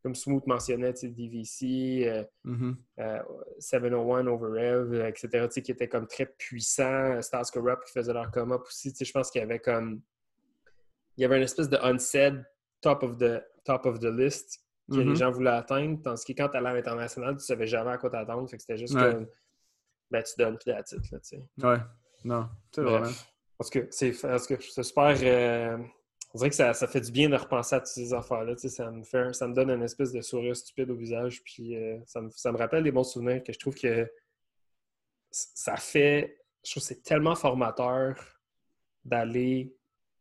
comme 0.02 0.16
Smooth 0.16 0.46
mentionnait, 0.48 0.94
DVC, 0.94 2.04
euh, 2.08 2.24
Mhm. 2.46 2.78
euh, 3.00 3.20
701 3.60 4.28
Overev, 4.28 4.94
euh, 4.94 5.08
etc., 5.08 5.48
qui 5.62 5.72
étaient 5.72 5.90
comme 5.90 6.08
très 6.08 6.26
puissants. 6.26 7.22
Stars 7.22 7.52
Corrupt 7.52 7.84
qui 7.86 7.92
faisaient 7.94 8.14
leur 8.14 8.32
come-up 8.32 8.62
aussi. 8.68 8.92
Tu 8.92 9.00
sais, 9.00 9.06
je 9.06 9.12
pense 9.12 9.30
qu'il 9.30 9.40
y 9.42 9.44
avait 9.44 9.60
comme. 9.60 10.02
Il 11.18 11.22
y 11.22 11.26
avait 11.26 11.38
une 11.38 11.44
espèce 11.44 11.68
de 11.70 11.78
unsaid 11.84 12.46
top 12.82 13.04
of 13.04 13.18
the, 13.18 13.44
top 13.66 13.86
of 13.86 14.00
the 14.00 14.06
list 14.06 14.64
que 14.90 14.96
les 15.02 15.16
gens 15.16 15.32
voulaient 15.32 15.50
atteindre. 15.52 16.00
Tandis 16.02 16.24
que 16.26 16.32
quand 16.34 16.48
tu 16.50 16.58
allais 16.58 16.70
à 16.70 16.74
l'international, 16.74 17.36
tu 17.38 17.44
savais 17.46 17.68
jamais 17.68 17.92
à 17.92 17.98
quoi 17.98 18.10
t'attendre. 18.10 18.50
Fait 18.50 18.56
que 18.58 18.64
c'était 18.64 18.78
juste 18.78 18.96
Ouais. 18.96 19.12
comme. 19.14 19.28
Ben, 20.10 20.24
tu 20.24 20.34
donnes, 20.40 20.58
puis 20.58 20.72
la 20.72 20.82
titre, 20.82 21.04
là. 21.12 21.70
Ouais. 21.74 21.80
Non, 22.24 22.50
c'est 22.74 22.82
vrai. 22.82 23.02
Parce 23.58 23.70
que 23.70 23.88
c'est 23.92 24.12
parce 24.22 24.48
que 24.48 24.56
c'est 24.62 24.82
super. 24.84 25.14
euh, 25.22 25.78
on 26.34 26.38
dirait 26.38 26.50
que 26.50 26.56
ça, 26.56 26.74
ça 26.74 26.88
fait 26.88 27.02
du 27.02 27.12
bien 27.12 27.28
de 27.30 27.36
repenser 27.36 27.76
à 27.76 27.80
toutes 27.80 27.88
ces 27.88 28.14
affaires-là. 28.14 28.56
Ça 28.58 28.92
me, 28.92 29.04
fait, 29.04 29.34
ça 29.34 29.48
me 29.48 29.54
donne 29.56 29.72
une 29.72 29.82
espèce 29.84 30.12
de 30.12 30.22
sourire 30.22 30.56
stupide 30.56 30.90
au 30.92 30.96
visage. 30.96 31.42
Puis 31.44 31.76
euh, 31.76 31.98
ça, 32.06 32.22
me, 32.22 32.30
ça 32.30 32.52
me 32.52 32.58
rappelle 32.58 32.84
des 32.84 32.92
bons 32.92 33.04
souvenirs 33.04 33.42
que 33.44 33.52
je 33.52 33.58
trouve 33.60 33.76
que 33.76 34.08
ça 35.32 35.76
fait. 35.78 36.38
Je 36.64 36.72
trouve 36.72 36.82
que 36.84 36.88
c'est 36.88 37.04
tellement 37.04 37.36
formateur 37.36 38.16
d'aller 39.06 39.74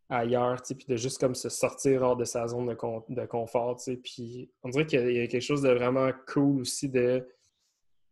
ailleurs, 0.09 0.63
puis 0.63 0.87
de 0.89 0.97
juste 0.97 1.19
comme 1.21 1.35
se 1.35 1.49
sortir 1.51 2.03
hors 2.03 2.17
de 2.17 2.25
sa 2.25 2.47
zone 2.47 2.67
de, 2.69 2.75
con- 2.75 3.05
de 3.09 3.27
confort. 3.27 3.79
Puis 4.03 4.51
on 4.63 4.71
dirait 4.71 4.87
qu'il 4.87 5.11
y 5.13 5.21
a- 5.21 5.27
quelque 5.27 5.43
chose 5.43 5.63
de 5.63 5.71
vraiment 5.71 6.11
cool 6.27 6.61
aussi 6.63 6.89
de 6.89 7.27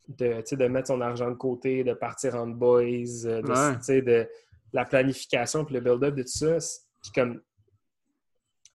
de, 0.08 0.40
de 0.54 0.66
mettre 0.68 0.86
son 0.86 1.00
argent 1.00 1.28
de 1.30 1.34
côté, 1.36 1.82
de 1.82 1.92
partir 1.92 2.36
en 2.36 2.46
boys, 2.46 2.82
euh, 3.24 3.42
de, 3.42 4.02
Ouais. 4.12 4.28
la 4.72 4.84
planification 4.84 5.64
puis 5.64 5.74
le 5.74 5.80
build-up 5.80 6.14
de 6.14 6.22
tout 6.22 6.28
ça. 6.28 6.58
Puis 7.02 7.10
comme 7.12 7.42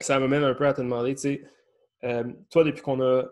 ça 0.04 0.20
m'amène 0.20 0.44
un 0.44 0.54
peu 0.54 0.68
à 0.68 0.74
te 0.74 0.82
demander, 0.82 1.16
tu 1.16 1.22
sais, 1.22 1.44
euh, 2.04 2.24
toi, 2.50 2.64
depuis 2.64 2.82
qu'on 2.82 3.02
a 3.02 3.26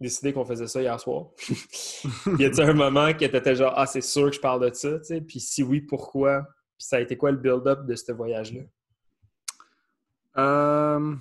décidé 0.00 0.32
qu'on 0.32 0.44
faisait 0.44 0.66
ça 0.66 0.80
hier 0.80 0.98
soir, 0.98 1.26
y 2.38 2.44
a-t-il 2.44 2.62
un 2.62 2.72
moment 2.72 3.12
que 3.12 3.26
t'étais 3.26 3.54
genre, 3.54 3.74
ah, 3.76 3.86
c'est 3.86 4.00
sûr 4.00 4.30
que 4.30 4.36
je 4.36 4.40
parle 4.40 4.68
de 4.68 4.74
ça, 4.74 4.98
tu 4.98 5.04
sais, 5.04 5.20
puis 5.20 5.40
si 5.40 5.62
oui, 5.62 5.80
pourquoi? 5.80 6.42
Puis 6.78 6.86
ça 6.86 6.96
a 6.96 7.00
été 7.00 7.16
quoi 7.16 7.30
le 7.30 7.36
build-up 7.36 7.84
de 7.86 7.94
ce 7.94 8.12
voyage-là? 8.12 8.62
Euh, 10.38 11.14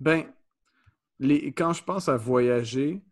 ben, 0.00 0.24
les, 1.18 1.52
quand 1.52 1.72
je 1.72 1.82
pense 1.82 2.08
à 2.08 2.16
voyager, 2.16 3.02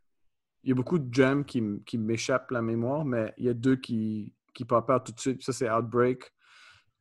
il 0.63 0.69
y 0.69 0.73
a 0.73 0.75
beaucoup 0.75 0.99
de 0.99 1.13
jams 1.13 1.45
qui, 1.45 1.63
qui 1.85 1.99
m'échappent 1.99 2.51
la 2.51 2.63
mémoire, 2.63 3.05
mais 3.05 3.35
il 3.37 3.45
y 3.45 3.49
a 3.49 3.55
deux 3.55 3.77
qui, 3.77 4.35
qui 4.55 4.65
tout 4.65 5.13
de 5.13 5.21
suite. 5.21 5.43
Ça, 5.43 5.53
c'est 5.53 5.71
Outbreak, 5.71 6.33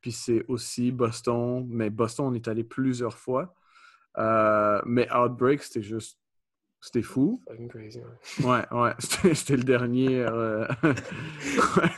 puis 0.00 0.12
c'est 0.12 0.44
aussi 0.48 0.92
Boston. 0.92 1.64
Mais 1.68 1.88
Boston, 1.88 2.26
on 2.26 2.34
est 2.34 2.48
allé 2.48 2.64
plusieurs 2.64 3.16
fois. 3.16 3.54
Euh, 4.18 4.80
mais 4.86 5.08
Outbreak, 5.14 5.62
c'était 5.62 5.82
juste... 5.82 6.18
C'était 6.80 7.02
fou. 7.02 7.42
Crazy, 7.70 8.00
ouais. 8.00 8.46
Ouais, 8.46 8.78
ouais. 8.78 8.92
C'était 9.34 9.56
le 9.56 9.64
dernier... 9.64 10.20
euh, 10.20 10.66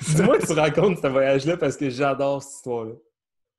Dis-moi 0.07 0.39
que 0.39 0.47
tu 0.47 0.53
racontes 0.53 0.99
ce 1.03 1.09
voyage-là 1.09 1.57
parce 1.57 1.77
que 1.77 1.91
j'adore 1.91 2.41
cette 2.41 2.55
histoire-là. 2.55 2.93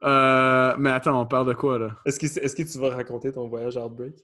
Euh, 0.04 0.76
mais 0.78 0.92
attends, 0.92 1.20
on 1.20 1.26
parle 1.26 1.48
de 1.50 1.54
quoi, 1.54 1.80
là? 1.80 1.90
Est-ce 2.06 2.18
que, 2.18 2.26
est-ce 2.28 2.56
que 2.56 2.64
tu 2.64 2.80
vas 2.80 2.96
raconter 2.96 3.34
ton 3.34 3.50
voyage 3.50 3.76
à 3.76 3.86
Outbreak? 3.86 4.16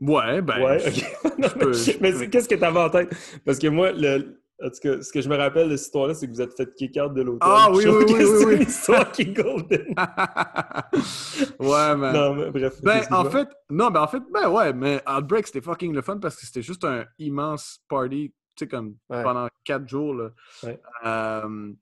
Ouais, 0.00 0.40
ben. 0.40 0.62
Ouais, 0.62 0.86
ok. 0.86 1.38
Non, 1.38 1.48
je 1.48 1.92
peux- 1.92 2.00
mais 2.00 2.28
qu'est-ce 2.30 2.48
que 2.48 2.54
t'avais 2.54 2.80
en 2.80 2.88
tête? 2.90 3.14
Parce 3.44 3.58
que 3.58 3.66
moi, 3.66 3.92
le, 3.92 4.40
en 4.62 4.70
tout 4.70 4.78
cas, 4.82 5.02
ce 5.02 5.12
que 5.12 5.20
je 5.20 5.28
me 5.28 5.36
rappelle 5.36 5.68
de 5.68 5.76
cette 5.76 5.86
histoire-là, 5.86 6.14
c'est 6.14 6.26
que 6.26 6.32
vous 6.32 6.40
êtes 6.40 6.56
fait 6.56 6.74
kick-out 6.74 7.12
de 7.12 7.22
l'hôtel. 7.22 7.40
Ah 7.42 7.68
oui, 7.70 7.84
oui, 7.86 8.04
oui, 8.08 8.14
oui, 8.24 8.44
oui. 8.46 8.62
histoire 8.64 9.12
qui 9.12 9.22
est 9.22 9.32
golden. 9.32 9.86
ouais, 11.58 11.96
man. 11.96 12.12
Non, 12.14 12.34
mais 12.34 12.50
bref. 12.50 12.80
Ben, 12.82 13.02
en 13.10 13.24
fait, 13.30 13.48
non, 13.70 13.90
ben, 13.90 14.02
en 14.02 14.08
fait, 14.08 14.22
ben 14.32 14.48
ouais, 14.48 14.72
mais 14.72 15.02
Outbreak, 15.08 15.46
c'était 15.46 15.60
fucking 15.60 15.92
le 15.94 16.02
fun 16.02 16.18
parce 16.18 16.36
que 16.36 16.46
c'était 16.46 16.62
juste 16.62 16.84
un 16.84 17.04
immense 17.18 17.80
party, 17.88 18.32
tu 18.54 18.64
sais, 18.64 18.68
comme 18.68 18.96
Ouais. 19.10 19.22
pendant 19.22 19.48
quatre 19.64 19.88
jours, 19.88 20.14
là. 20.14 20.30
Ouais. 20.62 20.80
Euh, 21.04 21.72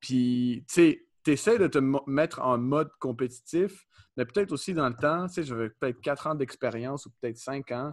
Puis, 0.00 0.64
tu 0.68 0.74
sais, 0.74 1.06
t'essaies 1.22 1.58
de 1.58 1.66
te 1.68 1.78
mettre 2.08 2.40
en 2.40 2.58
mode 2.58 2.90
compétitif, 2.98 3.86
mais 4.16 4.24
peut-être 4.24 4.52
aussi 4.52 4.74
dans 4.74 4.88
le 4.88 4.94
temps, 4.94 5.26
tu 5.28 5.34
sais, 5.34 5.42
j'avais 5.44 5.70
peut-être 5.70 6.00
quatre 6.00 6.26
ans 6.26 6.34
d'expérience 6.34 7.06
ou 7.06 7.10
peut-être 7.20 7.38
cinq 7.38 7.70
ans. 7.72 7.92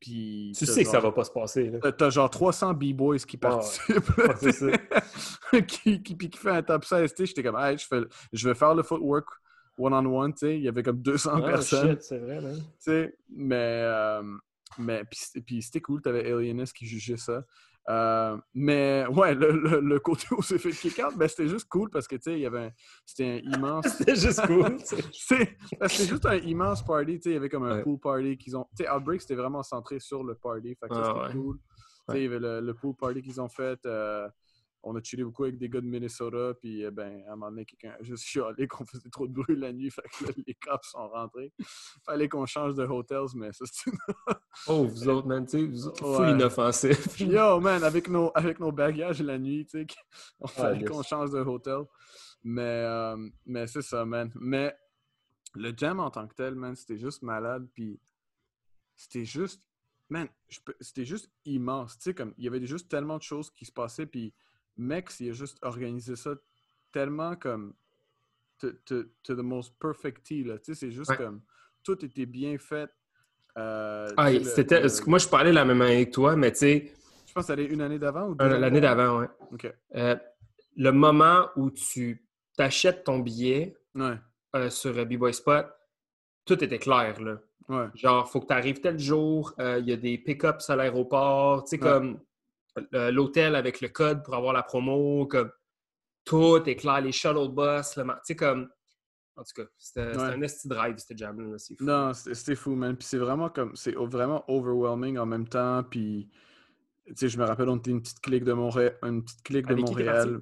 Puis, 0.00 0.52
Tu 0.56 0.64
sais 0.66 0.82
que 0.82 0.88
ça 0.88 0.98
va 1.00 1.12
pas 1.12 1.24
se 1.24 1.30
passer, 1.30 1.70
là. 1.70 1.92
T'as- 1.92 2.08
genre 2.10 2.30
300 2.30 2.72
B-boys 2.74 3.18
qui 3.18 3.36
participent. 3.36 3.96
Ouais, 4.42 4.52
ça. 4.52 5.60
qui, 5.60 6.02
qui, 6.02 6.14
puis 6.14 6.30
qui 6.30 6.38
fait 6.38 6.50
un 6.50 6.62
top 6.62 6.84
16. 6.84 7.10
tu 7.12 7.16
sais, 7.18 7.26
J'étais 7.26 7.42
comme, 7.42 7.56
hey, 7.60 7.76
je, 7.76 7.86
fais, 7.86 8.00
je 8.32 8.48
vais 8.48 8.54
faire 8.54 8.74
le 8.74 8.82
footwork 8.82 9.26
one-on-one. 9.78 10.32
Il 10.42 10.62
y 10.62 10.68
avait 10.68 10.82
comme 10.82 11.00
200 11.02 11.32
Ah, 11.36 11.40
personnes. 11.42 11.98
c'est 12.00 12.18
vrai, 12.18 12.40
sais. 12.78 13.14
Mais, 13.30 13.56
euh, 13.84 14.22
mais 14.78 15.04
puis, 15.04 15.18
c'était- 15.20 15.40
puis 15.42 15.62
c'était 15.62 15.80
cool. 15.80 16.00
T'avais 16.00 16.32
Alienist 16.32 16.72
qui 16.74 16.86
jugeait 16.86 17.16
ça. 17.18 17.44
Euh, 17.88 18.36
mais 18.54 19.04
ouais, 19.08 19.34
le, 19.34 19.52
le, 19.52 19.80
le 19.80 19.98
côté 20.00 20.26
où 20.32 20.42
c'est 20.42 20.58
fait 20.58 20.70
kick 20.70 21.00
out, 21.04 21.16
ben, 21.16 21.26
c'était 21.28 21.48
juste 21.48 21.66
cool 21.68 21.88
parce 21.90 22.06
que 22.06 22.14
tu 22.16 22.22
sais, 22.22 22.32
il 22.34 22.40
y 22.40 22.46
avait 22.46 22.72
c'était 23.06 23.42
un 23.44 23.50
immense. 23.56 23.86
C'était 23.98 24.14
juste 24.16 24.46
cool. 24.46 24.76
C'est 25.12 25.56
ben, 25.80 25.88
c'était 25.88 26.08
juste 26.10 26.26
un 26.26 26.36
immense 26.36 26.84
party. 26.84 27.16
tu 27.16 27.22
sais, 27.22 27.30
Il 27.30 27.34
y 27.34 27.36
avait 27.36 27.48
comme 27.48 27.64
un 27.64 27.76
Ouais. 27.78 27.82
pool 27.82 27.98
party 27.98 28.36
qu'ils 28.36 28.56
ont. 28.56 28.66
Tu 28.76 28.84
sais, 28.84 28.90
Outbreak, 28.90 29.20
c'était 29.22 29.34
vraiment 29.34 29.62
centré 29.62 29.98
sur 29.98 30.22
le 30.22 30.34
party. 30.34 30.76
Fait 30.78 30.88
que 30.88 30.94
ça, 30.94 31.00
Ah, 31.02 31.04
c'était 31.06 31.26
ouais. 31.38 31.42
cool. 31.42 31.56
Tu 31.58 31.64
sais. 32.14 32.18
Il 32.18 32.22
y 32.22 32.26
avait 32.26 32.38
le, 32.38 32.60
le 32.60 32.74
pool 32.74 32.94
party 32.94 33.22
qu'ils 33.22 33.40
ont 33.40 33.48
fait. 33.48 33.78
euh, 33.86 34.28
on 34.82 34.96
a 34.96 35.02
chillé 35.02 35.24
beaucoup 35.24 35.44
avec 35.44 35.58
des 35.58 35.68
gars 35.68 35.80
de 35.80 35.86
Minnesota. 35.86 36.54
Puis, 36.60 36.84
euh, 36.84 36.90
ben, 36.90 37.22
à 37.26 37.32
un 37.32 37.36
moment 37.36 37.50
donné, 37.50 37.64
quelqu'un 37.64 37.96
a 37.98 38.02
juste 38.02 38.24
chialé 38.24 38.66
qu'on 38.66 38.84
faisait 38.86 39.10
trop 39.10 39.26
de 39.26 39.32
bruit 39.32 39.56
la 39.56 39.72
nuit. 39.72 39.90
Fait 39.90 40.02
que 40.02 40.26
là, 40.26 40.32
les 40.46 40.54
cops 40.54 40.88
sont 40.88 41.08
rentrés. 41.08 41.52
Fallait 42.04 42.28
qu'on 42.28 42.46
change 42.46 42.74
de 42.74 42.84
hotels, 42.84 43.26
mais 43.34 43.52
ça, 43.52 43.64
c'est 43.70 43.90
Oh, 44.66 44.84
vous 44.86 45.08
autres, 45.08 45.26
man, 45.26 45.44
tu 45.44 45.58
sais, 45.58 45.66
vous 45.66 45.86
autres, 45.88 46.04
Ouais. 46.04 46.16
full 46.16 46.28
inoffensif. 46.30 47.20
Yo, 47.20 47.60
man, 47.60 47.84
avec 47.84 48.08
nos, 48.08 48.30
avec 48.34 48.58
nos 48.60 48.72
bagages 48.72 49.22
la 49.22 49.38
nuit, 49.38 49.66
tu 49.66 49.80
sais, 49.80 49.86
on 50.40 50.46
fallait 50.46 50.80
yes. 50.80 50.88
qu'on 50.88 51.02
change 51.02 51.30
de 51.30 51.40
hôtel. 51.40 51.84
Mais, 52.42 52.62
euh, 52.62 53.28
mais 53.44 53.66
c'est 53.66 53.82
ça, 53.82 54.04
man. 54.04 54.30
Mais 54.34 54.74
le 55.54 55.72
jam 55.76 56.00
en 56.00 56.10
tant 56.10 56.26
que 56.26 56.34
tel, 56.34 56.54
man, 56.54 56.74
c'était 56.74 56.96
juste 56.98 57.22
malade. 57.22 57.68
Puis 57.74 58.00
c'était 58.96 59.24
juste, 59.24 59.62
man, 60.08 60.28
c'était 60.80 61.04
juste 61.04 61.30
immense. 61.44 61.98
Tu 61.98 62.04
sais, 62.04 62.14
comme, 62.14 62.32
il 62.38 62.44
y 62.44 62.48
avait 62.48 62.64
juste 62.66 62.88
tellement 62.88 63.18
de 63.18 63.22
choses 63.22 63.50
qui 63.50 63.64
se 63.66 63.72
passaient. 63.72 64.06
Puis 64.06 64.32
Mex, 64.80 65.20
il 65.20 65.30
a 65.30 65.32
juste 65.32 65.58
organisé 65.62 66.16
ça 66.16 66.30
tellement 66.92 67.36
comme 67.36 67.74
to, 68.58 68.70
to, 68.84 69.02
to 69.22 69.34
the 69.34 69.42
most 69.42 69.74
perfect 69.78 70.24
tea, 70.24 70.44
là. 70.44 70.58
Tu 70.58 70.74
sais, 70.74 70.74
c'est 70.86 70.90
juste 70.90 71.10
Ouais. 71.10 71.16
comme, 71.16 71.40
tout 71.82 72.04
était 72.04 72.26
bien 72.26 72.58
fait. 72.58 72.90
Euh, 73.58 74.08
Ah, 74.16 74.30
c'était. 74.42 74.80
le- 74.80 74.88
Moi, 75.08 75.18
je 75.18 75.28
parlais 75.28 75.52
la 75.52 75.64
même 75.64 75.80
année 75.82 75.96
avec 75.96 76.12
toi, 76.12 76.36
mais 76.36 76.52
tu 76.52 76.58
sais, 76.58 76.92
je 77.26 77.32
pense 77.32 77.46
que 77.46 77.52
allait 77.52 77.64
une 77.66 77.80
année 77.80 77.98
d'avant 77.98 78.28
ou 78.28 78.34
deux 78.34 78.44
années 78.44 78.58
l'année 78.58 78.80
d'avant, 78.80 79.20
ouais. 79.20 79.28
OK. 79.52 79.72
Euh, 79.94 80.16
le 80.76 80.90
moment 80.92 81.48
où 81.56 81.70
tu 81.70 82.24
t'achètes 82.56 83.04
ton 83.04 83.18
billet 83.18 83.76
Ouais, 83.94 84.16
euh, 84.56 84.70
sur 84.70 84.96
euh, 84.96 85.04
B-Boy 85.04 85.34
Spot, 85.34 85.66
tout 86.44 86.62
était 86.62 86.78
clair, 86.78 87.20
là. 87.20 87.40
ouais. 87.68 87.86
Genre, 87.94 88.28
faut 88.30 88.40
que 88.40 88.46
tu 88.46 88.52
arrives 88.52 88.80
tel 88.80 88.98
jour, 88.98 89.52
euh, 89.58 89.78
il 89.80 89.88
y 89.88 89.92
a 89.92 89.96
des 89.96 90.16
pick-ups 90.18 90.68
à 90.70 90.76
l'aéroport, 90.76 91.64
tu 91.64 91.70
sais, 91.70 91.78
comme 91.78 92.14
euh, 92.14 92.16
l'hôtel 92.92 93.54
avec 93.54 93.80
le 93.80 93.88
code 93.88 94.22
pour 94.24 94.34
avoir 94.34 94.52
la 94.52 94.62
promo, 94.62 95.26
comme 95.26 95.50
tout 96.24 96.62
est 96.66 96.76
clair, 96.76 97.00
les 97.00 97.12
shuttle 97.12 97.48
bus, 97.48 97.96
le 97.96 98.04
tu 98.04 98.10
sais, 98.24 98.36
comme. 98.36 98.68
En 99.36 99.42
tout 99.42 99.62
cas, 99.62 99.68
c'était 99.78 100.16
Ouais. 100.18 100.22
un 100.22 100.42
esti 100.42 100.68
drive, 100.68 100.96
c'était 100.98 101.16
jam 101.16 101.40
là, 101.40 101.56
c'est 101.56 101.74
fou. 101.76 101.84
Non, 101.84 102.12
c'était 102.12 102.54
fou, 102.54 102.74
man. 102.74 102.94
Puis 102.96 103.06
c'est 103.06 103.16
vraiment 103.18 103.48
comme, 103.48 103.74
c'est 103.74 103.94
vraiment 103.94 104.44
overwhelming 104.48 105.16
en 105.18 105.24
même 105.24 105.48
temps. 105.48 105.82
Puis, 105.84 106.28
tu 107.06 107.14
sais, 107.16 107.28
je 107.30 107.38
me 107.38 107.44
rappelle, 107.44 107.70
on 107.70 107.76
était 107.76 107.90
une 107.90 108.02
petite 108.02 108.20
clique 108.20 108.44
de 108.44 108.52
Montréal. 108.52 108.98
Une 109.02 109.24
petite 109.24 109.42
clique 109.42 109.66
de 109.66 109.72
Avec? 109.72 109.86
Montréal. 109.86 110.40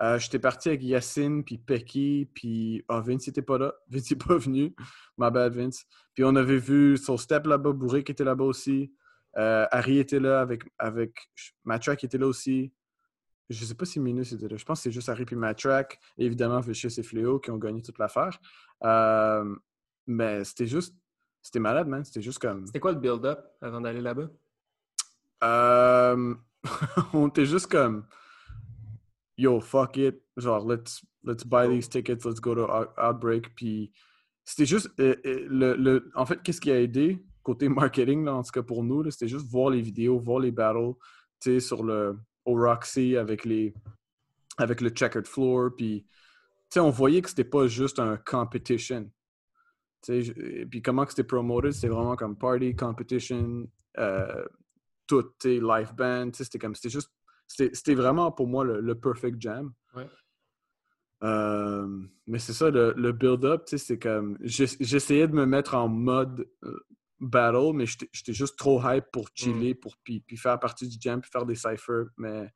Euh, 0.00 0.18
J'étais 0.20 0.38
parti 0.38 0.68
avec 0.68 0.84
Yacine, 0.84 1.42
puis 1.42 1.58
Pecky, 1.58 2.30
puis 2.32 2.84
ah, 2.86 3.00
Vince 3.00 3.26
n'était 3.26 3.42
pas 3.42 3.58
là. 3.58 3.74
Vince 3.88 4.08
n'est 4.12 4.16
pas 4.18 4.36
venu. 4.36 4.72
My 5.16 5.30
bad, 5.32 5.54
Vince. 5.56 5.84
Puis 6.14 6.22
on 6.22 6.36
avait 6.36 6.58
vu 6.58 6.96
son 6.96 7.16
step 7.16 7.46
là-bas, 7.46 7.72
Bourré 7.72 8.04
qui 8.04 8.12
était 8.12 8.22
là-bas 8.24 8.44
aussi. 8.44 8.92
Euh, 9.36 9.66
Harry 9.70 9.98
était 9.98 10.20
là 10.20 10.40
avec, 10.40 10.64
avec 10.78 11.30
Matrack 11.64 12.02
était 12.04 12.18
là 12.18 12.26
aussi. 12.26 12.72
Je 13.50 13.64
sais 13.64 13.74
pas 13.74 13.84
si 13.86 13.98
Minus 14.00 14.32
était 14.32 14.48
là. 14.48 14.56
Je 14.56 14.64
pense 14.64 14.80
que 14.80 14.82
c'est 14.84 14.90
juste 14.90 15.08
Harry 15.08 15.24
puis 15.24 15.36
Matrack. 15.36 15.98
Et 16.18 16.26
évidemment, 16.26 16.60
Vicious 16.60 16.98
et 16.98 17.02
Fléau 17.02 17.38
qui 17.38 17.50
ont 17.50 17.56
gagné 17.58 17.82
toute 17.82 17.98
l'affaire. 17.98 18.38
Euh, 18.84 19.54
mais 20.06 20.44
c'était 20.44 20.66
juste. 20.66 20.94
C'était 21.40 21.60
malade, 21.60 21.86
man. 21.88 22.04
C'était 22.04 22.20
juste 22.22 22.38
comme. 22.40 22.66
C'était 22.66 22.80
quoi 22.80 22.92
le 22.92 22.98
build-up 22.98 23.38
avant 23.60 23.80
d'aller 23.80 24.00
là-bas? 24.00 24.28
Euh, 25.44 26.34
on 27.12 27.28
était 27.28 27.46
juste 27.46 27.68
comme. 27.68 28.06
Yo, 29.36 29.60
fuck 29.60 29.96
it. 29.96 30.20
Genre, 30.36 30.66
let's, 30.68 31.00
let's 31.24 31.44
buy 31.44 31.68
these 31.68 31.88
tickets, 31.88 32.24
let's 32.24 32.40
go 32.40 32.54
to 32.54 32.64
Out- 32.64 32.90
Outbreak. 32.98 33.54
Puis 33.54 33.92
c'était 34.44 34.66
juste. 34.66 34.90
le, 34.98 35.74
le- 35.76 36.10
en 36.14 36.26
fait, 36.26 36.42
qu'est-ce 36.42 36.60
qui 36.60 36.70
a 36.70 36.80
aidé? 36.80 37.24
Côté 37.48 37.68
marketing, 37.68 38.24
là, 38.24 38.34
en 38.34 38.42
tout 38.42 38.50
cas 38.52 38.62
pour 38.62 38.82
nous, 38.84 39.10
c'était 39.10 39.28
juste 39.28 39.46
voir 39.50 39.70
les 39.70 39.80
vidéos, 39.80 40.18
voir 40.18 40.40
les 40.40 40.50
battles, 40.50 40.94
tu 41.40 41.52
sais, 41.52 41.60
sur 41.60 41.82
le. 41.82 42.18
Au 42.44 42.54
Roxy 42.54 43.16
avec 43.16 43.44
les. 43.44 43.72
Avec 44.58 44.80
le 44.80 44.90
checkered 44.90 45.26
floor. 45.26 45.70
Puis, 45.76 46.02
tu 46.02 46.74
sais, 46.74 46.80
on 46.80 46.90
voyait 46.90 47.22
que 47.22 47.28
c'était 47.30 47.44
pas 47.44 47.66
juste 47.66 47.98
un 47.98 48.16
competition. 48.16 49.10
Tu 50.02 50.22
sais, 50.22 50.32
et 50.62 50.66
puis 50.66 50.82
comment 50.82 51.04
que 51.04 51.10
c'était 51.12 51.24
promoted, 51.24 51.72
c'était 51.72 51.88
vraiment 51.88 52.16
comme 52.16 52.36
party, 52.36 52.74
competition, 52.76 53.66
euh, 53.98 54.44
tout, 55.06 55.22
tu 55.22 55.30
sais, 55.42 55.60
live 55.60 55.94
band, 55.94 56.30
tu 56.30 56.38
sais, 56.38 56.44
c'était 56.44 56.58
comme, 56.58 56.74
c'était 56.74 56.90
juste, 56.90 57.10
c'était 57.48 57.94
vraiment 57.94 58.30
pour 58.30 58.46
moi 58.46 58.64
le, 58.64 58.80
le 58.80 58.94
perfect 58.94 59.40
jam. 59.40 59.72
Ouais. 59.96 60.08
Euh, 61.24 61.88
mais 62.26 62.38
c'est 62.38 62.52
ça, 62.52 62.70
le, 62.70 62.94
le 62.96 63.12
build-up, 63.12 63.64
tu 63.66 63.76
sais, 63.76 63.84
c'est 63.84 63.98
comme, 63.98 64.38
j'ess- 64.40 64.76
j'essayais 64.80 65.26
de 65.26 65.34
me 65.34 65.46
mettre 65.46 65.74
en 65.74 65.88
mode 65.88 66.46
euh, 66.62 66.78
battle, 67.20 67.72
mais 67.74 67.84
j'étais 67.86 68.32
juste 68.32 68.56
trop 68.56 68.80
hype 68.84 69.06
pour 69.12 69.28
chiller, 69.34 69.74
pour 69.74 69.96
puis, 69.98 70.20
puis 70.20 70.36
faire 70.36 70.58
partie 70.58 70.88
du 70.88 70.96
jam, 71.00 71.20
puis 71.20 71.30
faire 71.30 71.46
des 71.46 71.54
cyphers, 71.54 72.06
mais 72.16 72.52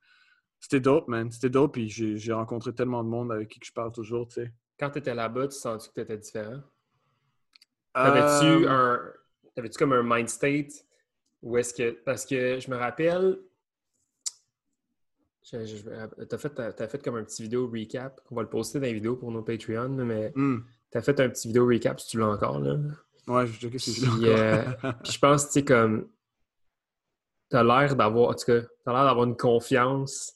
c'était 0.60 0.80
dope, 0.80 1.08
man, 1.08 1.30
c'était 1.30 1.50
dope, 1.50 1.72
puis 1.72 1.88
j'ai 1.88 2.32
rencontré 2.32 2.72
tellement 2.72 3.02
de 3.02 3.08
monde 3.08 3.32
avec 3.32 3.48
qui 3.48 3.58
que 3.58 3.66
je 3.66 3.72
parle 3.72 3.92
toujours, 3.92 4.28
tu 4.28 4.34
sais. 4.34 4.52
Quand 4.78 4.90
tu 4.90 4.98
étais 4.98 5.14
là-bas, 5.14 5.48
tu 5.48 5.56
sens 5.56 5.88
que 5.88 5.94
tu 5.94 6.00
étais 6.00 6.16
différent? 6.16 6.60
T'avais-tu 7.94 8.66
Euh, 8.66 8.68
un. 8.68 9.12
T'avais-tu 9.54 9.78
comme 9.78 9.92
un 9.92 10.02
mind 10.02 10.28
state? 10.28 10.72
Ou 11.42 11.58
est-ce 11.58 11.74
que. 11.74 11.90
Parce 12.04 12.24
que 12.24 12.58
je 12.58 12.70
me 12.70 12.76
rappelle. 12.76 13.38
T'as 15.50 16.38
fait, 16.38 16.54
t'as 16.54 16.88
fait 16.88 17.02
comme 17.02 17.16
un 17.16 17.24
petit 17.24 17.42
vidéo 17.42 17.68
recap. 17.68 18.20
On 18.30 18.36
va 18.36 18.42
le 18.42 18.48
poster 18.48 18.78
dans 18.78 18.86
les 18.86 18.94
vidéos 18.94 19.16
pour 19.16 19.30
nos 19.30 19.42
Patreon, 19.42 19.96
là, 19.96 20.04
mais 20.04 20.32
hmm, 20.34 20.60
t'as 20.90 21.02
fait 21.02 21.18
un 21.20 21.28
petit 21.28 21.48
vidéo 21.48 21.66
recap 21.66 22.00
si 22.00 22.08
tu 22.08 22.18
l'as 22.18 22.28
encore. 22.28 22.60
Là. 22.60 22.78
Ouais, 23.28 23.46
je 23.46 23.52
checké 23.52 23.78
si 23.78 23.94
je 23.94 24.26
euh, 24.26 24.64
je 25.04 25.18
pense, 25.18 25.46
tu 25.46 25.52
sais, 25.52 25.64
comme. 25.64 26.08
T'as 27.48 27.62
l'air 27.62 27.94
d'avoir. 27.96 28.30
En 28.30 28.34
tout 28.34 28.46
cas, 28.46 28.62
t'as 28.84 28.92
l'air 28.92 29.04
d'avoir 29.04 29.26
une 29.26 29.36
confiance 29.36 30.34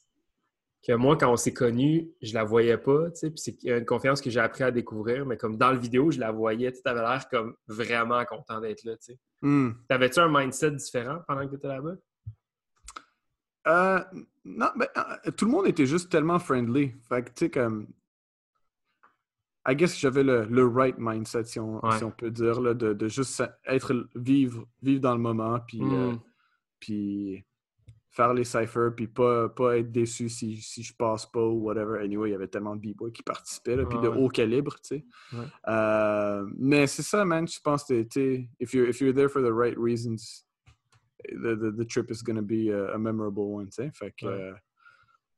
que 0.87 0.93
moi, 0.93 1.17
quand 1.17 1.31
on 1.31 1.35
s'est 1.35 1.53
connus, 1.53 2.09
je 2.21 2.33
la 2.33 2.43
voyais 2.43 2.77
pas, 2.77 3.11
tu 3.11 3.17
sais. 3.17 3.29
Puis 3.29 3.39
c'est 3.39 3.63
une 3.63 3.85
confiance 3.85 4.21
que 4.21 4.29
j'ai 4.29 4.39
appris 4.39 4.63
à 4.63 4.71
découvrir, 4.71 5.25
mais 5.25 5.35
comme 5.35 5.57
dans 5.57 5.71
le 5.71 5.77
vidéo, 5.77 6.11
je 6.11 6.19
la 6.19 6.31
voyais. 6.31 6.71
Tu 6.71 6.79
avais 6.85 7.01
l'air 7.01 7.27
comme 7.29 7.55
vraiment 7.67 8.23
content 8.25 8.61
d'être 8.61 8.83
là, 8.83 8.95
tu 8.97 9.13
sais. 9.13 9.19
Hmm. 9.41 9.71
T'avais-tu 9.89 10.19
un 10.19 10.29
mindset 10.29 10.71
différent 10.71 11.19
pendant 11.27 11.45
que 11.45 11.51
tu 11.51 11.55
étais 11.55 11.67
là-bas? 11.67 11.95
Euh, 13.67 13.99
non, 14.45 14.67
ben, 14.77 14.87
euh, 14.95 15.31
tout 15.31 15.45
le 15.45 15.51
monde 15.51 15.67
était 15.67 15.85
juste 15.85 16.09
tellement 16.09 16.39
friendly. 16.39 16.93
Fait 17.09 17.23
que, 17.23 17.29
tu 17.29 17.33
sais, 17.45 17.49
comme. 17.49 17.87
I 19.69 19.75
guess 19.75 19.93
que 19.93 19.99
j'avais 19.99 20.23
le, 20.23 20.45
le 20.45 20.65
right 20.65 20.95
mindset, 20.97 21.43
si 21.45 21.59
on, 21.59 21.83
Ouais. 21.85 21.97
si 21.97 22.03
on 22.03 22.11
peut 22.11 22.31
dire, 22.31 22.61
là, 22.61 22.73
de, 22.73 22.93
de 22.93 23.07
juste 23.07 23.43
être, 23.65 24.07
vivre, 24.15 24.65
vivre 24.81 25.01
dans 25.01 25.13
le 25.15 25.21
moment, 25.21 25.59
puis, 25.67 25.81
euh, 25.81 26.13
Mm. 26.13 26.19
puis 26.79 27.43
faire 28.09 28.33
les 28.33 28.45
cyphers, 28.45 28.95
puis 28.95 29.07
pas, 29.07 29.47
pas 29.49 29.77
être 29.77 29.91
déçu 29.91 30.27
si, 30.29 30.57
si 30.57 30.81
je 30.81 30.95
passe 30.95 31.25
pas 31.27 31.43
ou 31.45 31.65
whatever. 31.65 31.99
Anyway, 32.01 32.29
il 32.29 32.31
y 32.31 32.35
avait 32.35 32.47
tellement 32.47 32.75
de 32.75 32.81
b-boys 32.81 33.11
qui 33.11 33.21
participaient, 33.21 33.75
là, 33.75 33.85
puis 33.85 33.97
Ouais, 33.97 34.03
de 34.05 34.09
ouais. 34.09 34.17
haut 34.17 34.29
calibre, 34.29 34.75
tu 34.81 34.97
sais. 34.97 35.05
Euh, 35.67 36.47
mais 36.57 36.87
c'est 36.87 37.03
ça, 37.03 37.23
man. 37.25 37.47
Je 37.47 37.59
pense 37.61 37.83
que, 37.83 38.01
tu 38.03 38.49
if 38.59 38.73
you're, 38.73 38.87
if 38.89 39.01
you're 39.01 39.13
there 39.13 39.29
for 39.29 39.41
the 39.43 39.51
right 39.53 39.77
reasons, 39.77 40.45
the, 41.29 41.55
the, 41.55 41.71
the 41.77 41.85
trip 41.85 42.09
is 42.09 42.23
going 42.23 42.37
to 42.37 42.41
be 42.41 42.69
a, 42.71 42.95
a 42.95 42.97
memorable 42.97 43.53
one, 43.53 43.65
tu 43.67 43.83
sais. 43.83 43.91
Fait 43.93 44.11
que, 44.17 44.25
euh, 44.25 44.53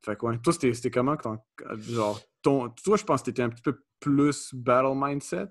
fait 0.05 0.15
que, 0.17 0.25
ouais. 0.25 0.37
Toi, 0.39 0.53
c'était 0.53 0.91
comment, 0.91 1.15
que 1.17 1.23
ton- 1.23 1.39
genre, 1.79 2.19
ton, 2.41 2.69
toi, 2.69 2.97
je 2.97 3.03
pense 3.03 3.21
que 3.21 3.25
t'étais 3.25 3.41
un 3.41 3.49
petit 3.49 3.61
peu 3.61 3.81
plus 3.99 4.53
battle 4.53 4.93
mindset. 4.95 5.47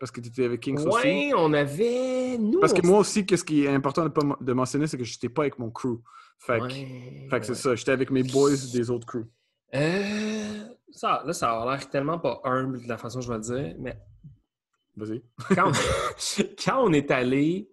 Parce 0.00 0.10
que 0.10 0.20
tu 0.20 0.28
étais 0.30 0.44
avec 0.44 0.60
Kings 0.60 0.78
aussi? 0.84 0.88
Ouais, 1.06 1.30
on 1.36 1.52
avait. 1.52 2.36
Nous, 2.38 2.58
Parce 2.58 2.72
que 2.72 2.80
on- 2.84 2.88
moi 2.88 2.98
aussi, 2.98 3.24
qu'est-ce 3.24 3.44
qui 3.44 3.64
est 3.64 3.68
important 3.68 4.02
de, 4.02 4.08
pas 4.08 4.22
de 4.40 4.52
mentionner, 4.52 4.86
c'est 4.88 4.98
que 4.98 5.04
je 5.04 5.12
n'étais 5.14 5.28
pas 5.28 5.42
avec 5.42 5.58
mon 5.60 5.70
crew. 5.70 6.00
Fait 6.40 6.58
que, 6.58 6.64
Ouais, 6.64 7.28
fait 7.30 7.40
que 7.40 7.46
c'est 7.46 7.54
ça, 7.54 7.74
j'étais 7.76 7.92
avec 7.92 8.10
mes 8.10 8.24
boys 8.24 8.50
des 8.72 8.90
autres 8.90 9.06
crews. 9.06 9.28
Euh, 9.74 10.64
ça, 10.90 11.22
là, 11.24 11.32
ça 11.32 11.60
a 11.62 11.70
l'air 11.70 11.88
tellement 11.88 12.18
pas 12.18 12.40
humble 12.44 12.82
de 12.82 12.88
la 12.88 12.98
façon 12.98 13.20
dont 13.20 13.22
je 13.26 13.28
vais 13.32 13.36
le 13.38 13.42
dire, 13.42 13.76
mais 13.78 13.96
Vas-y. 14.96 15.22
quand, 15.54 15.70
quand 16.64 16.82
on 16.84 16.92
est 16.92 17.10
allé, 17.12 17.68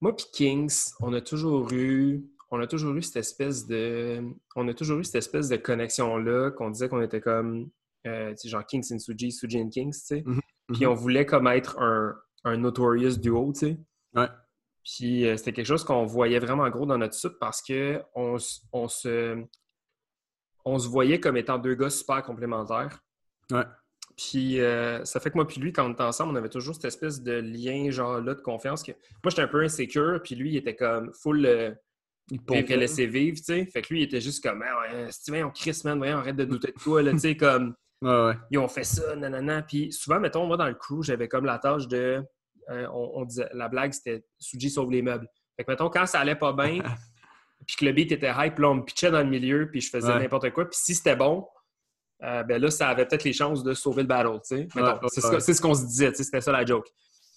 moi 0.00 0.16
puis 0.16 0.26
Kings, 0.32 0.92
on 1.00 1.12
a 1.12 1.20
toujours 1.20 1.70
eu, 1.72 2.24
on 2.54 2.60
a 2.60 2.66
toujours 2.66 2.94
eu 2.94 3.02
cette 3.02 3.16
espèce 3.16 3.66
de, 3.66 4.22
on 4.54 4.68
a 4.68 4.74
toujours 4.74 5.00
eu 5.00 5.04
cette 5.04 5.16
espèce 5.16 5.48
de 5.48 5.56
connexion 5.56 6.16
là 6.16 6.50
qu'on 6.50 6.70
disait 6.70 6.88
qu'on 6.88 7.02
était 7.02 7.20
comme, 7.20 7.68
euh, 8.06 8.34
genre 8.44 8.64
Kings 8.64 8.86
and 8.92 9.00
Suji, 9.00 9.32
Suji 9.32 9.60
and 9.60 9.70
Kings, 9.70 9.92
tu 9.92 10.06
sais. 10.06 10.22
Mhm, 10.24 10.40
Puis 10.72 10.84
mhm. 10.84 10.92
on 10.92 10.94
voulait 10.94 11.26
comme 11.26 11.48
être 11.48 11.80
un, 11.80 12.14
un 12.44 12.56
notorious 12.56 13.16
duo, 13.16 13.52
tu 13.52 13.60
sais. 13.60 13.78
Ouais. 14.14 14.28
Puis 14.84 15.26
euh, 15.26 15.36
c'était 15.36 15.52
quelque 15.52 15.66
chose 15.66 15.82
qu'on 15.82 16.04
voyait 16.04 16.38
vraiment 16.38 16.68
gros 16.70 16.86
dans 16.86 16.98
notre 16.98 17.14
soupe 17.14 17.38
parce 17.40 17.60
que 17.60 18.00
on, 18.14 18.36
on 18.72 18.88
se, 18.88 19.42
on 20.64 20.78
se 20.78 20.88
voyait 20.88 21.18
comme 21.18 21.36
étant 21.36 21.58
deux 21.58 21.74
gars 21.74 21.90
super 21.90 22.22
complémentaires. 22.22 23.00
Ouais. 23.50 23.64
Puis 24.16 24.60
euh, 24.60 25.04
ça 25.04 25.18
fait 25.18 25.30
que 25.30 25.36
moi 25.36 25.46
puis 25.46 25.60
lui, 25.60 25.72
quand 25.72 25.88
on 25.88 25.92
était 25.92 26.02
ensemble, 26.02 26.32
on 26.32 26.36
avait 26.36 26.48
toujours 26.48 26.74
cette 26.74 26.84
espèce 26.84 27.22
de 27.22 27.32
lien 27.32 27.90
genre 27.90 28.20
là 28.20 28.34
de 28.34 28.40
confiance. 28.40 28.82
Que... 28.82 28.92
Moi, 28.92 29.30
j'étais 29.30 29.42
un 29.42 29.48
peu 29.48 29.62
insécure, 29.62 30.20
puis 30.22 30.34
lui, 30.36 30.50
il 30.50 30.56
était 30.56 30.76
comme 30.76 31.12
full 31.12 31.44
euh, 31.46 31.72
Il 32.30 32.40
vivre 32.40 32.70
et 32.70 32.76
laisser 32.76 33.06
vivre, 33.06 33.36
tu 33.36 33.44
sais. 33.44 33.66
Fait 33.66 33.82
que 33.82 33.92
lui, 33.92 34.00
il 34.00 34.04
était 34.04 34.20
juste 34.20 34.42
comme, 34.42 34.62
ah, 34.66 34.80
ouais, 34.80 35.12
Steven, 35.12 35.44
on 35.44 35.50
Chris, 35.50 35.80
man, 35.84 35.98
voyons, 35.98 36.16
arrête 36.18 36.36
de 36.36 36.44
douter 36.44 36.68
de 36.72 36.80
toi, 36.82 37.02
là, 37.02 37.12
tu 37.12 37.18
sais, 37.18 37.36
comme, 37.36 37.74
Ouais, 38.02 38.10
ouais. 38.26 38.34
ils 38.50 38.58
ont 38.58 38.68
fait 38.68 38.84
ça, 38.84 39.14
nanana. 39.16 39.62
Puis 39.62 39.92
souvent, 39.92 40.20
mettons, 40.20 40.46
moi, 40.46 40.56
dans 40.56 40.66
le 40.68 40.74
crew, 40.74 41.02
j'avais 41.02 41.28
comme 41.28 41.44
la 41.44 41.58
tâche 41.58 41.86
de, 41.88 42.22
euh, 42.70 42.86
on, 42.92 43.12
on 43.20 43.24
disait, 43.24 43.48
la 43.52 43.68
blague, 43.68 43.92
c'était 43.92 44.24
Suji 44.38 44.70
sauve 44.70 44.90
les 44.90 45.02
meubles. 45.02 45.26
Fait 45.56 45.64
que, 45.64 45.70
mettons, 45.70 45.90
quand 45.90 46.06
ça 46.06 46.20
allait 46.20 46.34
pas 46.34 46.52
bien, 46.54 46.80
puis 47.66 47.76
que 47.76 47.84
le 47.84 47.92
beat 47.92 48.10
était 48.12 48.32
hype, 48.34 48.58
là, 48.58 48.70
on 48.70 48.74
me 48.76 48.82
pitchait 48.82 49.10
dans 49.10 49.20
le 49.22 49.28
milieu, 49.28 49.70
puis 49.70 49.80
je 49.82 49.90
faisais 49.90 50.12
Ouais. 50.12 50.18
n'importe 50.18 50.50
quoi. 50.50 50.64
Puis 50.64 50.78
si 50.82 50.94
c'était 50.94 51.16
bon, 51.16 51.46
euh, 52.22 52.42
ben 52.42 52.60
là, 52.60 52.70
ça 52.70 52.88
avait 52.88 53.04
peut-être 53.06 53.24
les 53.24 53.32
chances 53.34 53.62
de 53.62 53.74
sauver 53.74 54.02
le 54.02 54.08
battle, 54.08 54.40
tu 54.48 54.56
sais. 54.56 54.68
C'est 55.40 55.52
ce 55.54 55.60
qu'on 55.60 55.74
se 55.74 55.84
disait, 55.84 56.10
tu 56.10 56.16
sais, 56.18 56.24
c'était 56.24 56.40
ça 56.40 56.52
la 56.52 56.64
joke. 56.64 56.86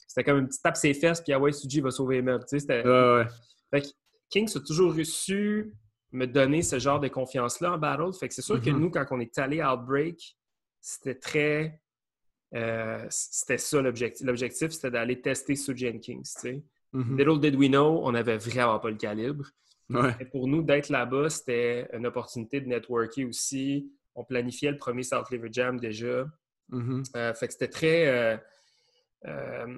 C'était 0.07 0.23
comme 0.23 0.39
une 0.39 0.47
petite 0.47 0.63
tape 0.63 0.77
ses 0.77 0.93
fesses, 0.93 1.21
puis 1.21 1.33
ah 1.33 1.39
ouais, 1.39 1.51
Suji 1.51 1.81
va 1.81 1.91
sauver 1.91 2.15
les 2.17 2.21
meubles, 2.21 2.43
tu 2.45 2.57
sais. 2.57 2.59
c'était- 2.59 2.83
Ouais, 2.87 3.15
ouais. 3.19 3.25
Fait 3.69 3.81
que 3.81 3.87
Kings 4.29 4.51
a 4.55 4.59
toujours 4.59 4.93
su 5.05 5.73
me 6.11 6.25
donner 6.25 6.61
ce 6.61 6.79
genre 6.79 6.99
de 6.99 7.07
confiance-là 7.07 7.73
en 7.73 7.77
battle. 7.77 8.13
Fait 8.19 8.27
que 8.27 8.33
c'est 8.33 8.41
sûr 8.41 8.61
que 8.61 8.69
Mhm. 8.69 8.79
nous, 8.79 8.89
quand 8.91 9.05
on 9.11 9.19
est 9.19 9.37
allé 9.37 9.61
à 9.61 9.73
Outbreak, 9.75 10.37
c'était 10.81 11.15
très. 11.15 11.81
euh, 12.55 13.05
c'était 13.09 13.57
ça 13.57 13.81
l'objectif. 13.81 14.25
L'objectif, 14.25 14.71
c'était 14.71 14.91
d'aller 14.91 15.19
tester 15.21 15.55
Suji 15.55 15.89
and 15.89 15.99
Kings. 15.99 16.23
tu 16.23 16.39
sais. 16.41 16.63
Mhm. 16.93 17.17
Little 17.17 17.39
did 17.41 17.55
we 17.55 17.67
know, 17.67 17.99
on 18.03 18.13
n'avait 18.13 18.37
vraiment 18.37 18.79
pas 18.79 18.89
le 18.89 18.95
calibre. 18.95 19.45
Ouais. 19.89 20.15
Et 20.21 20.25
pour 20.25 20.47
nous, 20.47 20.61
d'être 20.63 20.87
là-bas, 20.89 21.29
c'était 21.29 21.89
une 21.93 22.05
opportunité 22.07 22.61
de 22.61 22.67
networker 22.67 23.25
aussi. 23.25 23.91
On 24.15 24.23
planifiait 24.23 24.71
le 24.71 24.77
premier 24.77 25.03
South 25.03 25.29
Liver 25.29 25.49
Jam 25.51 25.77
déjà. 25.79 26.25
Mhm. 26.69 27.03
Euh, 27.17 27.33
fait 27.33 27.47
que 27.47 27.53
c'était 27.53 27.67
très. 27.69 28.07
euh, 28.07 29.77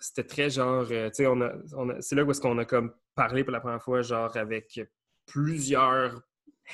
c'était 0.00 0.24
très 0.24 0.50
genre. 0.50 0.86
euh, 0.90 1.08
tu 1.08 1.16
sais, 1.16 1.26
on 1.26 1.40
a, 1.40 1.52
on 1.76 1.88
a- 1.90 2.00
c'est 2.02 2.14
là 2.14 2.24
où 2.24 2.30
est-ce 2.30 2.40
qu'on 2.40 2.58
a 2.58 2.64
comme 2.64 2.92
parlé 3.14 3.44
pour 3.44 3.52
la 3.52 3.60
première 3.60 3.82
fois, 3.82 4.02
genre 4.02 4.36
avec 4.36 4.80
plusieurs 5.26 6.22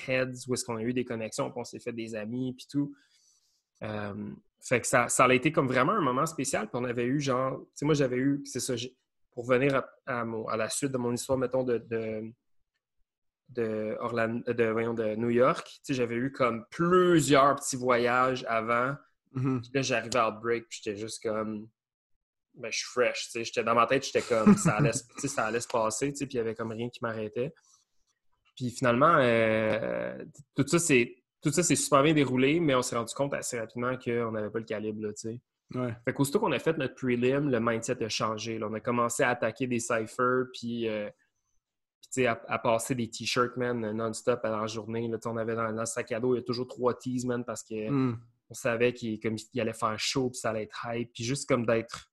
heads, 0.09 0.47
où 0.49 0.55
est-ce 0.55 0.65
qu'on 0.65 0.77
a 0.77 0.83
eu 0.83 0.93
des 0.93 1.05
connexions, 1.05 1.51
puis 1.51 1.61
on 1.61 1.65
s'est 1.65 1.79
fait 1.81 1.93
des 1.93 2.15
amis, 2.15 2.55
puis 2.55 2.67
tout. 2.71 2.95
Euh, 3.83 4.31
fait 4.61 4.81
que 4.81 4.87
ça, 4.87 5.09
ça 5.09 5.25
a 5.27 5.35
été 5.35 5.53
comme 5.53 5.69
vraiment 5.69 5.93
un 5.93 6.01
moment 6.01 6.27
spécial, 6.27 6.69
puis 6.69 6.77
on 6.81 6.85
avait 6.85 7.05
eu 7.05 7.21
genre. 7.21 7.59
Tu 7.61 7.67
sais, 7.77 7.85
moi, 7.85 7.95
j'avais 7.95 8.17
eu. 8.17 8.43
C'est 8.45 8.61
ça, 8.61 8.75
pour 9.33 9.45
venir 9.47 9.75
à, 10.07 10.21
à 10.21 10.25
mon- 10.25 10.47
à 10.49 10.57
la 10.57 10.69
suite 10.69 10.93
de 10.93 10.99
mon 10.99 11.13
histoire, 11.13 11.39
mettons, 11.39 11.63
de. 11.65 11.79
de 11.79 12.23
de, 13.49 13.97
Orlando, 14.01 14.53
de, 14.53 14.65
voyons, 14.65 14.93
de 14.93 15.15
New 15.15 15.31
York, 15.31 15.65
tu 15.67 15.79
sais, 15.85 15.95
j'avais 15.95 16.17
eu 16.17 16.33
comme 16.33 16.65
plusieurs 16.69 17.55
petits 17.55 17.77
voyages 17.77 18.45
avant 18.49 18.97
Mhm. 19.35 19.61
puis 19.61 19.71
là, 19.75 19.83
j'arrivais 19.83 20.17
à 20.19 20.31
Outbreak, 20.31 20.67
puis 20.69 20.81
j'étais 20.83 20.97
juste 20.99 21.23
comme. 21.23 21.69
Ben, 22.57 22.71
je 22.73 22.79
suis 22.79 22.87
fresh, 22.89 23.25
tu 23.27 23.31
sais. 23.33 23.45
J'étais 23.45 23.63
dans 23.65 23.75
ma 23.75 23.87
tête, 23.87 24.05
j'étais 24.05 24.23
comme. 24.23 24.57
Ça 24.57 24.77
allait, 24.77 24.93
ça 25.19 25.45
allait 25.47 25.61
se 25.61 25.69
passer, 25.69 26.11
tu 26.13 26.17
sais, 26.19 26.27
puis 26.27 26.35
il 26.35 26.39
y 26.39 26.41
avait 26.41 26.55
comme 26.55 26.73
rien 26.73 26.89
qui 26.89 27.01
m'arrêtait. 27.03 27.53
Puis 28.57 28.71
finalement, 28.71 29.17
euh, 29.21 30.25
tout 30.55 30.67
ça, 30.67 30.79
c'est. 30.79 31.17
Tout 31.43 31.53
ça 31.53 31.63
s'est 31.63 31.77
super 31.77 32.03
bien 32.03 32.15
déroulé, 32.15 32.59
mais 32.59 32.75
on 32.75 32.83
s'est 32.83 32.97
rendu 32.97 33.15
compte 33.15 33.35
assez 33.35 33.61
rapidement 33.61 33.97
qu'on 33.99 34.33
n'avait 34.33 34.51
pas 34.51 34.59
le 34.59 34.65
calibre, 34.65 35.03
là, 35.03 35.13
tu 35.13 35.29
sais. 35.31 35.41
Ouais. 35.75 35.95
Fait 36.05 36.13
qu'aussitôt 36.13 36.41
qu'on 36.41 36.51
a 36.53 36.59
fait 36.59 36.77
notre 36.79 36.95
prelim, 36.95 37.51
le 37.51 37.61
mindset 37.61 38.03
a 38.03 38.09
changé. 38.09 38.59
là. 38.59 38.67
On 38.71 38.75
a 38.75 38.81
commencé 38.81 39.23
à 39.23 39.31
attaquer 39.31 39.67
des 39.67 39.79
ciphers, 39.79 40.45
puis, 40.53 40.89
euh, 40.89 41.09
à, 42.19 42.41
à 42.49 42.59
passer 42.59 42.95
des 42.95 43.11
t-shirts, 43.11 43.57
man, 43.59 43.93
non-stop 43.93 44.41
à 44.45 44.49
la 44.51 44.67
journée. 44.67 45.07
Là, 45.09 45.19
on 45.27 45.37
avait 45.37 45.55
dans, 45.55 45.71
dans 45.73 45.81
le 45.81 45.87
sac 45.87 46.11
à 46.13 46.19
dos, 46.21 46.35
il 46.35 46.39
y 46.39 46.41
a 46.41 46.45
toujours 46.45 46.67
trois 46.67 46.95
tees, 46.95 47.25
man, 47.27 47.45
parce 47.45 47.63
que 47.63 47.91
Mhm. 47.91 48.19
on 48.49 48.55
savait 48.55 48.93
qu'il 48.95 49.19
il 49.53 49.61
allait 49.61 49.73
faire 49.75 49.99
chaud, 49.99 50.31
puis 50.31 50.39
ça 50.39 50.51
allait 50.51 50.63
être 50.63 50.87
hype. 50.89 51.13
Puis 51.13 51.25
juste 51.25 51.47
comme 51.49 51.67
d'être, 51.67 52.11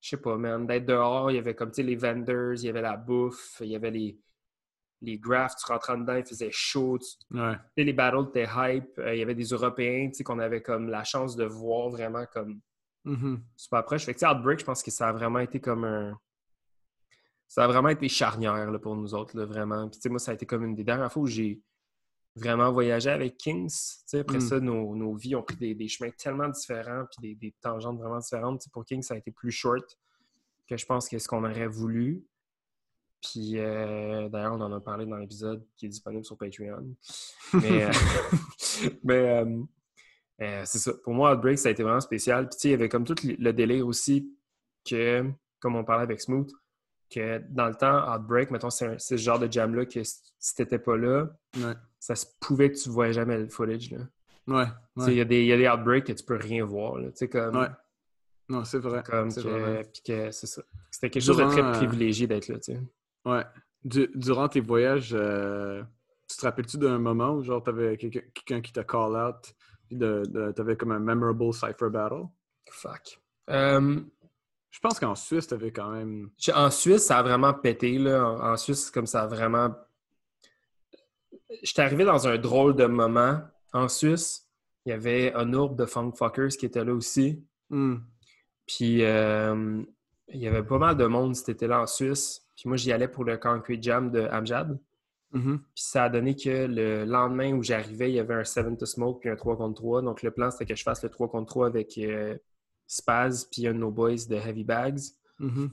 je 0.00 0.08
sais 0.10 0.16
pas, 0.16 0.36
man, 0.36 0.66
d'être 0.66 0.86
dehors, 0.86 1.30
il 1.30 1.34
y 1.34 1.38
avait 1.38 1.54
comme, 1.54 1.70
tu 1.70 1.76
sais, 1.76 1.82
les 1.82 1.96
vendors, 1.96 2.54
il 2.54 2.64
y 2.64 2.68
avait 2.68 2.80
la 2.82 2.96
bouffe, 2.96 3.58
il 3.60 3.68
y 3.68 3.76
avait 3.76 3.90
les, 3.90 4.18
les 5.02 5.18
graphs, 5.18 5.56
tu 5.56 5.70
rentrais 5.70 5.96
dedans, 5.98 6.16
il 6.16 6.24
faisait 6.24 6.50
chaud. 6.50 6.98
tu- 6.98 7.36
Ouais. 7.38 7.54
les 7.76 7.92
battles 7.92 8.28
étaient 8.28 8.48
hype. 8.50 8.98
Euh, 8.98 9.14
il 9.14 9.18
y 9.18 9.22
avait 9.22 9.34
des 9.34 9.44
Européens, 9.44 10.08
tu 10.08 10.14
sais, 10.14 10.24
qu'on 10.24 10.38
avait 10.38 10.62
comme 10.62 10.88
la 10.88 11.04
chance 11.04 11.36
de 11.36 11.44
voir 11.44 11.88
vraiment 11.90 12.24
comme 12.32 12.60
Mhm. 13.04 13.42
super 13.56 13.82
proche. 13.84 14.04
Fait 14.04 14.14
que, 14.14 14.26
Outbreak, 14.26 14.60
je 14.60 14.64
pense 14.64 14.82
que 14.82 14.90
ça 14.90 15.08
a 15.08 15.12
vraiment 15.12 15.38
été 15.38 15.58
comme 15.60 15.84
un... 15.84 16.18
Ça 17.48 17.64
a 17.64 17.66
vraiment 17.66 17.88
été 17.88 18.08
charnière 18.08 18.70
là, 18.70 18.78
pour 18.78 18.94
nous 18.94 19.12
autres, 19.14 19.36
là, 19.36 19.44
vraiment. 19.44 19.88
Puis, 19.88 19.98
tu 19.98 20.02
sais, 20.02 20.08
moi, 20.08 20.18
ça 20.18 20.30
a 20.30 20.34
été 20.34 20.46
comme 20.46 20.64
une 20.64 20.74
des 20.74 20.84
dernières 20.84 21.10
fois 21.12 21.22
où 21.22 21.26
j'ai 21.26 21.60
vraiment 22.36 22.70
voyagé 22.72 23.10
avec 23.10 23.36
Kings. 23.36 23.74
Après 24.14 24.38
Mm. 24.38 24.40
ça, 24.40 24.60
nos, 24.60 24.94
nos 24.94 25.14
vies 25.14 25.34
ont 25.34 25.42
pris 25.42 25.56
des, 25.56 25.74
des 25.74 25.88
chemins 25.88 26.10
tellement 26.10 26.48
différents 26.48 27.04
puis 27.10 27.20
des, 27.20 27.34
des 27.34 27.54
tangentes 27.60 27.98
vraiment 27.98 28.18
différentes. 28.18 28.60
Tu 28.60 28.64
sais, 28.64 28.70
pour 28.72 28.84
Kings, 28.84 29.02
ça 29.02 29.14
a 29.14 29.16
été 29.16 29.30
plus 29.30 29.50
short 29.50 29.98
que 30.68 30.76
je 30.76 30.86
pense 30.86 31.08
que 31.08 31.18
ce 31.18 31.26
qu'on 31.28 31.44
aurait 31.44 31.66
voulu. 31.66 32.24
Puis, 33.22 33.58
euh, 33.58 34.28
d'ailleurs, 34.30 34.54
on 34.54 34.60
en 34.60 34.72
a 34.72 34.80
parlé 34.80 35.04
dans 35.04 35.16
l'épisode 35.16 35.66
qui 35.76 35.86
est 35.86 35.88
disponible 35.90 36.24
sur 36.24 36.38
Patreon. 36.38 36.94
Mais, 37.52 37.84
euh, 37.84 37.90
mais 39.04 39.44
euh, 40.40 40.62
c'est 40.64 40.78
ça. 40.78 40.92
Pour 41.04 41.12
moi, 41.12 41.34
Outbreak, 41.34 41.58
ça 41.58 41.68
a 41.68 41.72
été 41.72 41.82
vraiment 41.82 42.00
spécial. 42.00 42.48
Puis, 42.48 42.58
il 42.64 42.70
y 42.70 42.74
avait 42.74 42.88
comme 42.88 43.04
tout 43.04 43.16
le 43.24 43.52
délire 43.52 43.86
aussi 43.86 44.34
que, 44.88 45.30
comme 45.58 45.76
on 45.76 45.84
parlait 45.84 46.04
avec 46.04 46.20
Smooth, 46.20 46.50
que 47.10 47.42
dans 47.50 47.66
le 47.66 47.74
temps, 47.74 48.10
Outbreak, 48.14 48.50
mettons, 48.50 48.70
c'est 48.70 48.98
ce 48.98 49.16
genre 49.18 49.38
de 49.38 49.50
jam-là 49.50 49.84
que 49.84 50.02
si 50.02 50.16
si 50.38 50.54
t'étais 50.54 50.78
pas 50.78 50.96
là, 50.96 51.26
Ouais. 51.58 51.74
Ça 52.00 52.16
se 52.16 52.26
pouvait 52.40 52.72
que 52.72 52.76
tu 52.78 52.88
voyais 52.88 53.12
jamais 53.12 53.38
le 53.38 53.48
footage. 53.48 53.90
Là. 53.92 53.98
Ouais. 54.48 54.64
Il 54.96 55.02
Ouais. 55.04 55.14
y, 55.14 55.20
a 55.20 55.24
des- 55.24 55.44
y 55.44 55.52
a 55.52 55.56
des 55.56 55.68
Outbreaks 55.68 56.04
que 56.06 56.12
tu 56.12 56.24
peux 56.24 56.36
rien 56.36 56.64
voir. 56.64 56.98
Là. 56.98 57.10
Comme, 57.30 57.56
Ouais. 57.56 57.68
Non, 58.48 58.64
c'est 58.64 58.78
vrai. 58.78 59.02
comme 59.06 59.30
c'est 59.30 59.42
que, 59.44 59.48
vrai. 59.48 59.82
puis 59.92 60.02
que 60.04 60.30
c'est 60.32 60.46
ça. 60.48 60.62
C'était 60.90 61.10
quelque 61.10 61.22
chose 61.22 61.36
de 61.36 61.44
très 61.44 61.62
euh, 61.62 61.70
privilégié 61.72 62.26
d'être 62.26 62.48
là. 62.48 62.56
Ouais. 63.26 63.44
Du- 63.84 64.10
durant 64.16 64.48
tes 64.48 64.58
voyages, 64.60 65.10
euh, 65.14 65.82
tu 66.28 66.36
te 66.36 66.42
rappelles-tu 66.42 66.78
d'un 66.78 66.98
moment 66.98 67.30
où 67.34 67.42
genre 67.44 67.62
t'avais 67.62 67.96
quelqu'un 67.96 68.20
quelqu'un 68.34 68.60
qui 68.60 68.72
t'a 68.72 68.82
call 68.82 69.12
out 69.14 69.54
puis 69.86 69.96
de, 69.96 70.22
de- 70.28 70.50
t'avais 70.52 70.76
comme 70.76 70.90
un 70.92 70.98
memorable 70.98 71.52
cipher 71.54 71.90
battle? 71.90 72.24
Fuck. 72.70 73.20
Euh, 73.50 74.00
Je 74.72 74.78
pense 74.78 75.00
qu'en 75.00 75.14
Suisse, 75.16 75.46
t'avais 75.48 75.72
quand 75.72 75.90
même. 75.90 76.30
En 76.54 76.70
Suisse, 76.70 77.04
ça 77.06 77.18
a 77.18 77.22
vraiment 77.22 77.52
pété. 77.52 77.98
Là. 77.98 78.24
En, 78.24 78.52
en 78.52 78.56
Suisse, 78.56 78.90
comme 78.90 79.06
ça 79.06 79.22
a 79.22 79.26
vraiment. 79.26 79.74
J'étais 81.62 81.82
arrivé 81.82 82.04
dans 82.04 82.28
un 82.28 82.38
drôle 82.38 82.76
de 82.76 82.86
moment. 82.86 83.40
En 83.72 83.88
Suisse, 83.88 84.48
il 84.84 84.90
y 84.90 84.92
avait 84.92 85.32
un 85.34 85.52
ourbe 85.52 85.76
de 85.76 85.86
Funk 85.86 86.12
Fuckers 86.16 86.50
qui 86.58 86.66
était 86.66 86.84
là 86.84 86.92
aussi. 86.92 87.44
Hmm. 87.68 87.96
Puis 88.66 89.04
euh, 89.04 89.82
il 90.28 90.40
y 90.40 90.46
avait 90.46 90.62
pas 90.62 90.78
mal 90.78 90.96
de 90.96 91.06
monde 91.06 91.34
cet 91.34 91.50
été-là 91.50 91.82
en 91.82 91.86
Suisse. 91.86 92.46
Puis 92.56 92.68
moi, 92.68 92.76
j'y 92.76 92.92
allais 92.92 93.08
pour 93.08 93.24
le 93.24 93.36
Concrete 93.36 93.82
Jam 93.82 94.10
de 94.10 94.20
Amjad. 94.30 94.78
Mhm. 95.32 95.60
Puis 95.74 95.84
ça 95.84 96.04
a 96.04 96.08
donné 96.08 96.34
que 96.34 96.66
le 96.66 97.04
lendemain 97.04 97.52
où 97.54 97.62
j'arrivais, 97.62 98.10
il 98.10 98.14
y 98.14 98.18
avait 98.18 98.34
un 98.34 98.44
7 98.44 98.78
to 98.78 98.86
Smoke 98.86 99.20
puis 99.20 99.30
un 99.30 99.36
3 99.36 99.56
contre 99.56 99.80
3. 99.80 100.02
Donc 100.02 100.22
le 100.22 100.30
plan, 100.30 100.50
c'était 100.50 100.66
que 100.66 100.74
je 100.74 100.82
fasse 100.82 101.02
le 101.02 101.08
3 101.08 101.28
contre 101.28 101.46
3 101.46 101.66
avec 101.66 101.96
euh, 101.98 102.36
Spaz 102.86 103.46
puis 103.50 103.66
un 103.66 103.74
de 103.74 103.78
nos 103.78 103.90
boys 103.90 104.26
de 104.28 104.34
Heavy 104.34 104.64
Bags. 104.64 105.00
Mhm. 105.38 105.70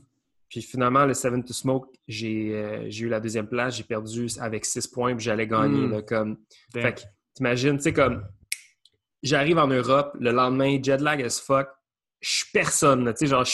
Puis 0.50 0.62
finalement, 0.62 1.06
le 1.06 1.14
7 1.14 1.46
to 1.46 1.54
Smoke, 1.54 1.90
j'ai 2.08 2.56
euh, 2.56 2.86
j'ai 2.90 3.06
eu 3.06 3.10
la 3.10 3.20
deuxième 3.20 3.48
place. 3.48 3.76
J'ai 3.76 3.84
perdu 3.84 4.28
avec 4.40 4.66
6 4.66 4.88
points, 4.88 5.16
puis 5.16 5.26
j'allais 5.26 5.48
gagner. 5.48 5.88
Mm. 5.88 5.92
là, 5.92 6.02
comme... 6.02 6.38
Damn. 6.74 6.84
Fait 6.84 6.94
que, 6.94 7.02
t'imagines, 7.34 7.78
tu 7.78 7.84
sais, 7.84 7.94
comme 7.94 8.26
j'arrive 9.24 9.58
en 9.58 9.68
Europe, 9.68 10.16
le 10.20 10.32
lendemain, 10.32 10.80
jet 10.82 11.02
lag 11.02 11.22
as 11.22 11.40
fuck, 11.40 11.68
je 12.20 12.30
suis 12.30 12.52
personne, 12.52 13.06
tu 13.14 13.18
sais, 13.18 13.28
genre, 13.28 13.46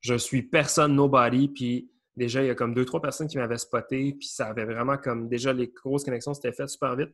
je, 0.00 0.14
suis 0.16 0.42
personne, 0.42 0.94
nobody, 0.94 1.48
puis 1.48 1.90
déjà, 2.16 2.42
il 2.42 2.46
y 2.46 2.50
a 2.50 2.54
comme 2.54 2.74
deux, 2.74 2.84
trois 2.84 3.00
personnes 3.00 3.28
qui 3.28 3.38
m'avaient 3.38 3.58
spoté, 3.58 4.14
puis 4.18 4.26
ça 4.26 4.46
avait 4.46 4.64
vraiment 4.64 4.96
comme, 4.96 5.28
déjà, 5.28 5.52
les 5.52 5.68
grosses 5.68 6.04
connexions 6.04 6.34
s'étaient 6.34 6.52
faites 6.52 6.68
super 6.68 6.96
vite. 6.96 7.10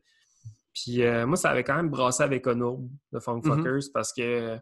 Puis 0.75 1.03
euh, 1.03 1.27
moi, 1.27 1.37
ça 1.37 1.51
avait 1.51 1.65
quand 1.65 1.77
même 1.77 1.89
brassé 1.89 2.23
avec 2.23 2.47
Onourb 2.47 2.89
de 3.13 3.19
Funk 3.19 3.41
Mhm. 3.45 3.57
Fuckers 3.57 3.91
parce 3.93 4.13
que 4.13 4.59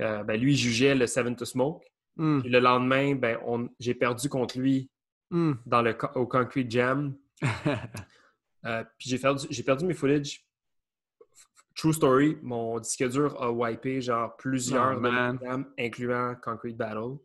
euh, 0.00 0.22
ben, 0.24 0.40
lui, 0.40 0.52
il 0.52 0.56
jugeait 0.56 0.94
le 0.94 1.06
Seven 1.06 1.36
to 1.36 1.44
Smoke. 1.44 1.84
Hmm. 2.16 2.40
Puis 2.40 2.50
le 2.50 2.58
lendemain, 2.60 3.14
ben, 3.14 3.38
on- 3.46 3.68
j'ai 3.78 3.94
perdu 3.94 4.28
contre 4.28 4.58
lui 4.58 4.90
Hmm. 5.30 5.54
dans 5.66 5.82
le, 5.82 5.96
au 6.14 6.26
Concrete 6.26 6.70
Jam. 6.70 7.16
Euh, 8.64 8.82
puis 8.98 9.08
j'ai 9.10 9.18
perdu, 9.20 9.46
j'ai 9.48 9.62
perdu 9.62 9.84
mes 9.84 9.94
footage. 9.94 10.44
True 11.76 11.92
story, 11.92 12.36
mon 12.42 12.80
disque 12.80 13.06
dur 13.08 13.40
a 13.40 13.52
wipé 13.52 14.00
genre 14.00 14.34
plusieurs 14.36 14.98
Oh, 14.98 15.04
jams, 15.40 15.66
incluant 15.78 16.34
Concrete 16.42 16.76
Battle. 16.76 17.16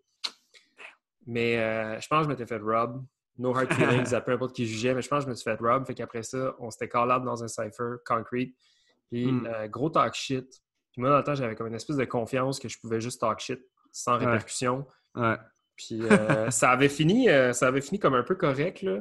Mais 1.26 1.58
euh, 1.58 2.00
je 2.00 2.08
pense 2.08 2.20
que 2.20 2.24
je 2.26 2.30
m'étais 2.30 2.46
fait 2.46 2.58
rob. 2.60 3.04
No 3.39 3.56
hard 3.56 3.70
feelings, 3.74 4.14
à 4.14 4.22
peu 4.22 4.34
importe 4.34 4.56
qui 4.56 4.68
jugeait, 4.68 4.94
mais 4.94 5.02
je 5.02 5.08
pense 5.08 5.20
que 5.24 5.26
je 5.26 5.30
me 5.32 5.36
suis 5.36 5.46
fait 5.46 5.56
rob. 5.60 5.86
Fait 5.88 5.96
qu'après 5.96 6.22
ça, 6.22 6.54
on 6.60 6.70
s'était 6.70 6.89
call 6.89 7.08
dans 7.24 7.44
un 7.44 7.48
cypher, 7.48 7.96
Concrete. 8.06 8.54
Puis 9.10 9.32
Mm. 9.32 9.46
euh, 9.48 9.68
gros 9.68 9.89
talk 9.89 10.14
shit. 10.14 10.48
Puis 10.92 11.02
moi, 11.02 11.10
dans 11.10 11.18
le 11.18 11.24
temps, 11.24 11.34
j'avais 11.36 11.56
comme 11.56 11.68
une 11.68 11.74
espèce 11.76 11.96
de 11.98 12.06
confiance 12.06 12.60
que 12.60 12.68
je 12.70 12.78
pouvais 12.80 13.02
juste 13.02 13.20
talk 13.22 13.39
shit 13.39 13.60
sans 13.92 14.18
Ouais. 14.20 14.26
répercussion. 14.26 14.86
Ouais. 15.16 15.38
Puis 15.76 16.02
euh, 16.04 16.50
ça 16.52 16.72
avait 16.72 16.89
fini 16.89 17.30
euh, 17.30 17.54
ça 17.54 17.68
avait 17.68 17.82
fini 17.82 18.00
comme 18.00 18.14
un 18.14 18.24
peu 18.24 18.36
correct, 18.36 18.82
là. 18.84 19.00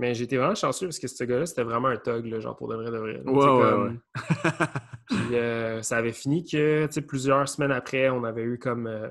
Mais 0.00 0.14
j'étais 0.14 0.36
vraiment 0.36 0.54
chanceux 0.54 0.86
parce 0.86 1.00
que 1.00 1.08
ce 1.08 1.24
gars-là, 1.24 1.44
c'était 1.44 1.64
vraiment 1.64 1.88
un 1.88 1.96
thug, 1.96 2.26
là, 2.26 2.38
genre 2.38 2.54
pour 2.56 2.68
de 2.68 2.76
vrai, 2.76 2.90
de 2.90 2.96
vrai. 2.98 3.12
là. 3.14 3.32
Ouais, 3.32 3.44
comme- 3.44 4.00
Puis 5.08 5.34
euh, 5.36 5.82
ça 5.82 5.96
avait 5.96 6.12
fini 6.12 6.44
que, 6.44 6.86
tu 6.86 6.92
sais, 6.92 7.02
plusieurs 7.02 7.48
semaines 7.48 7.72
après, 7.72 8.08
on 8.10 8.22
avait 8.24 8.42
eu 8.44 8.58
comme, 8.60 8.86
euh, 8.86 9.08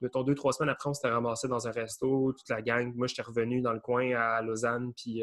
mettons 0.00 0.22
deux, 0.22 0.34
trois 0.34 0.52
semaines 0.52 0.70
après, 0.70 0.88
on 0.88 0.94
s'était 0.94 1.10
ramassé 1.10 1.46
dans 1.48 1.68
un 1.68 1.70
resto, 1.72 2.32
toute 2.32 2.48
la 2.48 2.62
gang. 2.62 2.90
Moi, 2.94 3.06
j'étais 3.06 3.20
revenu 3.22 3.60
dans 3.60 3.72
le 3.74 3.80
coin 3.80 4.12
à 4.16 4.40
Lausanne, 4.40 4.92
puis 4.96 5.22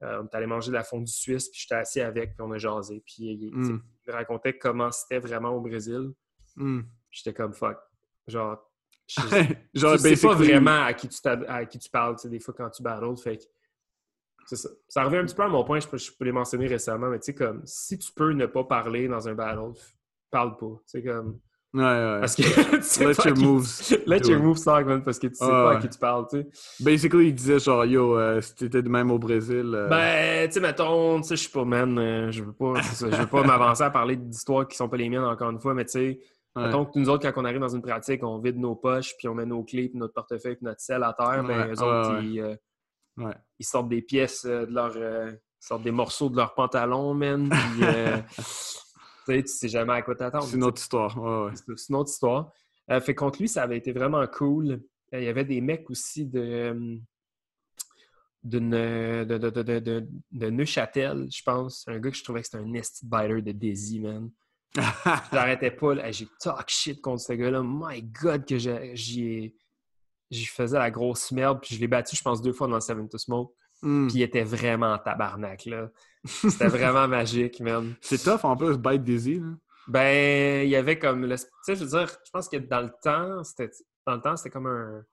on 0.00 0.24
est 0.26 0.34
allé 0.34 0.46
manger 0.46 0.68
de 0.70 0.76
la 0.76 0.84
fondue 0.84 1.12
suisse, 1.12 1.50
puis 1.50 1.60
j'étais 1.62 1.74
assis 1.74 2.00
avec, 2.00 2.30
puis 2.36 2.40
on 2.40 2.52
a 2.52 2.58
jasé. 2.58 3.02
Puis 3.04 3.50
Hmm. 3.52 3.80
il 4.06 4.12
me 4.12 4.12
racontait 4.12 4.56
comment 4.56 4.90
c'était 4.92 5.18
vraiment 5.18 5.50
au 5.50 5.60
Brésil. 5.60 6.12
Hmm. 6.54 6.82
J'étais 7.10 7.34
comme, 7.34 7.52
fuck. 7.52 7.76
Genre, 8.26 8.58
je, 9.08 9.20
Genre, 9.74 9.92
tu 9.94 9.98
sais 10.14 10.26
pas 10.26 10.34
vraiment 10.34 10.82
à 10.84 10.92
qui 10.94 11.08
tu, 11.08 11.18
à 11.48 11.64
qui 11.64 11.78
tu 11.78 11.90
parles, 11.90 12.16
tu 12.16 12.22
sais, 12.22 12.28
des 12.28 12.40
fois, 12.40 12.54
quand 12.56 12.70
tu 12.70 12.82
battles. 12.82 13.16
Fait 13.22 13.36
que 13.38 14.56
ça. 14.56 14.68
Ça 14.88 15.02
revient 15.04 15.16
un 15.18 15.24
petit 15.24 15.34
peu 15.34 15.42
à 15.42 15.48
mon 15.48 15.64
point, 15.64 15.80
je 15.80 15.96
je 15.96 16.10
peux 16.12 16.24
les 16.24 16.32
mentionner 16.32 16.66
récemment, 16.66 17.08
mais 17.08 17.18
tu 17.18 17.26
sais, 17.26 17.34
comme, 17.34 17.62
si 17.64 17.98
tu 17.98 18.12
peux 18.12 18.32
ne 18.32 18.46
pas 18.46 18.64
parler 18.64 19.08
dans 19.08 19.28
un 19.28 19.34
battle, 19.34 19.72
parle 20.30 20.56
pas. 20.56 20.66
Tu 20.66 20.82
sais, 20.86 21.02
comme, 21.02 21.38
Ouais, 21.74 21.82
ouais. 21.82 22.20
parce 22.20 22.36
que 22.36 22.42
tu 22.76 22.82
sais 22.82 23.04
Let 23.04 23.14
your 23.26 23.34
qui- 23.34 23.44
moves. 23.44 23.68
Let 24.06 24.20
your 24.28 24.40
moves 24.40 24.62
talk, 24.64 24.86
man, 24.86 25.02
parce 25.02 25.18
que 25.18 25.26
tu 25.26 25.34
sais 25.34 25.44
Ah, 25.44 25.62
pas 25.64 25.72
à 25.72 25.76
qui 25.76 25.88
tu 25.90 25.98
parles, 25.98 26.26
tu 26.30 26.38
sais. 26.42 26.82
Basically, 26.84 27.28
il 27.28 27.34
disait 27.34 27.58
genre, 27.58 27.84
yo, 27.84 28.16
euh, 28.16 28.40
si 28.40 28.54
t'étais 28.54 28.82
de 28.82 28.88
même 28.88 29.10
au 29.10 29.18
Brésil. 29.18 29.72
euh, 29.74 29.88
Ben, 29.88 30.46
tu 30.48 30.54
sais, 30.54 30.60
mettons, 30.60 31.20
tu 31.20 31.28
sais, 31.28 31.36
je 31.36 31.42
suis 31.42 31.50
pas, 31.50 31.64
man, 31.64 31.98
euh, 31.98 32.30
je 32.30 32.42
veux 32.44 32.52
pas, 32.52 32.74
je 32.80 33.06
veux 33.16 33.26
pas 33.26 33.42
m'avancer 33.42 33.82
à 33.82 33.90
parler 33.90 34.16
d'histoires 34.16 34.66
qui 34.66 34.76
sont 34.76 34.88
pas 34.88 34.96
les 34.96 35.08
miennes, 35.08 35.24
encore 35.24 35.50
une 35.50 35.60
fois, 35.60 35.74
mais 35.74 35.84
tu 35.84 35.92
sais, 35.92 36.20
ouais. 36.56 36.70
que 36.92 36.98
nous 36.98 37.08
autres, 37.08 37.30
quand 37.30 37.40
on 37.40 37.44
arrive 37.44 37.60
dans 37.60 37.74
une 37.74 37.82
pratique, 37.82 38.22
on 38.24 38.38
vide 38.38 38.58
nos 38.58 38.74
poches, 38.76 39.14
puis 39.18 39.28
on 39.28 39.34
met 39.34 39.46
nos 39.46 39.62
clés, 39.64 39.88
puis 39.88 39.98
notre 39.98 40.14
portefeuille, 40.14 40.56
puis 40.56 40.64
notre 40.64 40.80
sel 40.80 41.02
à 41.02 41.12
terre, 41.12 41.42
ben, 41.44 41.66
Ouais, 41.68 41.74
eux 41.74 41.82
autres, 41.82 42.22
ils, 42.22 42.40
euh, 42.40 42.56
ils 43.58 43.64
sortent 43.66 43.88
des 43.88 44.02
pièces 44.02 44.44
euh, 44.44 44.66
de 44.66 44.72
leur. 44.72 44.92
euh, 44.96 45.30
ils 45.32 45.66
sortent 45.66 45.82
des 45.82 45.90
morceaux 45.90 46.28
de 46.28 46.36
leur 46.36 46.54
pantalon, 46.54 47.14
man. 47.14 47.48
Puis, 47.48 47.80
tu 48.36 48.42
sais, 49.26 49.42
tu 49.42 49.48
sais 49.48 49.68
jamais 49.68 49.94
à 49.94 50.02
quoi 50.02 50.14
t'attendre. 50.14 50.44
C'est 50.44 50.56
une 50.56 50.64
autre 50.64 50.80
histoire. 50.80 51.16
Ouais, 51.20 51.46
ouais. 51.46 51.52
C'est 51.76 51.88
une 51.88 51.96
autre 51.96 52.10
histoire. 52.10 52.50
Euh, 52.90 53.00
fait 53.00 53.14
contre 53.14 53.40
lui, 53.40 53.48
ça 53.48 53.62
avait 53.64 53.78
été 53.78 53.92
vraiment 53.92 54.24
cool. 54.28 54.70
Euh, 55.12 55.18
Il 55.20 55.24
y 55.24 55.28
avait 55.28 55.44
des 55.44 55.60
mecs 55.60 55.88
aussi 55.90 56.26
de. 56.26 56.98
d'une 58.44 58.70
de, 58.70 59.24
de, 59.24 59.38
de, 59.50 59.62
de, 59.62 59.78
de- 59.80 60.08
de 60.30 60.50
Neuchâtel, 60.50 61.26
je 61.30 61.42
pense. 61.42 61.84
Un 61.88 61.98
gars 61.98 62.10
que 62.10 62.16
je 62.16 62.22
trouvais 62.22 62.40
que 62.42 62.46
c'était 62.46 62.58
un 62.62 62.66
nest 62.68 63.04
biter 63.04 63.42
de 63.42 63.52
Daisy, 63.52 63.98
man. 64.00 64.30
J'arrêtais 65.32 65.70
pas. 65.70 65.94
là. 65.94 66.10
J'ai 66.10 66.28
talk 66.40 66.68
shit 66.68 67.00
contre 67.00 67.22
ce 67.22 67.32
gars-là. 67.32 67.62
My 67.64 68.02
God, 68.02 68.44
que 68.46 68.58
j'ai- 68.58 68.94
j'y 68.94 69.54
j'y 70.30 70.46
faisais 70.46 70.78
la 70.78 70.90
grosse 70.90 71.30
merde. 71.32 71.60
Puis 71.62 71.76
je 71.76 71.80
l'ai 71.80 71.86
battu, 71.86 72.16
je 72.16 72.22
pense, 72.22 72.42
deux 72.42 72.52
fois 72.52 72.66
dans 72.66 72.74
le 72.74 72.80
Seven 72.80 73.08
to 73.08 73.16
Smoke. 73.18 73.54
Hmm. 73.82 74.08
Puis 74.08 74.18
il 74.18 74.22
était 74.22 74.42
vraiment 74.42 74.92
en 74.92 74.98
tabarnak, 74.98 75.66
là. 75.66 75.88
C'était 76.24 76.66
vraiment 76.68 77.06
magique, 77.06 77.60
man. 77.60 77.94
C'est 78.00 78.18
tough 78.22 78.44
en 78.44 78.56
plus, 78.56 78.76
bite 78.78 79.04
Daisy. 79.04 79.38
Là. 79.38 79.46
Ben, 79.88 80.64
il 80.66 80.70
y 80.70 80.74
avait 80.76 80.98
comme... 80.98 81.26
le- 81.26 81.36
Tu 81.36 81.44
sais, 81.62 81.76
je 81.76 81.84
veux 81.84 81.90
dire, 81.90 82.08
je 82.08 82.30
pense 82.32 82.48
que 82.48 82.56
dans 82.56 82.80
le 82.80 82.90
temps, 83.02 83.44
c'était 83.44 83.70
dans 84.04 84.14
le 84.16 84.20
temps, 84.20 84.36
c'était 84.36 84.50
comme 84.50 84.66
un... 84.66 85.04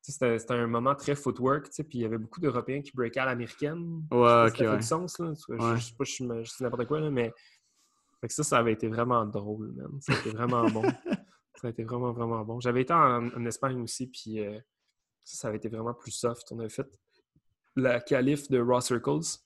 sais, 0.00 0.12
C'était 0.12 0.38
c'était 0.38 0.54
un 0.54 0.66
moment 0.66 0.94
très 0.94 1.14
footwork, 1.14 1.64
tu 1.66 1.72
sais, 1.72 1.84
puis 1.84 1.98
il 1.98 2.02
y 2.02 2.04
avait 2.06 2.16
beaucoup 2.16 2.40
d'Européens 2.40 2.80
qui 2.80 2.92
breakaient 2.94 3.20
à 3.20 3.26
l'américaine. 3.26 4.02
Ouais, 4.10 4.26
sais 4.26 4.48
ok, 4.48 4.56
ça 4.56 4.64
fait 4.64 4.68
ouais. 4.70 4.76
du 4.78 4.82
sens, 4.86 5.18
là. 5.18 5.32
Je, 5.48 5.54
Ouais. 5.54 5.76
je 5.76 5.82
sais 5.84 5.94
pas, 5.98 6.04
je, 6.04 6.14
je 6.44 6.56
dis 6.56 6.62
n'importe 6.62 6.86
quoi, 6.86 7.00
là, 7.00 7.10
mais... 7.10 7.34
Fait 8.22 8.28
que 8.28 8.34
ça, 8.34 8.44
ça 8.44 8.58
avait 8.58 8.72
été 8.72 8.86
vraiment 8.86 9.26
drôle, 9.26 9.72
man. 9.72 10.00
Ça 10.00 10.14
a 10.14 10.16
été 10.16 10.30
vraiment 10.30 10.64
bon. 10.70 10.82
Ça 11.60 11.68
a 11.68 11.70
été 11.70 11.84
vraiment, 11.84 12.12
vraiment 12.12 12.44
bon. 12.44 12.58
J'avais 12.58 12.82
été 12.82 12.92
en, 12.92 13.28
en 13.28 13.46
Espagne 13.46 13.80
aussi, 13.82 14.08
puis 14.08 14.40
euh, 14.40 14.58
ça, 15.22 15.42
ça 15.42 15.48
avait 15.48 15.58
été 15.58 15.68
vraiment 15.68 15.94
plus 15.94 16.10
soft. 16.10 16.50
On 16.50 16.58
avait 16.58 16.68
fait 16.68 16.88
la 17.76 18.00
qualif 18.00 18.50
de 18.50 18.58
Raw 18.58 18.80
Circles. 18.80 19.38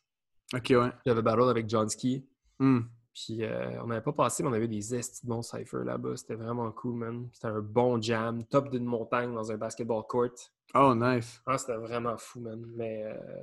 Ok, 0.54 0.70
ouais. 0.70 0.90
J'avais 1.04 1.20
battle 1.20 1.50
avec 1.50 1.68
John 1.68 1.88
Ski. 1.90 2.26
Hmm. 2.58 2.82
Puis 3.12 3.44
euh, 3.44 3.82
on 3.82 3.88
n'avait 3.88 4.02
pas 4.02 4.12
passé, 4.12 4.42
mais 4.42 4.50
on 4.50 4.52
avait 4.52 4.68
des 4.68 4.94
estis 4.94 5.24
de 5.24 5.28
bons 5.28 5.42
cyphers 5.42 5.84
là-bas. 5.84 6.16
C'était 6.16 6.36
vraiment 6.36 6.70
cool, 6.72 6.96
man. 6.96 7.28
C'était 7.32 7.48
un 7.48 7.60
bon 7.60 8.00
jam, 8.00 8.44
top 8.44 8.70
d'une 8.70 8.84
montagne 8.84 9.34
dans 9.34 9.50
un 9.50 9.56
basketball 9.56 10.02
court. 10.06 10.52
Oh, 10.74 10.94
nice. 10.94 11.40
Ah, 11.46 11.58
c'était 11.58 11.76
vraiment 11.76 12.16
fou, 12.18 12.40
man. 12.40 12.64
Mais 12.76 13.04
euh, 13.04 13.42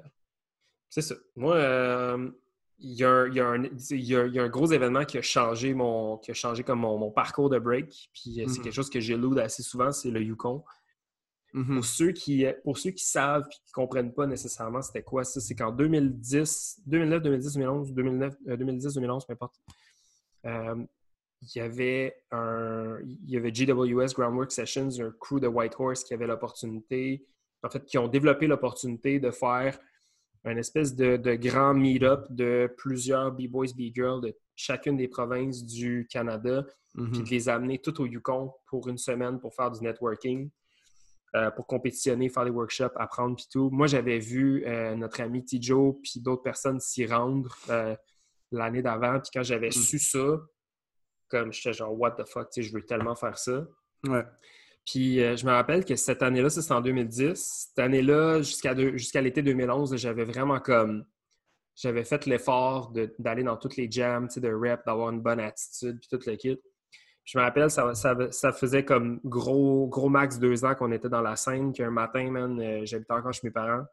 c'est 0.89 1.01
ça. 1.01 1.15
Moi, 1.35 1.55
euh, 1.55 2.31
il 2.79 2.93
y, 2.93 3.03
a 3.03 3.09
un- 3.09 3.27
il 3.27 3.35
y 3.35 3.39
a 3.39 3.47
un- 3.47 3.63
il 3.63 4.03
y 4.03 4.15
a- 4.15 4.25
il 4.25 4.33
y 4.33 4.39
a 4.39 4.43
un 4.43 4.49
gros 4.49 4.65
événement 4.67 5.05
qui 5.05 5.17
a 5.17 5.21
changé 5.21 5.73
mon, 5.73 6.17
qui 6.17 6.31
a 6.31 6.33
changé 6.33 6.63
comme 6.63 6.79
mon, 6.79 6.97
mon 6.97 7.11
parcours 7.11 7.49
de 7.49 7.59
break. 7.59 8.09
Puis 8.13 8.41
euh, 8.41 8.47
c'est 8.47 8.61
quelque 8.61 8.73
chose 8.73 8.89
que 8.89 8.99
j'élude 8.99 9.39
assez 9.39 9.63
souvent, 9.63 9.91
c'est 9.91 10.11
le 10.11 10.21
Yukon. 10.21 10.63
Mhm. 11.53 11.75
Pour 11.75 11.85
ceux 11.85 12.11
qui, 12.11 12.45
pour 12.63 12.77
ceux 12.79 12.89
qui 12.91 13.05
savent 13.05 13.45
et 13.45 13.53
qui 13.53 13.61
ne 13.67 13.73
comprennent 13.73 14.11
pas 14.13 14.25
nécessairement 14.25 14.81
c'était 14.81 15.03
quoi 15.03 15.23
ça, 15.23 15.39
c'est 15.39 15.53
qu'en 15.55 15.71
2010, 15.71 16.81
2009, 16.87 17.21
2010, 17.21 17.53
2011, 17.53 17.93
2009, 17.93 18.35
euh, 18.47 18.57
2010, 18.57 18.93
2011, 18.95 19.25
peu 19.27 19.33
importe, 19.33 19.55
euh, 20.45 20.83
il 21.41 21.49
y 21.57 21.59
avait 21.61 22.15
un, 22.31 22.97
il 23.03 23.29
y 23.29 23.37
avait 23.37 23.51
GWS 23.53 24.13
Groundwork 24.15 24.51
Sessions, 24.51 24.89
un 24.99 25.11
crew 25.19 25.39
de 25.39 25.47
Whitehorse 25.47 26.03
qui 26.03 26.13
avait 26.13 26.25
l'opportunité, 26.27 27.25
en 27.61 27.69
fait, 27.69 27.85
qui 27.85 27.97
ont 27.97 28.07
développé 28.07 28.47
l'opportunité 28.47 29.19
de 29.19 29.29
faire 29.29 29.77
un 30.45 30.57
espèce 30.57 30.95
de, 30.95 31.17
de 31.17 31.35
grand 31.35 31.73
meet-up 31.73 32.25
de 32.29 32.73
plusieurs 32.77 33.31
B-boys, 33.31 33.73
B-girls 33.77 34.21
de 34.21 34.35
chacune 34.55 34.97
des 34.97 35.07
provinces 35.07 35.63
du 35.65 36.07
Canada 36.09 36.65
Mhm. 36.95 37.11
puis 37.11 37.23
de 37.23 37.29
les 37.29 37.49
amener 37.49 37.79
tout 37.79 37.99
au 38.01 38.05
Yukon 38.05 38.53
pour 38.67 38.87
une 38.87 38.99
semaine 38.99 39.39
pour 39.39 39.55
faire 39.55 39.71
du 39.71 39.81
networking, 39.81 40.51
euh, 41.35 41.49
pour 41.49 41.65
compétitionner, 41.65 42.29
faire 42.29 42.45
des 42.45 42.51
workshops, 42.51 42.91
apprendre 42.97 43.35
puis 43.35 43.47
tout. 43.51 43.71
Moi, 43.71 43.87
j'avais 43.87 44.19
vu 44.19 44.63
euh, 44.67 44.95
notre 44.95 45.19
ami 45.21 45.43
Tijo 45.43 45.99
puis 46.03 46.21
d'autres 46.21 46.43
personnes 46.43 46.79
s'y 46.79 47.07
rendre 47.07 47.55
euh, 47.69 47.95
l'année 48.51 48.83
d'avant. 48.83 49.19
Puis 49.19 49.31
quand 49.33 49.41
j'avais 49.41 49.69
Mm. 49.69 49.71
su 49.71 49.97
ça, 49.97 50.39
comme 51.29 51.51
j'étais 51.51 51.73
genre, 51.73 51.99
what 51.99 52.11
the 52.11 52.27
fuck, 52.27 52.51
tu 52.51 52.61
sais, 52.61 52.69
je 52.69 52.71
veux 52.75 52.83
tellement 52.85 53.15
faire 53.15 53.39
ça. 53.39 53.65
Ouais. 54.07 54.23
Puis 54.85 55.21
euh, 55.21 55.35
je 55.35 55.45
me 55.45 55.51
rappelle 55.51 55.85
que 55.85 55.95
cette 55.95 56.21
année-là, 56.21 56.49
c'était 56.49 56.73
en 56.73 56.81
2010. 56.81 57.35
Cette 57.35 57.79
année-là, 57.79 58.41
jusqu'à 58.41 58.73
l'été 59.21 59.41
2011, 59.41 59.91
là, 59.91 59.97
j'avais 59.97 60.25
vraiment 60.25 60.59
comme. 60.59 61.05
J'avais 61.75 62.03
fait 62.03 62.27
l'effort 62.27 62.93
d'aller 63.17 63.43
dans 63.43 63.57
toutes 63.57 63.77
les 63.77 63.89
jams, 63.89 64.27
de 64.35 64.53
rep, 64.53 64.81
d'avoir 64.85 65.09
une 65.09 65.21
bonne 65.21 65.39
attitude, 65.39 65.99
puis 65.99 66.07
tout 66.07 66.19
le 66.29 66.35
kit. 66.35 66.59
Je 67.25 67.37
me 67.37 67.43
rappelle, 67.43 67.71
ça, 67.71 67.93
ça, 67.95 68.51
faisait 68.51 68.83
comme 68.83 69.19
gros, 69.23 69.87
gros 69.87 70.09
max 70.09 70.39
deux 70.39 70.65
ans 70.65 70.75
qu'on 70.75 70.91
était 70.91 71.09
dans 71.09 71.21
la 71.21 71.35
scène, 71.35 71.71
qu'un 71.71 71.89
matin, 71.89 72.29
man, 72.29 72.59
euh, 72.59 72.85
j'habitais 72.85 73.13
encore 73.13 73.33
chez 73.33 73.47
mes 73.47 73.51
parents. 73.51 73.85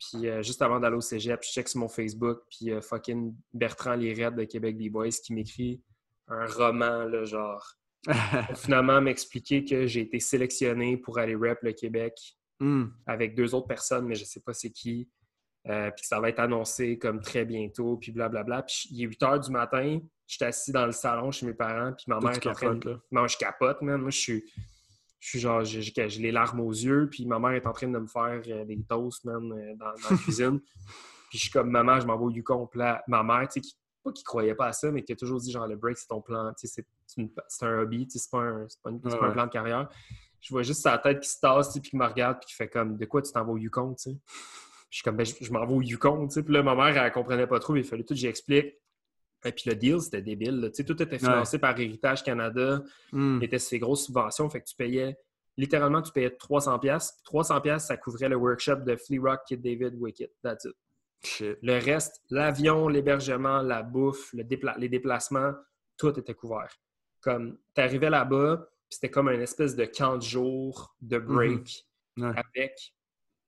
Puis 0.00 0.28
euh, 0.28 0.42
juste 0.42 0.60
avant 0.60 0.80
d'aller 0.80 0.96
au 0.96 1.00
cégep, 1.00 1.42
je 1.44 1.50
check 1.50 1.68
sur 1.68 1.80
mon 1.80 1.88
Facebook, 1.88 2.40
puis 2.50 2.72
euh, 2.72 2.80
fucking 2.80 3.34
Bertrand 3.52 3.94
Lirette 3.94 4.34
de 4.34 4.44
Québec 4.44 4.76
B-Boys 4.76 5.20
qui 5.24 5.32
m'écrit 5.32 5.80
un 6.26 6.46
roman, 6.46 7.04
là, 7.04 7.24
genre 7.24 7.64
pour 8.04 8.58
finalement 8.58 9.00
m'expliquer 9.00 9.64
que 9.64 9.86
j'ai 9.86 10.00
été 10.00 10.20
sélectionné 10.20 10.96
pour 10.96 11.18
aller 11.18 11.34
rep 11.34 11.58
le 11.62 11.72
Québec 11.72 12.14
Hmm. 12.60 12.86
avec 13.06 13.34
deux 13.34 13.52
autres 13.54 13.66
personnes, 13.66 14.06
mais 14.06 14.14
je 14.14 14.24
sais 14.24 14.40
pas 14.40 14.54
c'est 14.54 14.70
qui. 14.70 15.08
Euh, 15.68 15.90
puis 15.90 16.06
ça 16.06 16.20
va 16.20 16.28
être 16.28 16.38
annoncé 16.38 16.98
comme 16.98 17.20
très 17.20 17.44
bientôt, 17.44 17.96
puis 17.96 18.12
blablabla. 18.12 18.62
Puis 18.62 18.88
il 18.90 19.02
est 19.02 19.06
8 19.06 19.22
heures 19.22 19.40
du 19.40 19.50
matin, 19.50 19.98
je 20.26 20.34
suis 20.34 20.44
assis 20.44 20.72
dans 20.72 20.86
le 20.86 20.92
salon 20.92 21.32
chez 21.32 21.46
mes 21.46 21.54
parents, 21.54 21.92
puis 21.92 22.04
ma 22.06 22.20
mère 22.20 22.32
est 22.32 22.46
en 22.46 22.52
train 22.52 22.74
de... 22.74 22.98
Non, 23.10 23.26
je 23.26 23.36
capote, 23.36 23.82
man. 23.82 24.00
Moi, 24.00 24.10
je 24.10 24.18
suis... 24.18 24.44
Je 25.18 25.30
suis 25.30 25.40
genre, 25.40 25.64
j'ai 25.64 25.80
les 26.20 26.32
larmes 26.32 26.60
aux 26.60 26.70
yeux, 26.70 27.08
puis 27.10 27.24
ma 27.24 27.38
mère 27.38 27.52
est 27.52 27.66
en 27.66 27.72
train 27.72 27.88
de 27.88 27.98
me 27.98 28.06
faire 28.06 28.42
euh, 28.46 28.64
des 28.66 28.82
toasts, 28.86 29.24
man, 29.24 29.52
euh, 29.52 29.74
dans, 29.76 29.86
dans 29.86 30.10
la 30.10 30.16
cuisine. 30.22 30.60
Puis 31.30 31.38
je 31.38 31.44
suis 31.44 31.50
comme, 31.50 31.70
maman, 31.70 31.98
je 31.98 32.06
m'en 32.06 32.18
vais 32.18 32.24
au 32.24 32.30
Yukon. 32.30 32.66
Puis 32.66 32.78
là, 32.78 33.02
ma 33.08 33.22
mère, 33.22 33.48
tu 33.48 33.54
sais, 33.54 33.60
qui, 33.62 33.74
pas 34.04 34.12
qui 34.12 34.22
croyait 34.22 34.54
pas 34.54 34.66
à 34.66 34.72
ça, 34.72 34.90
mais 34.92 35.02
qui 35.02 35.12
a 35.12 35.16
toujours 35.16 35.40
dit, 35.40 35.50
genre, 35.50 35.66
le 35.66 35.76
break, 35.76 35.96
c'est 35.98 36.06
ton 36.08 36.20
plan, 36.20 36.52
tu 36.58 36.66
sais, 36.68 36.84
c'est- 37.06 37.64
un 37.66 37.78
hobby, 37.80 38.06
tu 38.06 38.12
sais, 38.12 38.18
c'est 38.20 38.30
pas, 38.30 38.38
un, 38.42 38.66
c'est 38.68 38.80
pas, 38.82 38.90
une- 38.90 38.96
Ouais, 39.04 39.18
pas 39.18 39.26
un 39.26 39.30
plan 39.32 39.46
de 39.46 39.50
carrière. 39.50 39.88
Je 40.40 40.52
vois 40.54 40.62
juste 40.62 40.82
sa 40.82 40.98
tête 40.98 41.20
qui 41.20 41.28
se 41.28 41.40
tasse, 41.40 41.68
tu 41.68 41.72
sais, 41.74 41.80
puis 41.80 41.90
qui 41.90 41.96
me 41.96 42.04
regarde, 42.06 42.38
puis 42.38 42.46
qui 42.48 42.54
fait 42.54 42.68
comme, 42.68 42.96
de 42.96 43.04
quoi 43.06 43.22
tu 43.22 43.32
t'en 43.32 43.44
vas 43.44 43.52
au 43.52 43.56
Yukon, 43.56 43.94
tu 43.94 44.10
sais? 44.10 44.16
Je 44.90 44.98
suis 44.98 45.02
comme, 45.02 45.16
ben, 45.16 45.24
je, 45.26 45.34
je 45.40 45.50
m'en 45.52 45.64
vais 45.66 45.74
au 45.74 45.80
Yukon, 45.82 46.28
tu 46.28 46.34
sais? 46.34 46.42
Puis 46.42 46.52
là, 46.54 46.62
ma 46.62 46.74
mère, 46.74 47.02
elle 47.02 47.10
comprenait 47.12 47.46
pas 47.46 47.58
trop, 47.58 47.72
mais 47.72 47.80
il 47.80 47.86
fallait 47.86 48.04
tout 48.04 48.14
que 48.14 48.20
j'explique. 48.20 48.74
Et 49.46 49.52
puis 49.52 49.64
le 49.68 49.74
deal, 49.76 50.00
c'était 50.00 50.22
débile. 50.22 50.70
Tu 50.72 50.76
sais, 50.76 50.84
tout 50.84 51.02
était 51.02 51.18
financé 51.18 51.58
par 51.58 51.78
Héritage 51.78 52.22
Canada. 52.22 52.82
Hmm. 53.12 53.38
Il 53.40 53.44
était 53.44 53.58
ces 53.58 53.78
grosses 53.78 54.04
subventions. 54.06 54.48
Fait 54.48 54.60
que 54.60 54.66
tu 54.66 54.74
payais, 54.76 55.18
littéralement, 55.56 56.00
tu 56.00 56.12
payais 56.12 56.30
300$. 56.30 56.78
piastres. 56.80 57.22
300$, 57.24 57.60
piastres, 57.60 57.88
ça 57.88 57.96
couvrait 57.96 58.28
le 58.28 58.36
workshop 58.36 58.76
de 58.76 58.96
Flea 58.96 59.18
Rock, 59.18 59.40
Kid 59.46 59.60
David, 59.60 59.94
Wicked. 59.96 60.30
That's 60.42 60.64
it. 60.64 60.72
Shit. 61.24 61.58
Le 61.62 61.78
reste, 61.78 62.22
l'avion, 62.30 62.88
l'hébergement, 62.88 63.62
la 63.62 63.82
bouffe, 63.82 64.32
le 64.32 64.44
dépla- 64.44 64.78
les 64.78 64.88
déplacements, 64.88 65.52
tout 65.96 66.18
était 66.18 66.34
couvert. 66.34 66.72
Comme, 67.20 67.56
tu 67.74 67.80
arrivais 67.80 68.10
là-bas, 68.10 68.68
c'était 68.90 69.10
comme 69.10 69.28
une 69.28 69.40
espèce 69.40 69.74
de 69.76 69.84
camp 69.86 70.16
de 70.16 70.22
jour, 70.22 70.94
de 71.00 71.18
break, 71.18 71.86
Ouais. 72.16 72.30
avec 72.52 72.94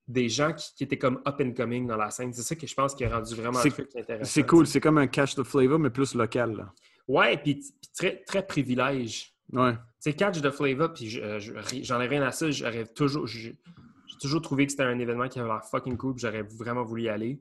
des 0.09 0.29
gens 0.29 0.53
qui, 0.53 0.75
qui 0.75 0.85
étaient 0.85 0.99
comme 0.99 1.21
up 1.27 1.41
and 1.41 1.53
coming 1.57 1.87
dans 1.87 1.97
la 1.97 2.11
scène. 2.11 2.33
C'est 2.33 2.43
ça 2.43 2.55
que 2.57 2.67
je 2.67 2.75
pense 2.75 2.95
qui 2.95 3.05
a 3.05 3.11
rendu 3.15 3.35
vraiment 3.35 3.59
C'est- 3.61 3.69
le 3.69 3.75
truc 3.87 3.97
intéressant. 3.97 4.31
C'est 4.31 4.47
cool, 4.47 4.67
c'est 4.67 4.81
comme 4.81 4.99
un 4.99 5.07
catch 5.07 5.35
the 5.35 5.43
flavor, 5.43 5.79
mais 5.79 5.91
plus 5.91 6.15
local. 6.15 6.57
Là. 6.57 6.73
Ouais, 7.09 7.37
puis 7.37 7.55
puis 7.57 7.73
très, 7.97 8.23
très 8.25 8.47
privilège. 8.47 9.33
Ouais. 9.53 9.75
Sais, 10.01 10.13
Catch 10.13 10.41
the 10.41 10.51
Flavor, 10.51 10.93
puis 10.93 11.09
je- 11.09 11.39
j'en 11.83 12.01
ai 12.01 12.07
rien 12.09 12.23
à 12.23 12.33
ça. 12.33 12.51
J'aurais 12.51 12.85
toujours, 12.87 13.27
j'ai 13.29 13.57
toujours 14.21 14.43
trouvé 14.43 14.67
que 14.67 14.73
c'était 14.73 14.83
un 14.85 14.99
événement 14.99 15.29
qui 15.29 15.39
avait 15.39 15.49
l'air 15.49 15.65
fucking 15.65 15.97
cool, 15.97 16.15
j'aurais 16.19 16.43
vraiment 16.43 16.83
voulu 16.83 17.03
y 17.05 17.09
aller. 17.09 17.41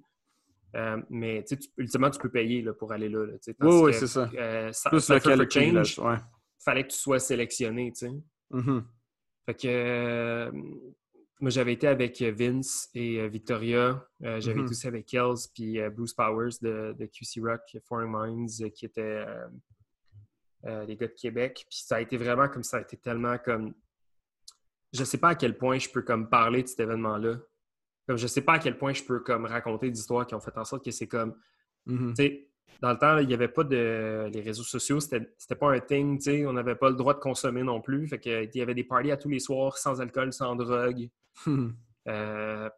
Euh, 0.75 1.01
mais 1.09 1.43
tu 1.47 1.57
ultimement, 1.77 2.09
tu 2.09 2.19
peux 2.19 2.29
payer 2.29 2.61
là, 2.61 2.73
pour 2.73 2.91
aller 2.91 3.07
là. 3.09 3.19
Oui, 3.61 3.81
oui, 3.83 3.93
c'est 3.93 4.07
ça. 4.07 4.29
euh, 4.35 4.71
Sa- 4.73 4.89
Plus 4.89 5.05
privilège. 5.07 5.49
Change, 5.95 5.99
Ouais. 5.99 6.17
fallait 6.63 6.83
que 6.83 6.91
tu 6.91 6.97
sois 6.97 7.19
sélectionné. 7.19 7.93
Mhm. 8.51 8.85
Fait 9.45 9.53
que 9.53 9.67
euh, 9.67 10.51
moi, 11.39 11.49
j'avais 11.49 11.73
été 11.73 11.87
avec 11.87 12.21
Vince 12.21 12.89
et 12.93 13.19
euh, 13.21 13.27
Victoria. 13.27 14.05
J'avais 14.19 14.55
Mhm. 14.55 14.61
été 14.65 14.71
aussi 14.71 14.87
avec 14.87 15.05
Kells 15.05 15.47
puis 15.53 15.79
Bruce 15.95 16.13
Powers 16.13 16.57
de, 16.61 16.93
de 16.97 17.05
QC 17.05 17.39
Rock, 17.41 17.61
Foreign 17.87 18.09
Minds, 18.11 18.69
qui 18.73 18.85
étaient 18.85 19.23
les 20.63 20.95
gars 20.97 21.07
de 21.07 21.13
Québec. 21.13 21.65
Puis 21.69 21.79
ça 21.85 21.97
a 21.97 22.01
été 22.01 22.17
vraiment 22.17 22.49
comme 22.49 22.63
ça 22.63 22.77
a 22.77 22.81
été 22.81 22.97
tellement 22.97 23.37
comme. 23.37 23.73
Je 24.93 25.03
sais 25.03 25.17
pas 25.17 25.29
à 25.29 25.35
quel 25.35 25.57
point 25.57 25.77
je 25.77 25.89
peux 25.89 26.01
comme 26.01 26.29
parler 26.29 26.63
de 26.63 26.67
cet 26.67 26.79
événement-là. 26.81 27.37
Comme 28.07 28.17
je 28.17 28.27
sais 28.27 28.41
pas 28.41 28.53
à 28.53 28.59
quel 28.59 28.77
point 28.77 28.93
je 28.93 29.03
peux 29.03 29.19
comme 29.19 29.45
raconter 29.45 29.89
des 29.89 29.99
histoires 29.99 30.25
qui 30.27 30.35
ont 30.35 30.39
fait 30.39 30.57
en 30.57 30.63
sorte 30.65 30.83
que 30.85 30.91
c'est 30.91 31.07
comme 31.07 31.35
Mhm. 31.87 32.13
dans 32.81 32.91
le 32.91 32.97
temps, 32.97 33.17
il 33.19 33.27
n'y 33.27 33.33
avait 33.33 33.47
pas 33.47 33.63
de. 33.63 34.29
Les 34.33 34.41
réseaux 34.41 34.63
sociaux, 34.63 34.99
c'était 34.99 35.55
pas 35.59 35.71
un 35.71 35.79
thing. 35.79 36.19
On 36.47 36.53
n'avait 36.53 36.75
pas 36.75 36.89
le 36.89 36.95
droit 36.95 37.13
de 37.13 37.19
consommer 37.19 37.61
non 37.63 37.79
plus. 37.81 38.07
Fait 38.07 38.19
que, 38.19 38.43
il 38.45 38.57
y 38.57 38.61
avait 38.61 38.73
des 38.73 38.83
parties 38.83 39.11
à 39.11 39.17
tous 39.17 39.29
les 39.29 39.39
soirs, 39.39 39.77
sans 39.77 40.01
alcool, 40.01 40.33
sans 40.33 40.55
drogue. 40.55 41.09
Mhm. 41.45 41.75
Euh, 42.07 42.69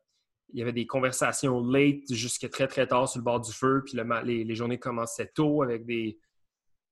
il 0.54 0.60
y 0.60 0.62
avait 0.62 0.72
des 0.74 0.88
conversations 0.88 1.66
late 1.66 2.10
jusqu'à 2.14 2.48
très 2.50 2.68
très 2.68 2.88
tard 2.88 3.08
sur 3.10 3.20
le 3.20 3.24
bord 3.26 3.42
du 3.42 3.52
feu. 3.52 3.84
Puis 3.86 3.98
le 3.98 4.04
les, 4.24 4.44
les 4.46 4.56
journées 4.56 4.80
commençaient 4.80 5.32
tôt 5.34 5.62
avec 5.62 5.86
des, 5.86 6.18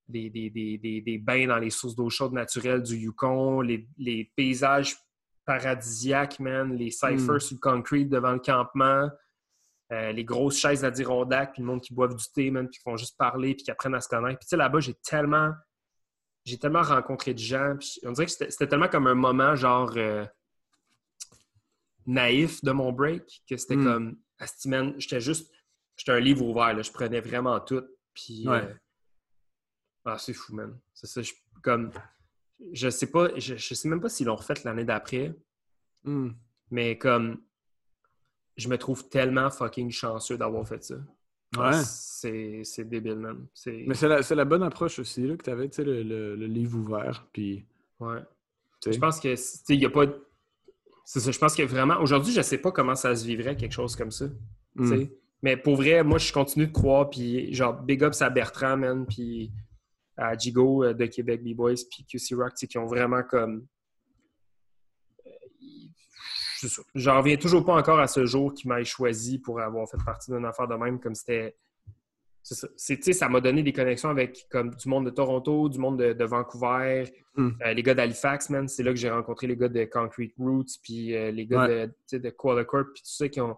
des, 0.08 0.30
des- 0.30 0.50
des- 0.50 0.78
des- 0.78 1.02
des 1.02 1.18
bains 1.18 1.48
dans 1.48 1.58
les 1.60 1.70
sources 1.70 1.96
d'eau 1.96 2.10
chaude 2.10 2.34
naturelles 2.34 2.84
du 2.84 2.96
Yukon, 2.98 3.62
les, 3.62 3.88
les 3.98 4.32
paysages 4.36 4.96
paradisiaques, 5.46 6.40
man, 6.40 6.76
les 6.76 6.92
ciphers 6.92 7.36
Mm. 7.36 7.40
sur 7.40 7.56
le 7.56 7.60
concrete 7.60 8.10
devant 8.10 8.32
le 8.34 8.40
campement. 8.40 9.10
Euh, 9.92 10.12
les 10.12 10.24
grosses 10.26 10.58
chaises 10.58 10.84
Adirondack, 10.84 11.54
puis 11.54 11.62
le 11.62 11.68
monde 11.68 11.82
qui 11.82 11.94
boivent 11.94 12.16
du 12.16 12.26
thé, 12.34 12.50
man, 12.50 12.68
puis 12.68 12.80
qui 12.80 12.84
font 12.84 12.98
juste 12.98 13.16
parler, 13.18 13.54
puis 13.54 13.64
qui 13.66 13.72
apprennent 13.72 13.94
à 13.94 14.02
se 14.02 14.10
connaître. 14.10 14.40
Puis 14.40 14.46
tu 14.46 14.50
sais, 14.50 14.58
là-bas, 14.58 14.80
j'ai 14.80 14.96
tellement... 14.96 15.52
J'ai 16.44 16.58
tellement 16.60 16.82
rencontré 16.84 17.34
de 17.34 17.40
gens, 17.40 17.76
puis 17.80 18.00
on 18.04 18.12
dirait 18.12 18.26
que 18.28 18.32
c'était 18.32 18.68
tellement 18.68 18.88
comme 18.88 19.08
un 19.08 19.16
moment, 19.16 19.56
genre, 19.56 19.92
euh, 19.98 20.26
naïf 22.06 22.64
de 22.64 22.72
mon 22.72 22.92
break, 22.92 23.44
que 23.50 23.58
c'était 23.58 23.76
Mm. 23.76 23.84
comme, 23.84 24.18
man, 24.66 24.94
j'étais 25.00 25.22
juste... 25.22 25.52
J'étais 25.98 26.12
un 26.12 26.20
livre 26.20 26.44
ouvert, 26.46 26.74
là, 26.74 26.82
je 26.82 26.92
prenais 26.92 27.22
vraiment 27.22 27.60
tout, 27.60 27.84
puis... 28.14 28.48
Ouais. 28.48 28.58
euh, 28.64 28.74
ah, 30.06 30.18
c'est 30.18 30.34
fou, 30.34 30.54
man. 30.56 30.78
C'est 30.94 31.08
ça, 31.08 31.22
je, 31.22 31.32
comme... 31.64 31.92
Je 32.74 32.90
sais 32.90 33.08
pas, 33.12 33.30
je, 33.38 33.56
je 33.56 33.74
sais 33.74 33.90
même 33.90 34.02
pas 34.02 34.10
s'ils 34.10 34.28
l'ont 34.28 34.36
refait 34.36 34.54
l'année 34.64 34.86
d'après, 34.86 35.34
Mhm. 36.04 36.34
mais 36.72 36.98
comme 36.98 37.38
je 38.58 38.70
me 38.70 38.78
trouve 38.78 39.10
tellement 39.10 39.50
fucking 39.50 39.92
chanceux 39.92 40.38
d'avoir 40.38 40.68
fait 40.68 40.84
ça. 40.84 40.96
Ouais. 41.58 41.72
C'est 41.84 42.64
débile. 42.90 43.28
C'est 43.54 43.84
Mais 43.88 43.94
c'est 43.96 44.08
la, 44.08 44.22
la 44.22 44.46
bonne 44.46 44.64
approche 44.64 45.00
aussi 45.00 45.26
là, 45.28 45.36
que 45.38 45.44
tu 45.44 45.50
avais, 45.50 45.70
tu 45.70 45.76
sais, 45.78 45.84
le, 45.84 46.04
le- 46.04 46.36
le 46.36 46.46
livre 46.48 46.78
ouvert. 46.78 47.28
Puis, 47.34 47.66
ouais. 48.00 48.20
Je 48.86 48.98
pense 49.00 49.20
que 49.20 49.30
tu 49.30 49.38
sais, 49.38 49.64
il 49.70 49.80
y 49.82 49.86
a 49.86 49.90
pas 49.90 50.06
c'est 51.08 51.20
ça, 51.20 51.32
je 51.32 51.38
pense 51.38 51.56
que 51.56 51.62
vraiment 51.64 52.00
aujourd'hui, 52.02 52.34
je 52.34 52.42
sais 52.42 52.58
pas 52.58 52.72
comment 52.72 52.96
ça 52.96 53.16
se 53.16 53.26
vivrait 53.26 53.56
quelque 53.56 53.74
chose 53.74 53.96
comme 53.96 54.12
ça, 54.12 54.26
sais. 54.80 55.12
Mais 55.44 55.56
pour 55.58 55.76
vrai, 55.76 56.04
moi 56.04 56.18
je 56.18 56.32
continue 56.34 56.66
de 56.68 56.72
croire 56.72 57.10
puis 57.10 57.54
genre 57.54 57.80
big 57.82 58.02
ups 58.02 58.22
à 58.22 58.30
Bertrand 58.32 58.78
man 58.78 59.06
puis 59.06 59.52
à 60.18 60.38
Jigo 60.38 60.84
euh, 60.84 60.94
de 60.94 61.06
Québec 61.06 61.44
B-Boys 61.44 61.76
puis 61.92 62.06
QC 62.06 62.36
Rock, 62.36 62.54
qui 62.56 62.78
ont 62.78 62.86
vraiment 62.86 63.24
comme 63.24 63.66
euh. 65.26 65.30
J'en 66.96 67.18
reviens 67.20 67.38
toujours 67.38 67.66
pas 67.66 67.76
encore 67.76 68.00
à 68.00 68.08
ce 68.08 68.26
jour 68.26 68.54
qui 68.54 68.68
m'aille 68.68 68.86
choisi 68.86 69.40
pour 69.40 69.60
avoir 69.60 69.88
fait 69.90 69.98
partie 70.04 70.32
d'une 70.32 70.46
affaire 70.46 70.68
de 70.68 70.76
même, 70.76 71.00
comme 71.00 71.14
c'était. 71.16 71.56
c'est 72.42 72.56
ça. 72.56 72.68
C'est- 72.78 72.98
tu 72.98 73.04
sais, 73.04 73.14
ça 73.14 73.28
m'a 73.30 73.42
donné 73.42 73.62
des 73.62 73.74
connexions 73.74 74.10
avec 74.10 74.48
comme 74.50 74.72
du 74.74 74.88
monde 74.90 75.06
de 75.06 75.10
Toronto, 75.12 75.70
du 75.70 75.78
monde 75.80 76.00
de, 76.00 76.14
de 76.14 76.26
Vancouver, 76.26 77.04
Mm. 77.38 77.50
euh, 77.66 77.74
les 77.74 77.84
gars 77.84 77.94
d'Halifax, 77.94 78.50
man. 78.50 78.68
C'est 78.70 78.82
là 78.84 78.92
que 78.92 78.98
j'ai 78.98 79.10
rencontré 79.10 79.46
les 79.48 79.58
gars 79.58 79.68
de 79.68 79.84
Concrete 79.86 80.34
Roots, 80.38 80.80
puis 80.82 81.14
euh, 81.16 81.32
les 81.32 81.46
gars 81.46 81.68
de, 81.68 82.18
de 82.18 82.30
Koala 82.30 82.64
Corp, 82.64 82.88
puis 82.94 83.04
tout 83.04 83.10
ça, 83.12 83.28
qui 83.28 83.42
ont. 83.42 83.58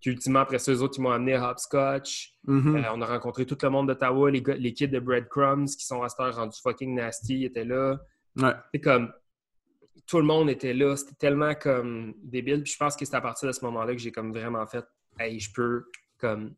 Qui, 0.00 0.10
ultimement, 0.10 0.40
après 0.40 0.58
ça, 0.60 0.72
eux 0.72 0.80
autres, 0.80 0.98
ils 0.98 1.02
m'ont 1.02 1.10
amené 1.10 1.34
à 1.34 1.50
Hopscotch. 1.50 2.34
Mhm. 2.46 2.76
Euh, 2.76 2.82
on 2.94 3.02
a 3.02 3.06
rencontré 3.06 3.44
tout 3.46 3.56
le 3.60 3.68
monde 3.70 3.88
d'Ottawa, 3.88 4.30
les, 4.30 4.42
les 4.58 4.72
kids 4.72 4.88
de 4.88 5.00
Breadcrumbs 5.00 5.66
qui 5.66 5.84
sont 5.84 6.02
à 6.02 6.08
cette 6.08 6.20
heure 6.20 6.36
rendus 6.36 6.58
fucking 6.62 6.94
nasty, 6.94 7.40
ils 7.40 7.44
étaient 7.46 7.64
là 7.64 7.98
Ouais. 8.36 8.52
c'est 8.72 8.80
comme 8.80 9.12
tout 10.06 10.18
le 10.18 10.24
monde 10.24 10.48
était 10.48 10.72
là, 10.72 10.94
c'était 10.96 11.16
tellement 11.16 11.54
comme 11.56 12.14
débile. 12.22 12.62
Puis 12.62 12.72
je 12.74 12.78
pense 12.78 12.94
que 12.94 13.04
c'est 13.04 13.16
à 13.16 13.20
partir 13.20 13.48
de 13.48 13.52
ce 13.52 13.64
moment-là 13.64 13.92
que 13.92 13.98
j'ai 14.00 14.12
comme 14.12 14.32
vraiment 14.32 14.64
fait 14.66 14.84
Hey, 15.18 15.40
je 15.40 15.52
peux 15.52 15.86
comme 16.18 16.50
tu 16.50 16.54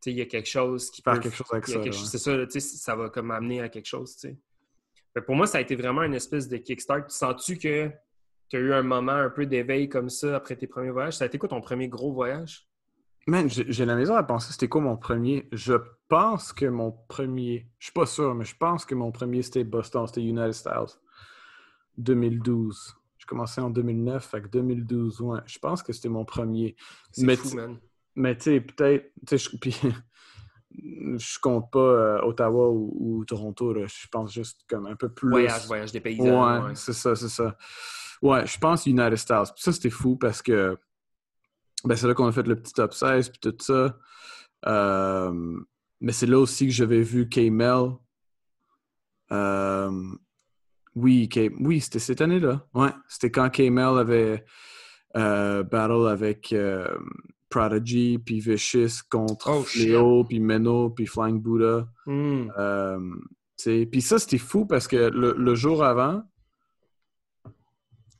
sais, 0.00 0.10
il 0.10 0.16
y 0.18 0.20
a 0.22 0.26
quelque 0.26 0.48
chose 0.48 0.90
qui 0.90 1.02
Faire 1.02 1.14
peut. 1.14 1.20
quelque 1.20 1.36
chose 1.36 1.46
avec 1.52 1.66
ça, 1.66 1.78
ouais. 1.78 1.92
C'est 1.92 2.18
ça, 2.18 2.46
tu 2.46 2.50
sais, 2.52 2.60
ça 2.60 2.96
va 2.96 3.08
comme 3.10 3.26
m'amener 3.26 3.60
à 3.60 3.68
quelque 3.68 3.86
chose, 3.86 4.14
tu 4.16 4.28
sais. 4.28 4.36
Fait 5.14 5.20
que 5.20 5.26
pour 5.26 5.36
moi, 5.36 5.46
ça 5.46 5.58
a 5.58 5.60
été 5.60 5.74
vraiment 5.76 6.02
une 6.02 6.14
espèce 6.14 6.48
de 6.48 6.56
kickstart. 6.58 7.08
Sens-tu 7.10 7.56
que 7.56 7.90
tu 8.48 8.56
as 8.56 8.60
eu 8.60 8.72
un 8.72 8.82
moment 8.82 9.12
un 9.12 9.30
peu 9.30 9.46
d'éveil 9.46 9.88
comme 9.88 10.08
ça 10.10 10.36
après 10.36 10.56
tes 10.56 10.66
premiers 10.66 10.90
voyages? 10.90 11.16
Ça 11.16 11.24
a 11.24 11.26
été 11.26 11.38
quoi 11.38 11.48
ton 11.48 11.60
premier 11.60 11.88
gros 11.88 12.12
voyage? 12.12 12.68
Man, 13.28 13.50
j'ai 13.50 13.64
j'ai 13.72 13.84
la 13.84 13.96
maison 13.96 14.14
à 14.14 14.22
penser 14.22 14.52
c'était 14.52 14.68
quoi 14.68 14.80
mon 14.80 14.96
premier. 14.96 15.48
Je 15.50 15.74
pense 16.08 16.52
que 16.52 16.66
mon 16.66 16.92
premier. 17.08 17.68
Je 17.78 17.86
suis 17.86 17.92
pas 17.92 18.06
sûr, 18.06 18.34
mais 18.36 18.44
je 18.44 18.56
pense 18.56 18.84
que 18.84 18.94
mon 18.94 19.10
premier 19.10 19.42
c'était 19.42 19.64
Boston, 19.64 20.06
c'était 20.06 20.22
United 20.22 20.52
Styles. 20.52 20.94
2012. 21.98 22.96
Je 23.18 23.26
commençais 23.26 23.60
en 23.60 23.70
2009, 23.70 24.24
fait 24.24 24.42
que 24.42 24.48
2012, 24.48 25.20
ouais. 25.22 25.40
Je 25.46 25.58
pense 25.58 25.82
que 25.82 25.92
c'était 25.92 26.08
mon 26.08 26.24
premier. 26.24 26.76
C'est 27.10 27.24
Mais 27.26 27.36
fou, 27.36 27.50
tu- 27.50 27.56
man. 27.56 27.78
Mais 28.14 28.36
tu 28.36 28.44
sais, 28.44 28.60
peut-être. 28.60 29.10
tu 29.26 29.36
sais, 29.36 29.50
Je, 29.50 29.56
puis, 29.60 29.76
je 30.70 31.38
compte 31.40 31.70
pas 31.70 31.78
euh, 31.80 32.20
Ottawa 32.22 32.68
ou, 32.70 32.94
ou 32.98 33.24
Toronto, 33.24 33.72
là. 33.72 33.86
je 33.86 34.06
pense 34.08 34.32
juste 34.32 34.60
comme 34.68 34.86
un 34.86 34.94
peu 34.96 35.08
plus. 35.08 35.30
Voyage, 35.30 35.66
voyage 35.66 35.90
des 35.92 36.00
paysans. 36.00 36.24
Ouais, 36.60 36.66
ouais. 36.68 36.74
c'est 36.74 36.92
ça, 36.92 37.16
c'est 37.16 37.28
ça. 37.28 37.56
Ouais, 38.22 38.46
je 38.46 38.58
pense 38.58 38.86
United 38.86 39.16
Stars. 39.16 39.52
Puis 39.54 39.62
ça, 39.62 39.72
c'était 39.72 39.90
fou 39.90 40.16
parce 40.16 40.42
que 40.42 40.76
ben, 41.84 41.94
c'est 41.96 42.06
là 42.08 42.14
qu'on 42.14 42.26
a 42.26 42.32
fait 42.32 42.46
le 42.46 42.56
petit 42.56 42.72
top 42.72 42.94
16 42.94 43.28
puis 43.30 43.38
tout 43.40 43.54
ça. 43.60 43.96
Euh, 44.66 45.58
mais 46.00 46.12
c'est 46.12 46.26
là 46.26 46.38
aussi 46.38 46.66
que 46.66 46.72
j'avais 46.72 47.02
vu 47.02 47.28
K-Mel. 47.28 47.90
Euh, 49.32 49.90
oui, 50.94 51.28
K- 51.30 51.54
oui 51.60 51.80
c'était 51.80 51.98
cette 51.98 52.20
année-là. 52.20 52.66
Ouais, 52.74 52.90
c'était 53.08 53.30
quand 53.30 53.50
K-Mel 53.50 53.98
avait 53.98 54.44
euh, 55.16 55.62
battle 55.62 56.08
avec 56.08 56.52
euh, 56.52 56.88
Prodigy 57.50 58.18
puis 58.18 58.40
Vicious 58.40 59.02
contre 59.10 59.50
Oh. 59.50 59.64
Léo 59.76 60.24
puis 60.24 60.40
Meno 60.40 60.90
puis 60.90 61.06
Flying 61.06 61.40
Buddha. 61.40 61.86
Hmm. 62.06 62.48
Puis 63.90 64.02
ça, 64.02 64.18
c'était 64.18 64.38
fou 64.38 64.66
parce 64.66 64.86
que 64.88 64.96
le, 64.96 65.32
le 65.32 65.54
jour 65.54 65.82
avant, 65.84 66.22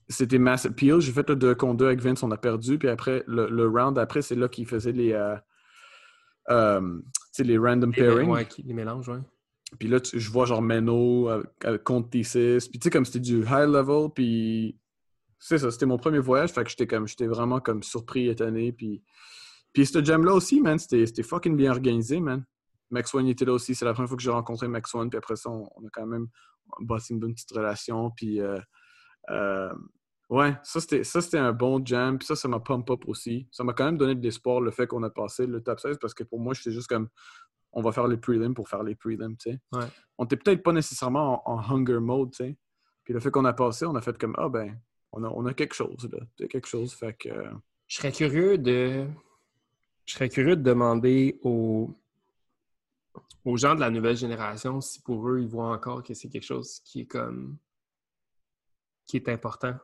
c'était 0.09 0.39
Mass 0.39 0.67
Appeal. 0.67 1.01
J'ai 1.01 1.13
fait 1.13 1.29
le 1.29 1.37
2 1.37 1.55
contre 1.55 1.79
2 1.79 1.87
avec 1.87 2.01
Vince, 2.01 2.23
on 2.23 2.31
a 2.31 2.37
perdu. 2.37 2.79
Puis 2.79 2.89
après, 2.89 3.25
le, 3.27 3.49
le 3.49 3.67
round 3.69 3.99
après, 3.99 4.23
c'est 4.23 4.35
là 4.37 4.49
qu'il 4.49 4.67
faisait 4.67 4.93
les, 4.93 5.13
euh, 5.13 5.37
euh, 6.51 7.01
les 7.39 7.59
random 7.59 7.91
Les- 7.91 7.97
pairing. 8.03 8.31
ouais, 8.31 8.47
qui- 8.47 8.63
les 8.63 8.75
mélanges, 8.75 9.09
ouais. 9.09 9.19
Puis 9.79 9.89
là, 9.89 9.99
tu- 10.01 10.19
je 10.21 10.31
vois 10.31 10.47
genre 10.47 10.63
Meno 10.63 11.29
euh, 11.29 11.43
euh, 11.65 11.77
contre 11.79 12.11
Thesis. 12.11 12.69
Puis 12.69 12.79
tu 12.79 12.85
sais, 12.85 12.91
comme 12.91 13.05
c'était 13.05 13.19
du 13.21 13.41
high 13.41 13.69
level. 13.69 14.09
Puis 14.15 14.79
c'est 15.39 15.59
ça, 15.59 15.71
c'était 15.71 15.87
mon 15.87 15.99
premier 15.99 16.19
voyage. 16.21 16.51
Fait 16.53 16.63
que 16.65 16.71
j'étais 16.71 16.87
comme, 16.87 17.07
j'étais 17.09 17.27
vraiment 17.27 17.59
comme 17.61 17.83
surpris, 17.83 18.29
étonné. 18.29 18.73
Puis, 18.73 19.03
puis 19.73 19.85
ce 19.87 20.03
jam-là 20.05 20.33
aussi, 20.35 20.61
man, 20.61 20.79
c'était 20.79 21.23
fucking 21.23 21.57
bien 21.57 21.73
organisé, 21.73 22.21
man. 22.21 22.45
Max 22.91 23.13
One 23.13 23.27
était 23.27 23.45
là 23.45 23.53
aussi. 23.53 23.75
C'est 23.75 23.85
la 23.85 23.93
première 23.93 24.09
fois 24.09 24.17
que 24.17 24.23
j'ai 24.23 24.31
rencontré 24.31 24.69
Max 24.69 24.95
One. 24.95 25.11
Puis 25.11 25.19
après 25.19 25.35
ça, 25.35 25.51
on, 25.51 25.69
on 25.77 25.85
a 25.85 25.91
quand 25.93 26.07
même 26.07 26.29
bâti 26.81 27.13
une 27.13 27.19
bonne 27.19 27.35
petite 27.35 27.51
relation. 27.51 28.13
Puis 28.17 28.41
euh, 28.41 28.57
ouais, 30.29 30.57
ça 30.62 30.81
c'était 30.81 31.05
ça, 31.05 31.20
c'était 31.20 31.39
un 31.39 31.53
bon 31.53 31.85
jam. 31.85 32.18
Puis 32.18 32.27
ça, 32.27 32.37
ça 32.37 32.49
m'a 32.49 32.61
pump 32.61 32.89
up 32.91 33.05
aussi. 33.07 33.49
Ça 33.51 33.64
m'a 33.64 33.72
quand 33.72 33.85
même 33.87 33.97
donné 33.99 34.14
de 34.14 34.22
l'espoir 34.22 34.61
le 34.61 34.70
fait 34.70 34.87
qu'on 34.87 35.03
a 35.03 35.11
passé 35.11 35.47
le 35.47 35.62
top 35.62 35.81
16 35.81 35.99
parce 36.01 36.14
que 36.14 36.24
pour 36.24 36.41
moi, 36.41 36.55
j'étais 36.55 36.72
juste 36.72 36.89
comme 36.89 37.09
on 37.72 37.83
va 37.83 37.93
faire 37.93 38.09
les 38.09 38.16
prelims 38.16 38.55
pour 38.55 38.68
faire 38.68 38.83
les 38.83 38.95
prelims, 38.95 39.37
tu 39.37 39.51
sais. 39.51 39.61
Ouais. 39.72 39.85
On 40.16 40.24
était 40.24 40.37
peut-être 40.37 40.62
pas 40.62 40.72
nécessairement 40.72 41.47
en, 41.49 41.57
en 41.57 41.74
hunger 41.74 42.01
mode, 42.01 42.31
tu 42.31 42.39
sais. 42.39 42.57
Puis 43.05 43.12
le 43.12 43.20
fait 43.20 43.31
qu'on 43.31 43.45
a 43.45 43.53
passé, 43.53 43.85
on 43.87 43.95
a 43.95 44.01
fait 44.01 44.16
comme, 44.18 44.35
ah 44.39 44.49
ben, 44.49 44.81
on 45.12 45.22
a, 45.24 45.29
on 45.29 45.45
a 45.47 45.53
quelque 45.55 45.74
chose, 45.74 46.09
là. 46.11 46.47
Quelque 46.49 46.66
chose, 46.66 46.95
fait 46.95 47.12
que... 47.14 47.29
euh, 47.29 47.51
Je 47.87 47.97
serais 47.99 48.12
curieux 48.12 48.57
de. 48.59 49.07
Je 50.07 50.14
serais 50.14 50.29
curieux 50.29 50.57
de 50.57 50.62
demander 50.62 51.39
aux, 51.43 51.91
aux 53.45 53.57
gens 53.57 53.74
de 53.74 53.81
la 53.81 53.91
nouvelle 53.91 54.16
génération 54.16 54.81
si 54.81 55.03
pour 55.03 55.29
eux, 55.29 55.41
ils 55.41 55.49
voient 55.49 55.70
encore 55.72 56.03
que 56.03 56.14
c'est 56.14 56.29
quelque 56.29 56.45
chose 56.47 56.81
qui 56.85 57.01
est 57.03 57.07
comme. 57.07 57.59
qui 59.07 59.16
est 59.16 59.29
important. 59.29 59.74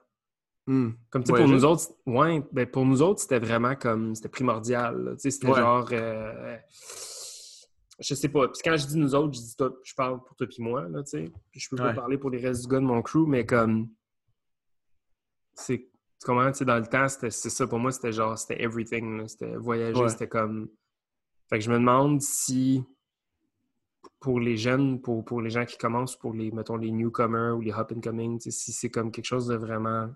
Hmm. 0.66 0.90
Comme 1.10 1.24
tu 1.24 1.28
sais, 1.28 1.32
Ouais, 1.32 1.40
pour 1.40 1.48
nous 1.48 1.64
autres, 1.64 1.84
ouais, 2.06 2.42
ben 2.52 2.66
pour 2.66 2.84
nous 2.84 3.02
autres, 3.02 3.20
c'était 3.20 3.38
vraiment 3.38 3.74
comme. 3.76 4.14
C'était 4.14 4.28
primordial. 4.28 5.14
c'était 5.18 5.46
Ouais. 5.48 5.60
genre. 5.60 5.88
euh, 5.92 6.56
je 7.98 8.14
sais 8.14 8.28
pas. 8.28 8.48
Puis 8.48 8.60
quand 8.64 8.76
je 8.76 8.86
dis 8.86 8.98
nous 8.98 9.14
autres, 9.14 9.34
je 9.34 9.40
dis 9.40 9.56
toi, 9.56 9.72
je 9.84 9.94
parle 9.94 10.22
pour 10.24 10.34
toi 10.36 10.46
puis 10.46 10.62
moi, 10.62 10.88
là, 10.88 11.02
tu 11.02 11.10
sais. 11.10 11.32
Puis 11.50 11.60
je 11.60 11.68
peux 11.68 11.76
pas 11.76 11.94
parler 11.94 12.18
pour 12.18 12.30
les 12.30 12.38
restes 12.38 12.62
du 12.62 12.68
gars 12.68 12.80
de 12.80 12.84
mon 12.84 13.02
crew, 13.02 13.26
mais 13.26 13.46
comme. 13.46 13.88
C'est. 15.54 15.78
Tu 16.20 16.26
comprends? 16.26 16.50
Tu 16.52 16.58
sais, 16.58 16.64
dans 16.64 16.78
le 16.78 16.86
temps, 16.86 17.08
c'était 17.08 17.30
c'est 17.30 17.50
ça. 17.50 17.66
Pour 17.66 17.78
moi, 17.78 17.90
c'était 17.90 18.12
genre, 18.12 18.38
c'était 18.38 18.62
everything. 18.62 19.26
C'était 19.28 19.56
voyager, 19.56 20.08
c'était 20.08 20.28
comme. 20.28 20.68
Fait 21.48 21.58
que 21.58 21.64
je 21.64 21.70
me 21.70 21.78
demande 21.78 22.20
si. 22.20 22.82
Pour 24.18 24.38
les 24.38 24.56
jeunes, 24.56 25.00
pour, 25.00 25.24
pour 25.24 25.42
les 25.42 25.50
gens 25.50 25.64
qui 25.64 25.76
commencent, 25.76 26.16
pour 26.16 26.32
les, 26.32 26.52
mettons, 26.52 26.76
les 26.76 26.92
newcomers 26.92 27.56
ou 27.56 27.60
les 27.60 27.72
up 27.72 27.92
and 27.92 28.00
coming, 28.00 28.38
si 28.38 28.52
c'est 28.72 28.88
comme 28.88 29.10
quelque 29.10 29.24
chose 29.24 29.48
de 29.48 29.56
vraiment 29.56 30.10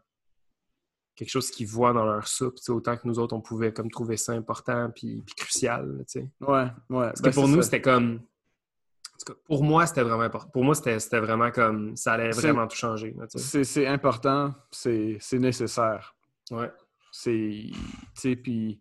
quelque 1.17 1.31
chose 1.31 1.51
qu'ils 1.51 1.67
voient 1.67 1.93
dans 1.95 2.05
leur 2.05 2.29
soupe, 2.29 2.59
autant 2.69 2.97
que 2.97 3.09
nous 3.09 3.19
autres, 3.19 3.35
on 3.35 3.41
pouvait 3.41 3.73
comme 3.73 3.91
trouver 3.91 4.17
ça 4.17 4.33
important 4.33 4.91
puis, 4.95 5.23
puis 5.25 5.35
crucial. 5.35 6.05
Ouais, 6.15 6.27
ouais. 6.47 6.69
Parce 6.91 7.23
ben, 7.23 7.31
que 7.31 7.35
pour 7.35 7.47
c'est 7.47 7.51
nous, 7.53 7.63
c'était 7.63 7.81
comme. 7.81 8.17
en 8.17 9.19
tout 9.19 9.33
cas, 9.33 9.39
pour 9.47 9.65
moi, 9.65 9.87
c'était 9.87 10.03
vraiment 10.03 10.23
important. 10.25 10.51
Pour 10.51 10.63
moi, 10.65 10.75
c'était 10.75 11.19
vraiment 11.19 11.51
comme. 11.51 11.97
Ça 11.97 12.13
allait 12.13 12.33
C'est- 12.33 12.43
vraiment 12.43 12.67
tout 12.69 12.77
changer. 12.77 13.17
C'est 13.35 13.65
c'est 13.65 13.87
important, 13.87 14.55
c'est 14.71 15.17
c'est 15.21 15.39
nécessaire. 15.39 16.15
Ouais. 16.51 16.71
C'est. 17.11 17.71
Tu 17.71 17.75
sais, 18.15 18.37
puis 18.37 18.81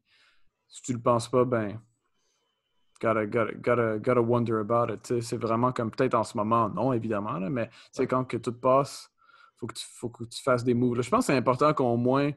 si 0.67 0.81
tu 0.81 0.93
le 0.93 0.99
penses 0.99 1.29
pas, 1.29 1.45
ben. 1.45 1.79
Gotta, 3.01 3.25
gotta, 3.25 3.51
gotta, 3.55 3.97
gotta 3.99 4.21
wonder 4.21 4.53
about 4.59 4.91
it. 4.93 5.21
C'est 5.21 5.35
vraiment 5.37 5.73
comme 5.73 5.91
peut-être 5.91 6.13
en 6.15 6.23
ce 6.23 6.37
moment, 6.37 6.69
non, 6.69 6.93
évidemment, 6.93 7.37
là, 7.39 7.49
mais 7.49 7.69
Ouais. 7.99 8.07
quand 8.07 8.23
que 8.23 8.37
tout 8.37 8.53
passe, 8.53 9.11
faut 9.57 9.67
que 9.67 9.73
tu, 9.73 9.85
faut 9.89 10.09
que 10.09 10.23
tu 10.25 10.41
fasses 10.41 10.63
des 10.63 10.73
moves. 10.73 10.95
là. 10.95 11.01
Je 11.01 11.09
pense 11.09 11.25
que 11.27 11.33
c'est 11.33 11.37
important 11.37 11.73
qu'au 11.73 11.95
moins 11.97 12.31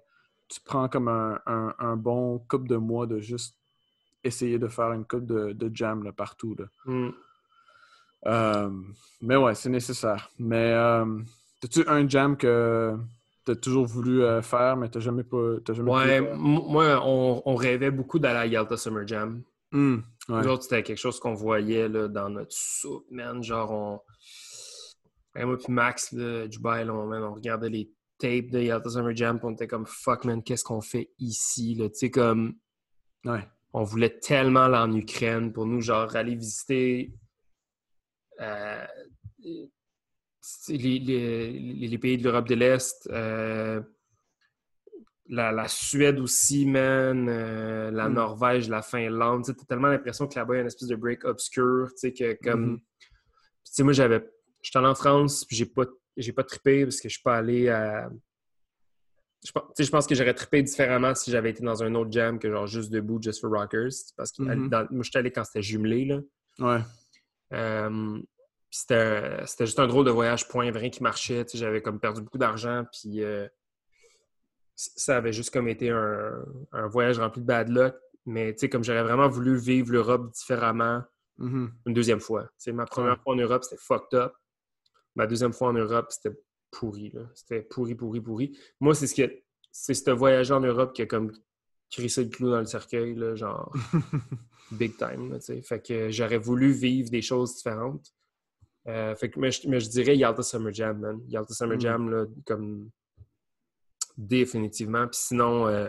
tu 0.48 0.60
prends 0.64 0.88
comme 0.88 1.08
un, 1.08 1.38
un, 1.46 1.74
un 1.78 1.96
bon 1.96 2.38
couple 2.48 2.68
de 2.68 2.76
mois 2.76 3.06
de 3.06 3.20
juste 3.20 3.54
essayer 4.24 4.58
de 4.58 4.66
faire 4.68 4.92
une 4.92 5.04
coupe 5.04 5.26
de, 5.26 5.52
de 5.52 5.70
jam 5.74 6.02
là, 6.02 6.12
partout. 6.12 6.56
Là. 6.58 6.64
Mm. 6.86 7.10
Euh, 8.26 8.70
mais 9.20 9.36
ouais, 9.36 9.54
c'est 9.54 9.68
nécessaire. 9.68 10.30
Mais 10.38 10.72
euh, 10.72 11.04
as-tu 11.62 11.86
un 11.86 12.08
jam 12.08 12.36
que 12.36 12.96
tu 13.44 13.52
as 13.52 13.56
toujours 13.56 13.86
voulu 13.86 14.22
euh, 14.22 14.42
faire, 14.42 14.76
mais 14.76 14.88
tu 14.90 15.00
jamais 15.00 15.22
pas. 15.22 15.56
t'as 15.64 15.74
jamais 15.74 15.90
Ouais, 15.90 16.22
pu 16.22 16.34
moi, 16.36 17.00
on, 17.04 17.42
on 17.44 17.54
rêvait 17.54 17.90
beaucoup 17.90 18.18
d'aller 18.18 18.38
à 18.38 18.46
Yalta 18.46 18.76
Summer 18.76 19.06
Jam. 19.06 19.42
Ouais. 19.72 20.00
Nous 20.28 20.48
autres, 20.48 20.64
c'était 20.64 20.82
quelque 20.82 20.98
chose 20.98 21.20
qu'on 21.20 21.34
voyait 21.34 21.88
là, 21.88 22.08
dans 22.08 22.28
notre 22.28 22.52
soupe, 22.52 23.06
man. 23.10 23.42
Genre, 23.42 23.70
on. 23.70 24.00
Et 25.36 25.44
moi 25.44 25.56
puis 25.58 25.72
Max, 25.72 26.12
là, 26.12 26.46
là, 26.46 26.94
on, 26.94 27.06
man, 27.06 27.22
on 27.22 27.34
regardait 27.34 27.68
les 27.68 27.90
tapes 28.18 28.50
de 28.50 28.60
Yalta 28.60 28.90
Summer 28.90 29.14
Jam, 29.14 29.38
on 29.42 29.52
était 29.52 29.68
comme 29.68 29.86
fuck, 29.86 30.24
man, 30.24 30.42
qu'est-ce 30.42 30.64
qu'on 30.64 30.80
fait 30.80 31.10
ici? 31.18 31.76
Tu 31.78 31.88
sais, 31.94 32.10
comme. 32.10 32.54
Ouais. 33.24 33.46
on 33.72 33.82
voulait 33.82 34.18
tellement 34.18 34.62
aller 34.64 34.76
en 34.76 34.92
Ukraine 34.94 35.52
pour 35.52 35.66
nous, 35.66 35.80
genre, 35.80 36.14
aller 36.16 36.34
visiter 36.34 37.12
euh, 38.40 38.86
les, 39.38 39.68
les- 40.68 40.98
les- 41.00 41.88
les 41.88 41.98
pays 41.98 42.16
de 42.16 42.24
l'Europe 42.24 42.48
de 42.48 42.54
l'Est, 42.54 43.08
euh, 43.12 43.80
la, 45.28 45.52
la 45.52 45.68
Suède 45.68 46.18
aussi, 46.20 46.64
man, 46.66 47.28
euh, 47.28 47.90
la 47.90 48.08
Mm. 48.08 48.14
Norvège, 48.14 48.68
la 48.68 48.80
Finlande. 48.82 49.44
Tu 49.44 49.50
as 49.50 49.64
tellement 49.66 49.88
l'impression 49.88 50.26
que 50.26 50.38
là-bas, 50.38 50.54
il 50.54 50.56
y 50.56 50.58
a 50.58 50.62
une 50.62 50.66
espèce 50.68 50.88
de 50.88 50.96
break 50.96 51.24
obscur, 51.24 51.88
tu 51.90 51.98
sais, 51.98 52.12
que 52.12 52.38
comme... 52.42 52.64
Mhm. 52.66 52.78
Puis, 52.78 52.86
tu 53.66 53.72
sais, 53.74 53.82
moi, 53.82 53.92
j'avais... 53.92 54.26
J'étais 54.68 54.80
allé 54.80 54.88
en 54.88 54.94
France, 54.94 55.46
puis 55.46 55.56
j'ai 55.56 55.64
pas, 55.64 55.84
j'ai 56.18 56.32
pas 56.34 56.44
trippé 56.44 56.84
parce 56.84 57.00
que 57.00 57.08
je 57.08 57.14
suis 57.14 57.22
pas 57.22 57.38
allé 57.38 57.70
à... 57.70 58.10
Je 59.42 59.50
pense, 59.50 59.62
je 59.78 60.08
que 60.10 60.14
j'aurais 60.14 60.34
trippé 60.34 60.62
différemment 60.62 61.14
si 61.14 61.30
j'avais 61.30 61.48
été 61.48 61.62
dans 61.62 61.82
un 61.82 61.94
autre 61.94 62.12
jam 62.12 62.38
que 62.38 62.50
genre 62.50 62.66
juste 62.66 62.90
debout, 62.90 63.18
just 63.22 63.40
for 63.40 63.50
rockers. 63.50 63.88
Parce 64.14 64.30
que 64.32 64.42
Mhm. 64.42 64.68
dans- 64.68 64.86
moi, 64.90 65.02
j'étais 65.04 65.20
allé 65.20 65.30
quand 65.30 65.44
c'était 65.44 65.62
jumelé, 65.62 66.04
là. 66.04 66.20
Ouais. 66.58 66.82
C'était 68.70 69.46
juste 69.64 69.78
un 69.78 69.86
drôle 69.86 70.04
de 70.04 70.10
voyage 70.10 70.46
point 70.48 70.70
vrai 70.70 70.90
qui 70.90 71.02
marchait. 71.02 71.46
J'avais 71.54 71.80
comme 71.80 71.98
perdu 71.98 72.20
beaucoup 72.20 72.36
d'argent, 72.36 72.84
puis 72.92 73.22
euh, 73.24 73.48
ça 74.74 75.16
avait 75.16 75.32
juste 75.32 75.50
comme 75.50 75.66
été 75.68 75.88
un, 75.88 76.44
un 76.72 76.88
voyage 76.88 77.18
rempli 77.18 77.40
de 77.40 77.46
bad 77.46 77.70
luck. 77.70 77.94
Mais 78.26 78.52
tu 78.52 78.58
sais, 78.58 78.68
comme 78.68 78.84
j'aurais 78.84 79.02
vraiment 79.02 79.28
voulu 79.28 79.56
vivre 79.56 79.92
l'Europe 79.92 80.30
différemment 80.34 81.02
Mhm. 81.38 81.72
une 81.86 81.94
deuxième 81.94 82.20
fois. 82.20 82.50
Ma 82.66 82.84
première 82.84 83.12
Ouais. 83.12 83.18
fois 83.22 83.32
en 83.32 83.36
Europe, 83.36 83.64
c'était 83.64 83.80
fucked 83.80 84.12
up. 84.18 84.34
Ma 85.18 85.26
deuxième 85.26 85.52
fois 85.52 85.68
en 85.68 85.72
Europe, 85.74 86.06
c'était 86.10 86.34
pourri. 86.70 87.10
là. 87.10 87.22
C'était 87.34 87.60
pourri, 87.60 87.94
pourri, 87.94 88.20
pourri. 88.20 88.58
Moi, 88.80 88.94
c'est 88.94 89.06
ce 89.06 89.14
que 89.14 89.42
c'est 89.70 89.92
ce 89.94 90.10
voyage 90.10 90.50
en 90.50 90.60
Europe 90.60 90.94
qui 90.94 91.02
a 91.02 91.06
comme 91.06 91.32
crissé 91.90 92.24
le 92.24 92.30
clou 92.30 92.50
dans 92.50 92.60
le 92.60 92.66
cercueil, 92.66 93.14
là, 93.14 93.34
genre 93.34 93.72
big 94.72 94.96
time. 94.96 95.32
là, 95.32 95.38
fait 95.40 95.86
que 95.86 96.10
j'aurais 96.10 96.38
voulu 96.38 96.70
vivre 96.72 97.10
des 97.10 97.20
choses 97.22 97.56
différentes. 97.56 98.14
Euh, 98.86 99.14
fait 99.16 99.28
que, 99.28 99.38
mais, 99.38 99.50
je, 99.50 99.68
mais 99.68 99.80
je 99.80 99.90
dirais 99.90 100.16
Yalta 100.16 100.42
Summer 100.42 100.72
Jam, 100.72 100.98
man. 101.00 101.20
Yalta 101.28 101.52
Summer 101.52 101.76
Mm. 101.76 101.80
Jam, 101.80 102.10
là, 102.10 102.26
comme 102.46 102.90
définitivement. 104.16 105.06
Puis 105.08 105.18
sinon, 105.20 105.66
euh, 105.66 105.88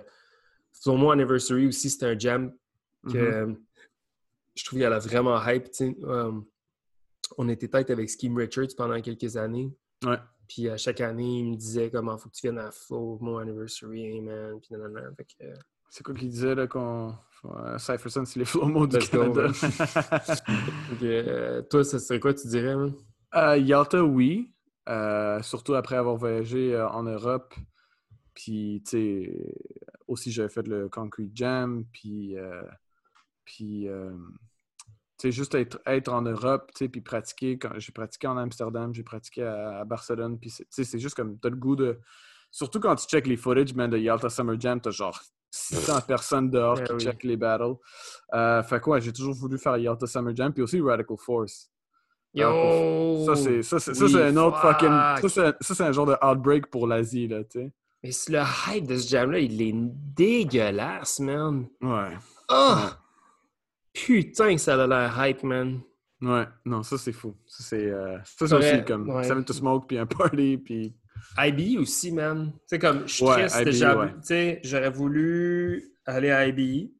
sur 0.74 0.96
mon 0.96 1.12
anniversary 1.12 1.68
aussi, 1.68 1.90
c'était 1.90 2.08
un 2.08 2.18
jam 2.20 2.54
que 3.12 3.18
euh, 3.18 3.54
je 4.56 4.66
trouvais 4.66 4.82
qu'elle 4.82 4.94
a 4.94 5.00
vraiment 5.00 5.40
hype. 5.46 5.68
Euh, 5.82 6.32
on 7.38 7.50
était 7.50 7.68
tête 7.68 7.90
avec 7.90 8.10
Scheme 8.10 8.38
Richards 8.38 8.76
pendant 8.78 9.00
quelques 9.02 9.38
années. 9.38 9.72
Ouais. 10.06 10.18
Puis 10.48 10.70
à 10.70 10.78
chaque 10.78 11.02
année, 11.02 11.40
il 11.40 11.52
me 11.52 11.56
disait 11.56 11.92
comment 11.92 12.18
faut 12.18 12.30
que 12.30 12.36
tu 12.36 12.42
viennes 12.42 12.58
à 12.58 12.72
Flow, 12.72 13.20
mon 13.22 13.38
anniversary, 13.38 14.22
man. 14.22 14.60
Puis 14.60 14.70
nanana. 14.72 15.02
Fait 15.16 15.26
que, 15.26 15.46
euh, 15.46 15.54
C'est 15.90 16.04
quoi 16.04 16.16
qu'il 16.16 16.30
disait 16.30 16.56
là 16.56 16.68
qu'on. 16.68 17.16
Ouais, 17.44 17.80
Cypherson, 17.80 18.26
c'est 18.26 18.40
les 18.40 18.46
flow 18.46 18.66
mots 18.66 18.86
du 18.86 18.98
go, 18.98 19.06
Canada. 19.06 19.52
euh, 21.04 21.62
toi, 21.64 21.84
ça 21.86 22.00
serait 22.00 22.20
quoi, 22.20 22.34
tu 22.34 22.48
dirais, 22.48 22.76
man? 22.76 22.94
Euh, 23.36 23.58
Yalta, 23.58 24.04
oui. 24.04 24.54
Euh, 24.90 25.42
surtout 25.42 25.76
après 25.76 25.96
avoir 25.96 26.16
voyagé 26.16 26.74
euh, 26.74 26.90
en 26.90 27.04
Europe. 27.04 27.54
Puis, 28.34 28.82
tu 28.86 28.90
sais, 28.90 29.56
aussi 30.08 30.32
j'avais 30.32 30.50
fait 30.50 30.68
le 30.68 30.90
Concrete 30.90 31.32
Jam. 31.34 31.86
Puis, 31.94 32.38
euh, 32.38 32.64
puis 33.46 33.88
euh, 33.88 34.12
sais, 35.28 35.32
juste 35.32 35.56
être, 35.56 35.80
être 35.86 36.10
en 36.10 36.22
Europe, 36.22 36.72
tu 36.76 36.86
sais, 36.86 36.90
puis 36.90 37.02
pratiquer. 37.02 37.58
Quand, 37.58 37.72
j'ai 37.78 37.92
pratiqué 37.92 38.28
en 38.28 38.38
Amsterdam, 38.38 38.94
j'ai 38.94 39.04
pratiqué 39.04 39.44
à, 39.44 39.80
à 39.80 39.86
Barcelone. 39.86 40.40
Puis, 40.40 40.50
c'est- 40.70 40.98
juste 41.00 41.16
comme, 41.16 41.38
t'as 41.40 41.50
le 41.50 41.56
goût 41.58 41.76
de. 41.76 42.00
Surtout 42.52 42.80
quand 42.80 42.96
tu 42.96 43.06
check 43.08 43.28
les 43.28 43.38
footage, 43.38 43.74
man, 43.76 43.90
de 43.90 43.98
Yalta 43.98 44.30
Summer 44.30 44.60
Jam, 44.60 44.80
t'as 44.82 44.92
genre 44.92 45.20
600 45.52 46.02
personnes 46.02 46.50
dehors 46.50 46.80
Eh 46.82 46.84
qui 46.86 46.94
oui. 46.94 47.00
check 47.00 47.24
les 47.24 47.38
battles. 47.38 47.76
Euh, 48.34 48.64
fait 48.64 48.80
quoi, 48.80 49.00
j'ai 49.00 49.14
toujours 49.14 49.34
voulu 49.36 49.58
faire 49.58 49.78
Yalta 49.78 50.08
Summer 50.08 50.36
Jam. 50.36 50.54
Puis 50.54 50.64
aussi 50.64 50.80
Radical 50.82 51.18
Force. 51.18 51.70
Yo! 52.34 53.24
Ça, 53.26 53.36
c'est 53.36 53.64
ça, 53.64 53.80
c'est, 53.80 53.94
ça, 53.96 54.06
Oui, 54.06 54.12
c'est 54.12 54.24
un 54.24 54.38
autre 54.38 54.60
fuck! 54.62 54.74
fucking. 54.80 54.90
Ça, 54.90 55.30
c'est, 55.30 55.64
ça, 55.64 55.76
c'est 55.76 55.84
un 55.84 55.92
genre 55.92 56.06
de 56.06 56.16
outbreak 56.24 56.68
pour 56.68 56.86
l'Asie, 56.88 57.28
là, 57.28 57.44
tu 57.44 57.60
sais. 57.60 57.74
Mais 58.04 58.12
le 58.30 58.44
hype 58.78 58.88
de 58.88 58.98
ce 58.98 59.10
jam-là, 59.10 59.40
il 59.40 59.62
est 59.62 59.74
dégueulasse, 59.76 61.20
man. 61.20 61.68
Ouais. 61.82 62.18
Oh! 62.50 62.76
Putain 64.06 64.56
que 64.56 64.62
ça 64.62 64.82
a 64.82 64.88
l'air 64.88 65.26
hype, 65.28 65.44
man. 65.44 65.82
Ouais. 66.22 66.46
Non, 66.66 66.84
ça, 66.84 66.98
c'est 66.98 67.14
fou. 67.14 67.36
Ça, 67.48 67.64
c'est, 67.64 67.90
euh, 67.90 68.18
ça, 68.24 68.58
aussi 68.58 68.84
comme 68.86 69.10
ouais. 69.10 69.24
Seven 69.24 69.46
to 69.46 69.54
Smoke, 69.54 69.86
puis 69.88 69.98
un 69.98 70.06
party, 70.06 70.58
puis. 70.58 70.96
IBE 71.38 71.80
aussi, 71.80 72.12
man. 72.12 72.52
Tu 72.54 72.60
sais, 72.68 72.80
comme, 72.80 73.08
je 73.08 73.14
suis 73.14 73.26
Ouais, 73.26 73.48
triste, 73.48 73.84
ouais. 74.30 74.62
j'aurais 74.64 74.90
voulu 74.90 75.94
aller 76.06 76.32
à 76.32 76.48
IBE. 76.48 76.92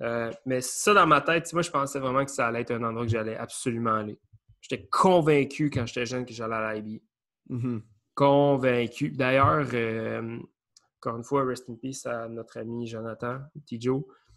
Euh, 0.00 0.30
mais 0.46 0.60
ça, 0.60 0.94
dans 0.94 1.06
ma 1.06 1.20
tête, 1.20 1.52
moi, 1.52 1.62
je 1.62 1.70
pensais 1.70 2.00
vraiment 2.00 2.24
que 2.24 2.30
ça 2.30 2.48
allait 2.48 2.62
être 2.62 2.72
un 2.72 2.82
endroit 2.82 3.04
que 3.04 3.10
j'allais 3.10 3.36
absolument 3.36 3.94
aller. 3.94 4.18
J'étais 4.60 4.86
convaincu 4.88 5.70
quand 5.70 5.86
j'étais 5.86 6.06
jeune 6.06 6.24
que 6.24 6.32
j'allais 6.32 6.54
à 6.54 6.74
l'IBE. 6.74 7.02
Mhm. 7.48 7.82
Convaincu. 8.14 9.10
D'ailleurs, 9.10 9.66
euh, 9.74 10.38
encore 10.98 11.16
une 11.16 11.24
fois, 11.24 11.44
rest 11.44 11.68
in 11.68 11.74
peace 11.74 12.06
à 12.06 12.28
notre 12.28 12.58
ami 12.58 12.86
Jonathan, 12.86 13.40
petit 13.54 13.80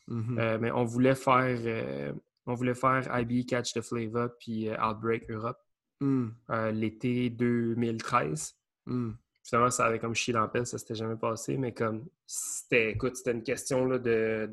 Mhm. 0.08 0.38
Euh, 0.38 0.58
mais 0.60 0.72
on 0.72 0.86
voulait 0.86 1.16
faire 1.16 1.58
euh, 1.66 2.14
on 2.45 2.53
voulait 2.53 2.76
faire 2.76 3.08
IBE 3.20 3.45
Catch 3.47 3.74
the 3.74 3.82
Flavor 3.82 4.30
puis 4.39 4.70
euh, 4.70 4.76
Outbreak 4.78 5.30
Europe 5.30 5.58
Mm. 6.01 6.30
l'été 6.74 7.30
2013. 7.30 8.56
Mm. 8.86 9.12
Finalement, 9.43 9.70
ça 9.70 9.86
avait 9.86 9.99
comme 9.99 10.16
chié 10.16 10.34
dans 10.34 10.41
la 10.41 10.47
pelle, 10.47 10.66
ça 10.66 10.78
s'était 10.78 10.95
jamais 10.95 11.16
passé, 11.16 11.58
mais 11.58 11.74
comme 11.74 12.08
c'était, 12.26 12.91
écoute, 12.91 13.16
c'était 13.16 13.32
une 13.32 13.43
question 13.43 13.86
là, 13.86 13.99
de 13.99 14.49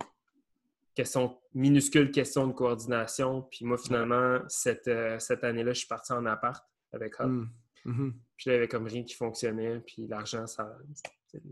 question, 0.94 1.38
minuscule 1.54 2.10
question 2.10 2.46
de 2.46 2.52
coordination. 2.52 3.42
Puis 3.50 3.64
moi, 3.64 3.78
finalement, 3.78 4.40
cette, 4.48 4.88
euh, 4.88 5.18
cette 5.18 5.44
année-là, 5.44 5.72
je 5.72 5.78
suis 5.78 5.88
parti 5.88 6.12
en 6.12 6.26
appart 6.26 6.62
avec 6.92 7.18
Hop. 7.20 7.28
Mm. 7.28 7.48
Mhm. 7.84 8.14
Puis 8.36 8.48
là, 8.48 8.52
il 8.52 8.56
y 8.56 8.58
avait 8.58 8.68
comme 8.68 8.86
rien 8.86 9.02
qui 9.02 9.14
fonctionnait. 9.14 9.80
Puis 9.80 10.06
l'argent, 10.06 10.46
ça. 10.46 10.76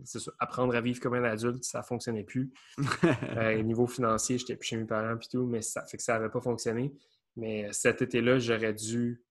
C'est 0.04 0.18
ça. 0.20 0.32
Apprendre 0.38 0.74
à 0.76 0.80
vivre 0.80 1.00
comme 1.00 1.14
un 1.14 1.24
adulte, 1.24 1.64
ça 1.64 1.82
fonctionnait 1.82 2.24
plus. 2.24 2.52
Euh, 3.36 3.62
niveau 3.62 3.86
financier, 3.86 4.38
j'étais 4.38 4.56
plus 4.56 4.66
chez 4.68 4.76
mes 4.76 4.84
parents 4.84 5.16
puis 5.16 5.28
tout, 5.30 5.46
mais 5.46 5.62
ça 5.62 5.84
fait 5.86 5.96
que 5.96 6.02
ça 6.02 6.14
n'avait 6.14 6.28
pas 6.30 6.40
fonctionné. 6.40 6.92
Mais 7.36 7.68
cet 7.72 8.02
été-là, 8.02 8.38
j'aurais 8.38 8.74
dû 8.74 9.22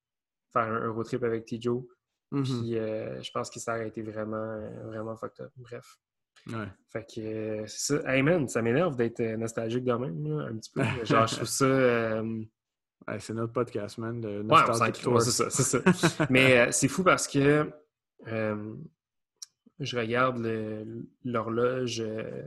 faire 0.52 0.62
un 0.62 0.90
road 0.90 1.04
trip 1.06 1.22
avec 1.22 1.44
Tijo. 1.44 1.88
Mhm. 2.32 2.44
Puis 2.44 2.76
euh, 2.78 3.22
je 3.22 3.30
pense 3.30 3.50
que 3.50 3.60
ça 3.60 3.74
aurait 3.74 3.88
été 3.88 4.02
vraiment, 4.02 4.36
euh, 4.36 4.70
vraiment 4.86 5.16
fucked 5.16 5.44
up. 5.44 5.52
Bref. 5.56 5.98
Ouais. 6.46 6.66
Fait 6.88 7.04
que 7.04 7.20
euh, 7.20 7.66
c'est 7.66 7.96
ça. 8.02 8.12
Hey 8.14 8.22
man, 8.22 8.48
ça 8.48 8.62
m'énerve 8.62 8.96
d'être 8.96 9.20
euh, 9.20 9.36
nostalgique 9.36 9.84
quand 9.84 9.98
même, 9.98 10.26
là, 10.26 10.46
un 10.46 10.56
petit 10.56 10.70
peu. 10.72 10.82
Genre, 11.04 11.26
je 11.26 11.34
trouve 11.36 11.48
ça. 11.48 11.64
euh, 11.64 12.42
Ouais, 13.08 13.18
c'est 13.18 13.32
notre 13.32 13.52
podcast, 13.54 13.96
man. 13.98 14.20
Le 14.20 14.42
Ouais, 14.42 15.20
c'est 15.20 15.30
ça, 15.30 15.50
ça. 15.50 16.26
Mais 16.30 16.58
euh, 16.58 16.70
c'est 16.70 16.86
fou 16.88 17.02
parce 17.02 17.26
que 17.26 17.70
euh, 18.28 18.74
je 19.80 19.98
regarde 19.98 20.38
l'horloge 21.24 22.00
euh, 22.00 22.42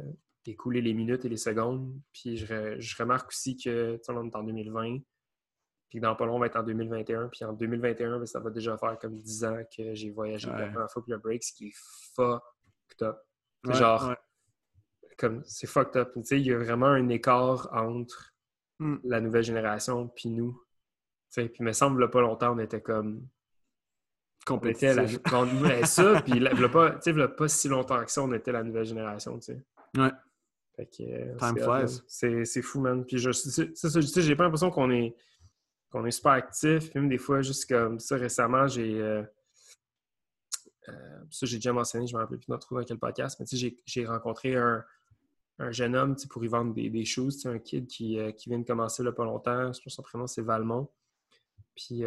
écouler 0.46 0.82
les 0.82 0.94
minutes 0.94 1.26
et 1.26 1.30
les 1.30 1.38
secondes, 1.38 2.00
puis 2.14 2.38
je, 2.38 2.80
je 2.80 2.98
remarque 2.98 3.30
aussi 3.30 3.58
que, 3.58 4.00
on 4.10 4.26
est 4.30 4.36
en 4.36 4.44
2020, 4.44 5.00
puis 5.90 6.00
dans 6.00 6.16
pas 6.16 6.26
long, 6.26 6.36
on 6.36 6.40
va 6.40 6.48
être 6.48 6.56
en 6.58 6.64
2021, 6.64 7.30
puis 7.30 7.44
en 7.46 7.54
2021, 7.54 8.20
ben, 8.20 8.26
ça 8.26 8.40
va 8.40 8.50
déjà 8.50 8.78
faire 8.78 8.98
comme 9.00 9.20
10 9.20 9.44
ans 9.46 9.62
que 9.76 9.94
j'ai 9.94 10.10
voyagé 10.12 10.48
pour 10.48 10.58
la 10.58 10.66
Ouais. 10.66 10.72
première 10.72 10.92
fois 10.92 11.02
pour 11.04 11.12
le 11.12 11.18
break, 11.20 11.44
ce 11.44 11.54
qui 11.54 11.68
est 11.68 11.76
fucked 12.16 13.02
up. 13.08 13.18
Ouais, 13.66 13.74
Genre, 13.76 14.10
ouais. 14.10 14.18
comme 15.18 15.44
c'est 15.46 15.68
fucked 15.68 15.96
up. 15.96 16.12
Tu 16.16 16.24
sais, 16.24 16.40
il 16.40 16.46
y 16.48 16.52
a 16.54 16.58
vraiment 16.58 16.88
un 16.88 17.10
écart 17.10 17.70
entre 17.74 18.32
Mm. 18.80 18.98
la 19.04 19.22
nouvelle 19.22 19.44
génération 19.44 20.08
puis 20.10 20.30
nous. 20.30 20.60
Puis 21.32 21.50
il 21.60 21.64
me 21.64 21.72
semble, 21.74 22.02
là, 22.02 22.08
pas 22.08 22.22
longtemps, 22.22 22.54
on 22.56 22.60
était 22.60 22.82
comme. 22.82 23.28
On 24.50 24.58
était 24.60 24.94
la, 24.94 25.04
on 25.34 25.64
avait 25.64 25.86
ça, 25.86 26.22
puis 26.22 26.40
là, 26.40 26.52
pas, 26.70 26.92
tu 26.92 26.98
sais, 27.02 27.14
là, 27.14 27.28
pas 27.28 27.48
si 27.48 27.68
longtemps 27.70 28.04
que 28.04 28.12
ça, 28.12 28.22
on 28.24 28.34
était 28.34 28.52
la 28.52 28.64
nouvelle 28.64 28.86
génération, 28.86 29.38
tu 29.40 29.54
sais. 29.54 29.64
Ouais. 29.98 30.12
Fait 30.76 30.86
que, 30.88 31.04
euh, 31.04 31.36
Time 31.38 31.58
flies. 31.58 32.02
C'est 32.46 32.62
fou, 32.62 32.82
man. 32.82 33.06
Puis 33.06 33.20
je, 33.20 33.30
j'ai 34.22 34.36
pas 34.36 34.44
l'impression 34.44 34.72
qu'on 34.72 34.90
est, 34.92 35.16
qu'on 35.92 36.06
est 36.06 36.12
super 36.12 36.32
actif. 36.34 36.90
Puis 36.90 37.00
Même 37.00 37.10
des 37.10 37.20
fois, 37.20 37.42
juste 37.42 37.70
comme 37.70 38.00
ça, 38.00 38.16
récemment, 38.18 38.68
j'ai. 38.68 39.00
euh, 39.00 39.24
euh, 40.90 41.20
ça, 41.30 41.46
j'ai 41.46 41.58
déjà 41.58 41.72
mentionné, 41.72 42.08
je 42.08 42.16
me 42.16 42.20
rappelle 42.22 42.40
plus 42.40 42.52
de 42.52 42.58
trop 42.58 42.76
dans 42.78 42.84
quel 42.84 42.98
podcast, 42.98 43.40
mais 43.40 43.46
tu 43.46 43.58
sais, 43.58 43.76
j'ai- 43.86 44.06
rencontré 44.06 44.56
un, 44.56 44.84
un 45.60 45.72
jeune 45.72 45.96
homme 45.96 46.16
pour 46.30 46.44
y 46.44 46.48
vendre 46.48 46.74
des, 46.74 46.90
des 46.90 47.06
choses, 47.06 47.46
un 47.46 47.60
kid 47.60 47.88
qui, 47.88 48.20
euh, 48.20 48.32
qui 48.32 48.50
vient 48.50 48.60
de 48.60 48.66
commencer 48.66 49.04
là 49.04 49.12
pas 49.14 49.24
longtemps. 49.24 49.72
Je 49.72 49.80
pense 49.80 49.84
que 49.84 49.90
son 49.92 50.02
prénom, 50.02 50.28
c'est 50.28 50.42
Valmont. 50.42 50.90
Puis 51.76 52.04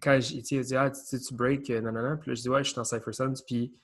quand 0.00 0.18
il 0.30 0.58
a 0.58 0.62
dit 0.62 0.76
Ah, 0.76 0.90
tu, 0.90 1.34
break, 1.34 1.70
euh, 1.70 1.80
nanana. 1.80 2.16
Puis 2.16 2.30
là, 2.30 2.34
je 2.34 2.42
dis 2.42 2.48
Ouais, 2.48 2.62
je 2.62 2.68
suis 2.68 2.76
dans 2.76 2.84
Cypher 2.84 3.12
Sons. 3.12 3.34
Puis 3.46 3.74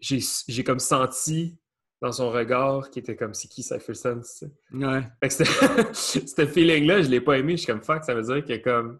j'ai 0.00 0.18
j'ai 0.48 0.64
comme 0.64 0.78
senti 0.78 1.58
dans 2.00 2.12
son 2.12 2.30
regard 2.30 2.90
qu'il 2.90 3.00
était 3.02 3.14
comme 3.16 3.34
c'est 3.34 3.48
qui 3.48 3.62
Cypher 3.62 3.94
Sons, 3.94 4.20
tu 4.22 4.46
sais. 4.46 4.50
Ouais. 4.72 5.02
Fait 5.22 5.28
que 5.28 5.34
c'était- 5.34 5.92
ce 6.26 6.46
feeling-là, 6.46 7.02
je 7.02 7.08
l'ai 7.10 7.20
pas 7.20 7.38
aimé. 7.38 7.52
Je 7.52 7.62
suis 7.62 7.66
comme 7.66 7.82
fuck, 7.82 8.04
ça 8.04 8.14
veut 8.14 8.22
dire 8.22 8.44
que 8.44 8.56
comme 8.62 8.98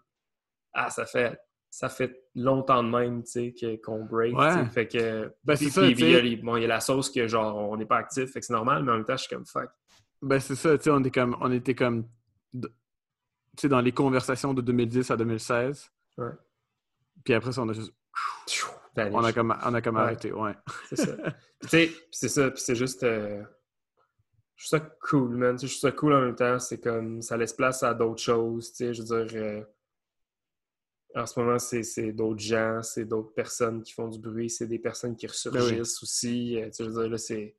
Ah, 0.73 0.91
ça 0.91 1.07
fait 1.07 1.39
ça 1.73 1.89
fait 1.89 2.25
longtemps 2.35 2.83
de 2.83 2.89
même, 2.91 3.23
tu 3.23 3.55
sais, 3.57 3.81
qu'on 3.83 4.05
break. 4.05 4.37
Ouais. 4.37 4.53
tu 4.53 4.59
sais. 4.65 4.71
Fait 4.71 4.89
que. 4.89 5.33
Ben, 5.45 5.57
puis- 5.57 5.67
c'est 5.67 5.71
ça, 5.71 5.83
puis, 5.83 5.93
il 5.99 6.11
y 6.11 6.35
a 6.39 6.43
bon, 6.43 6.57
il 6.57 6.63
y 6.63 6.65
a 6.65 6.69
la 6.69 6.81
sauce 6.81 7.11
que 7.11 7.27
genre 7.29 7.57
on 7.57 7.77
n'est 7.77 7.87
pas 7.87 7.97
actif, 7.99 8.31
fait 8.33 8.41
que 8.41 8.47
c'est 8.47 8.53
normal, 8.53 8.83
mais 8.85 8.93
en 8.93 8.97
même 8.97 9.05
temps, 9.05 9.17
je 9.17 9.25
suis 9.25 9.35
comme 9.35 9.47
fuck. 9.47 9.71
Ben, 10.21 10.39
c'est 10.41 10.57
ça, 10.57 10.77
tu 10.77 10.85
sais, 10.85 10.91
on, 10.91 11.03
comme, 11.03 11.37
on 11.41 11.51
était 11.53 11.75
comme. 11.75 12.07
Tu 12.53 12.69
sais, 13.57 13.69
dans 13.69 13.81
les 13.81 13.93
conversations 13.93 14.53
de 14.53 14.61
2010 14.63 15.11
à 15.11 15.17
2016. 15.17 15.91
Ouais. 16.21 16.33
Puis 17.25 17.35
après 17.35 17.53
ça, 17.53 17.63
on 17.63 17.69
a 17.69 17.73
juste. 17.73 17.93
On 18.97 19.25
a 19.25 19.33
comme, 19.33 19.57
on 19.65 19.75
a 19.75 19.81
comme 19.83 19.97
Ouais. 19.97 20.03
arrêté, 20.03 20.33
ouais. 20.33 20.55
C'est 20.89 20.97
ça. 20.97 21.17
Puis, 21.61 21.89
tu 21.91 21.95
c'est 22.11 22.29
ça, 22.29 22.51
puis 22.51 22.61
c'est 22.61 22.75
juste. 22.75 23.03
euh, 23.05 23.43
Je 24.57 24.67
trouve 24.67 24.81
ça 24.81 24.97
cool, 25.09 25.37
man. 25.37 25.59
Je 25.59 25.67
trouve 25.67 25.79
ça 25.79 25.93
cool 25.93 26.13
en 26.15 26.21
même 26.23 26.35
temps. 26.35 26.59
C'est 26.59 26.81
comme. 26.81 27.23
Ça 27.23 27.37
laisse 27.37 27.53
place 27.53 27.83
à 27.83 27.95
d'autres 27.95 28.23
choses, 28.23 28.71
tu 28.73 28.77
sais. 28.87 28.95
Je 28.95 29.03
veux 29.03 29.25
dire. 29.27 29.41
euh, 29.43 29.65
En 31.15 31.27
ce 31.27 31.39
moment, 31.41 31.59
c'est 31.59 32.13
d'autres 32.13 32.41
gens, 32.41 32.83
c'est 32.83 33.05
d'autres 33.05 33.33
personnes 33.35 33.83
qui 33.83 33.93
font 33.93 34.09
du 34.09 34.19
bruit, 34.19 34.49
c'est 34.51 34.67
des 34.67 34.79
personnes 34.79 35.17
qui 35.17 35.27
ressurgissent 35.27 36.03
aussi. 36.03 36.57
Euh, 36.61 36.67
tu 36.67 36.73
sais, 36.73 36.85
je 36.85 36.91
veux 36.91 37.01
dire, 37.03 37.11
là, 37.11 37.19
c'est. 37.19 37.57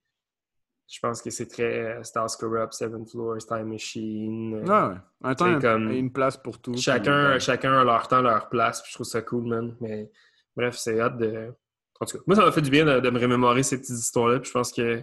Je 0.94 1.00
pense 1.00 1.22
que 1.22 1.30
c'est 1.30 1.48
très 1.48 2.00
euh, 2.00 2.04
Stars 2.04 2.38
Corrupt, 2.38 2.74
Seven 2.74 3.06
Floors, 3.08 3.38
Time 3.48 3.64
Machine. 3.72 4.56
Ouais, 4.56 4.70
ouais. 4.89 4.96
Un 5.24 5.36
temps, 5.36 5.60
comme- 5.62 5.89
une 5.89 6.12
place 6.12 6.36
pour 6.36 6.60
tout. 6.60 6.76
Chacun, 6.76 7.24
puis, 7.24 7.34
ben, 7.34 7.39
chacun 7.39 7.80
a 7.80 7.84
leur 7.86 8.08
temps, 8.10 8.22
leur 8.22 8.50
place, 8.50 8.82
puis 8.82 8.89
je 8.92 8.96
trouve 8.98 9.08
ça 9.08 9.22
cool, 9.22 9.46
man. 9.48 9.76
Mais 9.80 10.12
bref, 10.56 10.76
c'est 10.78 11.00
hâte 11.00 11.18
de. 11.18 11.54
En 12.02 12.06
tout 12.06 12.18
cas, 12.18 12.24
moi, 12.28 12.36
ça 12.36 12.44
m'a 12.44 12.52
fait 12.52 12.62
du 12.62 12.70
bien 12.72 12.84
de, 12.84 13.00
de 13.00 13.10
me 13.10 13.20
remémorer 13.20 13.64
ces 13.64 13.78
petites 13.80 13.96
histoires-là, 13.98 14.39
puis 14.39 14.50
je 14.50 14.54
pense 14.54 14.74
que. 14.74 15.02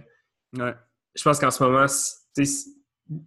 Ouais. 0.57 0.75
Je 1.15 1.23
pense 1.23 1.39
qu'en 1.39 1.49
ce 1.49 1.63
moment, 1.63 1.85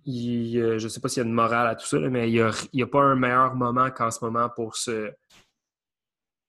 il- 0.05 0.79
je 0.79 0.89
sais 0.89 1.01
pas 1.01 1.09
s'il 1.09 1.23
y 1.23 1.27
a 1.27 1.29
une 1.29 1.35
morale 1.35 1.67
à 1.67 1.75
tout 1.75 1.87
ça, 1.87 1.99
là, 1.99 2.09
mais 2.11 2.31
il 2.31 2.35
n'y 2.35 2.41
a, 2.83 2.85
a 2.85 2.87
pas 2.87 3.01
un 3.03 3.17
meilleur 3.17 3.57
moment 3.57 3.91
qu'en 3.91 4.11
ce 4.13 4.25
moment 4.25 4.49
pour 4.49 4.77
se. 4.77 5.11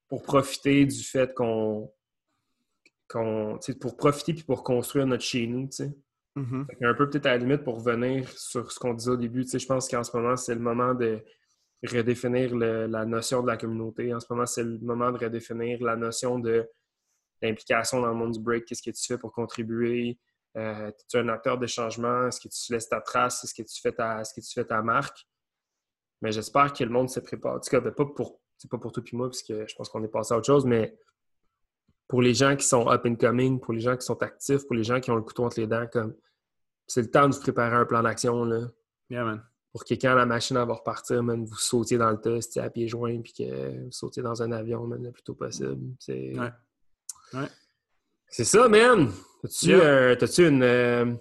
pour 0.08 0.22
profiter 0.22 0.86
du 0.86 1.04
fait 1.04 1.34
qu'on. 1.34 1.90
sais, 3.62 3.74
pour 3.80 3.98
profiter 3.98 4.34
puis 4.34 4.44
pour 4.44 4.64
construire 4.64 5.08
notre 5.08 5.24
chez 5.24 5.48
nous, 5.48 5.66
tu 5.68 5.72
sais. 5.78 5.92
Mhm. 6.36 6.66
Fait 6.80 6.86
Un 6.86 6.94
peu 6.96 7.10
peut-être 7.10 7.28
à 7.28 7.32
la 7.32 7.38
limite 7.38 7.64
pour 7.64 7.76
revenir 7.84 8.28
sur 8.30 8.72
ce 8.72 8.80
qu'on 8.80 8.94
disait 8.94 9.12
au 9.12 9.18
début, 9.18 9.46
je 9.48 9.66
pense 9.66 9.88
qu'en 9.88 10.04
ce 10.04 10.16
moment, 10.16 10.36
c'est 10.36 10.56
le 10.56 10.62
moment 10.62 10.94
de 10.96 11.24
redéfinir 11.84 12.56
la 12.56 13.06
notion 13.06 13.42
de 13.42 13.48
la 13.48 13.58
communauté. 13.58 14.14
En 14.14 14.20
ce 14.20 14.28
moment, 14.30 14.46
c'est 14.46 14.64
le 14.64 14.80
moment 14.80 15.12
de 15.12 15.18
redéfinir 15.18 15.84
la 15.84 15.96
notion 15.96 16.40
de 16.40 16.68
l'implication 17.42 18.02
dans 18.02 18.08
le 18.08 18.16
monde 18.16 18.32
du 18.34 18.40
break. 18.40 18.66
Qu'est-ce 18.66 18.82
que 18.82 18.92
tu 18.92 19.06
fais 19.06 19.18
pour 19.18 19.34
contribuer? 19.34 20.18
Euh, 20.58 20.88
es-tu 20.88 21.18
un 21.18 21.28
acteur 21.30 21.58
de 21.58 21.68
changement? 21.68 22.28
Est-ce 22.28 22.40
que 22.40 22.48
tu 22.48 22.74
laisses 22.74 22.90
ta 22.90 23.02
trace? 23.02 23.44
Est-ce 23.44 23.54
que 23.54 23.64
tu 23.64 23.82
fais 23.82 23.92
ta, 23.92 24.22
que 24.24 24.42
tu 24.42 24.54
fais 24.54 24.82
marque? 24.82 25.26
Mais 26.22 26.32
j'espère 26.32 26.74
que 26.74 26.84
le 26.84 26.90
monde 26.90 27.10
se 27.10 27.20
prépare. 27.20 27.56
En 27.56 27.60
tout 27.60 27.70
cas, 27.70 27.82
pas 27.82 28.06
pour, 28.06 28.40
pas 28.72 28.78
pour 28.78 28.92
toi 28.92 29.04
et 29.06 29.16
moi, 29.16 29.28
parce 29.28 29.44
que 29.44 29.68
je 29.68 29.76
pense 29.76 29.90
qu'on 29.90 30.04
est 30.04 30.08
passé 30.08 30.34
à 30.34 30.38
autre 30.38 30.48
chose, 30.48 30.66
mais 30.66 30.98
pour 32.14 32.22
les 32.22 32.36
gens 32.36 32.56
qui 32.56 32.64
sont 32.68 32.88
up 32.92 33.02
and 33.08 33.16
coming, 33.16 33.60
pour 33.60 33.74
les 33.74 33.80
gens 33.80 33.98
qui 33.98 34.06
sont 34.06 34.22
actifs, 34.22 34.68
pour 34.68 34.76
les 34.76 34.84
gens 34.84 35.00
qui 35.00 35.10
ont 35.10 35.16
le 35.16 35.24
couteau 35.24 35.46
entre 35.46 35.60
les 35.60 35.66
dents, 35.66 35.88
comme 35.92 36.14
c'est 36.86 37.02
le 37.02 37.10
temps 37.10 37.28
de 37.28 37.34
vous 37.34 37.42
préparer 37.42 37.76
un 37.76 37.86
plan 37.86 38.04
d'action 38.04 38.46
là, 38.46 38.68
Yeah, 39.10 39.24
man. 39.26 39.42
pour 39.72 39.84
que 39.84 39.96
quand 39.96 40.14
la 40.14 40.28
machine 40.28 40.56
va 40.58 40.74
repartir, 40.76 41.24
man, 41.24 41.44
vous 41.44 41.56
sautiez 41.56 41.98
dans 41.98 42.12
le 42.12 42.22
test 42.22 42.56
à 42.58 42.70
pieds 42.70 42.88
joints 42.88 43.20
puis 43.24 43.34
que 43.34 43.86
vous 43.86 43.92
sautiez 43.92 44.22
dans 44.22 44.44
un 44.44 44.52
avion 44.52 44.86
man, 44.86 45.02
le 45.02 45.12
plus 45.12 45.24
tôt 45.24 45.34
possible. 45.34 45.80
C'est 45.98 46.38
Ouais. 46.38 46.52
Ouais. 47.34 47.48
c'est 48.28 48.44
ça, 48.44 48.70
man! 48.70 49.10
T'as-tu 49.42 49.70
Yeah. 49.70 49.80
euh, 49.84 50.16
une 50.38 50.62
euh, 50.62 51.14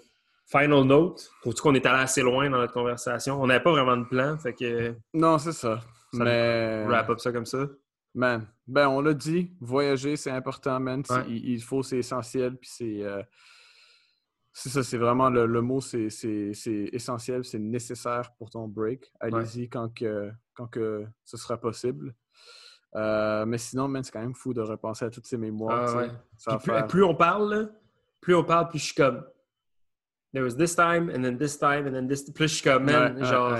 final 0.44 0.84
note? 0.84 1.30
Trouves-tu 1.40 1.62
qu'on 1.62 1.74
est 1.74 1.86
allé 1.86 2.02
assez 2.02 2.20
loin 2.20 2.50
dans 2.50 2.58
notre 2.58 2.74
conversation? 2.74 3.40
On 3.40 3.46
n'avait 3.46 3.62
pas 3.64 3.72
vraiment 3.72 3.96
de 3.96 4.04
plan, 4.04 4.36
fait 4.36 4.52
que 4.52 4.94
Non, 5.14 5.38
c'est 5.38 5.52
ça. 5.52 5.80
Ça 6.12 6.22
Mais. 6.22 6.84
wrap 6.86 7.08
up 7.08 7.18
ça 7.18 7.32
comme 7.32 7.46
ça. 7.46 7.66
Man, 8.14 8.46
ben 8.66 8.88
on 8.88 9.00
l'a 9.00 9.14
dit, 9.14 9.52
voyager 9.60 10.16
c'est 10.16 10.30
important, 10.30 10.78
man. 10.78 11.02
Ouais. 11.08 11.24
Il, 11.28 11.50
il 11.52 11.62
faut, 11.62 11.82
c'est 11.82 11.98
essentiel, 11.98 12.56
puis 12.58 12.68
c'est. 12.72 13.02
euh, 13.02 13.22
c'est 14.52 14.68
ça, 14.68 14.82
c'est 14.82 14.98
vraiment 14.98 15.30
le, 15.30 15.46
le 15.46 15.62
mot, 15.62 15.80
c'est 15.80 16.08
essentiel, 16.92 17.42
c'est 17.42 17.58
nécessaire 17.58 18.34
pour 18.36 18.50
ton 18.50 18.68
break. 18.68 19.10
Allez-y 19.18 19.68
quand, 19.70 19.88
que, 19.94 20.30
quand 20.52 20.66
que 20.66 21.06
ce 21.24 21.38
sera 21.38 21.56
possible. 21.58 22.14
Euh, 22.94 23.46
mais 23.46 23.56
sinon, 23.56 23.88
man, 23.88 24.04
c'est 24.04 24.12
quand 24.12 24.20
même 24.20 24.34
fou 24.34 24.52
de 24.52 24.60
repenser 24.60 25.06
à 25.06 25.10
toutes 25.10 25.24
ces 25.26 25.38
mémoires. 25.38 25.88
Ah, 25.88 25.96
ouais. 25.96 26.10
Ça 26.36 26.58
plus, 26.58 26.66
faire- 26.70 26.86
plus 26.86 27.02
on 27.04 27.14
parle, 27.14 27.72
plus 28.20 28.34
on 28.34 28.44
parle, 28.44 28.68
plus 28.68 28.78
je 28.80 28.84
suis 28.84 28.94
comme. 28.94 29.24
There 30.34 30.44
was 30.44 30.54
this 30.56 30.76
time, 30.76 31.08
and 31.08 31.22
then 31.22 31.38
this 31.38 31.58
time, 31.58 31.86
and 31.86 31.92
then 31.92 32.06
this. 32.06 32.30
Plus 32.30 32.48
je 32.48 32.54
suis 32.56 32.62
comme, 32.64 32.84
man, 32.84 33.24
genre. 33.24 33.58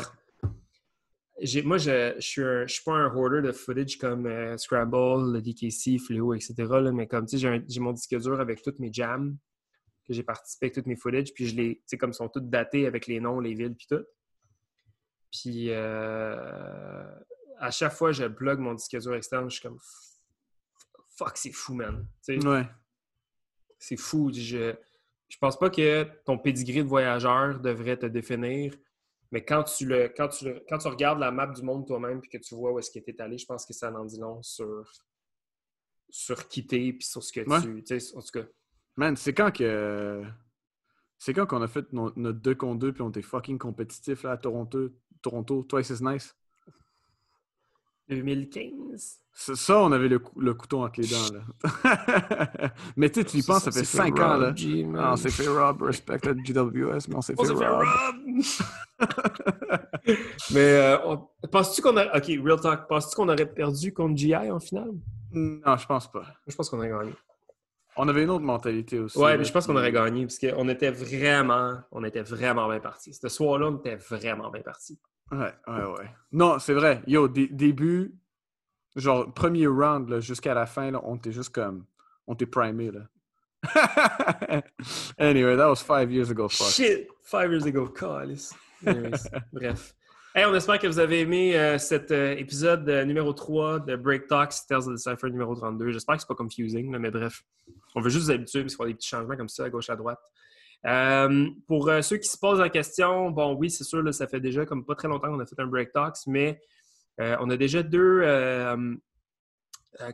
Moi, 1.65 1.77
je, 1.79 2.15
je, 2.17 2.21
suis 2.21 2.43
un- 2.43 2.67
je 2.67 2.73
suis 2.75 2.85
pas 2.85 2.93
un 2.93 3.13
hoarder 3.15 3.43
de 3.43 3.53
footage 3.53 3.99
comme 3.99 4.27
euh, 4.27 4.57
Scramble, 4.57 5.33
le 5.33 5.41
DKC, 5.43 5.99
Fléau, 5.99 6.35
etc. 6.35 6.55
là, 6.81 6.93
mais 6.93 7.07
comme, 7.09 7.27
tu 7.27 7.39
sais, 7.39 7.63
j'ai 7.69 7.81
mon 7.81 7.93
disque 7.93 8.17
dur 8.17 8.41
avec 8.41 8.63
toutes 8.63 8.79
mes 8.79 8.93
jams, 8.93 9.37
que 10.07 10.13
j'ai 10.15 10.23
participé 10.23 10.67
avec 10.67 10.75
toutes 10.75 10.87
mes 10.87 10.97
footage, 10.97 11.33
puis 11.35 11.47
je 11.49 11.57
les, 11.57 11.77
tu 11.77 11.83
sais, 11.87 11.99
comme 11.99 12.11
ils 12.11 12.15
sont 12.15 12.29
toutes 12.29 12.49
datés 12.49 12.87
avec 12.87 13.07
les 13.09 13.19
noms, 13.21 13.41
les 13.41 13.55
villes, 13.55 13.75
puis 13.75 13.87
tout. 13.89 14.05
Puis, 15.33 15.71
euh, 15.71 17.05
à 17.59 17.71
chaque 17.71 17.93
fois, 17.95 18.13
je 18.13 18.25
plug 18.27 18.59
mon 18.59 18.75
disque 18.75 18.97
dur 19.01 19.15
externe, 19.15 19.51
je 19.51 19.57
suis 19.59 19.63
comme, 19.69 19.79
fuck, 21.17 21.37
c'est 21.37 21.53
fou, 21.53 21.75
man. 21.75 22.07
Tu 22.25 22.41
sais, 22.41 22.47
Ouais. 22.47 22.67
c'est 23.79 23.97
fou. 23.97 24.31
Je, 24.33 24.75
je 25.29 25.39
pense 25.39 25.59
pas 25.59 25.71
que 25.71 26.05
ton 26.25 26.39
pedigree 26.39 26.83
de 26.85 26.89
voyageur 26.89 27.59
devrait 27.61 27.97
te 27.97 28.07
définir, 28.07 28.75
mais 29.33 29.45
quand 29.45 29.65
tu 29.65 29.87
le, 29.87 30.09
quand 30.17 30.29
tu 30.29 30.45
le- 30.45 30.65
quand 30.69 30.79
tu 30.79 30.87
regardes 30.89 31.19
la 31.19 31.31
map 31.33 31.49
du 31.49 31.63
monde 31.63 31.87
toi-même 31.87 32.21
puis 32.21 32.31
que 32.31 32.39
tu 32.39 32.55
vois 32.55 32.73
où 32.73 32.79
est-ce 32.79 32.91
que 32.91 33.01
tu 33.05 33.11
es 33.11 33.21
allé, 33.21 33.37
je 33.39 33.47
pense 33.47 33.67
que 33.67 33.73
ça 33.73 33.91
en 33.93 34.05
dit 34.05 34.21
long 34.21 34.41
sur, 34.43 34.85
sur 36.11 36.47
qui 36.49 36.67
t'es 36.67 36.93
puis 36.93 37.07
sur 37.07 37.23
ce 37.23 37.33
que 37.33 37.41
Ouais. 37.49 37.83
tu. 37.83 38.17
En 38.17 38.21
tout 38.21 38.41
cas, 38.41 38.47
Man, 38.97 39.17
c'est 39.17 39.33
quand 39.35 39.51
que. 39.51 40.23
C'est 41.19 41.33
quand 41.33 41.47
qu'on 41.47 41.63
a 41.63 41.69
fait 41.69 41.91
no- 41.93 42.13
notre 42.17 42.41
2 42.41 42.55
contre 42.55 42.81
2 42.81 42.93
puis 42.93 43.03
on 43.03 43.09
était 43.11 43.23
fucking 43.23 43.57
compétitif 43.57 44.25
là, 44.25 44.33
à 44.33 44.37
Toronto, 44.37 44.91
Toronto, 45.23 45.63
Twice 45.63 45.91
is 45.91 46.03
nice? 46.03 46.35
2015? 48.17 49.19
C'est 49.35 49.57
Ça, 49.57 49.79
on 49.81 49.93
avait 49.93 50.09
le, 50.09 50.19
cou- 50.19 50.39
le 50.41 50.53
couteau 50.55 50.83
entre 50.85 51.01
les 51.01 51.09
dents. 51.09 51.33
Là. 51.33 52.71
mais 52.97 53.09
tu 53.11 53.21
sais, 53.21 53.27
tu 53.27 53.37
y 53.39 53.43
penses, 53.43 53.65
ça 53.65 53.73
fait 53.73 53.85
5 53.85 54.19
ans. 54.21 54.37
Là. 54.37 54.55
Ah, 54.99 55.13
on 55.13 55.17
s'est 55.17 55.31
fait 55.31 55.49
Rob, 55.49 55.83
respect 55.83 56.13
à 56.29 56.35
GWS, 56.35 57.09
mais 57.09 57.15
on 57.15 57.23
s'est 57.23 57.35
On 57.39 57.43
fait 57.45 57.49
s'est 57.49 57.57
fait 57.57 57.69
Rob. 57.69 57.87
Mais 60.53 60.61
euh, 60.61 60.99
on- 61.07 61.29
penses-tu 61.49 61.83
qu'on 61.83 61.97
a. 61.97 62.17
Ok, 62.17 62.27
real 62.45 62.61
talk. 62.61 62.87
Penses-tu 62.89 63.17
qu'on 63.17 63.29
aurait 63.29 63.47
perdu 63.47 63.93
contre 63.93 64.17
GI 64.17 64.35
en 64.37 64.61
finale? 64.61 64.91
Non, 65.33 65.77
je 65.77 65.87
pense 65.87 66.11
pas. 66.11 66.25
je 66.47 66.55
pense 66.55 66.69
qu'on 66.69 66.79
aurait 66.79 66.91
gagné. 66.91 67.13
On 67.97 68.09
avait 68.09 68.23
une 68.25 68.31
autre 68.31 68.45
mentalité 68.45 68.99
aussi. 68.99 69.19
Ouais, 69.19 69.33
là, 69.33 69.39
mais 69.39 69.45
je 69.45 69.53
pense 69.53 69.67
qu'on 69.67 69.77
aurait 69.77 69.93
gagné 69.93 70.23
parce 70.27 70.39
qu'on 70.39 70.69
était 70.69 70.91
vraiment. 70.91 71.79
On 71.91 72.05
était 72.05 72.23
vraiment 72.23 72.69
bien 72.69 72.81
partis. 72.81 73.15
Ce 73.15 73.29
soir-là, 73.29 73.69
on 73.69 73.77
était 73.79 73.97
vraiment 73.97 74.51
bien 74.51 74.63
partis. 74.63 74.99
Ouais, 75.33 75.55
ouais, 75.67 75.85
ouais. 75.99 76.11
Non, 76.31 76.59
c'est 76.59 76.75
vrai. 76.75 77.03
Yo, 77.07 77.27
dé- 77.27 77.49
début, 77.49 78.15
genre, 78.95 79.33
premier 79.33 79.67
round, 79.67 80.21
jusqu'à 80.21 80.53
la 80.55 80.67
fin, 80.67 80.91
là, 80.91 81.01
on 81.05 81.17
était 81.17 81.33
juste 81.33 81.51
comme. 81.51 81.85
On 82.27 82.35
était 82.35 82.47
primé, 82.47 82.91
là. 82.91 83.01
anyway, 85.19 85.57
that 85.57 85.69
was 85.69 85.77
five 85.77 86.11
years 86.11 86.31
ago, 86.31 86.49
fuck. 86.49 86.69
Shit! 86.69 87.09
Five 87.23 87.51
years 87.51 87.65
ago, 87.65 87.87
calice. 87.87 88.53
Anyways, 88.85 89.29
Bref. 89.53 89.95
Hey, 90.35 90.45
on 90.47 90.55
espère 90.55 90.79
que 90.79 90.87
vous 90.87 90.99
avez 90.99 91.21
aimé 91.21 91.59
euh, 91.59 91.79
cet 91.79 92.11
euh, 92.11 92.35
épisode 92.37 92.89
euh, 92.89 93.05
numéro 93.05 93.33
3 93.33 93.81
de 93.81 93.97
Break 93.97 94.29
Talks 94.29 94.55
Tales 94.67 94.89
of 94.89 94.95
the 94.95 94.99
Cypher 94.99 95.31
numéro 95.31 95.55
32. 95.55 95.93
J'espère 95.93 96.17
que 96.17 96.23
c'est 96.23 96.29
pas 96.29 96.35
confusing, 96.35 96.91
là, 96.91 96.99
mais 96.99 97.11
bref. 97.11 97.43
On 97.95 98.01
veut 98.01 98.09
juste 98.11 98.25
vous 98.25 98.31
habituer 98.31 98.63
parce 98.63 98.75
qu'on 98.75 98.85
a 98.85 98.89
des 98.89 98.95
petits 98.95 99.09
changements 99.09 99.37
comme 99.37 99.49
ça 99.49 99.65
à 99.65 99.71
gauche 99.71 99.91
à 99.91 99.97
droite. 99.97 100.21
Euh, 100.87 101.49
pour 101.69 101.89
euh, 101.89 102.03
ceux 102.03 102.17
qui 102.17 102.29
se 102.29 102.39
posent 102.39 102.59
la 102.59 102.69
question, 102.69 103.31
bon, 103.31 103.55
oui, 103.55 103.71
c'est 103.71 103.85
sûr, 103.85 104.03
là, 104.03 104.13
ça 104.13 104.27
fait 104.27 104.41
déjà 104.41 104.67
comme 104.67 104.85
pas 104.85 104.95
très 104.95 105.09
longtemps 105.09 105.29
qu'on 105.29 105.41
a 105.41 105.47
fait 105.47 105.59
un 105.61 105.67
Break 105.67 105.93
Talks, 105.93 106.27
mais 106.27 106.61
euh, 107.21 107.37
on 107.41 107.51
a 107.51 107.57
déjà 107.57 107.83
deux. 107.83 108.23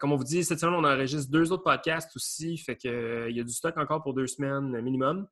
comme 0.00 0.12
on 0.12 0.16
vous 0.16 0.24
dit, 0.24 0.44
cette 0.44 0.60
semaine, 0.60 0.74
on 0.74 0.84
enregistre 0.84 1.30
deux 1.30 1.52
autres 1.52 1.64
podcasts 1.64 2.14
aussi. 2.16 2.58
Fait 2.58 2.76
que, 2.76 2.88
euh, 2.88 3.30
il 3.30 3.36
y 3.36 3.40
a 3.40 3.44
du 3.44 3.52
stock 3.52 3.76
encore 3.78 4.02
pour 4.02 4.14
deux 4.14 4.26
semaines 4.26 4.80
minimum. 4.80 5.26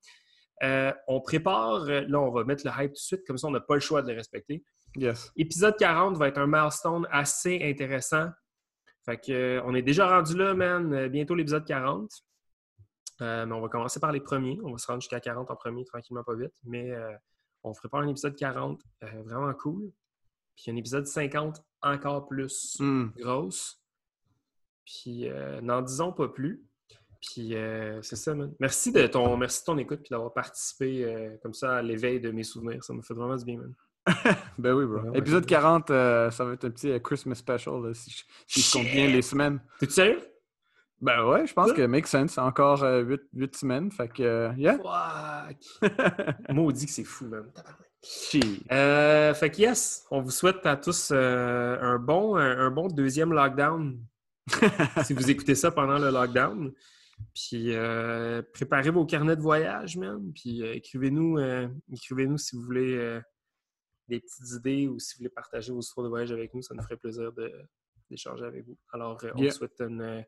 On 0.62 1.20
prépare, 1.20 1.84
là, 1.84 2.20
on 2.20 2.30
va 2.30 2.44
mettre 2.44 2.66
le 2.66 2.72
hype 2.72 2.92
tout 2.92 2.94
de 2.94 2.98
suite, 2.98 3.26
comme 3.26 3.36
ça, 3.36 3.46
on 3.48 3.50
n'a 3.50 3.60
pas 3.60 3.74
le 3.74 3.80
choix 3.80 4.02
de 4.02 4.10
le 4.10 4.16
respecter. 4.16 4.64
Yes. 4.96 5.30
Épisode 5.36 5.76
40 5.76 6.16
va 6.16 6.28
être 6.28 6.38
un 6.38 6.46
milestone 6.46 7.06
assez 7.10 7.60
intéressant. 7.62 8.30
Fait 9.04 9.18
que, 9.18 9.32
euh, 9.32 9.62
on 9.64 9.74
est 9.74 9.82
déjà 9.82 10.08
rendu 10.08 10.36
là, 10.36 10.54
man. 10.54 11.08
Bientôt 11.08 11.34
l'épisode 11.34 11.64
40. 11.64 12.10
Euh, 13.22 13.46
mais 13.46 13.54
on 13.54 13.60
va 13.60 13.68
commencer 13.68 13.98
par 14.00 14.12
les 14.12 14.20
premiers. 14.20 14.58
On 14.62 14.72
va 14.72 14.78
se 14.78 14.86
rendre 14.86 15.00
jusqu'à 15.00 15.20
40 15.20 15.50
en 15.50 15.56
premier, 15.56 15.84
tranquillement, 15.84 16.22
pas 16.24 16.34
vite. 16.34 16.52
Mais 16.64 16.90
euh, 16.92 17.12
on 17.62 17.72
prépare 17.72 18.00
un 18.00 18.08
épisode 18.08 18.36
40 18.36 18.80
euh, 19.02 19.06
vraiment 19.24 19.52
cool. 19.54 19.90
Puis 20.56 20.70
un 20.70 20.76
épisode 20.76 21.06
50 21.06 21.62
encore 21.82 22.28
plus 22.28 22.76
Hmm. 22.80 23.08
grosse. 23.16 23.82
Puis 24.84 25.28
euh, 25.28 25.60
n'en 25.60 25.82
disons 25.82 26.12
pas 26.12 26.28
plus. 26.28 26.62
Puis 27.20 27.54
euh, 27.56 28.00
c'est 28.02 28.16
ça, 28.16 28.34
man. 28.34 28.52
Merci 28.60 28.92
de 28.92 29.06
ton, 29.06 29.36
merci 29.36 29.60
de 29.62 29.64
ton 29.64 29.78
écoute 29.78 30.00
puis 30.00 30.10
d'avoir 30.10 30.32
participé 30.32 31.04
euh, 31.04 31.36
comme 31.42 31.54
ça 31.54 31.76
à 31.76 31.82
l'éveil 31.82 32.20
de 32.20 32.30
mes 32.30 32.44
souvenirs. 32.44 32.84
Ça 32.84 32.92
me 32.92 33.02
fait 33.02 33.14
vraiment 33.14 33.36
du 33.36 33.44
bien, 33.44 33.58
man. 33.58 33.74
Ben 34.58 34.72
oui, 34.74 34.86
bro. 34.86 35.00
Ouais, 35.10 35.18
Épisode 35.18 35.42
ouais. 35.42 35.48
40, 35.48 35.90
euh, 35.90 36.30
ça 36.30 36.44
va 36.44 36.52
être 36.52 36.64
un 36.66 36.70
petit 36.70 36.92
Christmas 37.02 37.34
special, 37.34 37.82
là, 37.82 37.94
si, 37.94 38.10
je- 38.10 38.24
si 38.46 38.60
je 38.60 38.72
compte 38.72 38.84
bien 38.92 39.08
les 39.08 39.22
semaines. 39.22 39.60
T'es-tu 39.80 39.94
sérieux? 39.94 40.20
Ben 41.00 41.26
ouais, 41.28 41.46
je 41.46 41.52
pense 41.52 41.72
que 41.72 41.82
make 41.82 42.06
sense. 42.06 42.38
Encore 42.38 42.82
8, 42.82 43.54
semaines, 43.56 43.90
fait 43.92 44.08
que, 44.08 44.22
euh, 44.22 44.52
yeah. 44.56 44.78
Fuck! 44.78 45.56
Maudit 46.50 46.86
que 46.86 46.92
c'est 46.92 47.04
fou, 47.04 47.26
man. 47.26 47.50
Euh, 48.72 49.34
fait 49.34 49.50
que 49.50 49.58
yes, 49.58 50.06
on 50.10 50.20
vous 50.22 50.30
souhaite 50.30 50.64
à 50.64 50.76
tous 50.76 51.10
euh, 51.12 51.76
un, 51.80 51.98
bon, 51.98 52.36
un, 52.36 52.58
un 52.66 52.70
bon 52.70 52.86
deuxième 52.88 53.32
lockdown 53.32 53.98
si 55.04 55.12
vous 55.12 55.28
écoutez 55.30 55.54
ça 55.56 55.70
pendant 55.72 55.98
le 55.98 56.10
lockdown. 56.10 56.72
Puis 57.34 57.74
euh, 57.74 58.42
préparez 58.52 58.90
vos 58.90 59.06
carnets 59.06 59.34
de 59.36 59.40
voyage, 59.42 59.96
man. 59.96 60.32
Puis 60.34 60.62
euh, 60.62 60.74
écrivez-nous 60.74 61.38
euh, 61.38 61.66
écrivez-nous 61.92 62.38
si 62.38 62.54
vous 62.56 62.62
voulez 62.62 62.94
euh, 62.96 63.20
des 64.08 64.20
petites 64.20 64.52
idées 64.58 64.86
ou 64.86 64.98
si 65.00 65.14
vous 65.14 65.18
voulez 65.20 65.30
partager 65.30 65.72
vos 65.72 65.80
histoires 65.80 66.04
de 66.04 66.10
voyage 66.10 66.30
avec 66.30 66.54
nous. 66.54 66.62
Ça 66.62 66.74
nous 66.74 66.82
ferait 66.82 66.96
plaisir 66.98 67.32
de- 67.32 67.52
d'échanger 68.08 68.44
avec 68.44 68.64
vous. 68.66 68.78
Alors, 68.92 69.18
euh, 69.24 69.30
on 69.34 69.38
Yeah. 69.42 69.50
vous 69.50 69.56
souhaite 69.56 69.80
une 69.80 70.00
euh, 70.00 70.22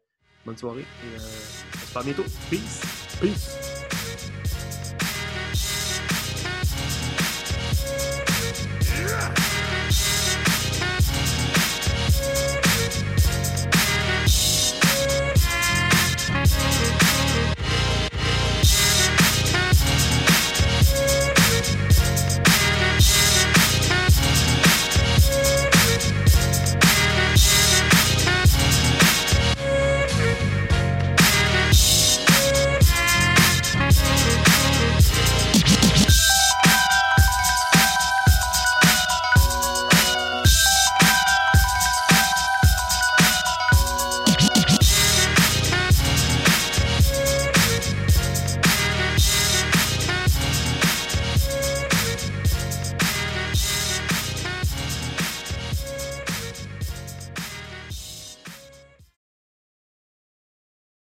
bonne 0.45 0.57
soirée 0.57 0.81
et 0.83 1.17
on 1.17 1.87
se 1.87 1.93
parle 1.93 2.07
bientôt. 2.07 2.25
Peace! 2.51 2.81
Peace. 3.21 3.78